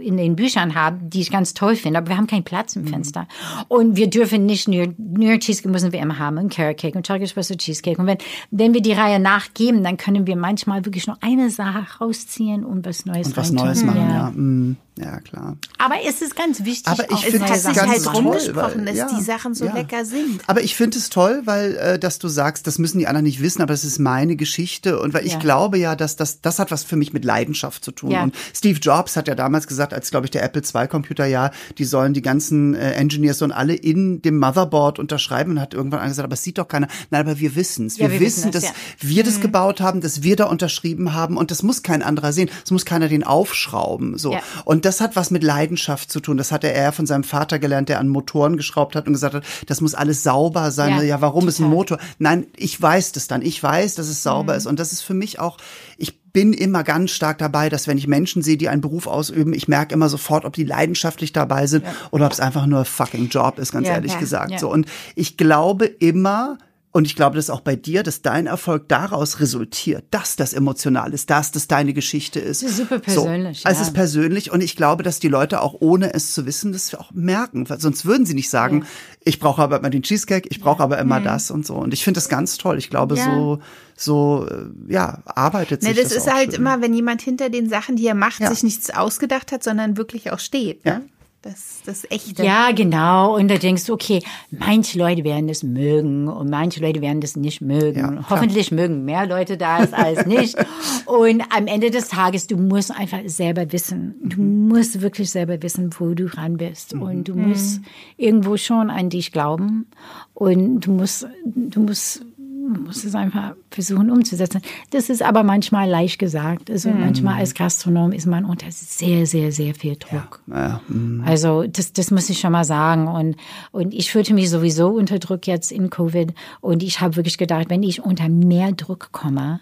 in 0.00 0.16
den 0.16 0.34
Büchern 0.34 0.74
habe, 0.74 0.96
die 1.02 1.20
ich 1.20 1.30
ganz 1.30 1.52
toll 1.52 1.76
finde, 1.76 1.98
aber 1.98 2.08
wir 2.08 2.16
haben 2.16 2.26
keinen 2.26 2.44
Platz 2.44 2.74
im 2.74 2.86
Fenster. 2.86 3.28
Und 3.68 3.96
wir 3.96 4.08
dürfen 4.08 4.46
nicht 4.46 4.66
New 4.66 4.78
York 4.78 5.40
Cheesecake 5.40 5.68
müssen 5.68 5.92
wir 5.92 6.00
immer 6.00 6.18
haben, 6.18 6.38
und 6.38 6.50
Carrot 6.50 6.78
Cake 6.78 6.96
und 6.96 7.06
Chocolate 7.06 7.24
Espresso 7.24 7.54
Cheesecake. 7.54 8.00
Und 8.00 8.06
wenn, 8.06 8.16
wenn 8.50 8.72
wir 8.72 8.80
die 8.80 8.92
Reihe 8.92 9.20
nachgeben, 9.20 9.84
dann 9.84 9.98
können 9.98 10.26
wir 10.26 10.36
manchmal 10.36 10.86
wirklich 10.86 11.06
nur 11.06 11.18
eine 11.20 11.50
Sache 11.50 11.84
rausziehen 12.00 12.64
und 12.64 12.86
was 12.86 13.04
Neues 13.04 13.28
Und 13.28 13.36
was. 13.36 13.52
Neues 13.52 13.84
machen, 13.84 14.08
ja. 14.08 14.30
Mm, 14.30 14.76
ja, 14.98 15.20
klar. 15.20 15.56
Aber 15.78 15.96
es 16.08 16.22
ist 16.22 16.34
ganz 16.36 16.64
wichtig, 16.64 16.86
Aber 16.90 17.04
ich 17.04 17.10
auch 17.12 17.22
finde 17.22 17.40
das 17.46 17.62
Sachen 17.64 17.74
ganz 17.76 17.90
halt 17.92 18.04
toll, 18.04 18.14
rumgesprochen, 18.16 18.86
weil- 18.86 18.94
dass 18.96 19.14
die 19.14 19.22
Sachen 19.22 19.54
so 19.54 19.66
lecker 19.66 20.04
sind. 20.04 20.40
Aber 20.46 20.62
ich 20.62 20.74
finde 20.74 20.98
es 20.98 21.10
toll, 21.10 21.42
weil 21.44 21.76
äh, 21.76 21.98
dass 21.98 22.18
du 22.18 22.28
sagst, 22.28 22.66
das 22.66 22.78
müssen 22.78 22.98
die 22.98 23.06
anderen 23.06 23.24
nicht 23.24 23.42
wissen, 23.42 23.60
aber 23.62 23.74
es 23.74 23.84
ist 23.84 23.98
meine 23.98 24.36
Geschichte 24.36 24.98
und 25.00 25.12
weil 25.14 25.26
ich 25.26 25.34
Ja. 25.34 25.38
glaube 25.38 25.78
ja, 25.78 25.96
dass 25.96 26.16
das 26.16 26.40
das 26.40 26.58
hat 26.58 26.70
was 26.70 26.82
für 26.84 26.96
mich 26.96 27.12
mit 27.12 27.24
Leidenschaft 27.24 27.84
zu 27.84 27.92
tun. 27.92 28.10
Ja. 28.10 28.22
Und 28.22 28.34
Steve 28.54 28.78
Jobs 28.80 29.16
hat 29.16 29.28
ja 29.28 29.34
damals 29.34 29.66
gesagt, 29.66 29.92
als 29.92 30.10
glaube 30.10 30.26
ich 30.26 30.30
der 30.30 30.42
Apple 30.42 30.62
II 30.62 30.86
Computer 30.88 31.26
ja, 31.26 31.50
die 31.76 31.84
sollen 31.84 32.14
die 32.14 32.22
ganzen 32.22 32.74
äh, 32.74 32.92
Engineers 32.92 33.42
und 33.42 33.52
alle 33.52 33.74
in 33.74 34.22
dem 34.22 34.38
Motherboard 34.38 34.98
unterschreiben 34.98 35.52
und 35.52 35.60
hat 35.60 35.74
irgendwann 35.74 36.08
gesagt, 36.08 36.24
aber 36.24 36.34
es 36.34 36.42
sieht 36.42 36.56
doch 36.56 36.68
keiner. 36.68 36.88
Nein, 37.10 37.20
aber 37.20 37.38
wir 37.38 37.54
wissen 37.54 37.86
es. 37.86 37.98
Wir, 37.98 38.06
Ja, 38.06 38.12
wir 38.12 38.20
wissen, 38.20 38.46
es, 38.48 38.52
dass 38.52 38.64
ja. 38.64 38.70
wir 39.00 39.24
das 39.24 39.40
gebaut 39.40 39.80
haben, 39.82 40.00
dass 40.00 40.22
wir 40.22 40.36
da 40.36 40.44
unterschrieben 40.46 41.12
haben 41.12 41.36
und 41.36 41.50
das 41.50 41.62
muss 41.62 41.82
kein 41.82 42.02
anderer 42.02 42.32
sehen. 42.32 42.48
Es 42.64 42.70
muss 42.70 42.86
keiner 42.86 43.08
den 43.08 43.24
aufschrauben. 43.24 44.16
So. 44.16 44.32
Ja. 44.32 44.40
Und 44.64 44.85
das 44.86 45.00
hat 45.00 45.16
was 45.16 45.30
mit 45.30 45.42
Leidenschaft 45.42 46.10
zu 46.10 46.20
tun. 46.20 46.36
Das 46.38 46.52
hat 46.52 46.64
er 46.64 46.72
eher 46.72 46.92
von 46.92 47.04
seinem 47.06 47.24
Vater 47.24 47.58
gelernt, 47.58 47.88
der 47.88 48.00
an 48.00 48.08
Motoren 48.08 48.56
geschraubt 48.56 48.96
hat 48.96 49.06
und 49.06 49.12
gesagt 49.12 49.34
hat, 49.34 49.44
das 49.66 49.80
muss 49.80 49.94
alles 49.94 50.22
sauber 50.22 50.70
sein. 50.70 50.96
Ja, 50.96 51.02
Ja, 51.02 51.20
warum 51.20 51.46
ist 51.48 51.58
ein 51.58 51.64
total. 51.64 51.74
Motor? 51.76 51.98
Nein, 52.18 52.46
ich 52.56 52.80
weiß 52.80 53.12
das 53.12 53.28
dann. 53.28 53.42
Ich 53.42 53.62
weiß, 53.62 53.96
dass 53.96 54.08
es 54.08 54.22
sauber 54.22 54.52
Mhm. 54.54 54.58
ist. 54.58 54.66
Und 54.66 54.78
das 54.80 54.92
ist 54.92 55.02
für 55.02 55.14
mich 55.14 55.38
auch, 55.38 55.58
ich 55.98 56.22
bin 56.32 56.52
immer 56.52 56.84
ganz 56.84 57.10
stark 57.12 57.38
dabei, 57.38 57.68
dass 57.68 57.86
wenn 57.88 57.96
ich 57.98 58.06
Menschen 58.06 58.42
sehe, 58.42 58.56
die 58.58 58.68
einen 58.68 58.80
Beruf 58.82 59.06
ausüben, 59.06 59.52
ich 59.54 59.68
merke 59.68 59.94
immer 59.94 60.08
sofort, 60.08 60.44
ob 60.44 60.52
die 60.52 60.64
leidenschaftlich 60.64 61.32
dabei 61.32 61.66
sind 61.66 61.84
oder 62.10 62.26
ob 62.26 62.32
es 62.32 62.40
einfach 62.40 62.66
nur 62.66 62.84
fucking 62.84 63.28
Job 63.28 63.58
ist, 63.58 63.72
ganz 63.72 63.86
Ja, 63.88 63.94
ehrlich 63.94 64.12
ja, 64.12 64.18
gesagt. 64.18 64.50
ja. 64.52 64.58
So. 64.58 64.70
Und 64.70 64.86
ich 65.14 65.36
glaube 65.36 65.86
immer, 65.86 66.58
und 66.96 67.04
ich 67.06 67.14
glaube, 67.14 67.36
das 67.36 67.46
ist 67.46 67.50
auch 67.50 67.60
bei 67.60 67.76
dir, 67.76 68.02
dass 68.02 68.22
dein 68.22 68.46
Erfolg 68.46 68.88
daraus 68.88 69.38
resultiert, 69.40 70.04
dass 70.12 70.34
das 70.36 70.54
emotional 70.54 71.12
ist, 71.12 71.28
dass 71.28 71.52
das 71.52 71.68
deine 71.68 71.92
Geschichte 71.92 72.40
ist. 72.40 72.62
Das 72.62 72.70
ist 72.70 72.76
super 72.78 72.98
persönlich, 73.00 73.60
So. 73.60 73.68
Also 73.68 73.80
Es 73.82 73.86
ja. 73.86 73.90
ist 73.90 73.94
persönlich 73.94 74.50
und 74.50 74.62
ich 74.62 74.76
glaube, 74.76 75.02
dass 75.02 75.20
die 75.20 75.28
Leute 75.28 75.60
auch 75.60 75.76
ohne 75.80 76.14
es 76.14 76.32
zu 76.32 76.46
wissen, 76.46 76.72
das 76.72 76.94
auch 76.94 77.12
merken. 77.12 77.68
Weil 77.68 77.80
Sonst 77.80 78.06
würden 78.06 78.24
sie 78.24 78.32
nicht 78.32 78.48
sagen, 78.48 78.86
ich 79.22 79.38
brauche 79.40 79.60
aber 79.60 79.78
immer 79.78 79.90
den 79.90 80.02
Cheesecake, 80.02 80.48
ich 80.50 80.58
brauche 80.60 80.82
aber 80.82 80.98
immer 80.98 81.20
das 81.20 81.50
und 81.50 81.66
so. 81.66 81.74
Und 81.74 81.92
ich 81.92 82.02
finde 82.02 82.16
das 82.16 82.30
ganz 82.30 82.56
toll. 82.56 82.78
Ich 82.78 82.88
glaube, 82.88 83.16
Ja. 83.16 83.24
so, 83.26 83.58
so, 83.94 84.46
äh, 84.48 84.92
ja, 84.92 85.22
arbeitet 85.26 85.82
Ne, 85.82 85.88
sich 85.90 86.02
das, 86.02 86.08
das 86.14 86.24
ist 86.26 86.32
halt 86.32 86.52
schön. 86.52 86.60
immer, 86.62 86.80
wenn 86.80 86.94
jemand 86.94 87.20
hinter 87.20 87.50
den 87.50 87.68
Sachen, 87.68 87.96
die 87.96 88.06
er 88.06 88.14
macht, 88.14 88.40
Ja. 88.40 88.48
sich 88.50 88.62
nichts 88.62 88.88
ausgedacht 88.88 89.52
hat, 89.52 89.62
sondern 89.62 89.98
wirklich 89.98 90.32
auch 90.32 90.38
steht. 90.38 90.84
Ne? 90.86 91.02
Das, 91.46 91.80
das 91.86 92.10
Echte. 92.10 92.44
Ja, 92.44 92.72
genau. 92.72 93.36
Und 93.36 93.46
da 93.48 93.56
denkst 93.56 93.84
du, 93.84 93.92
okay, 93.92 94.20
manche 94.50 94.98
Leute 94.98 95.22
werden 95.22 95.46
das 95.46 95.62
mögen 95.62 96.26
und 96.26 96.50
manche 96.50 96.80
Leute 96.80 97.00
werden 97.00 97.20
das 97.20 97.36
nicht 97.36 97.60
mögen. 97.60 98.00
Ja. 98.00 98.28
Hoffentlich 98.28 98.72
mögen 98.72 99.04
mehr 99.04 99.26
Leute 99.26 99.56
das 99.56 99.92
als 99.92 100.26
nicht. 100.26 100.56
und 101.06 101.44
am 101.56 101.68
Ende 101.68 101.92
des 101.92 102.08
Tages, 102.08 102.48
du 102.48 102.56
musst 102.56 102.90
einfach 102.90 103.20
selber 103.26 103.70
wissen. 103.70 104.16
Du 104.24 104.40
musst 104.40 105.00
wirklich 105.02 105.30
selber 105.30 105.62
wissen, 105.62 105.90
wo 106.00 106.14
du 106.14 106.26
ran 106.36 106.56
bist. 106.56 106.94
Und 106.94 107.28
du 107.28 107.36
musst 107.36 107.80
irgendwo 108.16 108.56
schon 108.56 108.90
an 108.90 109.08
dich 109.08 109.30
glauben. 109.30 109.86
Und 110.34 110.80
du 110.80 110.90
musst, 110.90 111.28
du 111.44 111.80
musst 111.80 112.24
man 112.68 112.84
muss 112.84 113.04
es 113.04 113.14
einfach 113.14 113.54
versuchen 113.70 114.10
umzusetzen. 114.10 114.60
Das 114.90 115.08
ist 115.10 115.22
aber 115.22 115.42
manchmal 115.42 115.88
leicht 115.88 116.18
gesagt. 116.18 116.70
Also 116.70 116.90
manchmal 116.90 117.34
als 117.34 117.54
Gastronom 117.54 118.12
ist 118.12 118.26
man 118.26 118.44
unter 118.44 118.66
sehr, 118.70 119.26
sehr, 119.26 119.52
sehr 119.52 119.74
viel 119.74 119.96
Druck. 119.96 120.42
Ja, 120.46 120.80
mm. 120.88 121.22
Also 121.24 121.64
das, 121.66 121.92
das 121.92 122.10
muss 122.10 122.30
ich 122.30 122.40
schon 122.40 122.52
mal 122.52 122.64
sagen. 122.64 123.08
Und, 123.08 123.36
und 123.72 123.94
ich 123.94 124.10
fühlte 124.10 124.34
mich 124.34 124.50
sowieso 124.50 124.88
unter 124.88 125.18
Druck 125.18 125.46
jetzt 125.46 125.72
in 125.72 125.90
Covid. 125.90 126.34
Und 126.60 126.82
ich 126.82 127.00
habe 127.00 127.16
wirklich 127.16 127.38
gedacht, 127.38 127.70
wenn 127.70 127.82
ich 127.82 128.02
unter 128.02 128.28
mehr 128.28 128.72
Druck 128.72 129.10
komme, 129.12 129.60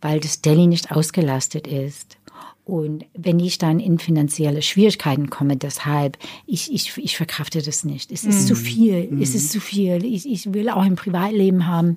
weil 0.00 0.20
das 0.20 0.40
Delhi 0.40 0.66
nicht 0.66 0.92
ausgelastet 0.92 1.66
ist, 1.66 2.18
und 2.64 3.04
wenn 3.14 3.38
ich 3.40 3.58
dann 3.58 3.78
in 3.78 3.98
finanzielle 3.98 4.62
Schwierigkeiten 4.62 5.28
komme, 5.28 5.56
deshalb, 5.56 6.16
ich, 6.46 6.72
ich, 6.72 6.96
ich 6.96 7.16
verkrafte 7.16 7.60
das 7.60 7.84
nicht. 7.84 8.10
Es 8.10 8.24
ist 8.24 8.46
zu 8.46 8.54
viel. 8.56 9.18
Es 9.20 9.34
ist 9.34 9.52
zu 9.52 9.60
viel. 9.60 10.02
Ich, 10.04 10.26
ich 10.26 10.52
will 10.54 10.70
auch 10.70 10.82
ein 10.82 10.96
Privatleben 10.96 11.66
haben. 11.66 11.96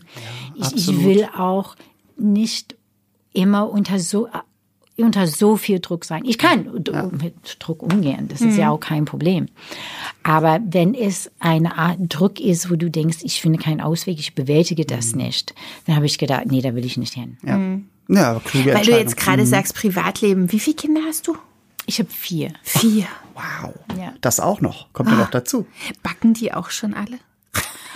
ich, 0.55 0.61
ich 0.61 0.65
absolut. 0.74 1.03
will 1.05 1.26
auch 1.38 1.76
nicht 2.18 2.76
immer 3.34 3.70
unter 3.70 3.97
so, 3.99 4.28
unter 4.97 5.28
so 5.28 5.55
viel 5.55 5.80
Druck 5.80 6.03
sein. 6.03 6.24
Ich 6.26 6.38
kann 6.38 6.84
d- 6.84 6.91
mit 7.22 7.55
Druck 7.59 7.82
umgehen. 7.84 8.28
Das 8.28 8.41
ist 8.41 8.57
ja 8.57 8.70
auch 8.72 8.80
kein 8.80 9.05
Problem. 9.05 9.45
Aber 10.24 10.59
wenn 10.68 10.93
es 10.95 11.32
eine 11.39 11.78
Art 11.78 11.97
Druck 12.09 12.39
ist, 12.41 12.70
wo 12.70 12.76
du 12.76 12.89
denkst, 12.89 13.20
ich 13.22 13.39
finde 13.39 13.59
keinen 13.59 13.80
Ausweg, 13.80 14.20
ich 14.20 14.36
bewältige 14.36 14.86
das 14.86 15.15
nicht, 15.15 15.53
dann 15.86 15.95
habe 15.95 16.07
ich 16.07 16.18
gedacht, 16.18 16.47
nee, 16.47 16.61
da 16.61 16.76
will 16.76 16.84
ich 16.84 16.97
nicht 16.97 17.13
hin. 17.13 17.38
ja. 17.45 17.80
Ja, 18.08 18.39
kluge 18.43 18.74
Weil 18.74 18.86
du 18.86 18.91
jetzt 18.91 19.18
gerade 19.18 19.45
sagst, 19.45 19.76
Privatleben. 19.76 20.51
Wie 20.51 20.60
viele 20.60 20.76
Kinder 20.76 21.01
hast 21.08 21.28
du? 21.28 21.38
Ich 21.86 21.99
habe 21.99 22.10
vier. 22.10 22.53
Vier. 22.64 23.05
Wow. 23.34 23.74
Ja. 23.97 24.14
Das 24.22 24.39
auch 24.39 24.62
noch. 24.62 24.91
Kommt 24.93 25.10
ja 25.10 25.16
noch 25.16 25.30
dazu. 25.30 25.68
Backen 26.03 26.34
die 26.34 26.53
auch 26.53 26.70
schon 26.70 26.93
alle? 26.93 27.20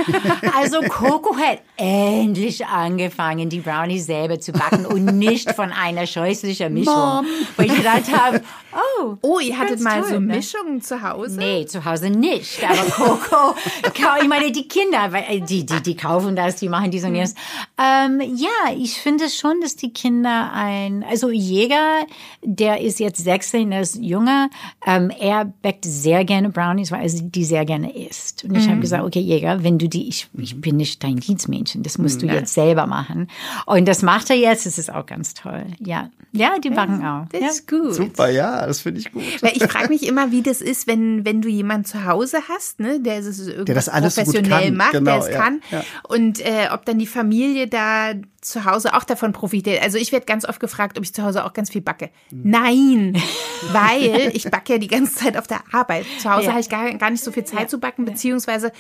Also 0.55 0.81
Coco 0.81 1.35
hat 1.37 1.59
endlich 1.77 2.65
angefangen, 2.65 3.49
die 3.49 3.59
Brownies 3.59 4.05
selber 4.05 4.39
zu 4.39 4.51
backen 4.51 4.85
und 4.85 5.05
nicht 5.17 5.51
von 5.51 5.71
einer 5.71 6.07
scheußlichen 6.07 6.73
Mischung. 6.73 6.93
Mom. 6.93 7.25
Wo 7.57 7.63
ich 7.63 7.75
gedacht 7.75 8.11
habe, 8.11 8.41
oh, 8.73 8.91
Oh, 9.21 9.39
ihr 9.39 9.57
hattet 9.57 9.79
mal 9.81 10.01
toll, 10.01 10.09
so 10.09 10.19
ne? 10.19 10.35
Mischungen 10.35 10.81
zu 10.81 11.01
Hause? 11.01 11.37
Nee, 11.37 11.65
zu 11.65 11.83
Hause 11.85 12.09
nicht. 12.09 12.63
Aber 12.63 12.83
Coco, 12.89 13.55
ich 14.21 14.27
meine, 14.27 14.51
die 14.51 14.67
Kinder, 14.67 15.11
weil, 15.11 15.23
äh, 15.27 15.41
die, 15.41 15.65
die, 15.65 15.81
die 15.81 15.95
kaufen 15.95 16.35
das, 16.35 16.57
die 16.57 16.69
machen 16.69 16.91
dies 16.91 17.03
und 17.03 17.15
jenes. 17.15 17.35
Ähm, 17.77 18.21
ja, 18.35 18.73
ich 18.77 18.99
finde 18.99 19.29
schon, 19.29 19.59
dass 19.61 19.75
die 19.75 19.91
Kinder 19.91 20.51
ein, 20.53 21.03
also 21.09 21.29
Jäger, 21.29 22.05
der 22.43 22.81
ist 22.81 22.99
jetzt 22.99 23.23
16, 23.23 23.71
der 23.71 23.81
ist 23.81 23.95
jünger, 23.95 24.49
ähm, 24.85 25.11
er 25.19 25.45
backt 25.45 25.85
sehr 25.85 26.23
gerne 26.25 26.49
Brownies, 26.49 26.91
weil 26.91 27.03
er 27.03 27.09
die 27.09 27.45
sehr 27.45 27.65
gerne 27.65 27.95
isst. 27.95 28.43
Und 28.43 28.55
ich 28.55 28.67
habe 28.67 28.79
gesagt, 28.79 29.03
okay, 29.03 29.19
Jäger, 29.19 29.50
wenn 29.61 29.77
du 29.77 29.87
die, 29.89 30.07
ich, 30.07 30.29
ich 30.37 30.59
bin 30.59 30.77
nicht 30.77 31.03
dein 31.03 31.17
Dienstmädchen, 31.17 31.83
das 31.83 31.97
musst 31.97 32.21
du 32.21 32.25
jetzt 32.25 32.53
selber 32.53 32.87
machen. 32.87 33.27
Und 33.65 33.87
das 33.87 34.01
macht 34.01 34.29
er 34.29 34.35
jetzt, 34.37 34.65
das 34.65 34.77
ist 34.77 34.91
auch 34.91 35.05
ganz 35.05 35.33
toll. 35.33 35.65
Ja, 35.79 36.09
ja, 36.33 36.57
die 36.59 36.69
backen 36.69 37.05
auch. 37.05 37.25
Das 37.29 37.41
Ja. 37.41 37.47
ist 37.47 37.67
gut. 37.69 37.93
Super, 37.93 38.29
ja, 38.29 38.65
das 38.65 38.81
finde 38.81 38.99
ich 39.01 39.11
gut. 39.11 39.23
Weil 39.41 39.51
ich 39.55 39.63
frage 39.63 39.89
mich 39.89 40.07
immer, 40.07 40.31
wie 40.31 40.41
das 40.41 40.61
ist, 40.61 40.87
wenn, 40.87 41.25
wenn 41.25 41.41
du 41.41 41.49
jemanden 41.49 41.85
zu 41.85 42.05
Hause 42.05 42.39
hast, 42.49 42.79
ne, 42.79 42.99
der 42.99 43.19
es 43.19 43.47
irgendwie 43.47 43.73
das 43.73 43.89
alles 43.89 44.15
so 44.15 44.21
gut 44.23 44.33
professionell 44.33 44.67
kann. 44.69 44.77
macht, 44.77 44.91
Genau, 44.93 45.11
der 45.11 45.19
es 45.19 45.27
ja, 45.29 45.41
kann. 45.41 45.61
ja. 45.71 45.83
Und 46.07 46.39
äh, 46.39 46.69
ob 46.71 46.85
dann 46.85 46.99
die 46.99 47.07
Familie 47.07 47.67
da 47.67 48.13
zu 48.39 48.65
Hause 48.65 48.93
auch 48.95 49.03
davon 49.03 49.33
profitiert. 49.33 49.83
Also 49.83 49.97
ich 49.99 50.11
werde 50.11 50.25
ganz 50.25 50.45
oft 50.45 50.59
gefragt, 50.59 50.97
ob 50.97 51.03
ich 51.03 51.13
zu 51.13 51.21
Hause 51.21 51.45
auch 51.45 51.53
ganz 51.53 51.69
viel 51.69 51.81
backe. 51.81 52.09
Mhm. 52.31 52.41
Nein, 52.49 53.21
weil 53.71 54.31
ich 54.33 54.49
backe 54.49 54.73
ja 54.73 54.79
die 54.79 54.87
ganze 54.87 55.13
Zeit 55.15 55.37
auf 55.37 55.47
der 55.47 55.59
Arbeit. 55.71 56.05
Zu 56.19 56.31
Hause 56.33 56.45
Ja. 56.45 56.51
habe 56.51 56.61
ich 56.61 56.69
gar, 56.69 56.91
gar 56.95 57.09
nicht 57.11 57.23
so 57.23 57.31
viel 57.31 57.43
Zeit 57.43 57.69
zu 57.69 57.79
backen, 57.79 58.05
beziehungsweise 58.05 58.71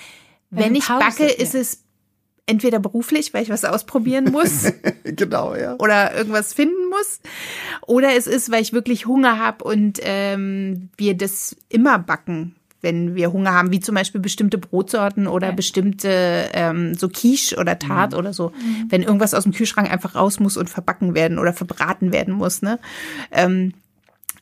wenn 0.51 0.65
Wenn 0.65 0.75
ich 0.75 0.87
backe, 0.87 1.23
ja. 1.23 1.43
ist 1.43 1.55
es 1.55 1.83
entweder 2.45 2.79
beruflich, 2.79 3.33
weil 3.33 3.43
ich 3.43 3.49
was 3.49 3.65
ausprobieren 3.65 4.25
muss 4.31 4.71
genau, 5.03 5.55
ja. 5.55 5.75
oder 5.79 6.15
irgendwas 6.15 6.53
finden 6.53 6.89
muss. 6.89 7.21
Oder 7.87 8.15
es 8.15 8.27
ist, 8.27 8.51
weil 8.51 8.61
ich 8.61 8.73
wirklich 8.73 9.05
Hunger 9.05 9.39
habe 9.39 9.63
und 9.63 9.99
ähm, 10.03 10.89
wir 10.97 11.15
das 11.15 11.55
immer 11.69 11.97
backen, 11.99 12.55
wenn 12.81 13.15
wir 13.15 13.31
Hunger 13.31 13.53
haben, 13.53 13.71
wie 13.71 13.79
zum 13.79 13.95
Beispiel 13.95 14.19
bestimmte 14.19 14.57
Brotsorten 14.57 15.27
oder 15.27 15.51
bestimmte 15.53 16.49
ähm, 16.53 16.95
so 16.95 17.09
Quiche 17.09 17.55
oder 17.57 17.77
Tart 17.77 18.15
oder 18.15 18.33
so. 18.33 18.51
Wenn 18.89 19.03
irgendwas 19.03 19.35
aus 19.35 19.43
dem 19.43 19.53
Kühlschrank 19.53 19.89
einfach 19.91 20.15
raus 20.15 20.39
muss 20.39 20.57
und 20.57 20.69
verbacken 20.69 21.13
werden 21.13 21.37
oder 21.37 21.53
verbraten 21.53 22.11
werden 22.11 22.33
muss. 22.33 22.63
Ne? 22.63 22.79
Ähm, 23.31 23.73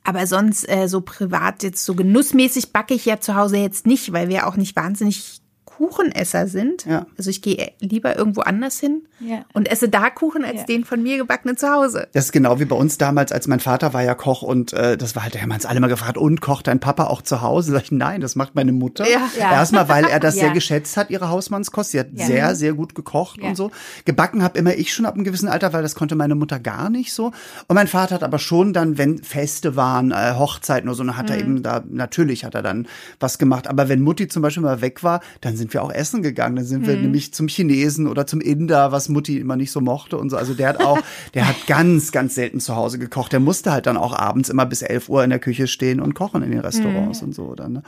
aber 0.06 0.26
sonst 0.26 0.68
äh, 0.70 0.88
so 0.88 1.02
privat 1.02 1.64
jetzt 1.64 1.84
so 1.84 1.96
genussmäßig 1.96 2.72
backe 2.72 2.94
ich 2.94 3.06
ja 3.06 3.20
zu 3.20 3.36
Hause 3.36 3.58
jetzt 3.58 3.86
nicht, 3.86 4.14
weil 4.14 4.30
wir 4.30 4.48
auch 4.48 4.56
nicht 4.56 4.76
wahnsinnig 4.76 5.39
Kuchenesser 5.80 6.46
sind. 6.48 6.84
Ja. 6.86 7.06
Also 7.18 7.30
ich 7.30 7.42
gehe 7.42 7.72
lieber 7.80 8.18
irgendwo 8.18 8.42
anders 8.42 8.80
hin 8.82 9.04
Ja. 9.22 9.46
und 9.54 9.72
esse 9.72 9.88
da 9.88 10.10
Kuchen 10.10 10.44
als 10.44 10.58
Ja. 10.62 10.64
den 10.66 10.84
von 10.84 11.02
mir 11.02 11.16
gebackenen 11.18 11.56
zu 11.56 11.72
Hause. 11.72 12.10
Das 12.12 12.26
ist 12.26 12.32
genau 12.34 12.60
wie 12.60 12.66
bei 12.66 12.76
uns 12.76 12.98
damals, 12.98 13.32
als 13.32 13.48
mein 13.48 13.62
Vater 13.62 13.94
war 13.94 14.04
ja 14.04 14.14
Koch 14.14 14.42
und 14.42 14.74
äh, 14.74 14.98
das 14.98 15.16
war 15.16 15.24
halt, 15.24 15.36
da 15.36 15.40
haben 15.40 15.48
wir 15.48 15.56
uns 15.56 15.66
alle 15.66 15.80
mal 15.80 15.88
gefragt, 15.88 16.18
und 16.18 16.42
kocht 16.42 16.68
dein 16.68 16.82
Papa 16.82 17.06
auch 17.06 17.22
zu 17.22 17.42
Hause? 17.42 17.72
Sag 17.72 17.84
ich, 17.84 17.92
nein, 17.94 18.20
das 18.20 18.36
macht 18.36 18.56
meine 18.56 18.74
Mutter. 18.74 19.06
Ja. 19.10 19.22
Ja. 19.40 19.54
Erstmal, 19.54 19.88
weil 19.88 20.04
er 20.06 20.20
das 20.20 20.36
Ja. 20.40 20.44
sehr 20.46 20.52
geschätzt 20.54 20.98
hat, 20.98 21.10
ihre 21.12 21.30
Hausmannskost. 21.30 21.92
Sie 21.92 22.00
hat 22.02 22.08
Ja. 22.14 22.26
sehr, 22.26 22.56
sehr 22.56 22.74
gut 22.74 22.94
gekocht 22.94 23.40
Ja. 23.42 23.48
und 23.48 23.56
so. 23.56 23.72
Gebacken 24.04 24.44
habe 24.44 24.60
immer 24.60 24.76
ich 24.76 24.94
schon 24.94 25.06
ab 25.06 25.14
einem 25.16 25.24
gewissen 25.24 25.48
Alter, 25.48 25.72
weil 25.72 25.82
das 25.82 25.96
konnte 25.96 26.16
meine 26.16 26.36
Mutter 26.36 26.60
gar 26.60 26.90
nicht 26.90 27.14
so. 27.14 27.28
Und 27.68 27.76
mein 27.76 27.88
Vater 27.88 28.16
hat 28.16 28.24
aber 28.24 28.40
schon 28.40 28.74
dann, 28.74 28.98
wenn 28.98 29.24
Feste 29.24 29.78
waren, 29.78 30.12
äh, 30.12 30.34
Hochzeiten 30.38 30.90
oder 30.90 30.96
so, 30.98 31.04
dann 31.06 31.16
hat 31.16 31.30
er 31.30 31.38
Mhm. 31.38 31.42
eben 31.42 31.64
da, 31.64 31.84
natürlich 31.90 32.44
hat 32.44 32.54
er 32.56 32.62
dann 32.64 32.86
was 33.22 33.38
gemacht. 33.38 33.68
Aber 33.70 33.88
wenn 33.88 34.02
Mutti 34.02 34.28
zum 34.28 34.42
Beispiel 34.42 34.64
mal 34.64 34.82
weg 34.82 35.04
war, 35.04 35.22
dann 35.42 35.56
sind 35.56 35.69
wir 35.74 35.84
auch 35.84 35.92
essen 35.92 36.22
gegangen. 36.22 36.56
Dann 36.56 36.66
sind 36.66 36.88
wir 36.88 36.96
Mhm. 36.96 37.04
nämlich 37.04 37.34
zum 37.34 37.48
Chinesen 37.48 38.08
oder 38.08 38.26
zum 38.28 38.42
Inder, 38.42 38.92
was 38.92 39.10
Mutti 39.10 39.38
immer 39.38 39.56
nicht 39.56 39.72
so 39.72 39.82
mochte 39.82 40.18
und 40.18 40.30
so. 40.30 40.38
Also 40.38 40.54
der 40.54 40.70
hat 40.70 40.82
auch, 40.84 41.00
der 41.34 41.48
hat 41.48 41.68
ganz, 41.68 42.12
ganz 42.12 42.36
selten 42.36 42.60
zu 42.60 42.76
Hause 42.76 43.00
gekocht. 43.00 43.32
Der 43.32 43.40
musste 43.40 43.72
halt 43.72 43.86
dann 43.86 43.98
auch 43.98 44.14
abends 44.14 44.50
immer 44.50 44.66
bis 44.66 44.82
11 44.82 45.10
Uhr 45.10 45.24
in 45.24 45.30
der 45.30 45.40
Küche 45.40 45.68
stehen 45.68 46.00
und 46.00 46.14
kochen 46.14 46.44
in 46.44 46.52
den 46.52 46.60
Restaurants 46.60 47.22
und 47.22 47.34
so 47.36 47.56
dann. 47.56 47.74
Ne? 47.74 47.84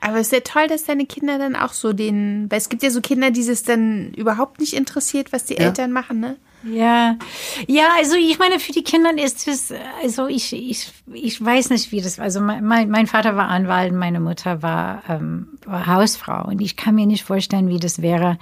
Aber 0.00 0.16
es 0.18 0.26
ist 0.26 0.32
ja 0.32 0.40
toll, 0.40 0.68
dass 0.68 0.84
deine 0.84 1.06
Kinder 1.06 1.38
dann 1.38 1.56
auch 1.56 1.72
so 1.72 1.92
den, 1.92 2.46
weil 2.50 2.58
es 2.58 2.68
gibt 2.68 2.82
ja 2.82 2.90
so 2.90 3.00
Kinder, 3.00 3.30
die 3.30 3.40
es 3.40 3.62
dann 3.62 4.12
überhaupt 4.14 4.60
nicht 4.60 4.74
interessiert, 4.74 5.32
was 5.32 5.44
die 5.44 5.56
Eltern 5.56 5.90
machen, 5.92 6.20
ne? 6.20 6.36
Ja, 6.64 7.16
ja, 7.68 7.88
also 7.98 8.16
ich 8.16 8.38
meine, 8.38 8.58
für 8.58 8.72
die 8.72 8.82
Kinder 8.82 9.10
ist 9.16 9.46
es, 9.46 9.72
also 10.02 10.26
ich, 10.26 10.52
ich, 10.52 10.90
ich 11.12 11.44
weiß 11.44 11.70
nicht, 11.70 11.92
wie 11.92 12.00
das, 12.00 12.18
also 12.18 12.40
mein, 12.40 12.90
mein 12.90 13.06
Vater 13.06 13.36
war 13.36 13.48
Anwalt, 13.48 13.92
meine 13.92 14.20
Mutter 14.20 14.62
war, 14.62 15.02
ähm, 15.08 15.58
war 15.64 15.86
Hausfrau. 15.86 16.48
Und 16.48 16.60
ich 16.60 16.76
kann 16.76 16.94
mir 16.94 17.06
nicht 17.06 17.24
vorstellen, 17.24 17.68
wie 17.68 17.78
das 17.78 18.02
wäre, 18.02 18.38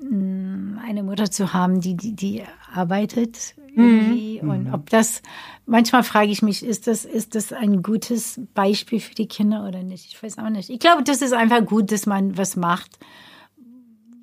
mh, 0.00 0.82
eine 0.86 1.02
Mutter 1.02 1.30
zu 1.30 1.52
haben, 1.52 1.80
die, 1.80 1.96
die, 1.96 2.14
die 2.14 2.42
arbeitet 2.74 3.54
irgendwie. 3.74 4.40
Und 4.40 4.72
ob 4.72 4.90
das, 4.90 5.22
manchmal 5.66 6.02
frage 6.02 6.30
ich 6.30 6.42
mich, 6.42 6.64
ist 6.64 6.86
das, 6.86 7.04
ist 7.04 7.34
das 7.34 7.52
ein 7.52 7.82
gutes 7.82 8.40
Beispiel 8.54 9.00
für 9.00 9.14
die 9.14 9.28
Kinder 9.28 9.66
oder 9.68 9.82
nicht? 9.82 10.06
Ich 10.06 10.22
weiß 10.22 10.38
auch 10.38 10.48
nicht. 10.50 10.70
Ich 10.70 10.78
glaube, 10.78 11.02
das 11.04 11.20
ist 11.22 11.32
einfach 11.34 11.64
gut, 11.64 11.92
dass 11.92 12.06
man 12.06 12.36
was 12.38 12.56
macht, 12.56 12.98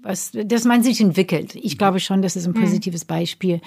was, 0.04 0.32
dass 0.34 0.66
man 0.66 0.84
sich 0.84 1.02
entwickelt. 1.02 1.56
Ich 1.56 1.78
glaube 1.78 2.00
schon, 2.00 2.22
das 2.22 2.36
ist 2.36 2.46
ein 2.46 2.54
positives 2.54 3.06
Beispiel. 3.06 3.62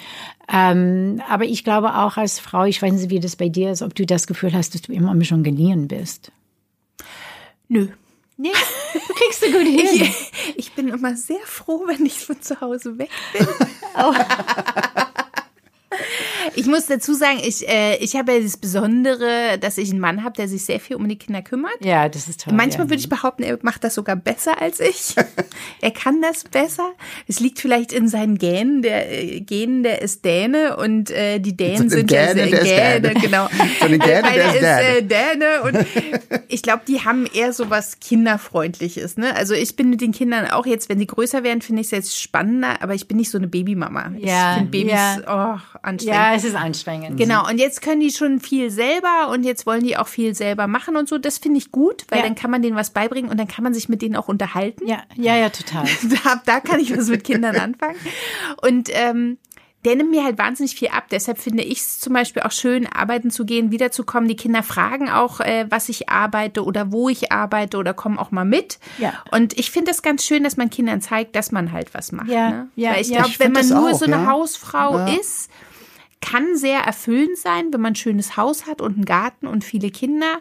Ähm, 0.51 1.21
aber 1.27 1.45
ich 1.45 1.63
glaube 1.63 1.95
auch 1.95 2.17
als 2.17 2.39
Frau, 2.39 2.65
ich 2.65 2.81
weiß 2.81 2.93
nicht, 2.93 3.09
wie 3.09 3.19
das 3.19 3.35
bei 3.35 3.49
dir 3.49 3.71
ist, 3.71 3.81
ob 3.81 3.95
du 3.95 4.05
das 4.05 4.27
Gefühl 4.27 4.53
hast, 4.53 4.75
dass 4.75 4.83
du 4.83 4.93
immer 4.93 5.21
schon 5.23 5.43
geliehen 5.43 5.87
bist. 5.87 6.31
Nö. 7.67 7.87
Nee, 8.37 8.51
kriegst 9.15 9.41
du 9.41 9.51
gut 9.51 9.67
hin. 9.67 9.87
Ich, 9.93 10.31
ich 10.55 10.71
bin 10.73 10.89
immer 10.89 11.15
sehr 11.15 11.41
froh, 11.43 11.83
wenn 11.87 12.05
ich 12.05 12.19
von 12.19 12.39
zu 12.39 12.61
Hause 12.61 12.99
weg 12.99 13.09
bin. 13.33 13.47
Ich 16.55 16.65
muss 16.65 16.85
dazu 16.87 17.13
sagen, 17.13 17.39
ich, 17.43 17.67
äh, 17.67 17.97
ich 17.97 18.15
habe 18.15 18.33
ja 18.33 18.39
das 18.39 18.57
Besondere, 18.57 19.57
dass 19.59 19.77
ich 19.77 19.91
einen 19.91 19.99
Mann 19.99 20.23
habe, 20.23 20.35
der 20.35 20.47
sich 20.47 20.65
sehr 20.65 20.79
viel 20.79 20.95
um 20.95 21.07
die 21.07 21.17
Kinder 21.17 21.41
kümmert. 21.41 21.73
Ja, 21.81 22.09
das 22.09 22.27
ist 22.27 22.41
toll. 22.41 22.53
Manchmal 22.53 22.85
ja. 22.85 22.91
würde 22.91 22.99
ich 22.99 23.09
behaupten, 23.09 23.43
er 23.43 23.57
macht 23.61 23.83
das 23.83 23.95
sogar 23.95 24.15
besser 24.15 24.61
als 24.61 24.79
ich. 24.79 25.15
er 25.81 25.91
kann 25.91 26.21
das 26.21 26.43
besser. 26.43 26.91
Es 27.27 27.39
liegt 27.39 27.59
vielleicht 27.59 27.91
in 27.91 28.07
seinen 28.07 28.37
Genen. 28.37 28.81
Der 28.81 29.11
äh, 29.11 29.41
Genen, 29.41 29.83
der 29.83 30.01
ist 30.01 30.25
Däne 30.25 30.77
und 30.77 31.09
äh, 31.11 31.39
die 31.39 31.55
Dänen 31.55 31.89
So 31.89 31.97
sind 31.97 32.11
den 32.11 32.17
ja 32.17 32.33
sehr 32.33 32.47
der 32.47 32.63
Gäne, 32.63 33.13
Däne. 33.13 33.19
genau. 33.21 33.47
So 33.79 33.87
Gäne, 33.87 34.23
Einer 34.23 34.53
der 34.53 34.95
ist 34.95 34.97
äh, 34.97 35.03
Däne 35.03 35.61
und 35.63 35.85
ich 36.47 36.61
glaube, 36.61 36.83
die 36.87 37.01
haben 37.01 37.25
eher 37.25 37.53
so 37.53 37.69
was 37.69 37.99
kinderfreundliches. 37.99 39.17
Ne? 39.17 39.35
Also 39.35 39.53
ich 39.53 39.75
bin 39.75 39.89
mit 39.89 40.01
den 40.01 40.11
Kindern 40.11 40.47
auch 40.47 40.65
jetzt, 40.65 40.89
wenn 40.89 40.99
sie 40.99 41.07
größer 41.07 41.43
werden, 41.43 41.61
finde 41.61 41.81
ich 41.81 41.87
es 41.87 41.91
jetzt 41.91 42.21
spannender, 42.21 42.81
aber 42.81 42.93
ich 42.95 43.07
bin 43.07 43.17
nicht 43.17 43.29
so 43.29 43.37
eine 43.37 43.47
Babymama. 43.47 44.11
Ja, 44.17 44.51
ich 44.51 44.57
finde 44.57 44.71
Babys 44.71 44.91
ja. 44.91 45.17
oh, 45.27 45.77
anstrengend. 45.81 46.15
Ja, 46.15 46.36
Das 46.37 46.49
ist 46.51 46.55
anstrengend. 46.55 47.17
Genau, 47.17 47.47
und 47.47 47.57
jetzt 47.57 47.81
können 47.81 47.99
die 48.01 48.11
schon 48.11 48.39
viel 48.39 48.69
selber 48.71 49.29
und 49.31 49.43
jetzt 49.43 49.65
wollen 49.65 49.83
die 49.83 49.97
auch 49.97 50.07
viel 50.07 50.35
selber 50.35 50.67
machen 50.67 50.95
und 50.95 51.07
so. 51.09 51.17
Das 51.17 51.37
finde 51.37 51.57
ich 51.59 51.71
gut, 51.71 52.05
weil 52.09 52.19
Ja. 52.19 52.25
dann 52.25 52.35
kann 52.35 52.51
man 52.51 52.61
denen 52.61 52.75
was 52.75 52.91
beibringen 52.91 53.29
und 53.29 53.37
dann 53.39 53.47
kann 53.47 53.63
man 53.63 53.73
sich 53.73 53.89
mit 53.89 54.01
denen 54.01 54.15
auch 54.15 54.27
unterhalten. 54.27 54.87
Ja, 54.87 55.03
ja, 55.15 55.35
ja, 55.35 55.49
total. 55.49 55.85
da, 56.23 56.41
da 56.45 56.59
kann 56.59 56.79
ich 56.79 56.95
was 56.97 57.07
mit 57.07 57.23
Kindern 57.23 57.55
anfangen. 57.59 57.95
Und 58.61 58.89
ähm, 58.93 59.37
der 59.85 59.95
nimmt 59.95 60.11
mir 60.11 60.23
halt 60.25 60.37
wahnsinnig 60.37 60.75
viel 60.75 60.89
ab. 60.89 61.05
Deshalb 61.11 61.37
finde 61.37 61.63
ich 61.63 61.77
es 61.79 61.99
zum 61.99 62.11
Beispiel 62.11 62.41
auch 62.41 62.51
schön, 62.51 62.87
arbeiten 62.87 63.31
zu 63.31 63.45
gehen, 63.45 63.71
wiederzukommen. 63.71 64.27
Die 64.27 64.35
Kinder 64.35 64.63
fragen 64.63 65.09
auch, 65.09 65.39
äh, 65.39 65.65
was 65.69 65.87
ich 65.87 66.09
arbeite 66.09 66.65
oder 66.65 66.91
wo 66.91 67.07
ich 67.09 67.31
arbeite 67.31 67.77
oder 67.77 67.93
kommen 67.93 68.17
auch 68.17 68.31
mal 68.31 68.43
mit. 68.43 68.79
Ja. 68.97 69.13
Und 69.31 69.57
ich 69.57 69.71
finde 69.71 69.91
es 69.91 70.01
ganz 70.01 70.25
schön, 70.25 70.43
dass 70.43 70.57
man 70.57 70.69
Kindern 70.69 70.99
zeigt, 70.99 71.35
dass 71.37 71.51
man 71.53 71.71
halt 71.71 71.93
was 71.93 72.11
macht. 72.11 72.27
Ja, 72.27 72.49
ne? 72.49 72.69
ja, 72.75 72.93
Weil 72.95 73.01
ich 73.01 73.09
ja. 73.09 73.19
glaube, 73.21 73.35
wenn 73.37 73.51
man 73.53 73.69
nur 73.69 73.91
auch, 73.91 73.97
so 73.97 74.05
eine 74.05 74.15
ja. 74.15 74.25
Hausfrau 74.25 74.97
Ja. 74.97 75.07
ist, 75.19 75.49
kann 76.21 76.57
sehr 76.57 76.79
erfüllend 76.81 77.37
sein, 77.37 77.71
wenn 77.71 77.81
man 77.81 77.93
ein 77.93 77.95
schönes 77.95 78.37
Haus 78.37 78.65
hat 78.65 78.81
und 78.81 78.95
einen 78.95 79.05
Garten 79.05 79.47
und 79.47 79.63
viele 79.63 79.91
Kinder. 79.91 80.39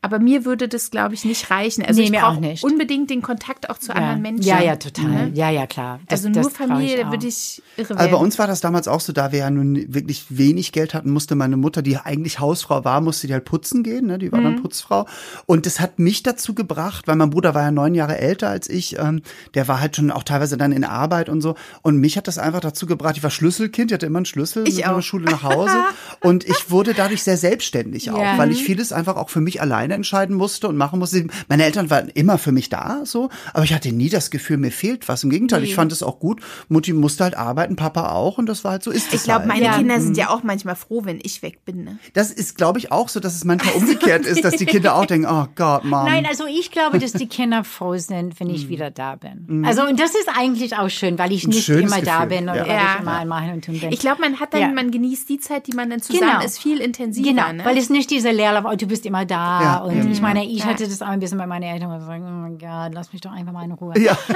Aber 0.00 0.20
mir 0.20 0.44
würde 0.44 0.68
das, 0.68 0.90
glaube 0.92 1.14
ich, 1.14 1.24
nicht 1.24 1.50
reichen. 1.50 1.84
Also 1.84 1.98
Nee, 1.98 2.04
ich 2.06 2.10
mir 2.12 2.24
auch 2.26 2.34
brauche 2.34 2.40
nicht. 2.40 2.62
unbedingt 2.62 3.10
den 3.10 3.20
Kontakt 3.20 3.68
auch 3.68 3.78
zu 3.78 3.88
Ja. 3.90 3.96
anderen 3.96 4.22
Menschen. 4.22 4.44
ja, 4.44 4.60
ja, 4.62 4.76
total. 4.76 5.04
Ne? 5.06 5.30
Ja, 5.34 5.50
ja, 5.50 5.66
klar. 5.66 5.98
Das, 6.06 6.24
Also 6.24 6.40
nur 6.40 6.50
Familie, 6.50 6.98
da 7.02 7.10
würde 7.10 7.26
ich 7.26 7.62
irre 7.76 7.90
Also 7.90 7.94
bei 7.96 8.12
werden. 8.12 8.22
uns 8.22 8.38
war 8.38 8.46
das 8.46 8.60
damals 8.60 8.86
auch 8.86 9.00
so, 9.00 9.12
da 9.12 9.32
wir 9.32 9.40
ja 9.40 9.50
nun 9.50 9.92
wirklich 9.92 10.26
wenig 10.28 10.70
Geld 10.70 10.94
hatten, 10.94 11.10
musste 11.10 11.34
meine 11.34 11.56
Mutter, 11.56 11.82
die 11.82 11.96
eigentlich 11.98 12.38
Hausfrau 12.38 12.84
war, 12.84 13.00
musste 13.00 13.26
die 13.26 13.32
halt 13.32 13.44
putzen 13.44 13.82
gehen, 13.82 14.06
ne? 14.06 14.18
die 14.18 14.30
war 14.30 14.38
Mhm. 14.38 14.44
dann 14.44 14.62
Putzfrau. 14.62 15.06
Und 15.46 15.66
das 15.66 15.80
hat 15.80 15.98
mich 15.98 16.22
dazu 16.22 16.54
gebracht, 16.54 17.08
weil 17.08 17.16
mein 17.16 17.30
Bruder 17.30 17.56
war 17.56 17.62
ja 17.62 17.70
neun 17.72 17.94
Jahre 17.96 18.18
älter 18.18 18.48
als 18.50 18.70
ich, 18.70 18.96
ähm, 19.00 19.22
der 19.54 19.66
war 19.66 19.80
halt 19.80 19.96
schon 19.96 20.12
auch 20.12 20.22
teilweise 20.22 20.56
dann 20.56 20.70
in 20.70 20.84
Arbeit 20.84 21.28
und 21.28 21.40
so. 21.40 21.56
Und 21.82 21.96
mich 21.96 22.16
hat 22.16 22.28
das 22.28 22.38
einfach 22.38 22.60
dazu 22.60 22.86
gebracht, 22.86 23.16
ich 23.16 23.24
war 23.24 23.30
Schlüsselkind, 23.30 23.90
ich 23.90 23.94
hatte 23.94 24.06
immer 24.06 24.18
einen 24.18 24.26
Schlüssel 24.26 24.66
Ich 24.68 24.76
mit 24.76 24.86
auch. 24.86 25.02
Schule 25.02 25.24
nach 25.24 25.42
Hause. 25.42 25.76
und 26.20 26.44
ich 26.44 26.70
wurde 26.70 26.94
dadurch 26.94 27.24
sehr 27.24 27.36
selbstständig 27.36 28.12
auch, 28.12 28.22
Ja. 28.22 28.38
weil 28.38 28.52
ich 28.52 28.62
vieles 28.62 28.92
einfach 28.92 29.16
auch 29.16 29.28
für 29.28 29.40
mich 29.40 29.60
alleine 29.88 29.94
entscheiden 29.94 30.36
musste 30.36 30.68
und 30.68 30.76
machen 30.76 30.98
musste. 30.98 31.26
Meine 31.48 31.64
Eltern 31.64 31.90
waren 31.90 32.08
immer 32.08 32.38
für 32.38 32.52
mich 32.52 32.68
da, 32.68 33.00
so, 33.04 33.30
aber 33.52 33.64
ich 33.64 33.72
hatte 33.74 33.90
nie 33.92 34.08
das 34.08 34.30
Gefühl, 34.30 34.56
mir 34.58 34.70
fehlt 34.70 35.08
was. 35.08 35.24
Im 35.24 35.30
Gegenteil, 35.30 35.64
ich 35.64 35.74
fand 35.74 35.92
es 35.92 36.02
auch 36.02 36.18
gut. 36.20 36.40
Mutti 36.68 36.92
musste 36.92 37.24
halt 37.24 37.36
arbeiten, 37.36 37.76
Papa 37.76 38.12
auch 38.12 38.38
und 38.38 38.46
das 38.46 38.64
war 38.64 38.72
halt 38.72 38.82
so 38.82 38.90
ist 38.90 39.08
es 39.08 39.14
Ich 39.14 39.22
glaube, 39.24 39.40
halt. 39.40 39.48
meine 39.48 39.64
Ja. 39.64 39.76
Kinder 39.78 40.00
sind 40.00 40.16
ja 40.16 40.28
auch 40.30 40.42
manchmal 40.42 40.76
froh, 40.76 41.02
wenn 41.04 41.18
ich 41.22 41.42
weg 41.42 41.64
bin. 41.64 41.84
Ne? 41.84 41.98
Das 42.12 42.30
ist, 42.30 42.56
glaube 42.56 42.78
ich, 42.78 42.92
auch 42.92 43.08
so, 43.08 43.20
dass 43.20 43.34
es 43.34 43.44
manchmal 43.44 43.74
umgekehrt 43.76 44.26
ist, 44.26 44.44
dass 44.44 44.56
die 44.56 44.66
Kinder 44.66 44.94
auch 44.96 45.06
denken, 45.06 45.26
oh 45.30 45.46
Gott, 45.54 45.84
Mom. 45.84 46.04
Nein, 46.04 46.26
also 46.28 46.44
ich 46.46 46.70
glaube, 46.70 46.98
dass 46.98 47.12
die 47.12 47.26
Kinder 47.28 47.64
froh 47.64 47.96
sind, 47.96 48.38
wenn 48.40 48.50
ich 48.50 48.68
wieder 48.68 48.90
da 48.90 49.16
bin. 49.16 49.64
Also 49.66 49.82
und 49.86 49.98
das 49.98 50.10
ist 50.10 50.28
eigentlich 50.36 50.76
auch 50.76 50.88
schön, 50.90 51.18
weil 51.18 51.32
ich 51.32 51.46
nicht 51.46 51.68
immer 51.68 52.00
da 52.00 52.24
Gefühl, 52.24 52.28
bin 52.38 52.48
oder 52.48 52.66
ja. 52.66 52.74
Ja. 52.74 52.94
ich 52.96 53.02
immer 53.02 53.16
ein 53.18 53.28
Machen 53.28 53.52
und 53.54 53.64
Tun 53.64 53.78
bin. 53.80 53.92
Ich 53.92 54.00
glaube, 54.00 54.20
man 54.20 54.38
hat 54.40 54.52
dann, 54.54 54.60
Ja. 54.60 54.68
man 54.68 54.90
genießt 54.90 55.28
die 55.28 55.38
Zeit, 55.38 55.66
die 55.66 55.74
man 55.74 55.90
dann 55.90 56.00
zusammen 56.00 56.30
Genau. 56.32 56.44
ist, 56.44 56.58
viel 56.58 56.78
intensiver. 56.80 57.28
Genau, 57.28 57.52
ne? 57.52 57.64
weil 57.64 57.76
es 57.78 57.90
nicht 57.90 58.10
diese 58.10 58.30
Leerlauf, 58.30 58.64
oh, 58.70 58.76
du 58.76 58.86
bist 58.86 59.06
immer 59.06 59.24
da. 59.24 59.77
Ja, 59.78 59.84
und 59.84 60.04
ja. 60.04 60.10
ich 60.10 60.20
meine, 60.20 60.44
ich 60.44 60.64
hatte 60.64 60.86
das 60.86 61.02
auch 61.02 61.08
ein 61.08 61.20
bisschen 61.20 61.38
bei 61.38 61.46
meinen 61.46 61.62
Eltern, 61.62 61.90
wo 61.90 61.98
sie 61.98 62.06
sagen, 62.06 62.24
oh 62.26 62.30
mein 62.30 62.58
Gott, 62.58 62.94
lass 62.94 63.12
mich 63.12 63.20
doch 63.20 63.32
einfach 63.32 63.52
mal 63.52 63.64
in 63.64 63.72
Ruhe. 63.72 63.98
Ja. 63.98 64.16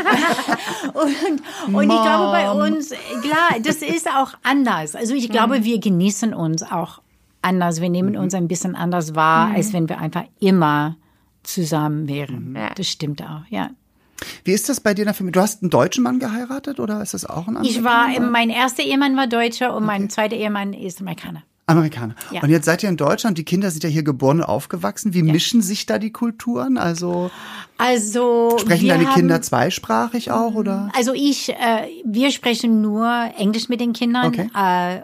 Und, 0.94 1.74
und 1.74 1.82
ich 1.84 2.02
glaube 2.02 2.32
bei 2.32 2.50
uns, 2.50 2.90
klar, 2.90 3.60
das 3.62 3.76
ist 3.76 4.08
auch 4.08 4.34
anders. 4.42 4.94
Also 4.94 5.14
ich 5.14 5.28
glaube, 5.28 5.64
wir 5.64 5.78
genießen 5.78 6.34
uns 6.34 6.62
auch 6.62 7.00
anders. 7.40 7.80
Wir 7.80 7.88
nehmen 7.88 8.16
uns 8.16 8.34
ein 8.34 8.48
bisschen 8.48 8.74
anders 8.74 9.14
wahr, 9.14 9.52
als 9.54 9.72
wenn 9.72 9.88
wir 9.88 9.98
einfach 9.98 10.24
immer 10.40 10.96
zusammen 11.42 12.08
wären. 12.08 12.54
Ja. 12.56 12.70
Das 12.74 12.88
stimmt 12.88 13.22
auch, 13.22 13.42
ja. 13.48 13.70
Wie 14.44 14.52
ist 14.52 14.68
das 14.68 14.80
bei 14.80 14.94
dir 14.94 15.02
in 15.02 15.06
der 15.06 15.14
Familie? 15.14 15.32
Du 15.32 15.40
hast 15.40 15.62
einen 15.62 15.70
deutschen 15.70 16.04
Mann 16.04 16.18
geheiratet 16.18 16.78
oder 16.78 17.02
ist 17.02 17.14
das 17.14 17.24
auch 17.24 17.48
ein 17.48 17.56
anderer? 17.56 17.64
Ich 17.64 17.82
war, 17.82 18.08
mein 18.20 18.50
erster 18.50 18.82
Ehemann 18.82 19.16
war 19.16 19.26
Deutscher 19.26 19.74
und 19.74 19.84
mein 19.84 20.10
zweiter 20.10 20.36
Ehemann 20.36 20.72
ist 20.72 21.00
Amerikaner. 21.00 21.42
Amerikaner. 21.66 22.14
Ja. 22.32 22.42
Und 22.42 22.50
jetzt 22.50 22.64
seid 22.64 22.82
ihr 22.82 22.88
in 22.88 22.96
Deutschland, 22.96 23.38
die 23.38 23.44
Kinder 23.44 23.70
sind 23.70 23.84
ja 23.84 23.90
hier 23.90 24.02
geboren 24.02 24.38
und 24.38 24.44
aufgewachsen. 24.44 25.14
Wie 25.14 25.22
mischen 25.22 25.62
sich 25.62 25.86
da 25.86 25.98
die 25.98 26.10
Kulturen? 26.10 26.76
Also 26.76 27.30
Also 27.78 28.56
sprechen 28.58 28.88
deine 28.88 29.06
haben, 29.06 29.14
Kinder 29.14 29.40
zweisprachig 29.42 30.30
auch 30.30 30.54
oder? 30.54 30.90
Also 30.96 31.12
ich, 31.14 31.50
äh, 31.50 31.86
wir 32.04 32.30
sprechen 32.32 32.80
nur 32.80 33.08
Englisch 33.38 33.68
mit 33.68 33.80
den 33.80 33.92
Kindern. 33.92 34.26
Okay. 34.26 34.50
Äh, 34.56 34.96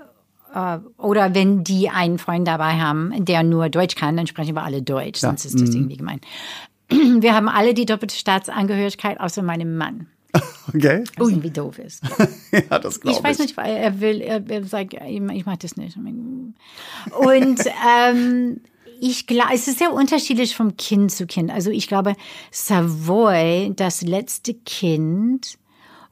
äh, 0.54 0.78
oder 0.96 1.34
wenn 1.34 1.62
die 1.62 1.90
einen 1.90 2.18
Freund 2.18 2.46
dabei 2.48 2.80
haben, 2.80 3.12
der 3.24 3.42
nur 3.42 3.68
Deutsch 3.68 3.94
kann, 3.94 4.16
dann 4.16 4.26
sprechen 4.26 4.54
wir 4.54 4.64
alle 4.64 4.82
Deutsch, 4.82 5.20
sonst 5.20 5.44
ist 5.44 5.54
Mhm. 5.54 5.60
das 5.66 5.74
irgendwie 5.74 5.96
gemein. 5.96 6.20
Wir 6.90 7.34
haben 7.34 7.48
alle 7.50 7.74
die 7.74 7.84
doppelte 7.84 8.16
Staatsangehörigkeit, 8.16 9.20
außer 9.20 9.42
meinem 9.42 9.76
Mann, 9.76 10.06
Okay. 10.74 11.04
was 11.16 11.28
irgendwie 11.28 11.50
doof 11.50 11.78
ist. 11.78 12.02
Ja, 12.70 12.78
das 12.78 13.00
glaube 13.00 13.12
Ich 13.12 13.18
ich. 13.18 13.24
weiß 13.24 13.38
nicht, 13.38 13.56
weil 13.56 13.74
er 13.76 14.00
will, 14.00 14.20
er, 14.20 14.42
er 14.50 14.64
sagt, 14.64 14.94
ich 14.94 15.20
ich 15.22 15.46
mach 15.46 15.56
das 15.56 15.76
nicht. 15.76 15.96
Und 15.96 17.60
ähm, 17.88 18.60
ich 19.00 19.26
glaube, 19.26 19.54
es 19.54 19.68
ist 19.68 19.78
sehr 19.78 19.92
unterschiedlich 19.92 20.56
vom 20.56 20.76
Kind 20.76 21.12
zu 21.12 21.26
Kind. 21.26 21.50
Also 21.50 21.70
ich 21.70 21.88
glaube, 21.88 22.14
Savoy, 22.50 23.72
das 23.76 24.02
letzte 24.02 24.54
Kind, 24.54 25.58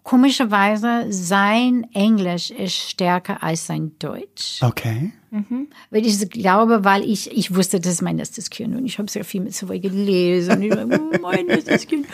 komischerweise 0.06 1.06
sein 1.10 1.84
Englisch 1.92 2.52
ist 2.52 2.76
stärker 2.76 3.42
als 3.42 3.66
sein 3.66 3.90
Deutsch. 3.98 4.62
Okay. 4.62 5.10
Weil 5.90 6.06
ich 6.06 6.30
glaube, 6.30 6.84
weil 6.84 7.02
ich, 7.02 7.36
ich 7.36 7.54
wusste, 7.54 7.80
das 7.80 7.94
ist 7.94 8.02
mein 8.02 8.16
letztes 8.16 8.48
Kind 8.48 8.76
und 8.76 8.86
ich 8.86 8.98
habe 8.98 9.10
sehr 9.10 9.24
viel 9.24 9.40
mit 9.40 9.52
Savoy 9.52 9.80
gelesen. 9.80 10.52
Und 10.52 10.62
ich 10.62 10.70
war, 10.70 10.86
oh, 10.86 11.18
mein 11.20 11.46
letztes 11.46 11.86
Kind. 11.88 12.06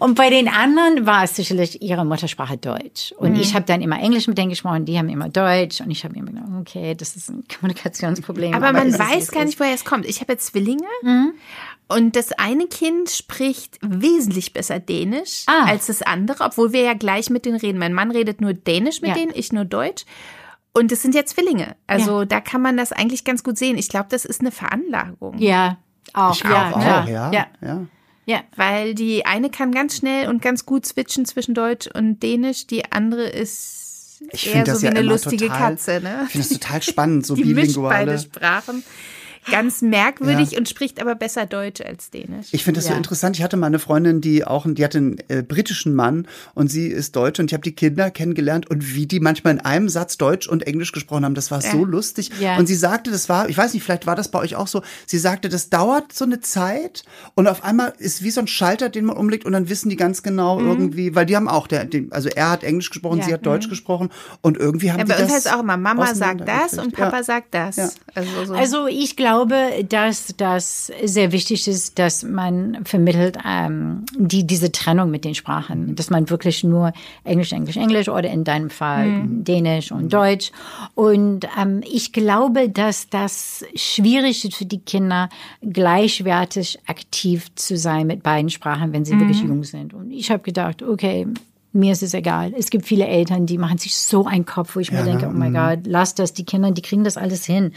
Und 0.00 0.14
bei 0.14 0.30
den 0.30 0.48
anderen 0.48 1.06
war 1.06 1.24
es 1.24 1.36
sicherlich 1.36 1.82
ihre 1.82 2.04
Muttersprache 2.06 2.56
Deutsch. 2.56 3.12
Und 3.18 3.36
ich 3.36 3.54
habe 3.54 3.66
dann 3.66 3.82
immer 3.82 4.00
Englisch 4.00 4.26
mit 4.26 4.38
denen 4.38 4.48
gesprochen, 4.48 4.86
die 4.86 4.98
haben 4.98 5.10
immer 5.10 5.28
Deutsch. 5.28 5.80
Und 5.82 5.90
ich 5.90 6.04
habe 6.04 6.16
immer 6.16 6.30
gedacht, 6.30 6.48
okay, 6.58 6.94
das 6.94 7.16
ist 7.16 7.28
ein 7.28 7.44
Kommunikationsproblem. 7.60 8.54
Aber 8.54 8.72
man 8.72 8.88
ist, 8.88 8.98
wie 8.98 9.02
weiß 9.02 9.30
gar 9.30 9.44
nicht, 9.44 9.60
woher 9.60 9.74
es 9.74 9.84
kommt. 9.84 10.06
Ich 10.06 10.20
habe 10.20 10.32
jetzt 10.32 10.46
Zwillinge 10.46 10.82
Mhm. 11.02 11.34
Und 11.88 12.16
das 12.16 12.32
eine 12.32 12.66
Kind 12.66 13.10
spricht 13.10 13.78
wesentlich 13.82 14.52
besser 14.52 14.80
Dänisch 14.80 15.44
Ah. 15.46 15.64
als 15.66 15.86
das 15.86 16.02
andere, 16.02 16.44
obwohl 16.44 16.72
wir 16.72 16.82
ja 16.82 16.94
gleich 16.94 17.30
mit 17.30 17.44
denen 17.44 17.56
reden. 17.58 17.78
Mein 17.78 17.92
Mann 17.92 18.10
redet 18.10 18.40
nur 18.40 18.54
Dänisch 18.54 19.00
mit 19.02 19.10
Ja. 19.10 19.14
denen, 19.16 19.32
ich 19.34 19.52
nur 19.52 19.64
Deutsch. 19.64 20.04
Und 20.72 20.90
es 20.90 21.02
sind 21.02 21.14
ja 21.14 21.24
Zwillinge. 21.24 21.76
Also 21.86 22.24
da 22.24 22.40
kann 22.40 22.60
man 22.60 22.76
das 22.76 22.90
eigentlich 22.90 23.24
ganz 23.24 23.44
gut 23.44 23.56
sehen. 23.58 23.78
Ich 23.78 23.88
glaube, 23.88 24.06
das 24.10 24.24
ist 24.24 24.40
eine 24.40 24.50
Veranlagung. 24.50 25.38
Ja, 25.38 25.78
auch. 26.14 26.34
Ich 26.34 26.42
ja, 26.42 26.72
auch, 26.72 26.80
ja. 27.08 27.30
ja. 27.32 27.46
ja. 27.60 27.86
Ja. 28.26 28.40
Weil 28.56 28.94
die 28.94 29.24
eine 29.26 29.50
kann 29.50 29.70
ganz 29.70 29.98
schnell 29.98 30.28
und 30.28 30.42
ganz 30.42 30.66
gut 30.66 30.86
switchen 30.86 31.26
zwischen 31.26 31.54
Deutsch 31.54 31.86
und 31.94 32.20
Dänisch, 32.22 32.66
die 32.66 32.90
andere 32.90 33.24
ist 33.26 34.20
Ich 34.32 34.52
eher 34.52 34.64
so 34.64 34.72
das 34.72 34.80
wie 34.82 34.86
ja 34.86 34.90
eine 34.92 35.02
lustige 35.02 35.46
total, 35.46 35.58
Katze, 35.58 36.00
ne? 36.02 36.22
Ich 36.26 36.32
finde 36.32 36.48
das 36.48 36.58
total 36.58 36.82
spannend, 36.82 37.26
so 37.26 37.34
Die 37.36 37.44
mischt 37.44 37.76
beide 37.76 38.12
bilinguale. 38.12 38.18
Sprachen. 38.18 38.82
Ganz 39.50 39.82
merkwürdig 39.82 40.56
und 40.56 40.68
spricht 40.68 41.00
aber 41.00 41.14
besser 41.14 41.46
Deutsch 41.46 41.80
als 41.80 42.10
Dänisch. 42.10 42.48
Ich 42.52 42.64
finde 42.64 42.78
das 42.78 42.86
so 42.86 42.92
Ja. 42.92 42.96
interessant. 42.96 43.36
Ich 43.36 43.42
hatte 43.42 43.56
mal 43.56 43.66
eine 43.66 43.78
Freundin, 43.78 44.20
die 44.20 44.44
auch, 44.44 44.66
die 44.68 44.84
hatte 44.84 44.98
einen 44.98 45.18
äh, 45.28 45.42
britischen 45.42 45.94
Mann 45.94 46.26
und 46.54 46.70
sie 46.70 46.86
ist 46.88 47.14
Deutsche 47.16 47.42
und 47.42 47.50
ich 47.50 47.54
habe 47.54 47.62
die 47.62 47.72
Kinder 47.72 48.10
kennengelernt 48.10 48.70
und 48.70 48.94
wie 48.94 49.06
die 49.06 49.20
manchmal 49.20 49.54
in 49.54 49.60
einem 49.60 49.88
Satz 49.88 50.16
Deutsch 50.16 50.48
und 50.48 50.66
Englisch 50.66 50.92
gesprochen 50.92 51.24
haben, 51.24 51.34
das 51.34 51.50
war 51.50 51.60
so 51.60 51.84
lustig. 51.84 52.30
Ja. 52.40 52.56
Und 52.56 52.66
sie 52.66 52.74
sagte, 52.74 53.10
das 53.10 53.28
war, 53.28 53.48
ich 53.48 53.58
weiß 53.58 53.74
nicht, 53.74 53.82
vielleicht 53.82 54.06
war 54.06 54.16
das 54.16 54.30
bei 54.30 54.38
euch 54.38 54.56
auch 54.56 54.66
so. 54.66 54.82
Sie 55.06 55.18
sagte, 55.18 55.48
das 55.48 55.68
dauert 55.68 56.12
so 56.12 56.24
eine 56.24 56.40
Zeit 56.40 57.04
und 57.34 57.46
auf 57.46 57.64
einmal 57.64 57.92
ist 57.98 58.22
wie 58.22 58.30
so 58.30 58.40
ein 58.40 58.46
Schalter, 58.46 58.88
den 58.88 59.04
man 59.04 59.16
umlegt 59.16 59.44
und 59.44 59.52
dann 59.52 59.68
wissen 59.68 59.88
die 59.90 59.96
ganz 59.96 60.22
genau 60.22 60.58
Mhm. 60.58 60.68
irgendwie, 60.68 61.14
weil 61.14 61.26
die 61.26 61.36
haben 61.36 61.48
auch, 61.48 61.66
der, 61.66 61.84
den, 61.84 62.10
also 62.12 62.28
er 62.28 62.50
hat 62.50 62.64
Englisch 62.64 62.88
gesprochen, 62.90 63.18
Ja. 63.18 63.24
sie 63.26 63.34
hat 63.34 63.44
Deutsch 63.44 63.68
gesprochen 63.68 64.10
und 64.40 64.56
irgendwie 64.56 64.90
haben 64.90 65.00
Ja, 65.00 65.04
die 65.04 65.10
bei 65.12 65.16
uns 65.18 65.26
das 65.26 65.32
heißt 65.36 65.46
es 65.46 65.52
auch 65.52 65.60
immer, 65.60 65.76
Mama 65.76 66.14
sagt 66.14 66.48
das 66.48 66.78
und 66.78 66.94
Papa 66.94 67.16
ja. 67.18 67.22
sagt 67.22 67.54
das. 67.54 67.76
Ja. 67.76 67.90
Also, 68.14 68.44
so. 68.46 68.54
Also 68.54 68.86
ich 68.86 69.16
glaube, 69.16 69.33
dass 69.88 70.34
das 70.36 70.92
sehr 71.02 71.32
wichtig 71.32 71.68
ist, 71.68 71.98
dass 71.98 72.22
man 72.22 72.84
vermittelt 72.84 73.38
ähm, 73.46 74.04
die 74.16 74.46
diese 74.46 74.72
Trennung 74.72 75.10
mit 75.10 75.24
den 75.24 75.34
Sprachen, 75.34 75.94
dass 75.96 76.10
man 76.10 76.30
wirklich 76.30 76.64
nur 76.64 76.92
Englisch, 77.24 77.52
Englisch, 77.52 77.76
Englisch 77.76 78.08
oder 78.08 78.30
in 78.30 78.44
deinem 78.44 78.70
Fall 78.70 79.24
Dänisch 79.26 79.92
und 79.92 80.12
Deutsch. 80.12 80.52
Und 80.94 81.46
ähm, 81.60 81.82
ich 81.84 82.12
glaube, 82.12 82.68
dass 82.68 83.08
das 83.08 83.64
schwierig 83.74 84.44
ist 84.44 84.56
für 84.56 84.66
die 84.66 84.80
Kinder, 84.80 85.28
gleichwertig 85.62 86.78
aktiv 86.86 87.54
zu 87.54 87.76
sein 87.76 88.06
mit 88.06 88.22
beiden 88.22 88.50
Sprachen, 88.50 88.92
wenn 88.92 89.04
sie 89.04 89.18
wirklich 89.18 89.42
jung 89.42 89.64
sind. 89.64 89.94
Und 89.94 90.10
ich 90.10 90.30
habe 90.30 90.42
gedacht, 90.42 90.82
okay. 90.82 91.26
Mir 91.76 91.92
ist 91.92 92.02
es 92.04 92.14
egal. 92.14 92.52
Es 92.56 92.70
gibt 92.70 92.86
viele 92.86 93.06
Eltern, 93.06 93.46
die 93.46 93.58
machen 93.58 93.78
sich 93.78 93.96
so 93.96 94.26
einen 94.26 94.46
Kopf, 94.46 94.76
wo 94.76 94.80
ich 94.80 94.92
mir 94.92 95.02
denke, 95.02 95.26
oh 95.26 95.32
mein 95.32 95.52
Gott, 95.52 95.80
lass 95.86 96.14
das, 96.14 96.32
die 96.32 96.44
Kinder, 96.44 96.70
die 96.70 96.82
kriegen 96.82 97.02
das 97.02 97.16
alles 97.16 97.44
hin. 97.44 97.72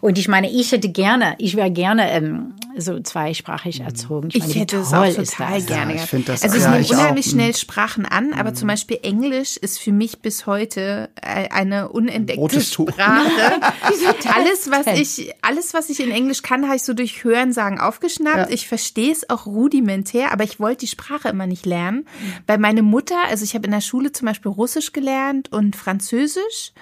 Und 0.00 0.16
ich 0.18 0.26
meine, 0.26 0.50
ich 0.50 0.72
hätte 0.72 0.88
gerne, 0.88 1.34
ich 1.38 1.54
wäre 1.54 1.70
gerne 1.70 2.10
ähm, 2.12 2.54
so 2.78 2.98
zweisprachig 2.98 3.80
erzogen. 3.80 4.28
ich 4.32 4.38
meine, 4.40 4.54
hätte 4.54 4.78
es 4.78 4.94
auch 4.94 5.06
total 5.06 5.60
gerne 5.62 5.90
ich 5.92 5.96
gehabt. 5.96 6.08
find 6.10 6.28
das- 6.30 6.42
also 6.42 6.56
ich 6.56 6.62
ja, 6.62 6.70
nehme 6.70 6.80
ich 6.82 6.94
auch. 6.94 6.98
unheimlich 6.98 7.26
Mhm. 7.26 7.30
schnell 7.30 7.54
Sprachen 7.54 8.06
an, 8.06 8.32
aber 8.32 8.54
zum 8.54 8.68
Beispiel 8.68 8.98
Englisch 9.02 9.58
ist 9.58 9.78
für 9.78 9.92
mich 9.92 10.20
bis 10.20 10.46
heute 10.46 11.10
äh, 11.20 11.48
eine 11.50 11.90
unentdeckte. 11.90 12.60
Sprache. 12.62 12.96
alles, 14.34 14.70
was 14.70 14.86
ich, 14.98 15.34
alles, 15.42 15.74
was 15.74 15.90
ich 15.90 16.00
in 16.00 16.10
Englisch 16.10 16.42
kann, 16.42 16.64
habe 16.66 16.76
ich 16.76 16.82
so 16.82 16.94
durch 16.94 17.22
Hörensagen 17.24 17.78
aufgeschnappt. 17.80 18.52
Ich 18.52 18.66
verstehe 18.66 19.12
es 19.12 19.28
auch 19.28 19.46
rudimentär, 19.46 20.32
aber 20.32 20.44
ich 20.44 20.58
wollte 20.60 20.80
die 20.80 20.86
Sprache 20.88 21.28
immer 21.28 21.46
nicht 21.46 21.66
lernen. 21.66 22.06
Weil 22.46 22.58
meine 22.58 22.82
Mutter, 22.82 23.16
also 23.28 23.41
ich 23.42 23.54
habe 23.54 23.66
in 23.66 23.72
der 23.72 23.80
Schule 23.80 24.12
zum 24.12 24.26
Beispiel 24.26 24.50
Russisch 24.50 24.92
gelernt 24.92 25.52
und 25.52 25.76
Französisch. 25.76 26.72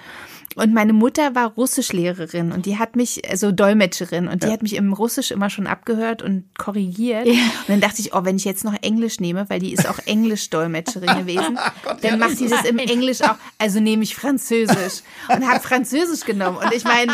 Und 0.55 0.73
meine 0.73 0.91
Mutter 0.91 1.33
war 1.33 1.47
Russischlehrerin 1.51 2.51
und 2.51 2.65
die 2.65 2.77
hat 2.77 2.97
mich, 2.97 3.29
also 3.29 3.53
Dolmetscherin, 3.53 4.27
und 4.27 4.43
die 4.43 4.47
hat 4.47 4.61
mich 4.61 4.75
im 4.75 4.91
Russisch 4.91 5.31
immer 5.31 5.49
schon 5.49 5.65
abgehört 5.65 6.21
und 6.21 6.43
korrigiert. 6.57 7.25
Und 7.25 7.69
dann 7.69 7.79
dachte 7.79 8.01
ich, 8.01 8.13
oh, 8.13 8.25
wenn 8.25 8.35
ich 8.35 8.43
jetzt 8.43 8.65
noch 8.65 8.75
Englisch 8.81 9.21
nehme, 9.21 9.49
weil 9.49 9.59
die 9.59 9.71
ist 9.71 9.87
auch 9.87 9.99
Englisch-Dolmetscherin 9.99 11.07
gewesen, 11.19 11.57
dann 12.01 12.19
macht 12.19 12.39
die 12.39 12.49
das 12.49 12.65
im 12.65 12.79
Englisch 12.79 13.21
auch. 13.21 13.35
Also 13.59 13.79
nehme 13.79 14.03
ich 14.03 14.15
Französisch 14.15 15.03
und 15.29 15.47
habe 15.47 15.61
Französisch 15.61 16.25
genommen. 16.25 16.57
Und 16.57 16.73
ich 16.73 16.83
meine, 16.83 17.13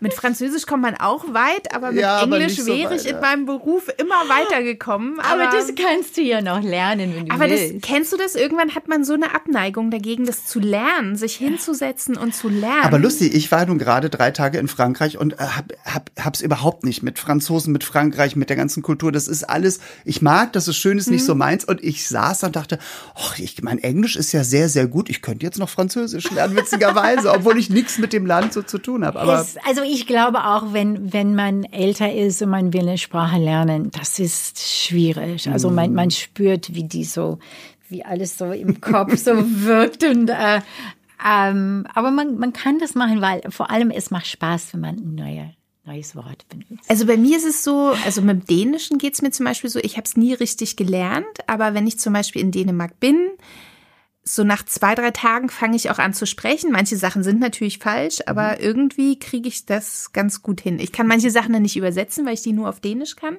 mit 0.00 0.14
Französisch 0.14 0.66
kommt 0.66 0.82
man 0.82 0.94
auch 0.96 1.24
weit, 1.34 1.74
aber 1.74 1.92
mit 1.92 2.00
Ja, 2.00 2.16
aber 2.18 2.36
Englisch 2.38 2.56
so 2.58 2.66
wäre 2.66 2.90
weit, 2.90 3.00
ich 3.04 3.08
in 3.10 3.20
meinem 3.20 3.46
Beruf 3.46 3.88
immer 3.98 4.14
weitergekommen. 4.28 5.20
Aber, 5.20 5.42
Aber 5.44 5.56
das 5.56 5.72
kannst 5.74 6.16
du 6.16 6.22
ja 6.22 6.40
noch 6.40 6.62
lernen, 6.62 7.14
wenn 7.14 7.26
du 7.26 7.34
aber 7.34 7.48
willst. 7.48 7.82
kennst 7.82 8.12
du 8.12 8.16
das? 8.16 8.34
Irgendwann 8.34 8.74
hat 8.74 8.88
man 8.88 9.04
so 9.04 9.14
eine 9.14 9.34
Abneigung 9.34 9.90
dagegen, 9.90 10.24
das 10.26 10.46
zu 10.46 10.60
lernen, 10.60 11.16
sich 11.16 11.36
hinzusetzen 11.36 12.16
und 12.16 12.34
zu 12.34 12.48
lernen. 12.48 12.82
Aber 12.84 12.98
lustig, 12.98 13.34
ich 13.34 13.50
war 13.52 13.66
nun 13.66 13.78
gerade 13.78 14.10
drei 14.10 14.30
Tage 14.30 14.58
in 14.58 14.68
Frankreich 14.68 15.18
und 15.18 15.34
äh, 15.34 15.36
hab, 15.38 15.72
hab, 15.84 16.10
hab's 16.18 16.40
überhaupt 16.40 16.84
nicht 16.84 17.02
mit 17.02 17.18
Franzosen, 17.18 17.72
mit 17.72 17.84
Frankreich, 17.84 18.36
mit 18.36 18.48
der 18.50 18.56
ganzen 18.56 18.82
Kultur. 18.82 19.12
Das 19.12 19.28
ist 19.28 19.44
alles, 19.44 19.80
ich 20.04 20.22
mag, 20.22 20.52
das 20.52 20.68
ist 20.68 20.76
schön, 20.76 20.98
ist 20.98 21.10
nicht 21.10 21.24
so 21.24 21.34
Mhm. 21.34 21.38
meins. 21.40 21.64
Und 21.64 21.82
ich 21.84 22.08
saß 22.08 22.44
und 22.44 22.56
dachte, 22.56 22.78
ach, 23.14 23.38
ich, 23.38 23.62
mein 23.62 23.78
Englisch 23.78 24.16
ist 24.16 24.32
ja 24.32 24.44
sehr, 24.44 24.68
sehr 24.68 24.86
gut. 24.86 25.10
Ich 25.10 25.22
könnte 25.22 25.44
jetzt 25.44 25.58
noch 25.58 25.68
Französisch 25.68 26.30
lernen, 26.30 26.56
witzigerweise, 26.56 27.32
obwohl 27.32 27.58
ich 27.58 27.70
nichts 27.70 27.98
mit 27.98 28.12
dem 28.12 28.26
Land 28.26 28.52
so 28.52 28.62
zu 28.62 28.78
tun 28.78 29.04
habe. 29.04 29.20
Aber 29.20 29.40
Es, 29.40 29.56
also 29.66 29.82
ich 29.82 30.06
glaube 30.06 30.44
auch, 30.44 30.72
wenn, 30.72 31.12
wenn 31.12 31.34
man 31.34 31.64
älter 31.64 32.12
ist 32.12 32.40
und 32.40 32.50
man 32.50 32.72
will 32.72 32.82
eine 32.82 32.98
Sprache 32.98 33.38
lernen, 33.38 33.90
das 33.90 34.20
ist 34.20 34.60
schwierig. 34.60 35.48
Also 35.48 35.70
man, 35.70 35.92
man 35.92 36.12
spürt, 36.12 36.72
wie 36.72 36.84
die 36.84 37.02
so, 37.02 37.40
wie 37.88 38.04
alles 38.04 38.38
so 38.38 38.52
im 38.52 38.80
Kopf 38.80 39.16
so 39.18 39.32
wirkt 39.34 40.04
und 40.04 40.30
äh, 40.30 40.60
ähm, 41.26 41.84
aber 41.94 42.12
man, 42.12 42.38
man 42.38 42.52
kann 42.52 42.78
das 42.78 42.94
machen, 42.94 43.20
weil 43.20 43.42
vor 43.48 43.70
allem 43.70 43.90
es 43.90 44.12
macht 44.12 44.28
Spaß, 44.28 44.74
wenn 44.74 44.80
man 44.80 44.96
ein 44.96 45.14
neue, 45.16 45.50
neues 45.84 46.14
Wort 46.14 46.46
benutzt. 46.48 46.88
Also 46.88 47.06
bei 47.06 47.16
mir 47.16 47.36
ist 47.36 47.46
es 47.46 47.64
so, 47.64 47.92
also 48.04 48.22
mit 48.22 48.42
dem 48.42 48.46
Dänischen 48.46 48.98
geht's 48.98 49.20
mir 49.20 49.32
zum 49.32 49.46
Beispiel 49.46 49.70
so, 49.70 49.80
ich 49.80 49.96
habe 49.96 50.04
es 50.04 50.16
nie 50.16 50.34
richtig 50.34 50.76
gelernt, 50.76 51.26
aber 51.48 51.74
wenn 51.74 51.88
ich 51.88 51.98
zum 51.98 52.12
Beispiel 52.12 52.42
in 52.42 52.52
Dänemark 52.52 53.00
bin, 53.00 53.30
so 54.28 54.42
nach 54.42 54.64
zwei, 54.64 54.96
drei 54.96 55.12
Tagen 55.12 55.48
fange 55.48 55.76
ich 55.76 55.88
auch 55.88 55.98
an 55.98 56.12
zu 56.12 56.26
sprechen. 56.26 56.72
Manche 56.72 56.96
Sachen 56.96 57.22
sind 57.22 57.38
natürlich 57.38 57.78
falsch, 57.78 58.18
aber 58.26 58.60
irgendwie 58.60 59.18
kriege 59.18 59.48
ich 59.48 59.66
das 59.66 60.12
ganz 60.12 60.42
gut 60.42 60.60
hin. 60.60 60.80
Ich 60.80 60.90
kann 60.90 61.06
manche 61.06 61.30
Sachen 61.30 61.52
dann 61.52 61.62
nicht 61.62 61.76
übersetzen, 61.76 62.26
weil 62.26 62.34
ich 62.34 62.42
die 62.42 62.52
nur 62.52 62.68
auf 62.68 62.80
Dänisch 62.80 63.14
kann. 63.14 63.38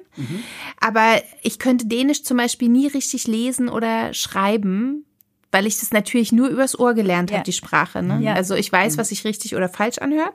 Aber 0.80 1.20
ich 1.42 1.58
könnte 1.58 1.86
Dänisch 1.86 2.22
zum 2.24 2.38
Beispiel 2.38 2.70
nie 2.70 2.86
richtig 2.86 3.26
lesen 3.26 3.68
oder 3.68 4.14
schreiben, 4.14 5.04
weil 5.52 5.66
ich 5.66 5.78
das 5.80 5.92
natürlich 5.92 6.32
nur 6.32 6.48
übers 6.48 6.78
Ohr 6.78 6.94
gelernt 6.94 7.30
Ja. 7.30 7.36
habe, 7.38 7.44
die 7.44 7.52
Sprache. 7.52 8.02
Ne? 8.02 8.20
Ja. 8.22 8.34
Also 8.34 8.54
ich 8.54 8.70
weiß, 8.70 8.98
was 8.98 9.08
sich 9.08 9.24
richtig 9.24 9.56
oder 9.56 9.68
falsch 9.68 9.98
anhört, 9.98 10.34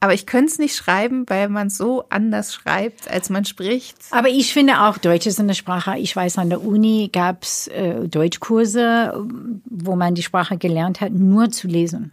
aber 0.00 0.14
ich 0.14 0.26
könnte 0.26 0.52
es 0.52 0.58
nicht 0.58 0.74
schreiben, 0.76 1.24
weil 1.28 1.48
man 1.48 1.70
so 1.70 2.04
anders 2.10 2.52
schreibt, 2.52 3.08
als 3.10 3.30
man 3.30 3.44
spricht. 3.44 3.96
Aber 4.10 4.28
ich 4.28 4.52
finde 4.52 4.80
auch, 4.82 4.98
Deutsch 4.98 5.26
ist 5.26 5.38
eine 5.40 5.54
Sprache. 5.54 5.96
Ich 5.98 6.14
weiß, 6.14 6.38
an 6.38 6.50
der 6.50 6.62
Uni 6.62 7.08
gab's 7.12 7.68
äh, 7.68 8.08
Deutschkurse, 8.08 9.24
wo 9.64 9.96
man 9.96 10.14
die 10.14 10.22
Sprache 10.22 10.58
gelernt 10.58 11.00
hat, 11.00 11.12
nur 11.12 11.50
zu 11.50 11.68
lesen. 11.68 12.10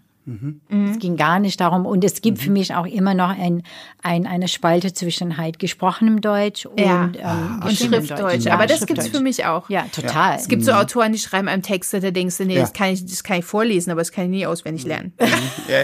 Es 0.92 1.00
ging 1.00 1.18
gar 1.18 1.40
nicht 1.40 1.60
darum. 1.60 1.86
Und 1.86 2.04
es 2.04 2.22
gibt 2.22 2.40
für 2.40 2.52
mich 2.52 2.74
auch 2.76 2.86
immer 2.86 3.14
noch 3.14 3.30
ein, 3.30 3.64
ein, 4.04 4.26
eine 4.28 4.48
Spalte 4.48 4.94
zwischen 4.94 5.38
halt 5.38 5.60
gesprochenem 5.60 6.22
Deutsch 6.22 6.66
und, 6.66 6.80
Ja. 6.80 7.12
ähm, 7.18 7.62
Und 7.64 7.72
Schriftdeutsch. 7.78 8.46
Ja, 8.46 8.54
aber 8.54 8.68
das 8.68 8.86
gibt's 8.86 9.04
Schriftdeutsch. 9.04 9.18
für 9.18 9.24
mich 9.24 9.46
auch. 9.46 9.70
Ja, 9.70 9.86
total. 9.92 10.36
Es 10.36 10.48
gibt 10.48 10.64
so 10.64 10.72
Autoren, 10.72 11.12
die 11.14 11.20
schreiben 11.20 11.48
einem 11.48 11.62
Texte, 11.64 12.00
da 12.00 12.12
denkst 12.12 12.38
du, 12.38 12.46
nee, 12.46 12.56
Ja. 12.56 12.62
das, 12.62 12.74
kann 12.74 12.90
ich, 12.90 13.06
das 13.06 13.24
kann 13.24 13.40
ich 13.40 13.46
vorlesen, 13.46 13.92
aber 13.92 14.02
das 14.02 14.12
kann 14.12 14.26
ich 14.26 14.30
nie 14.30 14.46
auswendig 14.46 14.86
lernen. 14.86 15.14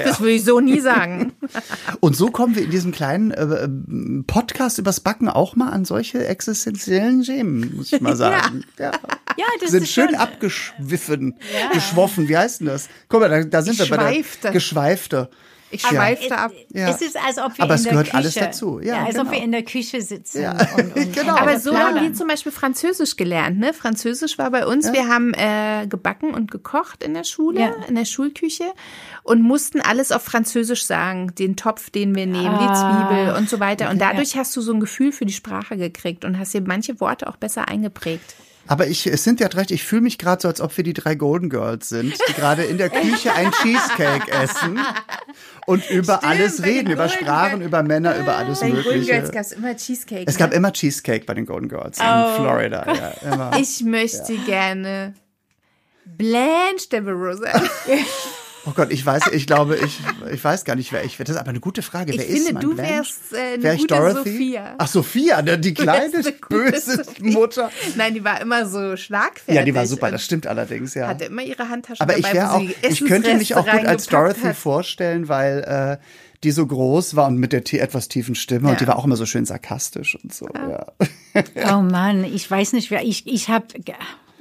Das 0.04 0.20
würde 0.20 0.32
ich 0.34 0.44
so 0.44 0.60
nie 0.60 0.80
sagen. 0.80 1.34
Und 2.00 2.16
so 2.16 2.28
kommen 2.32 2.56
wir 2.56 2.64
in 2.64 2.72
diesem 2.72 2.92
kleinen 2.92 3.32
äh, 3.32 3.44
äh, 3.44 3.68
Podcast 4.28 4.78
übers 4.80 5.00
Backen 5.00 5.30
auch 5.30 5.56
mal 5.56 5.70
an 5.72 5.86
solche 5.86 6.26
existenziellen 6.28 7.24
Themen, 7.24 7.76
muss 7.76 7.92
ich 7.94 8.02
mal 8.02 8.16
sagen. 8.16 8.64
ja. 8.80 8.92
ja, 9.38 9.46
das 9.62 9.72
sind 9.72 9.84
ist 9.84 9.92
schön 9.92 10.08
schon, 10.10 10.16
abgeschwiffen, 10.16 11.36
geschwoffen, 11.74 12.28
wie 12.28 12.38
heißt 12.38 12.62
denn 12.62 12.68
das? 12.68 12.90
Guck 13.10 13.22
mal, 13.22 13.30
da, 13.30 13.44
da 13.44 13.62
sind 13.62 13.78
wir 13.80 13.88
bei 13.90 13.98
der 13.98 14.14
Geschweifte. 14.42 14.52
Geschweifte. 14.52 15.30
Ich 15.72 15.82
schweifte 15.82 16.38
ab. 16.38 16.52
Ja. 16.74 16.90
Es 16.90 17.02
ist, 17.02 17.18
als 17.18 17.38
ob 17.40 17.58
wir 17.58 17.64
Aber 17.64 17.74
in 17.74 17.78
es 17.78 17.84
der 17.84 17.92
gehört 17.92 18.06
Küche, 18.08 18.18
alles 18.18 18.34
dazu. 18.36 18.80
Ja, 18.82 19.04
als 19.04 19.16
genau. 19.16 19.24
ob 19.26 19.32
wir 19.32 19.42
in 19.44 19.52
der 19.52 19.64
Küche 19.64 20.00
sitzen. 20.02 20.44
Ja. 20.44 20.52
Und, 20.78 20.96
und, 20.96 21.14
Genau. 21.16 21.36
Aber 21.36 21.60
so 21.60 21.76
haben 21.78 22.02
wir 22.02 22.14
zum 22.14 22.28
Beispiel 22.28 22.52
Französisch 22.52 23.18
gelernt. 23.18 23.58
Ne? 23.60 23.74
Französisch 23.74 24.38
war 24.38 24.52
bei 24.52 24.66
uns, 24.68 24.94
wir 24.94 25.08
haben 25.08 25.34
äh, 25.34 25.88
gebacken 25.88 26.34
und 26.34 26.52
gekocht 26.52 27.04
in 27.04 27.14
der 27.16 27.24
Schule, 27.24 27.60
Ja. 27.62 27.74
in 27.90 27.96
der 27.96 28.06
Schulküche 28.06 28.66
und 29.24 29.42
mussten 29.42 29.82
alles 29.82 30.12
auf 30.12 30.22
Französisch 30.22 30.86
sagen. 30.86 31.34
Den 31.36 31.56
Topf, 31.58 31.90
den 31.90 32.16
wir 32.16 32.28
nehmen, 32.28 32.58
die 32.60 32.66
Ah. 32.68 33.10
Zwiebel 33.10 33.36
und 33.36 33.50
so 33.50 33.60
weiter. 33.60 33.90
Und 33.90 34.00
dadurch 34.00 34.38
hast 34.38 34.56
du 34.56 34.62
so 34.62 34.72
ein 34.72 34.80
Gefühl 34.80 35.12
für 35.12 35.26
die 35.26 35.34
Sprache 35.34 35.78
gekriegt 35.78 36.24
und 36.26 36.38
hast 36.40 36.54
dir 36.54 36.62
manche 36.62 37.00
Worte 37.02 37.28
auch 37.28 37.38
besser 37.38 37.68
eingeprägt. 37.68 38.36
Aber 38.68 38.88
ich, 38.88 39.06
es 39.08 39.24
sind 39.24 39.40
ja 39.40 39.48
recht, 39.48 39.72
ich 39.72 39.84
fühle 39.84 40.02
mich 40.02 40.18
gerade 40.18 40.42
so, 40.42 40.48
als 40.48 40.60
ob 40.60 40.76
wir 40.76 40.84
die 40.84 40.94
drei 40.94 41.16
Golden 41.16 41.50
Girls 41.50 41.90
sind, 41.90 42.16
die 42.28 42.34
gerade 42.34 42.64
in 42.64 42.78
der 42.78 42.90
Küche 42.90 43.32
ein 43.34 43.52
Cheesecake 43.52 44.32
essen 44.32 44.80
und 45.68 45.88
über 45.92 46.24
alles 46.24 46.58
bei 46.62 46.68
den 46.68 46.74
reden, 46.78 46.92
über 46.92 47.08
Golden 47.08 47.24
Sprachen, 47.26 47.62
über 47.62 47.84
Männer, 47.84 48.18
über 48.18 48.36
alles 48.38 48.60
Bei 48.62 48.68
den 48.68 48.76
Golden 48.76 48.90
Mögliche. 49.00 49.12
Girls 49.14 49.32
gab 49.32 49.42
es 49.42 49.52
immer 49.52 49.76
Cheesecake. 49.76 50.26
Es 50.28 50.38
gab 50.38 50.50
ne? 50.50 50.56
immer 50.58 50.74
Cheesecake 50.74 51.26
bei 51.26 51.34
den 51.36 51.46
Golden 51.46 51.70
Girls 51.70 52.00
in 52.00 52.06
Oh. 52.06 52.36
Florida. 52.38 52.86
Ja, 53.24 53.32
immer. 53.34 53.52
Ich 53.60 53.82
möchte 53.84 54.36
gerne 54.46 55.14
Blanche 56.06 56.90
Devereaux 56.92 57.34
sein. 57.40 57.62
Oh 58.68 58.72
Gott, 58.76 58.92
ich 58.92 59.06
weiß, 59.06 59.28
ich 59.34 59.46
glaube, 59.48 59.76
ich, 59.78 60.00
ich 60.34 60.44
weiß 60.44 60.66
gar 60.66 60.76
nicht, 60.76 60.92
wer 60.92 61.04
ich 61.04 61.20
wäre. 61.20 61.26
Das 61.26 61.36
ist 61.36 61.40
aber 61.40 61.50
eine 61.52 61.60
gute 61.60 61.82
Frage. 61.82 62.12
Ich 62.14 62.18
wer 62.18 62.28
ist 62.28 62.46
finde, 62.48 62.62
du 62.62 62.74
Blanche? 62.76 62.92
wärst 62.94 63.34
äh, 63.34 63.38
eine 63.54 63.64
Wär 63.64 63.74
ich 63.74 63.80
gute 63.82 63.96
Dorothy? 63.96 64.32
Sophia. 64.32 64.76
Ach, 64.78 64.88
Sophia, 64.88 65.42
ne, 65.42 65.60
die 65.60 65.74
kleine, 65.74 66.24
böse 66.50 67.04
Sophia. 67.04 67.32
Mutter. 67.32 67.72
Nein, 67.96 68.14
die 68.16 68.24
war 68.24 68.42
immer 68.42 68.66
so 68.66 68.98
schlagfertig. 68.98 69.56
Ja, 69.56 69.64
die 69.64 69.76
war 69.76 69.86
super, 69.86 70.10
das 70.12 70.24
stimmt 70.26 70.48
allerdings, 70.48 70.94
ja. 70.96 71.08
Hatte 71.08 71.26
immer 71.26 71.44
ihre 71.44 71.70
Handtasche 71.70 72.02
Aber 72.02 72.18
ich 72.18 72.24
dabei, 72.26 72.36
wäre 72.38 72.48
wo 72.48 72.54
auch, 72.56 72.90
ich 72.90 73.06
könnte 73.06 73.36
mich 73.36 73.56
auch 73.56 73.66
gut 73.68 73.86
als 73.86 74.08
Dorothy 74.08 74.42
hat. 74.42 74.56
vorstellen, 74.56 75.28
weil 75.30 76.00
äh, 76.00 76.04
die 76.44 76.52
so 76.52 76.66
groß 76.66 77.16
war 77.16 77.28
und 77.28 77.38
mit 77.38 77.54
der 77.54 77.64
etwas 77.82 78.08
tiefen 78.08 78.36
Stimme 78.36 78.66
Ja. 78.68 78.72
und 78.72 78.82
die 78.82 78.88
war 78.88 78.98
auch 78.98 79.06
immer 79.06 79.16
so 79.16 79.26
schön 79.26 79.46
sarkastisch 79.46 80.18
und 80.22 80.34
so. 80.34 80.48
Ja. 80.54 80.86
Oh 81.74 81.82
Mann, 81.82 82.24
ich 82.24 82.50
weiß 82.50 82.74
nicht, 82.74 82.92
wer 82.92 83.04
ich 83.04 83.26
ich 83.28 83.50
habe 83.50 83.66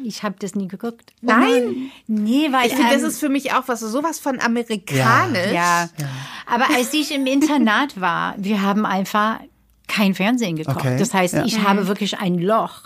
ich 0.05 0.23
habe 0.23 0.37
das 0.39 0.55
nie 0.55 0.69
geguckt. 0.69 1.13
Nein. 1.21 1.91
Nee, 2.07 2.49
weil 2.53 2.67
Ich 2.67 2.75
finde, 2.75 2.93
das 2.93 3.03
ähm, 3.03 3.09
ist 3.09 3.19
für 3.21 3.29
mich 3.29 3.53
auch 3.53 3.65
was, 3.67 3.81
sowas 3.81 4.19
von 4.19 4.41
amerikanisch. 4.41 5.53
ja. 5.53 5.89
Aber 6.47 6.67
als 6.77 6.93
ich 6.93 7.13
im 7.15 7.27
Internat 7.27 8.01
war, 8.01 8.35
wir 8.39 8.61
haben 8.63 8.85
einfach 8.87 9.41
kein 9.89 10.15
Fernsehen 10.15 10.57
gekocht. 10.57 10.77
Okay, 10.77 10.97
Das 10.99 11.13
heißt, 11.15 11.35
ja. 11.35 11.45
ich 11.45 11.61
habe 11.63 11.87
wirklich 11.87 12.19
ein 12.19 12.39
Loch. 12.39 12.83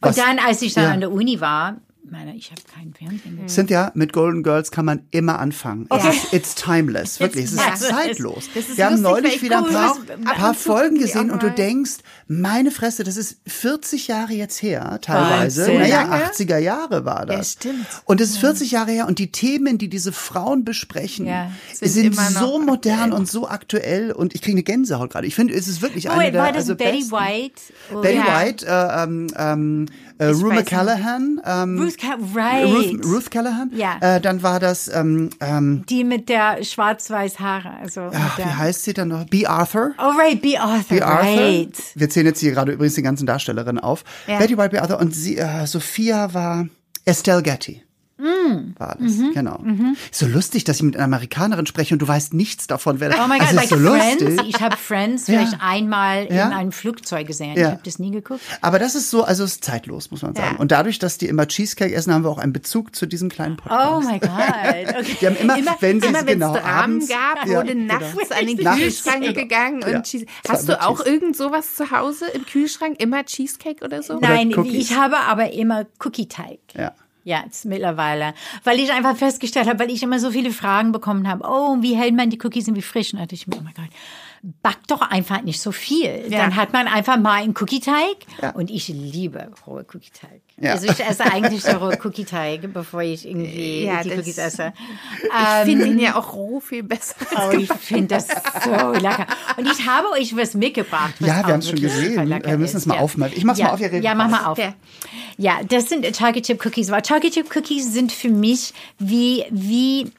Was- 0.00 0.16
Und 0.16 0.24
dann, 0.26 0.38
als 0.38 0.62
ich 0.62 0.74
dann 0.74 0.84
Ja. 0.84 0.90
an 0.92 1.00
der 1.00 1.12
Uni 1.12 1.40
war, 1.40 1.76
meine, 2.08 2.34
ich 2.36 2.50
habe 2.50 2.60
kein 2.74 2.92
Fernsehen 2.94 3.36
gekocht. 3.36 3.50
Cynthia, 3.50 3.90
mit 3.94 4.12
Golden 4.12 4.42
Girls 4.42 4.70
kann 4.70 4.84
man 4.84 5.02
immer 5.10 5.38
anfangen. 5.38 5.86
Es 5.90 5.96
Okay. 5.98 6.08
ist, 6.16 6.32
it's 6.32 6.54
timeless, 6.54 7.20
wirklich. 7.20 7.44
Es 7.46 7.52
ist 7.52 7.60
timeless. 7.60 7.88
zeitlos. 7.88 8.44
Das 8.54 8.68
ist 8.68 8.76
Wir 8.78 8.86
haben 8.86 8.92
lustig, 9.02 9.04
weil 9.04 9.12
neulich 9.22 9.36
ich 9.36 9.42
wieder 9.42 9.58
ein 9.58 9.72
paar, 9.72 9.94
sowas- 9.94 10.10
ein 10.16 10.24
paar 10.24 10.54
zu 10.54 10.58
Folgen 10.60 10.98
gesehen 10.98 11.30
und 11.30 11.42
du 11.42 11.50
denkst, 11.50 11.92
meine 12.26 12.70
Fresse, 12.70 13.04
das 13.04 13.16
ist 13.16 13.38
40 13.46 14.08
Jahre 14.08 14.32
jetzt 14.32 14.62
her, 14.62 14.98
teilweise. 15.02 15.62
Wahnsinn. 15.62 15.78
Naja, 15.80 16.02
Lange? 16.02 16.24
80er 16.24 16.58
Jahre 16.58 17.04
war 17.04 17.26
das. 17.26 17.36
Ja, 17.36 17.60
stimmt. 17.60 17.86
Und 18.04 18.20
es 18.20 18.30
ist 18.30 18.38
40 18.38 18.70
Jahre 18.70 18.90
her 18.92 19.06
und 19.06 19.18
die 19.18 19.30
Themen, 19.32 19.78
die 19.78 19.88
diese 19.88 20.12
Frauen 20.12 20.64
besprechen, 20.64 21.26
Ja, 21.26 21.50
sind 21.72 22.14
sind, 22.14 22.14
so 22.16 22.60
modern 22.60 23.12
und 23.12 23.28
so 23.28 23.48
aktuell 23.48 24.12
und 24.12 24.34
ich 24.34 24.42
kriege 24.42 24.54
eine 24.54 24.62
Gänsehaut 24.62 25.10
gerade. 25.10 25.26
Ich 25.26 25.34
finde, 25.34 25.54
es 25.54 25.68
ist 25.68 25.82
wirklich 25.82 26.08
Oh, 26.08 26.12
eine 26.12 26.24
wait, 26.24 26.34
der 26.34 26.42
war 26.42 26.48
das 26.52 26.62
also 26.62 26.76
Betty 26.76 26.98
besten. 26.98 27.12
White? 27.12 27.60
Oder- 27.92 28.00
Betty 28.02 28.16
Ja. 28.18 28.40
White, 28.40 28.66
äh, 28.66 29.02
ähm, 29.04 29.26
ähm, 29.36 29.86
äh, 30.20 30.26
Rue 30.26 30.50
weiß 30.50 30.56
McCallaghan, 30.58 31.40
ähm, 31.44 31.80
Ruth, 31.80 31.98
Ca- 31.98 32.18
right. 32.34 32.66
Ruth, 32.66 33.04
Ruth 33.04 33.30
Callahan. 33.30 33.70
Ja. 33.74 33.96
Äh, 34.00 34.20
dann 34.20 34.42
war 34.42 34.60
das, 34.60 34.88
ähm, 34.88 35.30
ähm, 35.40 35.84
Die 35.88 36.04
mit 36.04 36.28
der 36.28 36.62
schwarz-weiß 36.62 37.40
Haare. 37.40 37.70
Also 37.80 38.10
ach, 38.14 38.38
wie 38.38 38.42
heißt 38.44 38.84
sie 38.84 38.92
dann 38.92 39.08
noch? 39.08 39.24
B. 39.26 39.46
Arthur. 39.46 39.92
Oh, 39.98 40.12
right, 40.18 40.40
B. 40.40 40.56
Arthur. 40.56 40.96
B. 40.98 41.02
Arthur. 41.02 41.42
Right. 41.42 41.76
Wir 41.94 42.10
zählen 42.10 42.26
jetzt 42.26 42.40
hier 42.40 42.52
gerade 42.52 42.72
übrigens 42.72 42.94
die 42.94 43.02
ganzen 43.02 43.26
Darstellerinnen 43.26 43.82
auf. 43.82 44.04
Ja. 44.26 44.38
Betty 44.38 44.56
White, 44.56 44.70
B. 44.70 44.78
Arthur 44.78 45.00
und 45.00 45.14
sie, 45.14 45.38
äh, 45.38 45.66
Sophia 45.66 46.32
war 46.34 46.66
Estelle 47.04 47.42
Getty. 47.42 47.82
Mm. 48.20 48.74
War 48.78 48.96
das, 49.00 49.12
Mhm. 49.16 49.30
genau. 49.34 49.62
So 50.12 50.26
lustig, 50.26 50.64
dass 50.64 50.76
ich 50.76 50.82
mit 50.82 50.96
einer 50.96 51.04
Amerikanerin 51.06 51.66
spreche 51.66 51.94
und 51.94 52.00
du 52.02 52.08
weißt 52.08 52.34
nichts 52.34 52.66
davon. 52.66 53.00
Wer, 53.00 53.10
Oh 53.10 53.28
God, 53.28 53.42
ist 53.42 53.52
like 53.52 53.68
so 53.68 53.76
Friends. 53.76 54.20
lustig. 54.22 54.40
Ich 54.54 54.60
habe 54.60 54.76
Friends 54.76 55.26
Ja. 55.26 55.38
vielleicht 55.40 55.56
einmal 55.62 56.32
Ja. 56.32 56.46
in 56.48 56.52
einem 56.52 56.72
Flugzeug 56.72 57.26
gesehen. 57.26 57.56
Ja. 57.56 57.66
Ich 57.66 57.70
habe 57.72 57.80
das 57.84 57.98
nie 57.98 58.10
geguckt. 58.10 58.40
Aber 58.60 58.78
das 58.78 58.94
ist 58.94 59.10
so, 59.10 59.24
also 59.24 59.44
es 59.44 59.52
ist 59.54 59.64
zeitlos, 59.64 60.10
muss 60.10 60.22
man 60.22 60.34
sagen. 60.34 60.56
Und 60.56 60.70
dadurch, 60.72 60.98
dass 60.98 61.18
die 61.18 61.26
immer 61.26 61.46
Cheesecake 61.48 61.94
essen, 61.94 62.12
haben 62.12 62.24
wir 62.24 62.30
auch 62.30 62.38
einen 62.38 62.52
Bezug 62.52 62.94
zu 62.94 63.06
diesem 63.06 63.28
kleinen 63.30 63.56
Podcast. 63.56 63.90
Oh 63.90 64.00
my 64.00 64.18
God. 64.18 64.30
Okay. 64.30 65.16
Die 65.20 65.26
haben 65.26 65.36
immer, 65.36 65.76
wenn 65.80 66.00
sie 66.00 66.08
immer 66.08 66.18
wenn 66.26 66.38
genau 66.38 66.54
es 66.54 66.60
Dramen 66.62 66.78
abends, 66.82 67.08
gab, 67.08 67.46
wurde 67.48 67.74
genau. 67.74 67.94
nachts 67.98 68.30
an 68.32 68.46
den 68.46 68.56
Kühlschrank 68.58 69.22
genau. 69.22 69.32
gegangen 69.34 69.82
und. 69.84 70.02
Cheese. 70.04 70.26
Hast 70.48 70.68
du 70.68 70.80
auch 70.80 70.98
Cheesecake. 70.98 71.10
irgend 71.14 71.36
sowas 71.36 71.74
zu 71.76 71.90
Hause 71.90 72.26
im 72.34 72.44
Kühlschrank? 72.46 73.00
Immer 73.00 73.24
Cheesecake 73.24 73.84
oder 73.84 74.02
so? 74.02 74.18
Nein, 74.20 74.52
Cookies. 74.56 74.74
ich 74.90 74.96
habe 74.96 75.16
aber 75.18 75.52
immer 75.52 75.86
Cookie-Teig. 76.04 76.58
Ja. 76.76 76.92
Jetzt 77.24 77.64
mittlerweile. 77.66 78.34
Weil 78.64 78.78
ich 78.80 78.92
einfach 78.92 79.16
festgestellt 79.16 79.68
habe, 79.68 79.78
weil 79.78 79.90
ich 79.90 80.02
immer 80.02 80.18
so 80.18 80.30
viele 80.30 80.50
Fragen 80.50 80.92
bekommen 80.92 81.28
habe. 81.28 81.44
Oh, 81.46 81.76
wie 81.80 81.96
hält 81.96 82.14
man 82.14 82.30
die 82.30 82.38
Cookies 82.42 82.68
und 82.68 82.76
wie 82.76 82.82
frisch? 82.82 83.12
Und 83.12 83.18
da 83.18 83.24
dachte 83.24 83.34
ich 83.34 83.46
mir, 83.46 83.56
oh 83.58 83.62
mein 83.62 83.74
Gott, 83.74 83.90
back 84.42 84.78
doch 84.88 85.02
einfach 85.02 85.42
nicht 85.42 85.60
so 85.60 85.70
viel. 85.70 86.24
Ja. 86.28 86.38
Dann 86.38 86.56
hat 86.56 86.72
man 86.72 86.86
einfach 86.86 87.18
mal 87.18 87.42
einen 87.42 87.54
Cookie-Teig. 87.58 88.16
Ja. 88.40 88.50
Und 88.50 88.70
ich 88.70 88.88
liebe 88.88 89.50
rohe 89.66 89.84
Cookie-Teig. 89.92 90.40
Ja. 90.58 90.72
Also 90.72 90.86
ich 90.86 90.98
esse 91.00 91.24
eigentlich 91.24 91.62
so 91.62 91.76
rohe 91.76 91.98
Cookie-Teig, 92.02 92.72
bevor 92.72 93.02
ich 93.02 93.28
irgendwie 93.28 93.84
Ja, 93.84 94.02
die 94.02 94.12
Cookies 94.12 94.38
esse. 94.38 94.72
Ich 95.22 95.64
finde 95.64 95.86
ihn 95.86 95.98
ja 95.98 96.16
auch 96.16 96.32
roh 96.32 96.60
viel 96.60 96.82
besser. 96.82 97.16
Oh, 97.36 97.56
ich 97.56 97.70
finde 97.72 98.16
das 98.16 98.28
so 98.64 98.92
lecker. 98.92 99.26
Und 99.58 99.66
ich 99.66 99.86
habe 99.86 100.08
euch 100.12 100.34
was 100.34 100.54
mitgebracht. 100.54 101.14
Was 101.18 101.28
Ja, 101.28 101.46
wir 101.46 101.52
haben 101.52 101.60
es 101.60 101.68
schon 101.68 101.80
gesehen. 101.80 102.28
Wir 102.28 102.58
müssen 102.58 102.78
es 102.78 102.86
mal 102.86 102.98
aufmachen. 102.98 103.34
Ich 103.36 103.44
mach's 103.44 103.58
ja. 103.58 103.66
mal 103.66 103.72
auf, 103.72 103.80
ihr 103.80 103.88
redet 103.88 104.04
Ja, 104.04 104.14
mach 104.14 104.28
mal 104.28 104.46
auf. 104.46 104.58
Ja. 105.36 105.60
Das 105.68 105.88
sind 105.88 106.04
Chocolate 106.06 106.42
Chip 106.42 106.64
Cookies. 106.64 106.88
Chocolate 106.88 107.30
Chip 107.30 107.54
Cookies 107.54 107.92
sind 107.92 108.10
für 108.12 108.30
mich 108.30 108.72
wie, 108.98 109.44
wie, 109.50 110.12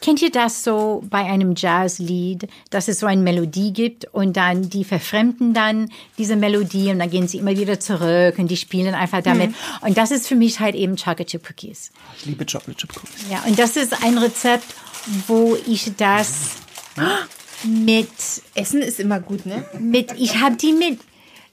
kennt 0.00 0.22
ihr 0.22 0.30
das 0.30 0.64
so 0.64 1.02
bei 1.08 1.24
einem 1.24 1.54
Jazzlied, 1.56 2.48
dass 2.70 2.88
es 2.88 3.00
so 3.00 3.06
eine 3.06 3.22
Melodie 3.22 3.72
gibt 3.72 4.06
und 4.12 4.36
dann 4.36 4.68
die 4.70 4.84
verfremden 4.84 5.54
dann 5.54 5.90
diese 6.16 6.36
Melodie 6.36 6.90
und 6.90 6.98
dann 6.98 7.10
gehen 7.10 7.28
sie 7.28 7.38
immer 7.38 7.56
wieder 7.56 7.80
zurück 7.80 8.38
und 8.38 8.48
die 8.48 8.56
spielen 8.56 8.94
einfach 8.94 9.22
damit. 9.22 9.54
Und 9.80 9.98
das 9.98 10.10
ist 10.10 10.26
für 10.26 10.36
mich 10.36 10.60
halt 10.60 10.74
eben 10.74 10.96
Chocolate 10.96 11.26
Chip 11.26 11.48
Cookies. 11.48 11.90
Ich 12.18 12.26
liebe 12.26 12.44
Chocolate 12.44 12.76
Chip 12.76 12.96
Cookies. 12.96 13.30
Ja, 13.30 13.42
und 13.46 13.58
das 13.58 13.76
ist 13.76 14.04
ein 14.04 14.18
Rezept, 14.18 14.74
wo 15.26 15.56
ich 15.66 15.92
das 15.96 16.56
mit 17.64 18.08
Essen 18.54 18.82
ist 18.82 19.00
immer 19.00 19.20
gut, 19.20 19.46
ne? 19.46 19.64
mit, 19.78 20.12
ich 20.16 20.40
habe 20.40 20.56
die 20.56 20.72
mit, 20.72 21.00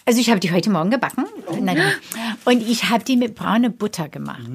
also 0.06 0.20
ich 0.20 0.30
habe 0.30 0.40
die 0.40 0.52
heute 0.52 0.70
Morgen 0.70 0.92
gebacken 0.92 1.26
Nein. 1.62 1.82
und 2.46 2.62
ich 2.62 2.90
habe 2.90 3.04
die 3.04 3.18
mit 3.18 3.36
braune 3.36 3.70
Butter 3.70 4.08
gemacht. 4.10 4.48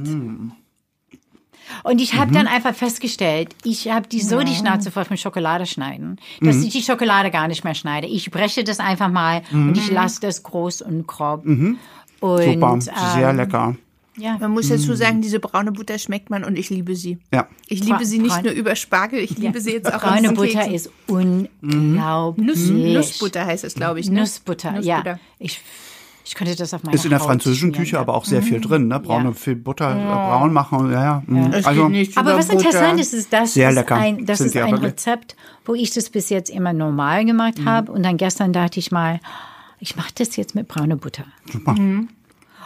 Und 1.84 2.00
ich 2.00 2.14
habe 2.14 2.32
dann 2.32 2.46
einfach 2.46 2.74
festgestellt, 2.74 3.54
ich 3.64 3.90
habe 3.90 4.08
die 4.08 4.20
so 4.20 4.40
die 4.40 4.54
Schnauze 4.54 4.90
voll 4.90 5.04
von 5.04 5.16
Schokolade 5.16 5.66
schneiden, 5.66 6.18
dass 6.40 6.56
ich 6.56 6.72
die 6.72 6.82
Schokolade 6.82 7.30
gar 7.30 7.48
nicht 7.48 7.64
mehr 7.64 7.74
schneide. 7.74 8.06
Ich 8.06 8.30
breche 8.30 8.64
das 8.64 8.80
einfach 8.80 9.08
mal 9.08 9.42
und 9.52 9.76
ich 9.76 9.90
lasse 9.90 10.20
das 10.20 10.42
groß 10.42 10.82
und 10.82 11.06
grob. 11.06 11.44
Und, 11.46 11.78
Super, 12.20 12.80
sehr 12.80 13.30
ähm, 13.30 13.36
lecker. 13.36 13.76
Ja. 14.16 14.36
Man 14.38 14.50
muss 14.50 14.68
dazu 14.68 14.94
sagen, 14.94 15.22
diese 15.22 15.40
braune 15.40 15.72
Butter 15.72 15.98
schmeckt 15.98 16.28
man 16.28 16.44
und 16.44 16.58
ich 16.58 16.68
liebe 16.68 16.94
sie. 16.94 17.16
Ja. 17.32 17.46
Ich 17.68 17.80
liebe 17.80 17.96
Bra- 17.98 18.04
sie 18.04 18.18
nicht 18.18 18.34
braun- 18.34 18.42
nur 18.44 18.52
über 18.52 18.76
Spargel, 18.76 19.20
ich 19.20 19.38
liebe 19.38 19.58
sie 19.60 19.72
jetzt 19.72 19.90
auch 19.90 20.00
Braune 20.00 20.32
Butter 20.32 20.48
Keksen. 20.64 20.74
ist 20.74 20.90
unglaublich. 21.06 22.46
Nuss, 22.46 22.68
Nussbutter 22.68 23.46
heißt 23.46 23.64
es, 23.64 23.74
glaube 23.74 24.00
ich. 24.00 24.10
Ne? 24.10 24.20
Nussbutter, 24.20 24.72
Nussbutter. 24.72 25.10
ja. 25.12 25.18
Ich, 25.38 25.60
ich 26.24 26.34
könnte 26.34 26.54
das 26.54 26.72
auf 26.74 26.82
meine 26.84 26.94
Ist 26.94 27.04
in 27.04 27.10
der 27.10 27.20
Haut 27.20 27.26
französischen 27.26 27.72
Küche 27.72 27.94
ja. 27.96 28.00
aber 28.00 28.14
auch 28.14 28.24
sehr 28.24 28.42
viel 28.42 28.60
drin, 28.60 28.88
ne? 28.88 29.00
Braune 29.00 29.30
Ja. 29.30 29.32
viel 29.32 29.56
Butter, 29.56 29.90
äh, 29.90 30.04
braun 30.04 30.52
machen, 30.52 30.90
ja, 30.92 31.02
ja. 31.02 31.22
mhm. 31.26 31.52
Es 31.52 31.64
Also, 31.66 31.90
Aber 32.16 32.36
was 32.36 32.48
interessant 32.48 33.00
ist, 33.00 33.12
ist, 33.14 33.32
das 33.32 33.54
Sehr 33.54 33.70
ist 33.70 33.74
lecker 33.74 33.96
ein, 33.96 34.26
das 34.26 34.38
sind 34.38 34.48
ist 34.48 34.56
ein. 34.56 34.74
Rezept, 34.74 35.36
wo 35.64 35.74
ich 35.74 35.90
das 35.92 36.10
bis 36.10 36.28
jetzt 36.28 36.50
immer 36.50 36.72
normal 36.72 37.24
gemacht 37.24 37.58
Mhm. 37.58 37.64
habe. 37.68 37.92
Und 37.92 38.02
dann 38.04 38.16
gestern 38.16 38.52
dachte 38.52 38.78
ich 38.78 38.92
mal, 38.92 39.20
ich 39.78 39.96
mache 39.96 40.10
das 40.14 40.36
jetzt 40.36 40.54
mit 40.54 40.68
braune 40.68 40.96
Butter. 40.96 41.24
super. 41.50 41.74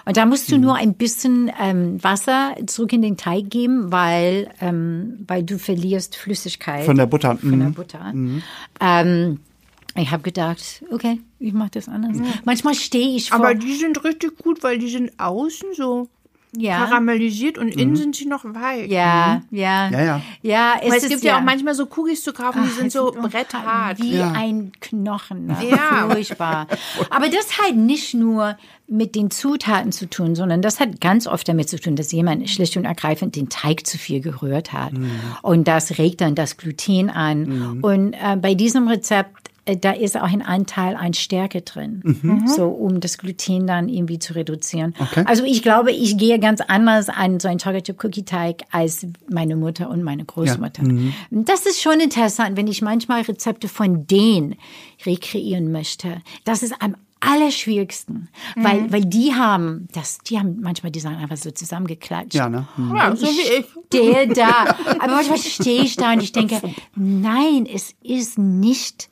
Und 0.07 0.19
da 0.19 0.27
musst 0.27 0.51
du 0.53 0.57
Mhm. 0.57 0.61
nur 0.63 0.75
ein 0.77 0.93
bisschen 0.95 1.51
ähm, 1.59 2.03
Wasser 2.05 2.55
zurück 2.67 2.93
in 2.93 3.01
den 3.01 3.17
Teig 3.17 3.49
geben, 3.49 3.91
weil, 3.91 4.51
ähm, 4.61 5.25
weil 5.27 5.43
du 5.45 5.59
verlierst 5.59 6.17
Flüssigkeit 6.17 6.85
Von 6.85 6.97
der 6.99 7.07
Butter. 7.07 7.39
von 7.39 7.59
der 7.59 7.69
mhm. 7.71 7.75
Butter. 7.75 8.13
Ähm, 8.81 9.41
ich 9.97 10.11
habe 10.11 10.23
gedacht, 10.23 10.85
okay, 10.91 11.21
ich 11.39 11.53
mache 11.53 11.71
das 11.73 11.89
anders. 11.89 12.17
Manchmal 12.45 12.75
stehe 12.75 13.17
ich 13.17 13.31
vor. 13.31 13.39
Aber 13.39 13.55
die 13.55 13.75
sind 13.75 14.03
richtig 14.05 14.37
gut, 14.39 14.63
weil 14.63 14.79
die 14.79 14.89
sind 14.91 15.13
außen 15.19 15.69
so 15.77 16.09
ja, 16.57 16.87
karamellisiert 16.87 17.59
und 17.59 17.69
innen 17.69 17.97
sind 17.97 18.15
sie 18.15 18.27
noch 18.27 18.45
weich. 18.45 18.89
ja, 18.89 19.43
ja, 19.51 19.91
Ja, 19.91 20.03
ja. 20.05 20.21
ja. 20.43 20.73
Es 20.81 20.91
Weil 20.91 20.99
es 20.99 21.03
ist 21.05 21.11
gibt 21.11 21.25
ja. 21.25 21.39
auch 21.39 21.43
manchmal 21.43 21.75
so 21.75 21.89
Cookies 21.97 22.23
zu 22.23 22.33
kaufen, 22.33 22.63
die 22.65 22.71
sind 22.71 22.93
so 22.93 23.11
bretthart. 23.11 24.01
Wie 24.01 24.17
Ja. 24.19 24.31
ein 24.37 24.71
Knochen. 24.81 25.47
Ne? 25.47 25.57
Ja. 25.71 26.09
Furchtbar. 26.09 26.69
Aber 27.11 27.29
das 27.29 27.59
hat 27.59 27.75
nicht 27.75 28.15
nur 28.15 28.57
mit 28.87 29.17
den 29.17 29.33
Zutaten 29.33 29.91
zu 29.91 30.09
tun, 30.09 30.37
sondern 30.37 30.63
das 30.63 30.79
hat 30.79 31.01
ganz 31.01 31.27
oft 31.27 31.49
damit 31.49 31.69
zu 31.69 31.81
tun, 31.81 31.97
dass 31.97 32.13
jemand 32.13 32.49
schlicht 32.49 32.77
und 32.77 32.85
ergreifend 32.85 33.35
den 33.35 33.49
Teig 33.49 33.85
zu 33.87 33.99
viel 33.99 34.21
gerührt 34.21 34.73
hat. 34.73 34.93
Und 35.43 35.67
das 35.67 35.99
regt 35.99 36.21
dann 36.21 36.37
das 36.37 36.57
Gluten 36.57 37.11
an. 37.11 37.81
Und 37.83 38.13
äh, 38.13 38.37
bei 38.37 38.55
diesem 38.55 38.87
Rezept 38.87 39.44
da 39.81 39.93
ist 39.93 40.17
auch 40.17 40.31
ein 40.31 40.43
Anteil 40.43 40.95
an 40.97 41.15
Stärke 41.15 41.63
drin, 41.63 42.45
so 42.47 42.69
um 42.69 43.01
das 43.01 43.19
Gluten 43.19 43.67
dann 43.67 43.89
irgendwie 43.89 44.19
zu 44.19 44.35
reduzieren. 44.35 44.95
Okay. 44.99 45.25
Also 45.27 45.45
ich 45.45 45.63
glaube, 45.63 45.91
ich 45.93 46.19
gehe 46.19 46.39
ganz 46.39 46.61
anders 46.61 47.09
an 47.09 47.41
so 47.41 47.49
einen 47.49 47.59
Chocolate 47.59 47.83
Chip 47.85 48.05
Cookie 48.05 48.25
Teig 48.25 48.63
als 48.71 49.07
meine 49.31 49.57
Mutter 49.57 49.89
und 49.89 50.03
meine 50.03 50.25
Großmutter. 50.25 50.83
Das 51.31 51.67
ist 51.67 51.81
schon 51.81 52.01
interessant, 52.01 52.57
wenn 52.57 52.67
ich 52.67 52.83
manchmal 52.83 53.23
Rezepte 53.23 53.69
von 53.69 54.07
denen 54.07 54.57
rekreieren 55.07 55.73
möchte. 55.73 56.21
Das 56.45 56.63
ist 56.63 56.75
am 56.81 56.97
allerschwierigsten, 57.21 58.29
weil 58.57 58.93
weil 58.93 59.05
die 59.05 59.35
haben 59.35 59.89
das, 59.93 60.19
die 60.19 60.39
haben 60.39 60.61
manchmal 60.61 60.93
die 60.93 61.01
Sachen 61.01 61.17
einfach 61.17 61.37
so 61.37 61.51
zusammengeklatscht. 61.51 62.35
Ja, 62.35 62.49
ne? 62.49 62.69
Mhm. 62.77 62.97
Ja, 62.97 63.17
so 63.17 63.27
wie 63.27 63.61
ich. 63.61 63.67
stehe 63.87 64.29
da. 64.29 64.77
Aber 64.99 65.13
manchmal 65.13 65.39
stehe 65.39 65.83
ich 65.83 65.97
da 65.97 66.13
und 66.13 66.23
ich 66.23 66.33
denke, 66.33 66.61
nein, 66.95 67.67
es 67.73 67.95
ist 68.03 68.39
nicht, 68.39 69.09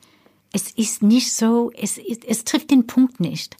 es 0.53 0.69
ist 0.71 1.01
nicht 1.03 1.33
so, 1.33 1.71
es, 1.75 1.97
ist, 1.97 2.23
es 2.23 2.45
trifft 2.45 2.71
den 2.71 2.87
Punkt 2.87 3.19
nicht. 3.19 3.57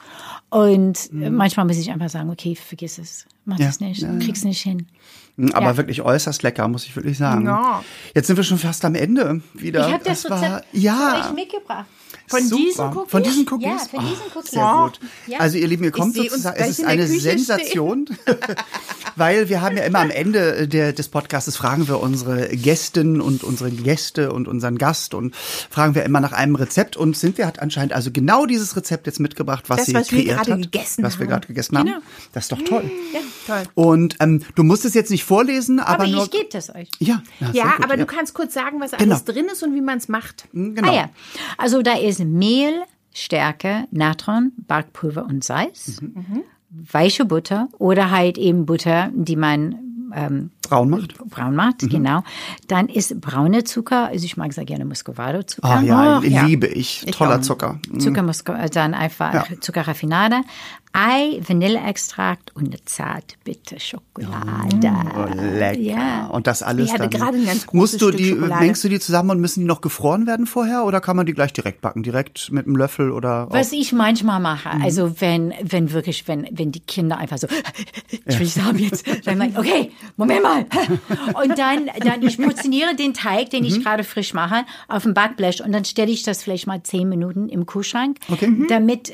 Und 0.50 1.10
äh, 1.12 1.30
manchmal 1.30 1.66
muss 1.66 1.78
ich 1.78 1.92
einfach 1.92 2.10
sagen, 2.10 2.30
okay, 2.30 2.56
vergiss 2.56 3.00
es, 3.00 3.26
mach 3.46 3.58
Ja, 3.60 3.66
das 3.66 3.80
nicht, 3.80 4.06
krieg's 4.22 4.44
nicht 4.44 4.62
hin. 4.62 4.88
Mhm, 5.36 5.52
Aber 5.54 5.72
Ja. 5.72 5.78
wirklich 5.78 6.02
äußerst 6.04 6.44
lecker, 6.44 6.68
muss 6.68 6.86
ich 6.86 6.96
wirklich 6.96 7.18
sagen. 7.18 7.46
Ja. 7.48 7.84
Jetzt 8.14 8.28
sind 8.28 8.38
wir 8.38 8.44
schon 8.44 8.60
fast 8.60 8.86
am 8.86 8.94
Ende 8.96 9.42
wieder. 9.56 9.88
Ich 9.88 9.94
habe 9.94 10.04
das 10.04 10.24
Es 10.24 10.30
war, 10.30 10.42
Rezept 10.44 10.66
für 10.72 10.78
ja, 10.78 11.26
euch 11.28 11.34
mitgebracht. 11.34 11.88
Von 12.28 12.42
super. 12.48 12.62
diesen 12.70 12.86
Cookies? 12.96 13.12
Von 13.12 13.24
diesen 13.24 13.48
Cookies? 13.52 13.66
Ja, 13.68 13.78
von 13.90 14.00
diesen 14.06 14.24
Ach, 14.32 14.36
Cookies. 14.36 14.52
Sehr 14.52 14.82
gut. 14.84 15.00
Ja. 15.28 15.40
Also 15.40 15.58
ihr 15.58 15.68
Lieben, 15.68 15.84
ihr 15.84 15.92
kommt 15.92 16.16
sozusagen, 16.16 16.58
es 16.60 16.80
ist 16.80 16.86
eine 16.86 17.06
Sensation, 17.08 18.06
weil 19.16 19.50
wir 19.50 19.62
haben 19.62 19.78
ja 19.78 19.84
immer 19.84 20.00
am 20.00 20.10
Ende 20.10 20.68
der, 20.68 20.94
des 20.94 21.10
Podcasts 21.10 21.56
fragen 21.56 21.88
wir 21.88 22.00
unsere 22.02 22.48
Gästinnen 22.50 23.22
und 23.22 23.44
unsere 23.44 23.70
Gäste 23.72 24.32
und 24.32 24.48
unseren 24.48 24.78
Gast 24.78 25.14
und 25.14 25.36
fragen 25.36 25.96
wir 25.96 26.04
immer 26.04 26.20
nach 26.22 26.32
einem 26.32 26.56
Rezept 26.56 26.98
und 26.98 27.16
Cynthia 27.16 27.46
hat 27.46 27.60
anscheinend 27.60 27.94
also 27.94 28.12
genau 28.12 28.46
dieses 28.46 28.76
Rezept 28.76 29.06
jetzt 29.08 29.20
mitgebracht, 29.20 29.66
was 29.68 29.78
Das, 29.78 29.86
sie 29.88 29.94
was 29.94 30.12
wir 30.12 30.20
kreiert 30.24 30.38
gerade 30.38 30.54
hat. 30.54 30.62
gegessen 30.72 31.04
was 31.04 31.20
wir 31.20 31.26
haben. 31.26 31.32
gerade 31.32 31.48
gegessen 31.48 31.78
haben. 31.78 31.94
Das 32.34 32.46
ist 32.46 32.52
doch 32.52 32.62
toll. 32.64 32.90
Ja, 33.14 33.20
toll. 33.48 33.64
Und 33.76 34.16
ähm, 34.20 34.42
du 34.56 34.64
musst 34.64 34.86
es 34.86 34.94
jetzt 34.94 35.12
nicht 35.12 35.24
vorlesen, 35.26 35.80
aber, 35.80 36.06
Aber 36.06 36.06
ich 36.06 36.32
gebe 36.32 36.48
das 36.52 36.70
euch. 36.74 36.90
ja, 37.00 37.22
ja, 37.54 37.64
gut, 37.76 37.84
aber 37.84 37.94
ja. 37.94 37.98
du 37.98 38.06
kannst 38.06 38.34
kurz 38.34 38.54
sagen, 38.54 38.80
was 38.80 38.92
Genau. 38.92 39.14
alles 39.16 39.26
drin 39.26 39.48
ist 39.52 39.64
und 39.64 39.74
wie 39.76 39.82
man 39.82 39.98
es 39.98 40.08
macht. 40.08 40.46
Genau. 40.54 40.90
Ah 40.90 40.94
ja, 40.96 41.10
also 41.58 41.82
da 41.82 41.94
ist 41.98 42.13
Mehl, 42.20 42.82
Stärke, 43.14 43.86
Natron, 43.92 44.52
Backpulver 44.68 45.26
und 45.26 45.44
Salz, 45.44 46.02
weiche 46.70 47.26
Butter 47.26 47.68
oder 47.78 48.12
halt 48.12 48.38
eben 48.38 48.66
Butter, 48.66 49.10
die 49.14 49.36
man 49.36 49.76
ähm, 50.16 50.52
Braun 50.68 50.90
macht. 50.92 51.18
braun 51.30 51.56
macht, 51.56 51.90
genau. 51.90 52.24
Dann 52.68 52.88
ist 52.88 53.20
braune 53.20 53.64
Zucker, 53.64 54.08
also 54.10 54.26
ich 54.26 54.38
mag 54.38 54.54
sehr 54.54 54.66
gerne 54.66 54.86
Muscovado-Zucker. 54.86 55.68
Ah 55.68 55.82
ja, 55.82 56.18
Ach, 56.20 56.24
ja. 56.24 56.46
liebe 56.46 56.68
ich. 56.68 57.04
Toller 57.12 57.38
auch. 57.38 57.42
Zucker. 57.42 57.80
Zucker, 57.98 58.22
Musco, 58.22 58.54
äh, 58.54 58.70
dann 58.70 58.94
einfach 58.94 59.34
Ja. 59.34 59.46
Zuckerraffinade, 59.60 60.42
Ei, 60.96 61.42
Vanilleextrakt 61.48 62.56
und 62.56 62.68
eine 62.68 62.84
zartbitte 62.86 63.80
Schokolade. 63.80 64.94
Oh, 65.16 65.26
lecker. 65.58 65.80
Ja. 65.80 66.28
Und 66.28 66.46
das 66.46 66.62
alles 66.62 66.86
Ich 66.88 66.94
hatte 66.94 67.10
dann. 67.10 67.20
gerade 67.20 67.38
ein 67.40 67.46
ganz 67.46 67.66
Musst 67.74 68.00
du 68.00 68.10
Stück 68.10 68.18
die, 68.18 68.30
Schokolade. 68.30 68.64
mengst 68.64 68.84
du 68.84 68.90
die 68.90 69.00
zusammen 69.00 69.32
und 69.32 69.40
müssen 69.42 69.62
die 69.62 69.66
noch 69.66 69.82
gefroren 69.82 70.28
werden 70.28 70.46
vorher 70.46 70.86
oder 70.86 71.02
kann 71.02 71.16
man 71.16 71.26
die 71.26 71.34
gleich 71.34 71.52
direkt 71.52 71.82
backen? 71.82 72.04
Direkt 72.04 72.52
mit 72.52 72.68
einem 72.68 72.76
Löffel 72.76 73.12
oder? 73.12 73.48
Was 73.50 73.72
ich 73.72 73.92
manchmal 73.92 74.40
mache, 74.40 74.70
Mhm. 74.78 74.84
also 74.84 75.20
wenn, 75.20 75.52
wenn 75.64 75.92
wirklich, 75.94 76.28
wenn, 76.28 76.48
wenn 76.52 76.72
die 76.72 76.80
Kinder 76.82 77.18
einfach 77.18 77.40
so, 77.40 77.48
ich 78.12 78.40
will 78.40 78.46
es 78.46 78.62
haben 78.62 78.78
jetzt, 78.78 79.06
dann 79.26 79.40
meine 79.40 79.52
ich, 79.54 79.58
okay, 79.58 79.92
Moment 80.16 80.44
mal. 80.44 80.66
Und 81.44 81.58
dann, 81.58 81.90
dann 82.04 82.22
ich 82.22 82.38
portioniere 82.38 82.96
den 82.96 83.16
Teig, 83.16 83.50
den 83.50 83.62
Mhm. 83.64 83.68
ich 83.70 83.84
gerade 83.84 84.04
frisch 84.04 84.34
mache, 84.36 84.64
auf 84.88 85.04
dem 85.04 85.14
Backblech 85.16 85.64
und 85.64 85.72
dann 85.72 85.86
stelle 85.86 86.12
ich 86.12 86.22
das 86.24 86.44
vielleicht 86.44 86.68
mal 86.68 86.84
zehn 86.84 87.10
Minuten 87.10 87.50
im 87.50 87.66
Kühlschrank, 87.66 88.18
Okay. 88.32 88.48
Mhm. 88.48 88.68
damit, 88.68 89.12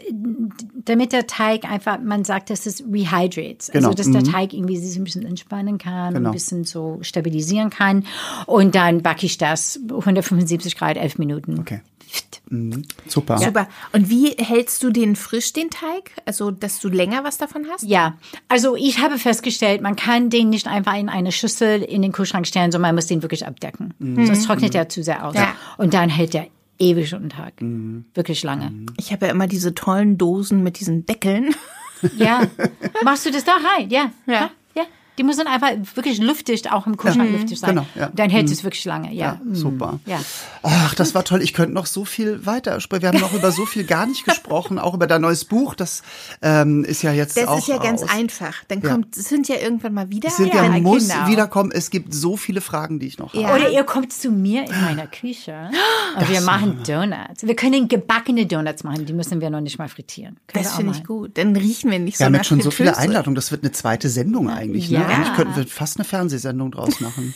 damit 0.86 1.14
der 1.14 1.26
Teig 1.28 1.69
einfach, 1.70 2.00
man 2.02 2.26
sagt, 2.26 2.50
dass 2.50 2.66
es 2.66 2.84
rehydrates, 2.84 3.72
Genau. 3.72 3.90
also 3.90 3.98
dass 3.98 4.12
der 4.12 4.24
Teig 4.24 4.54
irgendwie 4.54 4.78
sich 4.78 4.98
ein 4.98 5.04
bisschen 5.04 5.26
entspannen 5.26 5.78
kann 5.78 6.10
und 6.10 6.14
Genau. 6.16 6.30
ein 6.30 6.34
bisschen 6.34 6.64
so 6.66 7.00
stabilisieren 7.02 7.70
kann. 7.70 8.06
Und 8.46 8.76
dann 8.76 9.02
backe 9.02 9.26
ich 9.26 9.38
das 9.38 9.80
175 9.90 10.76
Grad, 10.76 10.98
elf 10.98 11.18
Minuten. 11.18 11.60
Okay. 11.60 11.82
Mhm. 12.50 12.82
Super. 13.08 13.38
Super. 13.38 13.68
Und 13.94 14.10
wie 14.10 14.32
hältst 14.32 14.82
du 14.82 14.90
den 14.90 15.16
frisch, 15.16 15.54
den 15.54 15.70
Teig? 15.70 16.12
Also, 16.26 16.50
dass 16.50 16.80
du 16.80 16.90
länger 16.90 17.24
was 17.24 17.38
davon 17.38 17.66
hast? 17.72 17.84
Ja, 17.84 18.18
also 18.48 18.76
ich 18.76 19.00
habe 19.00 19.20
festgestellt, 19.20 19.82
man 19.82 19.96
kann 19.96 20.32
den 20.32 20.50
nicht 20.50 20.66
einfach 20.68 20.96
in 20.98 21.10
eine 21.10 21.32
Schüssel 21.32 21.84
in 21.84 22.02
den 22.02 22.12
Kühlschrank 22.12 22.48
stellen, 22.48 22.72
sondern 22.72 22.90
man 22.90 22.96
muss 22.96 23.06
den 23.06 23.22
wirklich 23.22 23.46
abdecken. 23.46 23.94
Sonst 24.00 24.46
trocknet 24.46 24.74
er 24.74 24.90
zu 24.90 25.04
sehr 25.04 25.24
aus. 25.28 25.36
Ja. 25.36 25.54
Und 25.78 25.94
dann 25.94 26.10
hält 26.10 26.34
er 26.34 26.48
ewig 26.80 27.14
und 27.14 27.30
Tag. 27.30 27.54
Wirklich 28.14 28.44
lange. 28.44 28.86
Ich 28.98 29.12
habe 29.12 29.28
ja 29.28 29.32
immer 29.32 29.48
diese 29.48 29.76
tollen 29.76 30.18
Dosen 30.18 30.64
mit 30.64 30.80
diesen 30.80 31.06
Deckeln. 31.06 31.54
Ja. 32.18 32.44
Machst 33.04 33.26
du 33.26 33.32
das 33.32 33.44
da 33.44 33.58
rein? 33.58 33.90
Ja. 33.90 34.12
Ja. 34.26 34.52
Ja. 35.20 35.24
Die 35.24 35.24
müssen 35.24 35.48
einfach 35.48 35.72
wirklich 35.96 36.20
luftdicht, 36.20 36.72
auch 36.72 36.88
im 36.88 36.96
Kühlschrank 36.98 37.32
luftdicht 37.32 37.60
sein. 37.62 37.72
genau, 37.72 37.86
ja. 37.96 38.10
Dann 38.16 38.30
hält 38.30 38.50
es 38.50 38.64
wirklich 38.64 38.86
lange, 38.86 39.14
ja. 39.14 39.20
Ja, 39.20 39.42
super. 39.54 40.00
Ja. 40.06 40.20
Ach, 40.64 40.96
das 40.96 41.14
war 41.14 41.24
toll. 41.26 41.42
Ich 41.42 41.54
könnte 41.54 41.74
noch 41.74 41.86
so 41.86 42.06
viel 42.06 42.46
weiter 42.46 42.80
sprechen. 42.80 43.02
Wir 43.04 43.10
haben 43.10 43.20
noch 43.20 43.34
über 43.34 43.52
so 43.52 43.66
viel 43.66 43.84
gar 43.84 44.06
nicht 44.06 44.24
gesprochen, 44.26 44.80
auch 44.80 44.94
über 44.94 45.08
dein 45.08 45.22
neues 45.22 45.46
Buch. 45.46 45.76
Das 45.76 46.04
ähm, 46.42 46.84
ist 46.86 47.02
ja 47.02 47.12
jetzt 47.12 47.38
Das 47.38 47.48
auch 47.48 47.58
ist 47.58 47.68
ja 47.68 47.78
ganz 47.78 48.04
aus. 48.04 48.10
einfach. 48.10 48.56
Dann 48.70 48.82
Ja. 48.82 48.92
kommt, 48.92 49.18
es 49.18 49.28
sind 49.30 49.48
ja 49.50 49.56
irgendwann 49.58 49.94
mal 49.94 50.10
wieder. 50.10 50.30
Sind 50.30 50.54
Ja, 50.54 50.64
ja, 50.64 50.70
muss 50.80 51.10
genau. 51.10 51.28
wiederkommen. 51.28 51.72
Es 51.74 51.90
gibt 51.90 52.14
so 52.14 52.38
viele 52.38 52.62
Fragen, 52.62 53.00
die 53.00 53.08
ich 53.08 53.18
noch 53.20 53.34
habe. 53.34 53.44
Ja. 53.44 53.54
Oder 53.56 53.70
ihr 53.72 53.84
kommt 53.84 54.14
zu 54.14 54.32
mir 54.32 54.64
in 54.64 54.82
meiner 54.82 55.08
Küche 55.08 55.70
und 56.18 56.30
wir 56.30 56.42
machen 56.42 56.80
Donuts. 56.88 57.44
Wir 57.44 57.56
können 57.56 57.88
gebackene 57.88 58.46
Donuts 58.46 58.84
machen, 58.84 59.06
die 59.06 59.14
müssen 59.14 59.42
wir 59.42 59.50
noch 59.50 59.62
nicht 59.62 59.78
mal 59.80 59.90
frittieren. 59.90 60.38
Können 60.48 60.64
Das 60.64 60.76
finde 60.76 60.94
ich 60.96 61.04
gut. 61.04 61.38
Dann 61.38 61.56
riechen 61.56 61.92
wir 61.92 62.00
nicht 62.00 62.18
so 62.18 62.22
Wir 62.22 62.26
haben 62.28 62.36
jetzt 62.36 62.48
schon 62.48 62.62
so 62.62 62.72
viele. 62.72 62.96
Einladungen. 62.98 63.36
Das 63.36 63.52
wird 63.52 63.64
eine 63.64 63.72
zweite 63.72 64.10
Sendung 64.10 64.50
eigentlich. 64.50 64.90
Ne? 64.90 65.06
Ja. 65.10 65.16
Eigentlich 65.16 65.34
könnten 65.36 65.56
wir 65.56 65.68
fast 65.68 65.98
eine 65.98 66.06
Fernsehsendung 66.06 66.72
draus 66.72 67.00
machen. 67.00 67.34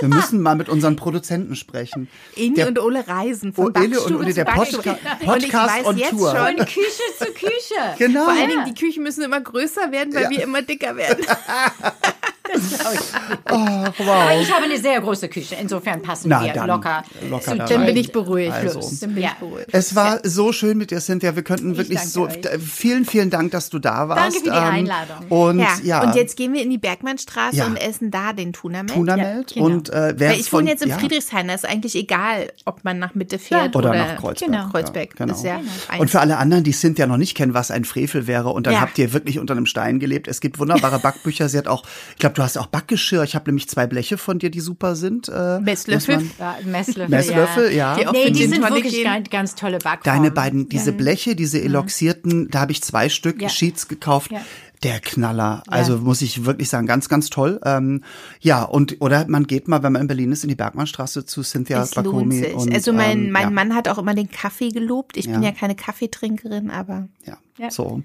Wir 0.00 0.08
müssen 0.08 0.40
mal 0.42 0.56
mit 0.56 0.68
unseren 0.68 0.96
Produzenten 0.96 1.54
sprechen. 1.54 2.08
Inni 2.34 2.56
Der- 2.56 2.66
und 2.68 2.80
Ole 2.80 3.06
Reisen 3.06 3.52
Oh, 3.56 3.62
von 3.64 3.74
Ele 3.76 3.84
und 3.84 3.92
Backstube 3.92 4.18
Uli, 4.18 4.28
zu 4.30 4.34
der 4.34 4.44
Backstube. 4.44 4.82
Podca- 4.82 5.20
Und 5.20 5.26
Podcast 5.26 5.44
ich 5.46 5.86
weiß 5.86 5.96
jetzt 5.96 6.10
Tour. 6.10 6.30
schon, 6.36 6.56
Küche 6.56 7.02
zu 7.18 7.24
Küche. 7.26 7.94
Genau. 7.98 8.24
vor 8.24 8.32
allen 8.32 8.48
Dingen 8.48 8.64
die 8.64 8.74
Küchen 8.74 9.02
müssen 9.04 9.22
immer 9.22 9.40
größer 9.40 9.92
werden, 9.92 10.12
weil 10.12 10.24
Ja. 10.24 10.30
wir 10.30 10.42
immer 10.42 10.62
dicker 10.62 10.96
werden. 10.96 11.24
Ach, 12.54 13.92
wow. 13.98 14.08
Aber 14.08 14.40
ich 14.40 14.52
habe 14.52 14.64
eine 14.64 14.78
sehr 14.78 15.00
große 15.00 15.28
Küche, 15.28 15.56
insofern 15.60 16.02
passen 16.02 16.28
Na, 16.28 16.42
wir 16.44 16.52
dann 16.52 16.66
locker. 16.68 17.02
locker 17.28 17.42
zu 17.44 17.56
da 17.56 17.66
Dann 17.66 17.86
bin 17.86 17.96
ich 17.96 18.12
beruhigt. 18.12 18.52
Also. 18.52 18.80
Dann 19.00 19.14
bin 19.14 19.22
Ja. 19.22 19.30
ich 19.30 19.34
beruhigt. 19.38 19.68
Es 19.72 19.94
war 19.94 20.20
so 20.22 20.52
schön 20.52 20.78
mit 20.78 20.90
dir, 20.90 21.00
Cynthia. 21.00 21.34
Wir 21.36 21.42
könnten 21.42 21.76
wirklich 21.76 22.00
so. 22.00 22.26
euch. 22.26 22.40
d- 22.40 22.58
Vielen, 22.58 23.04
vielen 23.04 23.30
Dank, 23.30 23.50
dass 23.52 23.70
du 23.70 23.78
da 23.78 24.08
warst. 24.08 24.36
Danke 24.36 24.38
für 24.38 24.44
die 24.44 24.50
Ähm, 24.50 24.74
Einladung. 24.74 25.26
Und 25.28 25.58
ja. 25.60 25.68
ja, 25.82 26.02
und 26.02 26.14
jetzt 26.14 26.36
gehen 26.36 26.52
wir 26.52 26.62
in 26.62 26.70
die 26.70 26.78
Bergmannstraße 26.78 27.56
Ja. 27.56 27.66
und 27.66 27.76
essen 27.76 28.10
da 28.10 28.32
den 28.32 28.52
Tunamelt. 28.52 28.92
Tunamelt. 28.94 29.50
Ja, 29.52 29.62
genau. 29.62 29.66
Und 29.74 29.90
äh, 29.90 30.14
wer 30.16 30.30
Weil 30.30 30.40
ich 30.40 30.50
von, 30.50 30.60
wohne 30.60 30.70
jetzt 30.70 30.82
in 30.82 30.90
ja, 30.90 30.98
Friedrichshain, 30.98 31.48
da 31.48 31.54
ist 31.54 31.66
eigentlich 31.68 31.94
egal, 31.94 32.52
ob 32.64 32.84
man 32.84 32.98
nach 32.98 33.14
Mitte 33.14 33.38
fährt 33.38 33.74
Oder 33.76 33.90
oder, 33.90 33.98
nach 33.98 34.16
Kreuzberg. 34.16 34.50
Genau. 34.50 34.68
Kreuzberg. 34.70 35.08
Ja, 35.18 35.24
genau. 35.26 35.34
Ist 35.34 35.44
ja 35.44 35.56
eins. 35.88 36.00
Und 36.00 36.10
für 36.10 36.20
alle 36.20 36.36
anderen, 36.38 36.64
die 36.64 36.72
Cynthia 36.72 37.06
noch 37.06 37.16
nicht 37.16 37.36
kennen, 37.36 37.54
was 37.54 37.70
ein 37.70 37.84
Frevel 37.84 38.26
wäre, 38.26 38.50
und 38.50 38.66
dann 38.66 38.74
Ja. 38.74 38.80
habt 38.80 38.98
ihr 38.98 39.12
wirklich 39.12 39.38
unter 39.38 39.52
einem 39.54 39.66
Stein 39.66 39.98
gelebt. 40.00 40.28
Es 40.28 40.40
gibt 40.40 40.58
wunderbare 40.58 40.98
Backbücher. 41.02 41.48
Sie 41.48 41.58
hat 41.58 41.66
auch, 41.68 41.84
ich 42.12 42.16
glaube, 42.18 42.34
du 42.34 42.41
hast 42.42 42.58
auch 42.58 42.66
Backgeschirr. 42.66 43.22
Ich 43.24 43.34
habe 43.34 43.50
nämlich 43.50 43.68
zwei 43.68 43.86
Bleche 43.86 44.18
von 44.18 44.38
dir, 44.38 44.50
die 44.50 44.60
super 44.60 44.94
sind. 44.96 45.28
Äh, 45.28 45.60
Messlöffel. 45.60 46.22
Ja, 46.38 46.56
Messlöffel, 46.64 47.08
Messlöffel, 47.08 47.72
ja. 47.72 47.96
Die 47.96 48.06
auch 48.06 48.12
Nee, 48.12 48.30
die 48.30 48.46
sind 48.46 48.62
Tonic 48.62 48.74
wirklich 48.74 48.94
gehen. 48.94 49.04
ganz, 49.04 49.30
ganz 49.30 49.54
tolle 49.54 49.78
Backformen. 49.78 50.22
Deine 50.22 50.30
beiden, 50.34 50.68
diese 50.68 50.92
Bleche, 50.92 51.34
diese 51.36 51.60
eloxierten, 51.60 52.48
da 52.50 52.60
habe 52.60 52.72
ich 52.72 52.82
zwei 52.82 53.08
Stück 53.08 53.40
Ja. 53.42 53.48
Sheets 53.48 53.88
gekauft. 53.88 54.30
Ja. 54.32 54.40
Der 54.82 54.98
Knaller. 54.98 55.62
Also 55.68 55.98
muss 55.98 56.22
ich 56.22 56.44
wirklich 56.44 56.68
sagen, 56.68 56.88
ganz, 56.88 57.08
ganz 57.08 57.30
toll. 57.30 57.60
Ähm, 57.64 58.02
ja, 58.40 58.64
und 58.64 58.96
oder 59.00 59.26
man 59.28 59.46
geht 59.46 59.68
mal, 59.68 59.84
wenn 59.84 59.92
man 59.92 60.02
in 60.02 60.08
Berlin 60.08 60.32
ist, 60.32 60.42
in 60.42 60.48
die 60.48 60.56
Bergmannstraße 60.56 61.24
zu 61.24 61.42
Cynthia 61.44 61.80
Es 61.84 61.94
lohnt 61.94 62.06
Bakomi. 62.08 62.38
sich. 62.40 62.52
Und, 62.54 62.74
also 62.74 62.92
mein, 62.92 63.26
ähm, 63.26 63.30
mein 63.30 63.42
ja, 63.44 63.50
Mann 63.50 63.76
hat 63.76 63.86
auch 63.86 63.98
immer 63.98 64.12
den 64.14 64.28
Kaffee 64.28 64.70
gelobt. 64.70 65.16
Ich 65.16 65.26
bin 65.26 65.40
Ja. 65.40 65.50
ja 65.50 65.52
keine 65.52 65.76
Kaffeetrinkerin, 65.76 66.70
aber 66.70 67.06
Ja, 67.24 67.38
Ja. 67.58 67.70
so. 67.70 68.02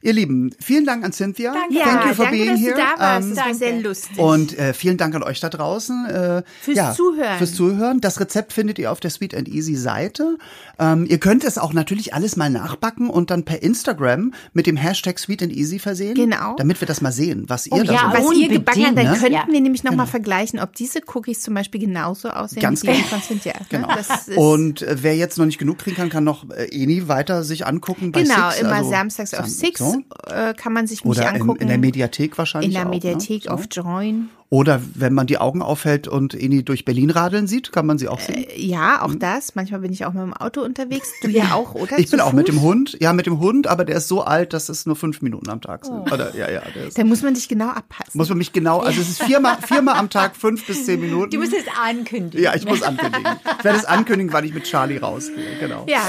Ihr 0.00 0.12
Lieben, 0.12 0.52
vielen 0.60 0.84
Dank 0.84 1.04
an 1.04 1.12
Cynthia. 1.12 1.52
Danke. 1.52 1.74
Thank 1.82 2.04
you 2.06 2.14
for 2.14 2.24
danke, 2.26 2.30
being 2.38 2.50
dass 2.52 2.60
here. 2.60 2.74
du 2.74 2.78
da 2.80 3.00
warst. 3.02 3.28
Ähm, 3.28 3.34
das 3.34 3.44
war 3.46 3.54
sehr 3.54 3.80
lustig. 3.80 4.18
Und 4.18 4.56
äh, 4.56 4.72
vielen 4.72 4.96
Dank 4.96 5.12
an 5.16 5.24
euch 5.24 5.40
da 5.40 5.48
draußen. 5.48 6.06
Äh, 6.06 6.42
Fürs 6.60 6.76
ja, 6.76 6.92
Zuhören. 6.94 7.38
Fürs 7.38 7.54
Zuhören. 7.54 8.00
Das 8.00 8.20
Rezept 8.20 8.52
findet 8.52 8.78
ihr 8.78 8.92
auf 8.92 9.00
der 9.00 9.10
Sweet 9.10 9.34
and 9.34 9.48
Easy 9.48 9.74
Seite. 9.74 10.38
Ähm, 10.78 11.04
ihr 11.08 11.18
könnt 11.18 11.42
es 11.42 11.58
auch 11.58 11.72
natürlich 11.72 12.14
alles 12.14 12.36
mal 12.36 12.48
nachbacken 12.48 13.10
und 13.10 13.32
dann 13.32 13.44
per 13.44 13.60
Instagram 13.60 14.32
mit 14.52 14.68
dem 14.68 14.76
Hashtag 14.76 15.18
Sweet 15.18 15.42
and 15.42 15.52
Easy 15.52 15.80
versehen. 15.80 16.14
Genau. 16.14 16.54
Damit 16.56 16.80
wir 16.80 16.86
das 16.86 17.00
mal 17.00 17.10
sehen, 17.10 17.44
was 17.48 17.66
ihr 17.66 17.72
Oh 17.72 17.82
da 17.82 17.92
ja, 17.92 17.98
so 17.98 18.06
was 18.06 18.18
ihr 18.20 18.26
unbedingt, 18.26 18.52
gebacken 18.52 18.86
habt, 18.86 18.98
dann 18.98 19.06
ne? 19.06 19.18
könnten 19.18 19.32
Ja. 19.34 19.46
wir 19.50 19.60
nämlich 19.60 19.82
nochmal 19.82 20.06
Genau. 20.06 20.10
vergleichen, 20.10 20.60
ob 20.60 20.74
diese 20.76 21.00
Cookies 21.12 21.40
zum 21.40 21.54
Beispiel 21.54 21.80
genauso 21.80 22.30
aussehen 22.30 22.62
Ganz 22.62 22.84
wie 22.84 22.88
die 22.88 22.92
genau. 22.98 23.06
von 23.08 23.22
Cynthia. 23.22 23.54
Genau. 23.68 23.88
Das 23.88 24.28
ist, 24.28 24.36
Und 24.38 24.82
äh, 24.82 24.96
wer 25.02 25.16
jetzt 25.16 25.38
noch 25.38 25.46
nicht 25.46 25.58
genug 25.58 25.78
kriegen 25.78 25.96
kann, 25.96 26.08
kann 26.08 26.22
noch 26.22 26.48
äh, 26.50 26.68
Eni 26.70 27.08
weiter 27.08 27.42
sich 27.42 27.66
angucken 27.66 28.12
bei 28.12 28.22
genau, 28.22 28.50
Six. 28.50 28.60
immer 28.60 28.74
also 28.74 28.87
samstags 28.88 29.34
auf 29.34 29.46
Sam- 29.46 29.48
Six 29.48 29.78
so. 29.80 30.02
äh, 30.32 30.54
kann 30.54 30.72
man 30.72 30.86
sich 30.86 31.04
mich 31.04 31.10
Oder 31.18 31.30
in, 31.34 31.40
angucken. 31.42 31.62
in 31.62 31.68
der 31.68 31.78
Mediathek 31.78 32.36
wahrscheinlich 32.38 32.68
In 32.70 32.74
der 32.74 32.86
auch, 32.86 32.90
Mediathek 32.90 33.44
ne? 33.44 33.48
so. 33.48 33.50
auf 33.50 33.66
Join. 33.70 34.30
Oder 34.50 34.80
wenn 34.94 35.12
man 35.12 35.26
die 35.26 35.36
Augen 35.36 35.60
aufhält 35.60 36.08
und 36.08 36.32
Eni 36.34 36.64
durch 36.64 36.86
Berlin 36.86 37.10
radeln 37.10 37.46
sieht, 37.46 37.70
kann 37.70 37.84
man 37.84 37.98
sie 37.98 38.08
auch 38.08 38.18
sehen. 38.18 38.46
Ja, 38.56 39.02
auch 39.02 39.14
das. 39.14 39.54
Manchmal 39.54 39.80
bin 39.80 39.92
ich 39.92 40.06
auch 40.06 40.14
mit 40.14 40.22
dem 40.22 40.32
Auto 40.32 40.62
unterwegs. 40.62 41.12
Du 41.20 41.28
ja 41.28 41.52
auch, 41.52 41.74
oder? 41.74 41.98
Ich 41.98 42.10
bin 42.10 42.18
Zu 42.18 42.24
auch 42.24 42.32
mit 42.32 42.48
dem? 42.48 42.62
Hund. 42.62 42.96
Ja, 42.98 43.12
mit 43.12 43.26
dem 43.26 43.40
Hund, 43.40 43.66
aber 43.66 43.84
der 43.84 43.96
ist 43.98 44.08
so 44.08 44.22
alt, 44.22 44.54
dass 44.54 44.70
es 44.70 44.86
nur 44.86 44.96
fünf 44.96 45.20
Minuten 45.20 45.50
am 45.50 45.60
Tag 45.60 45.84
sind. 45.84 45.98
Oh. 46.10 46.14
Oder, 46.14 46.34
ja, 46.34 46.50
ja, 46.50 46.62
der 46.74 46.86
ist, 46.86 46.96
Da 46.96 47.04
muss 47.04 47.22
man 47.22 47.34
dich 47.34 47.48
genau 47.48 47.68
abpassen. 47.68 48.12
muss 48.14 48.30
man 48.30 48.38
mich 48.38 48.54
genau, 48.54 48.78
also 48.80 49.02
es 49.02 49.10
ist 49.10 49.22
viermal, 49.22 49.58
viermal 49.66 49.96
am 49.96 50.08
Tag, 50.08 50.34
fünf 50.34 50.66
bis 50.66 50.86
zehn 50.86 50.98
Minuten. 51.00 51.30
Du 51.30 51.38
musst 51.38 51.52
es 51.52 51.64
ankündigen. 51.78 52.42
ja, 52.42 52.54
ich 52.54 52.64
muss 52.64 52.82
ankündigen. 52.82 53.26
Ich 53.58 53.64
werde 53.64 53.78
es 53.78 53.84
ankündigen, 53.84 54.32
wann 54.32 54.44
ich 54.44 54.54
mit 54.54 54.64
Charlie 54.64 54.96
rausgehe. 54.96 55.58
Genau. 55.60 55.84
Ja. 55.88 56.00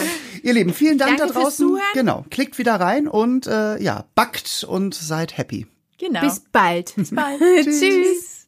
Ihr 0.44 0.54
Lieben, 0.54 0.74
vielen 0.74 0.98
Dank 0.98 1.18
Danke 1.18 1.34
da 1.34 1.42
draußen. 1.42 1.78
Genau. 1.94 2.26
Klickt 2.30 2.58
wieder 2.58 2.76
rein 2.76 3.10
und 3.10 3.48
äh, 3.48 3.82
ja, 3.82 4.06
backt 4.16 4.66
und 4.68 4.94
seid 4.94 5.38
happy. 5.38 5.68
Genau. 6.00 6.22
Bis 6.22 6.40
bald. 6.40 6.96
Bis 6.96 7.14
bald. 7.14 7.40
Tschüss. 7.64 8.39